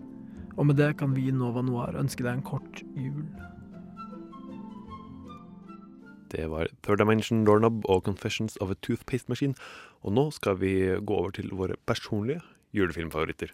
Og 0.57 0.67
med 0.69 0.77
det 0.77 0.97
kan 0.99 1.15
vi 1.15 1.27
i 1.27 1.34
Nova 1.34 1.63
Noir 1.65 1.97
ønske 1.97 2.23
deg 2.25 2.38
en 2.38 2.45
kort 2.45 2.84
jul. 2.95 3.25
Det 6.34 6.49
var 6.49 6.69
Third 6.81 6.97
Dimension 6.97 7.45
Doorknob 7.45 7.85
og 7.89 8.03
Confessions 8.03 8.57
of 8.61 8.69
a 8.69 8.77
Toothpaste 8.81 9.30
Machine. 9.30 9.53
Og 10.01 10.13
nå 10.13 10.30
skal 10.31 10.57
vi 10.61 10.73
gå 10.97 11.13
over 11.13 11.31
til 11.31 11.53
våre 11.53 11.77
personlige 11.85 12.41
julefilmfavoritter. 12.73 13.53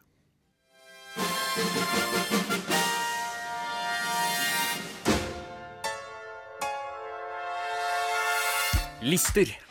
Lister. 9.02 9.69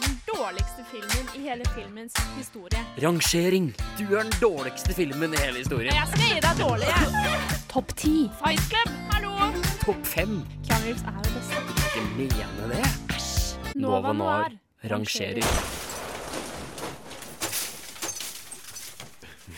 Er 0.00 0.06
den 0.06 0.20
dårligste 0.36 0.84
filmen 0.90 1.26
i 1.36 1.40
hele 1.48 1.64
filmens 1.74 2.14
historie. 2.36 2.80
Rangering. 3.02 3.74
Du 3.98 4.04
er 4.16 4.22
den 4.22 4.32
dårligste 4.40 4.94
filmen 4.96 5.34
i 5.34 5.36
hele 5.36 5.58
historien. 5.58 5.92
Jeg 5.92 6.08
skal 6.08 6.22
gi 6.24 6.38
deg 6.40 6.62
dårlig, 6.62 6.88
jeg. 6.88 7.58
Topp 7.68 7.92
ti. 8.00 8.14
Fight 8.38 8.62
Club, 8.70 8.94
hallo. 9.10 9.34
Topp 9.82 10.06
fem. 10.08 10.38
Keanu 10.64 10.86
Reeves 10.88 11.04
er 11.04 11.18
jo 11.18 11.34
best. 11.34 11.52
Ikke 11.84 12.06
mene 12.16 12.70
det. 12.72 12.82
Æsj. 13.12 13.76
Nova 13.82 14.14
Noir. 14.16 14.56
rangerer. 14.88 15.44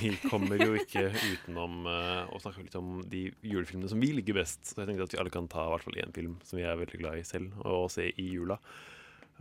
Vi 0.01 0.15
kommer 0.27 0.59
jo 0.59 0.73
ikke 0.81 1.13
utenom 1.13 1.85
uh, 1.87 2.25
å 2.35 2.41
snakke 2.43 2.65
litt 2.65 2.81
om 2.81 3.05
de 3.07 3.29
julefilmene 3.47 3.93
som 3.93 4.03
vi 4.03 4.11
liker 4.17 4.43
best. 4.43 4.65
Så 4.73 4.81
jeg 4.81 4.91
tenkte 4.91 5.07
at 5.07 5.15
vi 5.15 5.23
alle 5.23 5.35
kan 5.35 5.47
ta 5.47 5.69
i 5.69 5.77
hvert 5.77 5.87
fall 5.87 6.03
én 6.03 6.17
film 6.17 6.41
som 6.43 6.59
vi 6.59 6.67
er 6.67 6.81
veldig 6.83 6.99
glad 7.05 7.21
i 7.21 7.29
selv, 7.29 7.55
og 7.63 7.93
se 7.95 8.11
i 8.11 8.33
jula. 8.33 8.59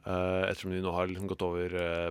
Uh, 0.02 0.48
ettersom 0.49 0.73
vi 0.73 0.82
nå 0.82 0.94
har 0.95 1.10
liksom 1.11 1.30
gått 1.30 1.44
over 1.45 1.76
uh, 1.78 2.07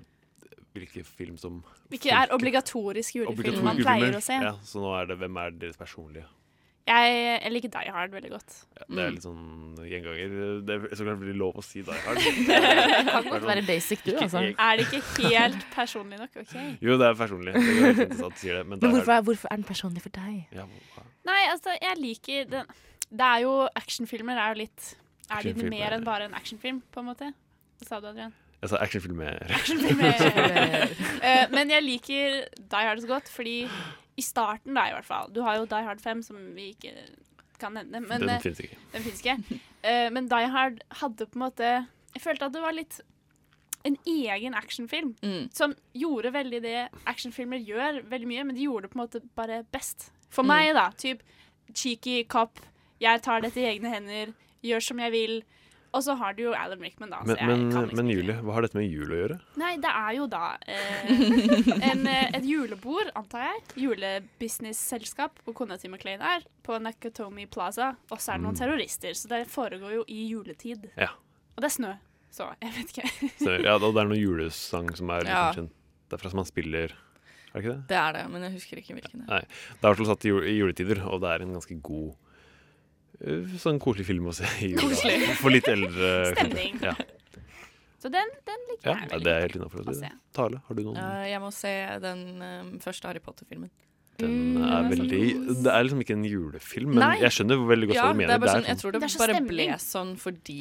hvilke 0.77 1.03
film 1.07 1.39
som 1.41 1.63
Hvilke 1.91 2.13
er 2.15 2.31
obligatorisk 2.35 3.17
julefilm 3.19 3.65
man 3.67 3.81
pleier 3.81 4.15
å 4.15 4.23
se. 4.23 4.37
Ja, 4.39 4.55
så 4.63 4.83
nå 4.83 4.93
er 4.99 5.11
det 5.11 5.19
hvem 5.19 5.41
er 5.43 5.57
deres 5.59 5.81
personlige. 5.81 6.29
Jeg, 6.91 7.11
jeg 7.45 7.53
liker 7.53 7.71
Die 7.71 7.93
Hard 7.95 8.15
veldig 8.15 8.31
godt. 8.33 8.55
Ja, 8.75 8.87
det 8.89 9.03
er 9.05 9.13
litt 9.15 9.25
sånn 9.25 9.77
gjenganger. 9.87 10.33
Det 10.67 10.75
er 10.75 10.87
så 10.99 11.05
klart 11.07 11.21
blir 11.21 11.37
lov 11.39 11.59
å 11.61 11.65
si 11.65 11.85
Die 11.87 11.99
Hard. 12.07 12.23
det 12.49 12.57
Kan 13.11 13.29
godt 13.29 13.47
være 13.47 13.65
basic, 13.69 14.03
du, 14.07 14.15
altså. 14.17 14.43
Er 14.51 14.81
det 14.81 14.87
ikke 14.89 15.29
helt 15.29 15.67
personlig 15.75 16.19
nok? 16.23 16.41
OK. 16.43 16.57
Jo, 16.83 16.97
det 16.99 17.11
er 17.11 17.19
personlig. 17.21 17.55
Det 17.55 17.75
er 17.75 17.85
helt 17.85 18.17
fint 18.17 18.41
sier 18.43 18.59
det. 18.59 18.65
Men, 18.73 18.83
Men 18.83 18.97
hvorfor 18.97 19.15
er, 19.19 19.27
hvorfor 19.29 19.53
er 19.53 19.61
den 19.61 19.69
personlig 19.69 20.03
for 20.07 20.17
deg? 20.17 20.41
Ja, 20.57 20.67
Nei, 21.29 21.43
altså, 21.53 21.77
jeg 21.77 22.01
liker 22.01 22.49
den 22.49 22.75
Det 23.13 23.27
er 23.27 23.43
jo 23.45 23.53
actionfilmer 23.77 24.39
er 24.41 24.55
jo 24.55 24.63
litt 24.63 24.91
Er 25.31 25.47
de 25.47 25.69
mer 25.69 25.95
enn 25.95 26.07
bare 26.07 26.31
en 26.31 26.35
actionfilm, 26.39 26.81
på 26.91 27.05
en 27.05 27.11
måte? 27.13 27.31
Sa 27.89 28.01
du, 28.01 28.07
Adrian? 28.11 28.33
Jeg 28.61 28.71
sa 28.71 28.77
actionfilmer. 28.85 29.39
Actionfilmer. 29.57 30.95
Eh, 31.25 31.47
men 31.55 31.71
jeg 31.73 31.83
liker 31.87 32.41
Die 32.61 32.85
Hard 32.87 33.01
så 33.01 33.09
godt, 33.09 33.29
fordi 33.33 33.63
i 34.21 34.23
starten, 34.25 34.75
da, 34.77 34.89
i 34.91 34.93
hvert 34.93 35.07
fall 35.09 35.31
Du 35.33 35.41
har 35.47 35.57
jo 35.57 35.65
Die 35.71 35.85
Hard 35.87 36.01
5, 36.03 36.23
som 36.27 36.37
vi 36.57 36.71
ikke 36.75 36.93
kan 37.61 37.73
nevne. 37.77 38.01
Men, 38.05 38.21
Den 38.27 38.35
fins 38.41 38.43
finnes 38.43 38.61
ikke. 38.67 38.77
Den 38.93 39.03
finnes 39.07 39.23
ikke. 39.25 39.61
Eh, 39.85 40.11
men 40.13 40.29
Die 40.29 40.51
Hard 40.53 40.81
hadde 41.01 41.27
på 41.27 41.39
en 41.41 41.45
måte 41.47 41.71
Jeg 42.15 42.23
følte 42.25 42.49
at 42.51 42.53
det 42.57 42.63
var 42.65 42.77
litt 42.77 43.01
en 43.89 43.95
egen 44.05 44.53
actionfilm 44.53 45.15
som 45.57 45.73
gjorde 45.97 46.35
veldig 46.35 46.59
det 46.61 46.81
actionfilmer 47.09 47.63
gjør 47.65 48.03
veldig 48.11 48.27
mye, 48.29 48.43
men 48.45 48.57
de 48.59 48.67
gjorde 48.67 48.83
det 48.83 48.91
på 48.93 48.99
en 48.99 49.03
måte 49.07 49.21
bare 49.39 49.63
best. 49.73 50.11
For 50.29 50.43
Mm. 50.45 50.49
meg, 50.53 50.75
da. 50.77 50.91
Typ 51.01 51.23
cheeky 51.73 52.25
cop, 52.29 52.61
jeg 53.01 53.23
tar 53.25 53.41
dette 53.41 53.57
i 53.57 53.65
egne 53.71 53.89
hender, 53.89 54.35
gjør 54.63 54.85
som 54.85 55.01
jeg 55.01 55.13
vil. 55.15 55.39
Og 55.93 56.05
så 56.07 56.15
har 56.15 56.35
du 56.39 56.43
jo 56.45 56.53
Alan 56.55 56.79
Rickman, 56.79 57.11
da. 57.11 57.19
Men, 57.27 57.35
så 57.35 57.41
jeg 57.41 57.49
men, 57.51 57.63
kan 57.73 57.83
liksom 57.89 57.97
men 57.99 58.11
Julie, 58.15 58.35
hva 58.47 58.53
har 58.55 58.63
dette 58.63 58.79
med 58.79 58.87
jul 58.87 59.11
å 59.11 59.17
gjøre? 59.19 59.39
Nei, 59.59 59.73
det 59.83 59.91
er 59.91 60.13
jo 60.15 60.27
da 60.31 60.43
eh, 60.71 61.09
en, 61.91 62.05
eh, 62.07 62.29
et 62.39 62.45
julebord, 62.47 63.11
antar 63.19 63.43
jeg. 63.49 63.65
Julebusiness-selskap 63.87 65.41
hvor 65.45 65.57
kona 65.59 65.77
til 65.81 65.91
McLean 65.91 66.23
er, 66.23 66.45
på 66.67 66.79
Nakatomi 66.83 67.47
Plaza. 67.51 67.91
Og 68.11 68.21
så 68.23 68.35
er 68.35 68.39
det 68.39 68.45
noen 68.47 68.55
Mm. 68.55 68.61
terrorister, 68.63 69.13
så 69.19 69.29
det 69.29 69.43
foregår 69.51 69.95
jo 69.99 70.05
i 70.09 70.29
juletid. 70.31 70.89
Ja. 70.97 71.11
Og 71.57 71.63
det 71.65 71.71
er 71.71 71.77
snø, 71.77 71.93
så 72.31 72.53
jeg 72.63 72.73
vet 72.79 72.95
ikke. 72.95 73.11
snø, 73.43 73.59
ja, 73.65 73.75
og 73.77 73.91
det 73.95 74.01
er 74.05 74.11
noen 74.13 74.21
julesang 74.23 74.91
som 74.97 75.11
er 75.11 75.27
liksom 75.27 75.43
Ja. 75.43 75.53
kjent 75.59 75.73
derfra 76.11 76.31
som 76.31 76.37
man 76.43 76.47
spiller. 76.49 76.95
Er 77.51 77.55
det 77.59 77.65
ikke 77.65 77.75
det? 77.75 77.87
Det 77.91 77.97
er 77.99 78.13
det, 78.15 78.25
men 78.31 78.43
jeg 78.47 78.53
husker 78.61 78.79
ikke 78.79 78.95
hvilken. 78.95 79.27
det 79.27 79.27
er. 79.27 79.31
Nei. 79.31 79.41
Det 79.43 79.83
er 79.83 79.89
i 79.89 79.91
hvert 79.91 79.97
fall 80.05 80.11
satt 80.15 80.25
i, 80.25 80.35
juletider, 80.59 81.03
og 81.11 81.21
det 81.21 81.31
er 81.35 81.43
en 81.43 81.55
ganske 81.59 81.81
god 81.83 82.15
Sånn 83.61 83.79
koselig 83.83 84.07
film 84.09 84.31
å 84.31 84.35
se 84.37 84.49
i 84.65 84.71
jula. 84.73 84.95
For 85.43 85.53
litt 85.53 85.69
eldre 85.69 86.13
Stemning. 86.35 86.79
Ja. 86.85 86.95
Så 88.01 88.09
den, 88.09 88.31
den 88.49 88.63
liker 88.71 88.89
ja, 88.89 88.95
jeg 88.97 89.03
ja, 89.05 89.09
veldig 89.13 89.25
det 89.27 89.33
er 89.35 89.43
helt 89.45 89.57
innafor. 89.59 89.89
Tale, 90.33 90.61
har 90.67 90.79
du 90.79 90.83
noen? 90.87 90.97
Uh, 90.97 91.25
jeg 91.29 91.41
må 91.43 91.51
se 91.53 91.73
den 92.01 92.23
um, 92.41 92.71
første 92.81 93.11
Harry 93.11 93.21
Potter-filmen. 93.25 93.69
Den 94.21 94.39
Mm, 94.55 94.65
er 94.69 94.89
veldig. 94.91 95.21
Det 95.65 95.71
er 95.73 95.85
liksom 95.87 96.01
ikke 96.05 96.13
en 96.13 96.25
julefilm, 96.29 96.91
men 96.93 97.01
Nei. 97.01 97.15
jeg 97.23 97.33
skjønner 97.39 97.61
veldig 97.71 97.87
godt 97.89 97.97
ja, 97.97 98.03
hva 98.05 98.13
du 98.13 98.19
mener. 98.19 98.29
Det 98.29 98.35
er 98.37 98.43
bare 98.43 98.57
sånn, 98.59 98.67
jeg 98.69 98.81
tror 98.81 98.93
det, 98.93 98.99
Det 99.01 99.09
bare 99.21 99.37
stemning. 99.37 99.49
ble 99.71 99.79
sånn 99.81 100.11
fordi 100.21 100.59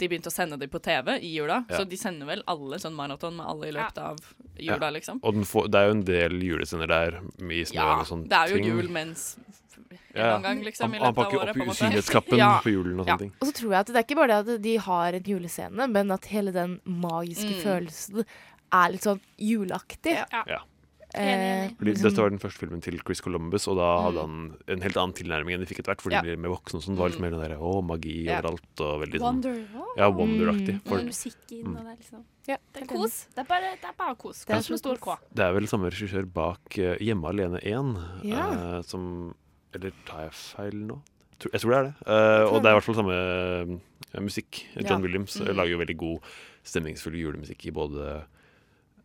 de 0.00 0.08
begynte 0.10 0.30
å 0.30 0.34
sende 0.34 0.56
det 0.58 0.66
på 0.72 0.80
TV 0.82 1.12
i 1.20 1.30
jula. 1.36 1.60
Ja. 1.70 1.76
Så 1.78 1.84
de 1.86 1.98
sender 2.00 2.26
vel 2.32 2.42
alle 2.50 2.80
sånn 2.82 2.96
maraton 2.98 3.36
med 3.38 3.46
alle 3.46 3.68
i 3.70 3.74
løpet 3.76 4.00
av 4.02 4.18
jula, 4.58 4.90
liksom. 4.96 5.20
Og 5.22 5.36
den 5.38 5.46
får, 5.46 5.68
det 5.70 5.78
er 5.82 5.86
jo 5.86 5.94
en 5.98 6.02
del 6.08 6.34
julesender 6.48 6.90
der 6.90 7.18
i 7.20 7.62
snøen 7.62 7.78
Ja, 7.78 7.88
og 8.00 8.08
sånne 8.10 8.26
det 8.32 8.40
er 8.40 8.54
jo 8.54 8.58
ting. 8.58 8.70
jul 8.72 8.90
mens 8.98 9.26
en 9.90 9.98
Ja. 10.14 10.38
gang, 10.40 10.62
liksom, 10.62 10.92
Han- 10.92 11.00
han 11.02 11.14
pakker 11.14 11.38
året, 11.38 11.50
opp 11.50 11.56
på 11.56 11.70
usynlighetskappen 11.70 12.38
Ja. 12.38 12.60
på 12.60 12.70
julen 12.70 13.00
og 13.00 13.06
Ja. 13.06 13.16
sånne 13.16 13.18
ting. 13.18 13.32
Og 13.40 13.48
så 13.48 13.52
tror 13.52 13.70
jeg 13.70 13.80
at 13.80 13.86
det 13.86 13.96
er 13.96 14.02
ikke 14.04 14.16
bare 14.16 14.42
det 14.44 14.54
at 14.54 14.62
de 14.62 14.76
har 14.76 15.12
en 15.14 15.22
julescene, 15.22 15.90
men 15.90 16.10
at 16.10 16.24
hele 16.26 16.52
den 16.52 16.80
magiske 16.86 17.54
Mm. 17.54 17.62
følelsen 17.62 18.24
er 18.72 18.88
litt 18.92 19.02
sånn 19.02 19.20
juleaktig. 19.38 20.24
Ja. 20.32 20.58
Eh, 21.12 21.70
Fordi 21.70 21.90
liksom- 21.90 22.02
Dette 22.02 22.16
var 22.22 22.30
den 22.30 22.38
første 22.38 22.58
filmen 22.58 22.80
til 22.80 23.00
Chris 23.04 23.20
Columbus, 23.20 23.66
og 23.66 23.76
da 23.78 24.00
hadde 24.02 24.14
Mm. 24.14 24.20
han 24.20 24.56
en 24.68 24.80
helt 24.80 24.94
annen 24.96 25.12
tilnærming 25.12 25.54
enn 25.54 25.58
de 25.58 25.66
fikk 25.66 25.80
etter 25.80 25.92
hvert. 25.96 26.00
For 26.00 26.10
Ja. 26.12 26.22
de 26.22 26.36
ble 26.36 26.38
mer 26.38 26.50
voksne 26.56 26.74
og 26.76 26.82
sånn. 26.82 26.94
Det 26.94 26.98
var 26.98 27.08
litt 27.08 27.18
mer 27.20 27.30
den 27.30 27.40
der, 27.40 27.56
å, 27.58 27.82
magi 27.84 28.24
Ja. 28.26 28.40
overalt 28.40 28.80
og 28.80 29.02
veldig 29.02 29.14
sånn 29.18 29.20
Wonder. 29.20 29.66
Ja, 29.96 30.08
Wonder-aktig. 30.12 30.80
Mm. 30.84 30.92
Og 30.92 31.04
musikken 31.04 31.64
Mm. 31.64 31.76
og 31.78 31.84
det 31.84 31.98
liksom 31.98 32.24
Ja, 32.46 32.56
Det 32.72 32.82
er 32.82 32.86
kos. 32.86 33.26
Det 33.34 33.38
er 33.38 33.44
bare, 33.44 33.60
det 33.80 33.84
er 33.84 33.92
bare 33.98 34.14
kos. 34.16 34.44
Det 34.44 34.50
er 34.54 34.58
Kos 34.58 34.70
med 34.70 34.78
stor 34.78 34.96
K. 34.96 35.18
Det 35.34 35.44
er 35.44 35.52
vel 35.52 35.66
samme 35.66 35.90
regissør 35.90 36.24
bak 36.32 36.60
uh, 36.78 36.96
Hjemme 36.98 37.24
alene 37.28 37.60
1, 37.62 37.96
Ja. 38.24 38.50
uh, 38.78 38.82
som 38.82 39.34
Eller 39.74 39.92
tar 40.08 40.26
jeg 40.28 40.34
feil 40.38 40.76
nå? 40.88 40.98
Jeg 41.40 41.60
tror 41.62 41.72
det 41.72 41.78
er 41.78 41.86
det. 41.88 41.94
Uh, 42.04 42.44
og 42.50 42.58
det 42.60 42.68
er 42.68 42.74
i 42.74 42.76
hvert 42.78 42.84
fall 42.88 42.98
samme 42.98 43.14
uh, 43.16 44.20
musikk. 44.20 44.64
John 44.76 44.90
Ja. 44.98 45.04
Williams 45.06 45.36
eh, 45.40 45.46
Mm. 45.48 45.56
lager 45.56 45.70
jo 45.72 45.78
veldig 45.80 45.96
god, 45.96 46.28
stemningsfull 46.66 47.14
julemusikk 47.16 47.64
i 47.66 47.72
både 47.72 48.10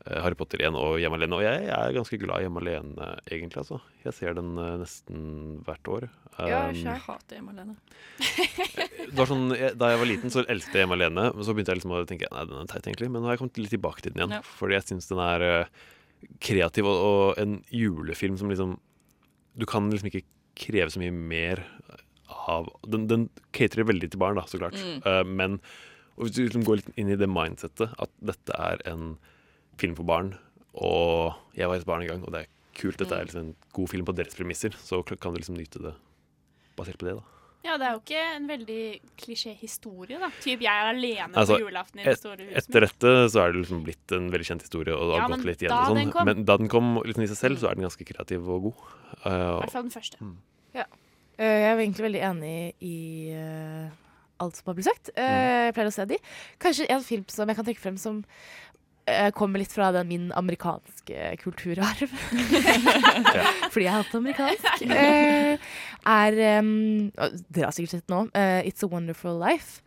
Harry 0.05 0.35
Potter 0.37 0.59
1 0.61 0.75
og 0.77 0.99
Hjemme 1.01 1.17
alene. 1.17 1.33
Og 1.37 1.41
jeg, 1.41 1.63
jeg 1.65 1.73
er 1.73 1.93
ganske 1.95 2.17
glad 2.21 2.41
i 2.41 2.45
Hjemme 2.45 2.61
alene, 2.61 3.07
egentlig. 3.31 3.57
altså. 3.63 3.79
Jeg 4.03 4.13
ser 4.13 4.35
den 4.37 4.51
nesten 4.81 5.23
hvert 5.65 5.87
år. 5.89 6.09
Ja, 6.35 6.65
Um, 6.67 6.75
jeg 6.75 6.99
hater 6.99 7.37
hjemme 7.37 7.53
alene. 7.55 7.77
det 8.19 9.15
var 9.15 9.29
sånn, 9.29 9.45
jeg, 9.55 9.77
Da 9.79 9.89
jeg 9.93 9.99
var 10.01 10.09
liten, 10.09 10.33
så 10.33 10.43
elsket 10.51 10.75
jeg 10.75 10.83
Hjemme 10.83 10.97
alene. 10.99 11.29
Men 11.33 11.47
så 11.47 11.55
begynte 11.55 11.71
jeg 11.73 11.79
liksom 11.79 11.95
å 11.95 12.03
tenke 12.09 12.27
nei, 12.29 12.43
den 12.49 12.59
er 12.59 12.67
teit, 12.73 12.83
egentlig. 12.89 13.07
Men 13.13 13.23
nå 13.23 13.29
har 13.29 13.37
jeg 13.37 13.41
kommet 13.45 13.61
litt 13.63 13.71
tilbake 13.77 14.03
til 14.03 14.11
den 14.13 14.25
igjen. 14.25 14.35
Ja. 14.37 14.41
Fordi 14.59 14.75
jeg 14.75 14.85
syns 14.89 15.07
den 15.09 15.21
er 15.23 15.45
kreativ, 16.43 16.85
og, 16.91 16.99
og 17.07 17.39
en 17.41 17.55
julefilm 17.71 18.37
som 18.37 18.49
liksom 18.51 18.75
Du 19.55 19.65
kan 19.69 19.87
liksom 19.91 20.09
ikke 20.11 20.25
kreve 20.55 20.91
så 20.93 21.01
mye 21.01 21.13
mer 21.15 21.63
av 22.47 22.67
Den, 22.89 23.07
den 23.09 23.27
caterer 23.53 23.87
veldig 23.89 24.09
til 24.13 24.21
barn, 24.21 24.37
da, 24.39 24.43
så 24.49 24.59
klart. 24.61 24.77
Mm. 24.77 24.97
Uh, 25.05 25.23
men 25.25 25.59
hvis 26.17 26.33
du 26.35 26.43
liksom 26.45 26.63
går 26.65 26.79
litt 26.81 26.91
inn 27.01 27.09
i 27.11 27.17
det 27.19 27.27
mindsettet 27.29 27.93
at 28.01 28.11
dette 28.23 28.55
er 28.55 28.81
en 28.89 29.15
film 29.81 29.95
for 29.97 30.07
barn, 30.07 30.33
og 30.75 31.35
jeg 31.57 31.67
var 31.67 31.79
et 31.79 31.87
barn 31.87 32.03
en 32.05 32.09
gang, 32.13 32.23
og 32.25 32.31
det 32.35 32.45
er 32.45 32.51
kult, 32.75 32.97
dette 32.99 33.11
Mm. 33.13 33.19
er 33.19 33.25
liksom 33.27 33.41
en 33.41 33.55
god 33.75 33.89
film 33.91 34.05
på 34.07 34.15
deres 34.15 34.35
premisser, 34.35 34.71
så 34.79 35.01
kan 35.05 35.33
du 35.33 35.39
liksom 35.39 35.57
nyte 35.59 35.81
det 35.83 35.93
basert 36.77 36.97
på 36.99 37.07
det, 37.07 37.15
da. 37.19 37.23
Ja, 37.65 37.75
det 37.81 37.87
er 37.87 37.95
jo 37.95 38.01
ikke 38.03 38.23
en 38.35 38.43
veldig 38.47 38.81
klisjé-historie, 39.17 40.19
da. 40.21 40.29
Typ 40.43 40.61
jeg 40.61 40.69
er 40.69 40.89
alene 40.91 41.33
Altså, 41.33 41.55
på 41.57 41.63
julaften 41.65 41.99
i 41.99 42.05
det 42.05 42.17
store 42.19 42.45
huset 42.45 42.59
Etter 42.61 42.85
dette 42.85 43.13
så 43.33 43.41
er 43.41 43.51
det 43.55 43.61
liksom 43.63 43.83
blitt 43.87 44.13
en 44.13 44.27
veldig 44.33 44.45
kjent 44.51 44.61
historie, 44.67 44.93
og 44.93 45.09
det 45.09 45.15
har 45.17 45.23
Ja, 45.23 45.29
gått 45.35 45.45
litt 45.49 45.63
igjen. 45.65 45.73
Og 45.73 45.97
sånn. 45.97 46.11
kom- 46.13 46.25
Men 46.29 46.45
da 46.45 46.57
den 46.61 46.69
kom 46.69 46.91
liksom 47.03 47.23
i 47.25 47.27
seg 47.33 47.37
selv, 47.41 47.57
så 47.59 47.71
er 47.71 47.75
den 47.75 47.87
ganske 47.89 48.05
kreativ 48.05 48.47
og 48.47 48.61
god. 48.69 48.77
Uh, 49.25 49.31
I 49.31 49.61
hvert 49.65 49.71
fall 49.71 49.83
den 49.89 49.91
første. 49.97 50.17
Ja. 50.75 50.85
Eh, 51.37 51.59
Jeg 51.65 51.71
er 51.73 51.81
egentlig 51.81 52.05
veldig 52.05 52.21
enig 52.21 52.73
i 52.81 53.33
uh, 53.33 53.89
alt 54.39 54.55
som 54.55 54.65
har 54.67 54.75
blitt 54.75 54.85
sagt. 54.91 55.09
Eh, 55.17 55.65
Jeg 55.65 55.73
pleier 55.73 55.87
å 55.89 55.93
se 55.93 56.05
de. 56.05 56.17
Kanskje 56.59 56.85
en 56.89 57.01
film 57.01 57.25
som 57.27 57.47
jeg 57.49 57.55
kan 57.57 57.65
trekke 57.65 57.79
frem 57.81 57.97
som 57.97 58.23
eh, 58.23 58.84
kommer 59.37 59.61
litt 59.61 59.73
fra 59.75 59.91
den 59.93 60.07
min 60.09 60.27
amerikanske 60.33 61.35
kulturarv. 61.43 62.09
Fordi 63.71 63.85
jeg 63.85 63.91
er 63.91 63.99
hatt 63.99 64.15
amerikansk. 64.17 64.85
Eh, 64.89 65.67
er 66.05 66.39
um, 66.59 66.71
Dere 67.13 67.67
har 67.67 67.75
sikkert 67.75 67.97
sett 67.97 68.09
nå. 68.13 68.23
Uh, 68.33 68.61
It's 68.65 68.85
a 68.85 68.89
Wonderful 68.89 69.37
Life. 69.41 69.83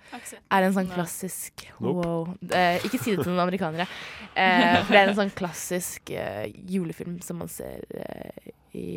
Er 0.54 0.64
en 0.64 0.74
sånn 0.76 0.88
klassisk 0.92 1.66
wow. 1.82 2.30
Eh, 2.48 2.78
Ikke 2.86 3.00
si 3.00 3.12
det 3.12 3.24
til 3.24 3.32
noen 3.34 3.42
amerikanere. 3.44 3.88
Eh, 4.32 4.78
for 4.84 4.94
det 4.94 5.00
er 5.02 5.10
en 5.10 5.18
sånn 5.18 5.34
klassisk 5.36 6.12
eh, 6.14 6.46
julefilm 6.70 7.18
som 7.24 7.42
man 7.42 7.50
ser 7.52 7.84
eh, 7.92 8.52
i 8.78 8.88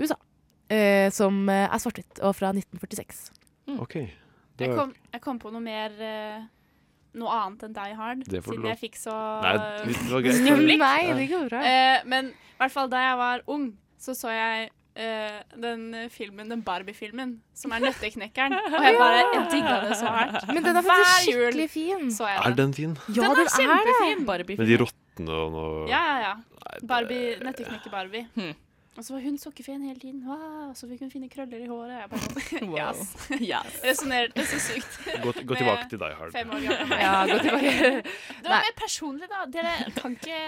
USA. 0.00 0.16
Eh, 0.68 1.08
som 1.14 1.44
eh, 1.48 1.66
er 1.68 1.80
svart-hvitt, 1.82 2.18
og 2.26 2.34
fra 2.36 2.50
1946. 2.56 3.28
OK. 3.78 4.00
Jeg 4.58 4.74
kom, 4.74 4.90
jeg 5.14 5.22
kom 5.22 5.38
på 5.38 5.52
noe 5.54 5.62
mer 5.62 5.94
eh, 6.02 6.40
Noe 7.18 7.34
annet 7.34 7.66
enn 7.66 7.76
Die 7.76 7.94
Hard, 7.98 8.24
Det 8.24 8.42
får 8.44 8.52
du 8.52 8.56
siden 8.56 8.64
lov. 8.64 8.72
jeg 8.72 8.80
fikk 8.82 8.98
så 9.00 9.14
Nei. 9.44 9.54
Nei, 10.78 11.14
det 11.18 11.28
går 11.32 11.48
bra. 11.50 11.62
Uh, 11.62 12.08
men 12.14 12.32
i 12.34 12.58
hvert 12.62 12.74
fall 12.74 12.90
da 12.92 13.04
jeg 13.04 13.16
var 13.20 13.46
ung, 13.54 13.70
så 13.98 14.14
så 14.18 14.32
jeg 14.34 14.68
uh, 14.98 15.40
den 15.62 15.84
filmen, 16.14 16.50
den 16.50 16.62
Barbie-filmen, 16.66 17.38
som 17.54 17.74
er 17.74 17.84
Nøtteknekkeren. 17.86 18.54
Og 18.74 18.86
jeg 18.86 19.00
bare 19.00 19.18
jeg 19.24 19.44
digga 19.54 19.80
det 19.86 19.98
så 20.00 20.14
hardt. 20.14 20.46
Men 20.52 20.62
den 20.64 20.80
er 20.80 20.86
faktisk 20.86 21.28
skikkelig 21.28 21.68
fin. 21.74 22.08
Så 22.14 22.30
jeg 22.30 22.40
Er 22.44 22.56
den 22.62 22.74
fin? 22.74 22.96
Ja, 23.08 23.28
den, 23.28 23.36
den 23.36 23.42
er 23.42 23.50
er 23.50 23.58
kjempefin. 23.58 24.56
Med 24.62 24.72
de 24.72 24.80
rottene 24.84 25.42
og 25.42 25.52
noe 25.58 25.84
Ja, 25.90 26.02
ja, 26.12 26.16
ja. 26.28 26.34
Barbie, 26.86 27.36
Nøtteknekker 27.42 27.90
Barbie. 27.94 28.54
Og 28.98 29.04
så 29.06 29.14
var 29.14 29.20
hun 29.22 29.36
sokkefin 29.38 29.84
hele 29.86 30.00
tiden. 30.02 30.24
Wow, 30.26 30.72
så 30.74 30.88
fikk 30.90 31.04
hun 31.04 31.10
fine 31.12 31.28
krøller 31.30 31.60
i 31.62 31.68
håret. 31.70 31.94
Jeg 32.00 32.08
bare 32.10 32.62
Wow. 32.72 32.78
yes. 32.80 33.12
Yes. 33.38 33.76
Resonnerte 33.84 34.46
så 34.50 34.58
sykt. 34.64 34.96
Gå, 35.22 35.32
gå 35.46 35.54
tilbake 35.60 35.86
til 35.92 36.00
Die 36.02 36.16
Hard. 36.18 36.32
Fem 36.34 36.50
år 36.56 36.64
gammel. 36.66 36.98
Ja, 36.98 37.12
gå 37.30 37.36
tilbake. 37.44 38.02
Det 38.42 38.50
var 38.50 38.64
mer 38.66 38.74
personlig, 38.80 39.28
da. 39.30 39.44
Dere 39.54 39.74
kan 40.00 40.16
ikke 40.18 40.40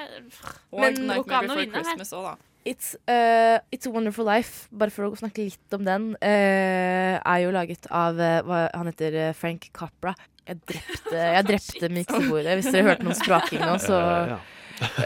Men 0.75 0.99
det 0.99 1.07
går 1.07 1.23
ikke 1.23 1.39
an 1.39 1.47
å 1.47 1.55
Before 1.55 1.61
vinne 1.63 1.79
her. 1.79 1.87
Christmas 1.93 2.13
òg, 2.19 2.27
da. 2.33 2.35
It's, 2.71 2.91
uh, 3.09 3.57
It's 3.73 3.87
a 3.89 3.91
Wonderful 3.95 4.27
Life, 4.29 4.67
bare 4.83 4.93
for 4.93 5.07
å 5.07 5.15
snakke 5.17 5.47
litt 5.47 5.79
om 5.79 5.87
den, 5.87 6.11
uh, 6.21 7.15
er 7.23 7.39
jo 7.47 7.55
laget 7.57 7.87
av 7.89 8.19
uh, 8.21 8.43
hva, 8.45 8.59
Han 8.77 8.91
heter 8.91 9.17
eh, 9.17 9.33
Frank 9.39 9.71
Capra. 9.73 10.13
Jeg 10.51 10.59
drepte, 10.69 11.15
jeg 11.39 11.47
drepte 11.49 11.93
miksebordet. 11.95 12.59
Hvis 12.59 12.69
dere 12.75 12.91
hørte 12.91 13.07
noen 13.07 13.17
spraking 13.23 13.63
nå, 13.65 13.79
så 13.81 14.03
Ja, 14.35 14.41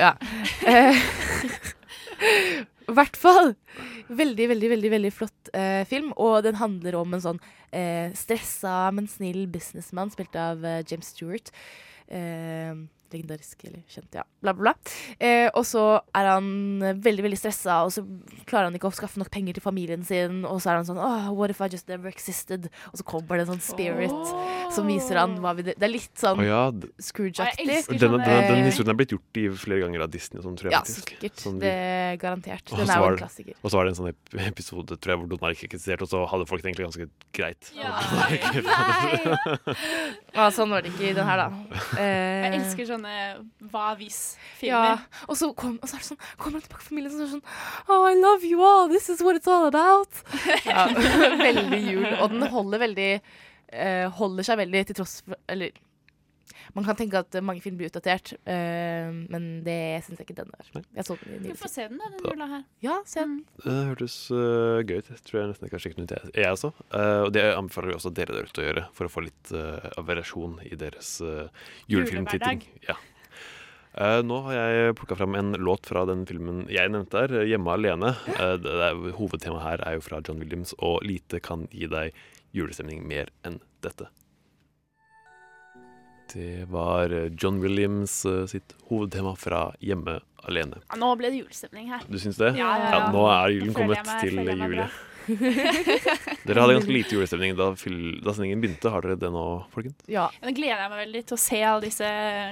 Ja. 0.01 0.15
I 2.85 2.95
hvert 2.97 3.17
fall. 3.17 3.55
Veldig, 4.13 4.49
veldig, 4.53 4.71
veldig 4.75 4.91
veldig 4.93 5.13
flott 5.15 5.51
eh, 5.57 5.83
film. 5.89 6.13
Og 6.21 6.43
den 6.47 6.59
handler 6.61 6.99
om 7.01 7.17
en 7.17 7.25
sånn 7.25 7.41
eh, 7.73 8.13
stressa, 8.17 8.91
men 8.95 9.09
snill 9.11 9.47
businessmann 9.51 10.13
spilt 10.13 10.37
av 10.37 10.65
eh, 10.65 10.83
James 10.89 11.13
Stewart. 11.15 11.53
Eh, 12.09 12.77
legendarisk 13.15 13.65
eller 13.69 13.81
kjent, 13.91 14.11
ja. 14.19 14.25
Bla, 14.45 14.53
bla, 14.53 14.73
bla. 14.75 14.95
Eh, 15.19 15.49
og 15.57 15.65
så 15.69 15.85
er 16.17 16.29
han 16.29 16.49
veldig 17.05 17.25
veldig 17.29 17.39
stressa, 17.41 17.81
og 17.87 17.93
så 17.95 18.05
klarer 18.51 18.69
han 18.69 18.77
ikke 18.79 18.91
å 18.91 18.95
skaffe 18.97 19.21
nok 19.23 19.31
penger 19.35 19.57
til 19.59 19.65
familien 19.65 20.05
sin. 20.07 20.43
Og 20.49 20.61
så 20.63 20.73
er 20.75 20.81
han 20.81 20.89
sånn 20.89 21.01
oh, 21.01 21.31
What 21.39 21.55
if 21.55 21.61
I 21.65 21.69
just 21.73 21.89
never 21.89 22.11
existed? 22.11 22.69
Og 22.93 23.01
så 23.01 23.07
kommer 23.09 23.39
det 23.41 23.47
en 23.47 23.53
sånn 23.55 23.65
spirit 23.65 24.33
som 24.75 24.87
viser 24.91 25.19
han 25.21 25.39
hva 25.43 25.55
vi 25.57 25.65
Det 25.71 25.79
er 25.79 25.93
litt 25.93 26.13
sånn 26.21 26.41
oh, 26.43 26.47
ja, 26.47 26.63
Scrooge-aktig. 27.03 27.67
Den 27.95 28.65
historien 28.67 28.93
er 28.93 28.99
blitt 28.99 29.15
gjort 29.15 29.41
i 29.41 29.47
flere 29.65 29.85
ganger 29.87 30.05
av 30.07 30.13
Disney. 30.13 30.43
Sånn, 30.45 30.57
tror 30.59 30.71
jeg, 30.71 30.77
Ja, 30.77 30.83
faktisk. 30.85 31.15
sikkert. 31.15 31.37
Sånn, 31.41 31.59
det 31.63 31.73
er 31.73 32.17
garantert. 32.21 32.67
Den 32.75 32.91
er 32.91 33.01
jo 33.01 33.11
en 33.15 33.21
klassiker. 33.23 33.55
Og 33.63 33.71
så 33.73 33.79
var 33.79 33.87
det 33.89 33.95
en 33.95 34.01
sånn 34.03 34.11
episode 34.49 34.99
tror 34.99 35.15
jeg, 35.15 35.21
hvor 35.23 35.29
Donald 35.31 35.57
ikke 35.57 35.69
eksisterte, 35.71 36.03
og 36.07 36.11
så 36.11 36.25
hadde 36.31 36.47
folk 36.51 36.63
det 36.65 36.73
egentlig 36.73 36.89
ganske 36.91 37.07
greit. 37.37 37.71
Ja, 40.35 40.49
sånn 40.57 40.73
var 40.73 40.83
det 40.85 40.91
ikke 40.93 41.11
i 41.11 41.15
den 41.17 41.27
her, 41.29 41.45
da. 41.45 41.49
Eh, 42.01 42.45
Jeg 42.45 42.59
elsker 42.61 42.89
sånne 43.05 43.71
hva 43.71 43.85
ja, 43.93 43.97
hvis-filmer. 43.99 45.05
og 45.29 45.37
så, 45.39 45.53
kom, 45.57 45.79
og 45.83 45.89
så 45.89 45.97
er 45.97 46.03
det 46.03 46.09
sånn, 46.09 46.21
kommer 46.41 46.59
han 46.59 46.67
tilbake 46.67 46.85
til 46.85 46.91
familien 46.91 47.13
og 47.13 47.19
så 47.19 47.25
er 47.27 47.33
sånn 47.35 47.47
Oh, 47.89 48.05
I 48.09 48.15
love 48.19 48.45
you 48.49 48.63
all, 48.65 48.89
this 48.89 49.09
is 49.13 49.23
what 49.23 49.37
it's 49.37 49.51
all 49.51 49.67
about. 49.69 50.09
Ja, 50.69 50.87
veldig 51.41 51.81
jul. 51.85 52.07
Og 52.23 52.31
den 52.33 52.47
holder 52.53 52.81
veldig 52.85 53.09
eh, 53.73 54.07
Holder 54.19 54.47
seg 54.47 54.61
veldig 54.63 54.85
til 54.89 54.97
tross 54.99 55.19
for 55.25 55.37
Eller 55.51 55.75
man 56.73 56.87
kan 56.87 56.97
tenke 56.99 57.21
at 57.21 57.39
mange 57.45 57.63
film 57.65 57.77
blir 57.79 57.91
utdatert, 57.93 58.35
uh, 58.49 59.13
men 59.31 59.49
det 59.67 59.79
syns 60.07 60.21
jeg 60.21 60.29
ikke 60.29 60.39
den 60.41 60.53
er. 60.57 60.71
Jeg 60.97 61.09
så 61.09 61.19
den 61.23 61.49
i 61.49 61.53
Du 61.53 61.61
får 61.61 61.73
se 61.75 61.89
den, 61.91 62.01
da, 62.01 62.11
den 62.15 62.29
jula 62.33 62.51
her. 62.57 62.67
Ja, 62.85 62.99
se 63.09 63.25
den. 63.25 63.39
Det 63.65 63.79
hørtes 63.91 64.19
uh, 64.33 64.81
gøy 64.83 64.99
ut. 65.01 65.11
Jeg 65.13 65.25
tror 65.29 65.41
jeg 65.41 65.53
nesten 65.53 65.73
kanskje 65.73 65.93
ikke 65.93 66.07
til 66.11 66.31
jeg 66.35 66.59
også. 66.59 66.75
Uh, 66.89 67.23
og 67.27 67.33
det 67.37 67.47
anbefaler 67.53 67.93
vi 67.93 67.99
også 68.01 68.15
dere 68.17 68.39
der 68.39 68.51
ute 68.51 68.63
å 68.63 68.69
gjøre, 68.69 68.87
for 68.97 69.09
å 69.09 69.13
få 69.13 69.27
litt 69.27 69.57
uh, 69.57 69.91
variasjon 70.01 70.61
i 70.65 70.79
deres 70.81 71.17
uh, 71.25 71.51
julefilmtitting. 71.93 72.65
Ja. 72.89 72.97
Uh, 73.95 74.19
nå 74.27 74.41
har 74.49 74.57
jeg 74.59 74.95
plukka 74.99 75.15
fram 75.15 75.37
en 75.39 75.55
låt 75.63 75.87
fra 75.87 76.03
den 76.09 76.25
filmen 76.27 76.65
jeg 76.73 76.91
nevnte 76.91 77.21
her, 77.23 77.45
'Hjemme 77.47 77.77
alene'. 77.77 78.11
Uh, 78.35 78.57
det 78.59 78.73
det, 78.81 78.89
hovedtemaet 79.21 79.63
her 79.63 79.85
er 79.87 79.95
jo 79.99 80.03
fra 80.03 80.19
John 80.19 80.43
Williams, 80.43 80.75
og 80.83 81.05
lite 81.07 81.39
kan 81.39 81.69
gi 81.71 81.87
deg 81.87 82.11
julestemning 82.55 83.07
mer 83.07 83.31
enn 83.47 83.61
dette. 83.87 84.11
Det 86.35 86.67
var 86.69 87.13
eh, 87.15 87.29
John 87.39 87.61
Williams 87.63 88.25
eh, 88.27 88.45
sitt 88.51 88.75
hovedtema 88.91 89.37
fra 89.39 89.69
'Hjemme 89.81 90.19
alene'. 90.45 90.81
Ja, 90.91 90.97
nå 91.01 91.15
ble 91.17 91.31
det 91.31 91.39
julestemning 91.45 91.89
her. 91.95 92.03
Du 92.11 92.19
syns 92.19 92.37
det? 92.37 92.53
Ja, 92.59 92.73
ja, 92.79 92.91
ja. 92.99 93.11
nå 93.15 93.23
er 93.31 93.55
julen 93.55 93.75
kommet 93.77 94.03
meg- 94.07 94.21
til 94.27 94.41
juli. 94.43 94.89
Dere 96.45 96.61
hadde 96.61 96.75
ganske 96.77 96.93
lite 96.99 97.15
julestemning 97.17 97.55
da, 97.57 97.71
da 97.73 98.35
sendingen 98.37 98.61
begynte. 98.61 98.91
Har 98.93 99.07
dere 99.07 99.17
det 99.23 99.31
nå, 99.33 99.45
folkens? 99.73 99.97
Ja. 100.11 100.27
Nå 100.43 100.53
gleder 100.59 100.83
jeg 100.85 100.91
meg 100.93 101.01
veldig 101.07 101.23
til 101.31 101.39
å 101.39 101.41
se 101.41 101.63
alle 101.65 101.87
disse 101.87 102.11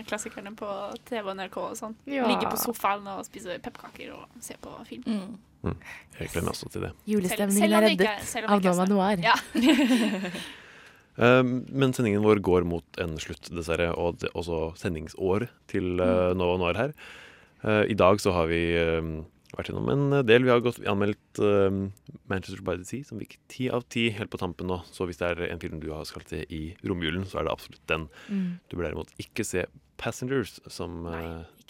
klassikerne 0.08 0.54
på 0.56 0.70
TV 1.10 1.26
og 1.28 1.36
NRK 1.36 1.58
og 1.66 1.76
sånn. 1.82 1.98
Ja. 2.08 2.24
Ligge 2.30 2.48
på 2.48 2.56
sofaen 2.62 3.04
og 3.12 3.26
spise 3.28 3.58
pepperkaker 3.60 4.14
og 4.16 4.40
se 4.40 4.56
på 4.62 4.72
film. 4.88 5.04
Mm. 5.04 5.76
Jeg 6.18 6.32
gleder 6.32 6.46
meg 6.48 6.54
også 6.54 6.70
til 6.72 6.86
det. 6.88 6.94
Julestemningen 7.06 7.60
Selv- 7.60 7.76
selv 7.76 7.82
er 7.82 7.90
ikke 7.92 8.08
reddet 8.08 8.50
av 8.56 8.64
Nova 8.70 8.88
Noir. 8.94 9.26
Ja. 9.28 9.36
Um, 11.20 11.66
men 11.68 11.92
sendingen 11.92 12.22
vår 12.24 12.40
går 12.40 12.64
mot 12.64 12.84
en 13.02 13.18
slutt, 13.20 13.50
dessverre, 13.52 13.90
og 14.00 14.18
det, 14.22 14.30
også 14.32 14.72
sendingsår 14.80 15.48
til 15.68 16.00
uh, 16.00 16.30
og 16.32 16.58
når 16.62 16.78
her. 16.78 16.94
Uh, 17.62 17.84
I 17.84 17.94
dag 17.94 18.18
så 18.22 18.32
har 18.32 18.48
vi 18.48 18.62
um, 18.80 19.10
vært 19.52 19.68
gjennom 19.68 19.90
en 19.92 20.26
del. 20.26 20.42
Vi 20.46 20.50
har 20.54 20.62
gått, 20.64 20.80
anmeldt 20.88 21.38
um, 21.44 21.92
Manchester 22.32 22.64
by 22.64 22.78
the 22.80 22.84
Sea, 22.88 23.04
som 23.04 23.20
fikk 23.20 23.36
ti 23.52 23.68
av 23.68 23.84
ti 23.92 24.06
helt 24.16 24.32
på 24.32 24.40
tampen 24.40 24.66
nå. 24.72 24.80
Så 24.88 25.04
hvis 25.06 25.20
det 25.20 25.28
er 25.34 25.44
en 25.52 25.60
film 25.60 25.78
du 25.84 25.90
har 25.92 26.08
skal 26.08 26.24
til 26.24 26.46
i 26.48 26.62
romjulen, 26.88 27.28
så 27.28 27.42
er 27.42 27.46
det 27.50 27.52
absolutt 27.58 27.84
den. 27.92 28.08
Mm. 28.32 28.46
Du 28.72 28.78
bør 28.80 28.88
derimot 28.88 29.12
ikke 29.20 29.44
se 29.44 29.66
Passengers, 30.02 30.56
som 30.72 31.04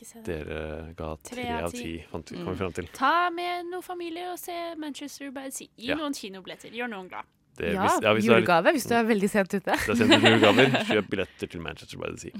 se 0.01 0.23
den. 0.23 0.25
dere 0.25 0.61
ga 0.97 1.11
tre 1.27 1.49
av 1.59 1.75
ti. 1.75 1.99
Fant, 2.09 2.31
vi- 2.33 2.39
kom 2.39 2.55
vi 2.55 2.61
frem 2.63 2.73
til. 2.79 2.87
Ta 2.97 3.29
med 3.35 3.67
noe 3.69 3.83
familie 3.85 4.31
og 4.33 4.39
se 4.41 4.55
Manchester 4.81 5.35
by 5.35 5.51
the 5.51 5.53
Sea. 5.59 5.69
Gi 5.77 5.91
Ja. 5.91 5.99
noen 5.99 6.15
kinobilletter. 6.17 6.71
Gjør 6.73 6.89
noen 6.95 7.11
glad. 7.11 7.27
Det- 7.59 7.75
Ja, 7.75 7.83
hvis- 7.85 8.03
ja, 8.03 8.13
hvis 8.17 8.25
julegave 8.31 8.67
er 8.71 8.73
hvis 8.73 8.87
du 8.89 8.95
er 8.97 9.05
veldig 9.05 9.29
sent 9.31 9.53
ute. 9.55 9.61
Det 9.65 9.89
er 9.93 9.95
sent 10.01 10.15
ute 10.15 10.31
julegaver. 10.33 10.71
Kjøp 10.89 11.11
billetter 11.13 11.51
til 11.53 11.61
Manchester 11.61 11.99
by 12.01 12.09
the 12.15 12.19
Sea. 12.23 12.33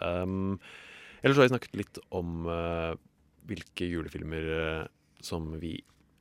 Um, 0.00 0.60
ellers 1.22 1.34
så 1.36 1.42
har 1.42 1.48
vi 1.48 1.54
snakket 1.56 1.74
litt 1.80 1.98
om 2.14 2.46
uh, 2.46 2.94
hvilke 3.50 3.88
julefilmer 3.90 4.46
uh, 4.54 4.86
som 5.20 5.48
vi 5.58 5.72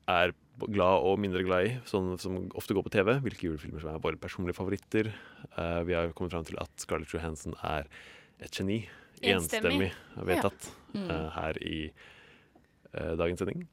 er 0.09 0.31
glad 0.57 1.03
og 1.05 1.19
mindre 1.21 1.43
glad 1.45 1.67
i, 1.67 1.73
sånn 1.85 2.15
som 2.17 2.39
ofte 2.57 2.73
går 2.73 2.87
på 2.87 2.93
TV. 2.95 3.13
Hvilke 3.21 3.45
julefilmer 3.51 3.83
som 3.83 3.93
er 3.93 4.01
våre 4.01 4.17
personlige 4.17 4.57
favoritter. 4.57 5.11
Uh, 5.57 5.83
vi 5.85 5.93
har 5.93 6.09
kommet 6.17 6.33
fram 6.33 6.45
til 6.47 6.57
at 6.57 6.71
Scarlett 6.81 7.13
Johansson 7.13 7.53
er 7.63 7.85
et 8.41 8.49
geni. 8.57 8.87
Enstemmig. 9.21 9.91
Vedtatt 10.17 10.71
Ja. 10.93 11.01
Mm. 11.01 11.31
her 11.33 11.57
i 11.61 11.91
dagens 12.93 13.39
sending. 13.41 13.67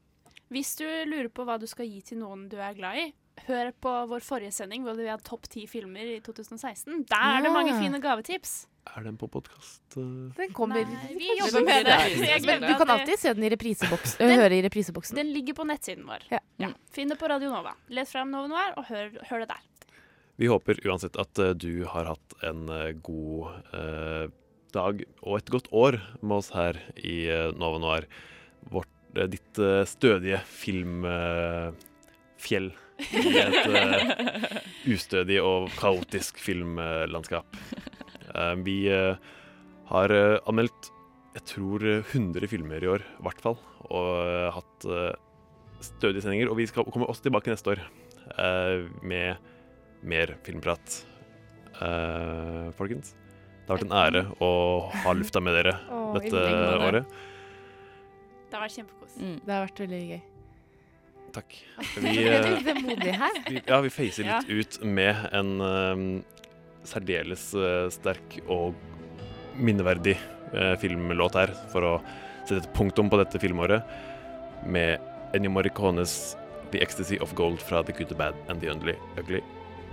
Hvis 0.53 0.75
du 0.77 0.85
lurer 1.09 1.29
på 1.33 1.45
hva 1.47 1.55
du 1.59 1.65
skal 1.69 1.87
gi 1.89 2.01
til 2.05 2.19
noen 2.21 2.47
du 2.51 2.57
er 2.61 2.73
glad 2.77 2.97
i, 3.01 3.05
hør 3.47 3.71
på 3.83 3.91
vår 4.09 4.19
forrige 4.25 4.51
sending 4.55 4.83
hvor 4.85 4.95
vi 4.97 5.07
hadde 5.09 5.23
topp 5.27 5.43
ti 5.51 5.65
filmer 5.69 6.05
i 6.15 6.19
2016. 6.23 7.03
Der 7.09 7.25
er 7.37 7.41
det 7.45 7.51
mange 7.53 7.73
fine 7.79 7.99
gavetips. 8.01 8.51
Er 8.95 9.01
den 9.03 9.17
på 9.17 9.27
podkast? 9.33 9.81
Den 9.97 10.51
kommer 10.53 10.85
Nei, 10.85 11.15
vi 11.17 11.27
jobber 11.39 11.63
med 11.65 11.85
det. 11.89 11.97
Men 12.45 12.61
du 12.67 12.73
kan 12.77 12.89
alltid 12.95 13.17
se 13.19 13.33
den 13.33 13.43
i 13.43 13.49
repriseboks, 13.49 14.17
Den- 14.19 14.39
høre 14.39 14.55
i 14.59 14.61
repriseboksen. 14.67 15.15
Den 15.17 15.31
ligger 15.33 15.53
på 15.57 15.65
nettsiden 15.65 16.05
vår. 16.05 16.19
Ja. 16.61 16.69
Finn 16.93 17.09
det 17.09 17.17
på 17.19 17.27
Radio 17.29 17.49
Nova. 17.49 17.73
Les 17.89 18.11
fram 18.13 18.29
Nova 18.31 18.47
Noir 18.51 18.73
og 18.77 18.85
hør, 18.91 19.09
hør 19.29 19.39
det 19.45 19.49
der. 19.55 19.63
Vi 20.37 20.47
håper 20.51 20.75
uansett 20.85 21.15
at 21.17 21.39
eh, 21.39 21.53
du 21.55 21.85
har 21.87 22.05
hatt 22.11 22.33
en 22.43 22.67
eh, 22.69 22.91
god 23.01 23.47
eh, 23.73 24.27
dag 24.75 25.03
og 25.23 25.37
et 25.39 25.49
godt 25.53 25.67
år 25.71 25.95
med 26.21 26.37
oss 26.37 26.49
her 26.51 26.75
i 26.99 27.21
eh, 27.31 27.51
Nova 27.55 27.79
Noir. 27.79 28.03
Vårt, 28.69 28.89
eh, 29.15 29.27
ditt 29.31 29.57
eh, 29.63 29.85
stødige 29.87 30.41
filmfjell 30.45 32.67
i 33.01 33.37
et 33.41 33.57
uh, 33.69 34.57
ustødig 34.95 35.39
og 35.43 35.69
kaotisk 35.79 36.39
filmlandskap. 36.41 37.57
Uh, 38.31 38.53
vi 38.65 38.85
uh, 38.91 39.15
har 39.91 40.13
anmeldt 40.45 40.91
jeg 41.35 41.43
tror 41.49 41.83
eh, 41.83 42.13
100 42.15 42.47
filmer 42.47 42.79
i 42.79 42.87
år, 42.87 43.01
i 43.03 43.23
hvert 43.25 43.41
fall, 43.43 43.57
og 43.91 44.53
hatt 44.55 44.85
stødige 45.83 46.23
sendinger. 46.23 46.51
Og 46.51 46.59
vi 46.59 46.67
skal 46.69 46.87
komme 46.91 47.09
også 47.11 47.27
tilbake 47.27 47.51
neste 47.51 47.75
år 47.75 47.81
eh, 48.39 48.87
med 49.03 49.35
mer 50.05 50.35
filmprat. 50.45 51.01
Eh, 51.75 52.71
folkens, 52.77 53.15
Det 53.65 53.73
har 53.73 53.79
vært 53.79 53.87
en 53.89 53.97
ære 53.99 54.23
å 54.45 54.51
ha 55.03 55.15
lufta 55.17 55.41
med 55.43 55.57
dere 55.57 55.75
dette 56.15 56.45
året. 56.85 57.17
Det 58.45 58.55
har 58.55 58.63
vært 58.63 58.77
kjempekos. 58.77 59.17
Det 59.17 59.51
har 59.51 59.65
vært 59.65 59.83
veldig 59.83 60.01
gøy. 60.13 60.21
Takk. 61.35 61.57
Vi 62.01 62.15
her. 62.23 63.39
Vi, 63.49 63.61
ja, 63.67 63.81
vi 63.83 63.91
facer 63.91 64.27
litt 64.29 64.49
ut 64.49 64.77
med 64.87 65.25
en 65.35 65.51
um, 65.59 66.05
særdeles 66.87 67.49
uh, 67.57 67.87
sterk 67.93 68.39
og 68.45 68.77
minneverdig 69.55 70.15
uh, 70.53 70.75
filmlåt 70.79 71.35
her, 71.39 71.51
for 71.73 71.87
å 71.87 71.93
sette 72.45 72.61
et 72.63 72.71
punktum 72.77 73.11
på 73.11 73.19
dette 73.19 73.41
filmåret, 73.41 73.83
med 74.65 75.01
Ennio 75.35 75.51
Morricones 75.51 76.35
The 76.71 76.81
Ecstasy 76.83 77.19
of 77.21 77.33
Gold 77.35 77.59
fra 77.59 77.83
The 77.83 77.93
Good, 77.95 78.09
The 78.13 78.15
Bad 78.15 78.35
and 78.47 78.61
The 78.61 78.71
Only 78.71 78.95
Ugly. 79.19 79.41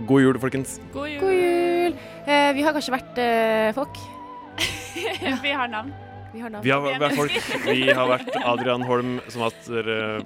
God 0.07 0.21
jul, 0.21 0.39
folkens. 0.39 0.79
God 0.93 1.09
jul. 1.09 1.19
God 1.21 1.33
jul! 1.33 1.99
Eh, 2.25 2.49
vi 2.55 2.63
har 2.65 2.73
kanskje 2.75 2.95
vært 2.95 3.19
eh, 3.21 3.69
folk. 3.75 3.99
Vi 5.43 5.51
har 5.51 5.69
navn. 5.69 5.93
Vi 6.33 6.41
har 6.41 6.51
navn. 6.53 6.63
Vi 6.65 6.71
har 6.71 6.99
vært 7.01 7.15
folk. 7.17 7.37
Vi 7.65 7.85
har 7.89 8.09
vært 8.09 8.35
Adrian 8.41 8.83
Holm, 8.85 9.15
som 9.33 9.45
har 9.45 9.79
eh, 9.79 10.25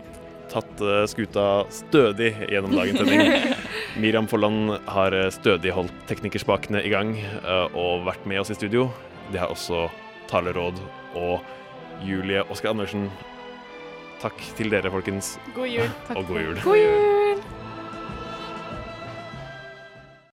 tatt 0.51 0.81
eh, 0.83 1.03
skuta 1.09 1.45
stødig 1.73 2.31
gjennom 2.47 2.75
dagens 2.77 3.01
sending. 3.01 3.55
Miriam 4.03 4.27
Folland 4.29 4.77
har 4.89 5.15
eh, 5.15 5.29
stødig 5.33 5.73
holdt 5.75 5.93
teknikerspakene 6.09 6.83
i 6.85 6.91
gang 6.93 7.15
eh, 7.19 7.77
og 7.77 8.07
vært 8.07 8.27
med 8.29 8.43
oss 8.43 8.53
i 8.53 8.59
studio. 8.59 8.87
Det 9.31 9.41
har 9.43 9.53
også 9.53 9.87
Taleråd 10.31 10.79
og 11.17 11.39
Julie 12.05 12.43
Oskar 12.51 12.75
Andersen. 12.75 13.09
Takk 14.21 14.41
til 14.57 14.73
dere, 14.73 14.91
folkens. 14.93 15.35
God 15.55 15.69
jul. 15.69 15.89
Og 16.15 16.27
god 16.27 16.45
jul. 16.45 16.61
God 16.65 16.81
jul! 16.81 17.66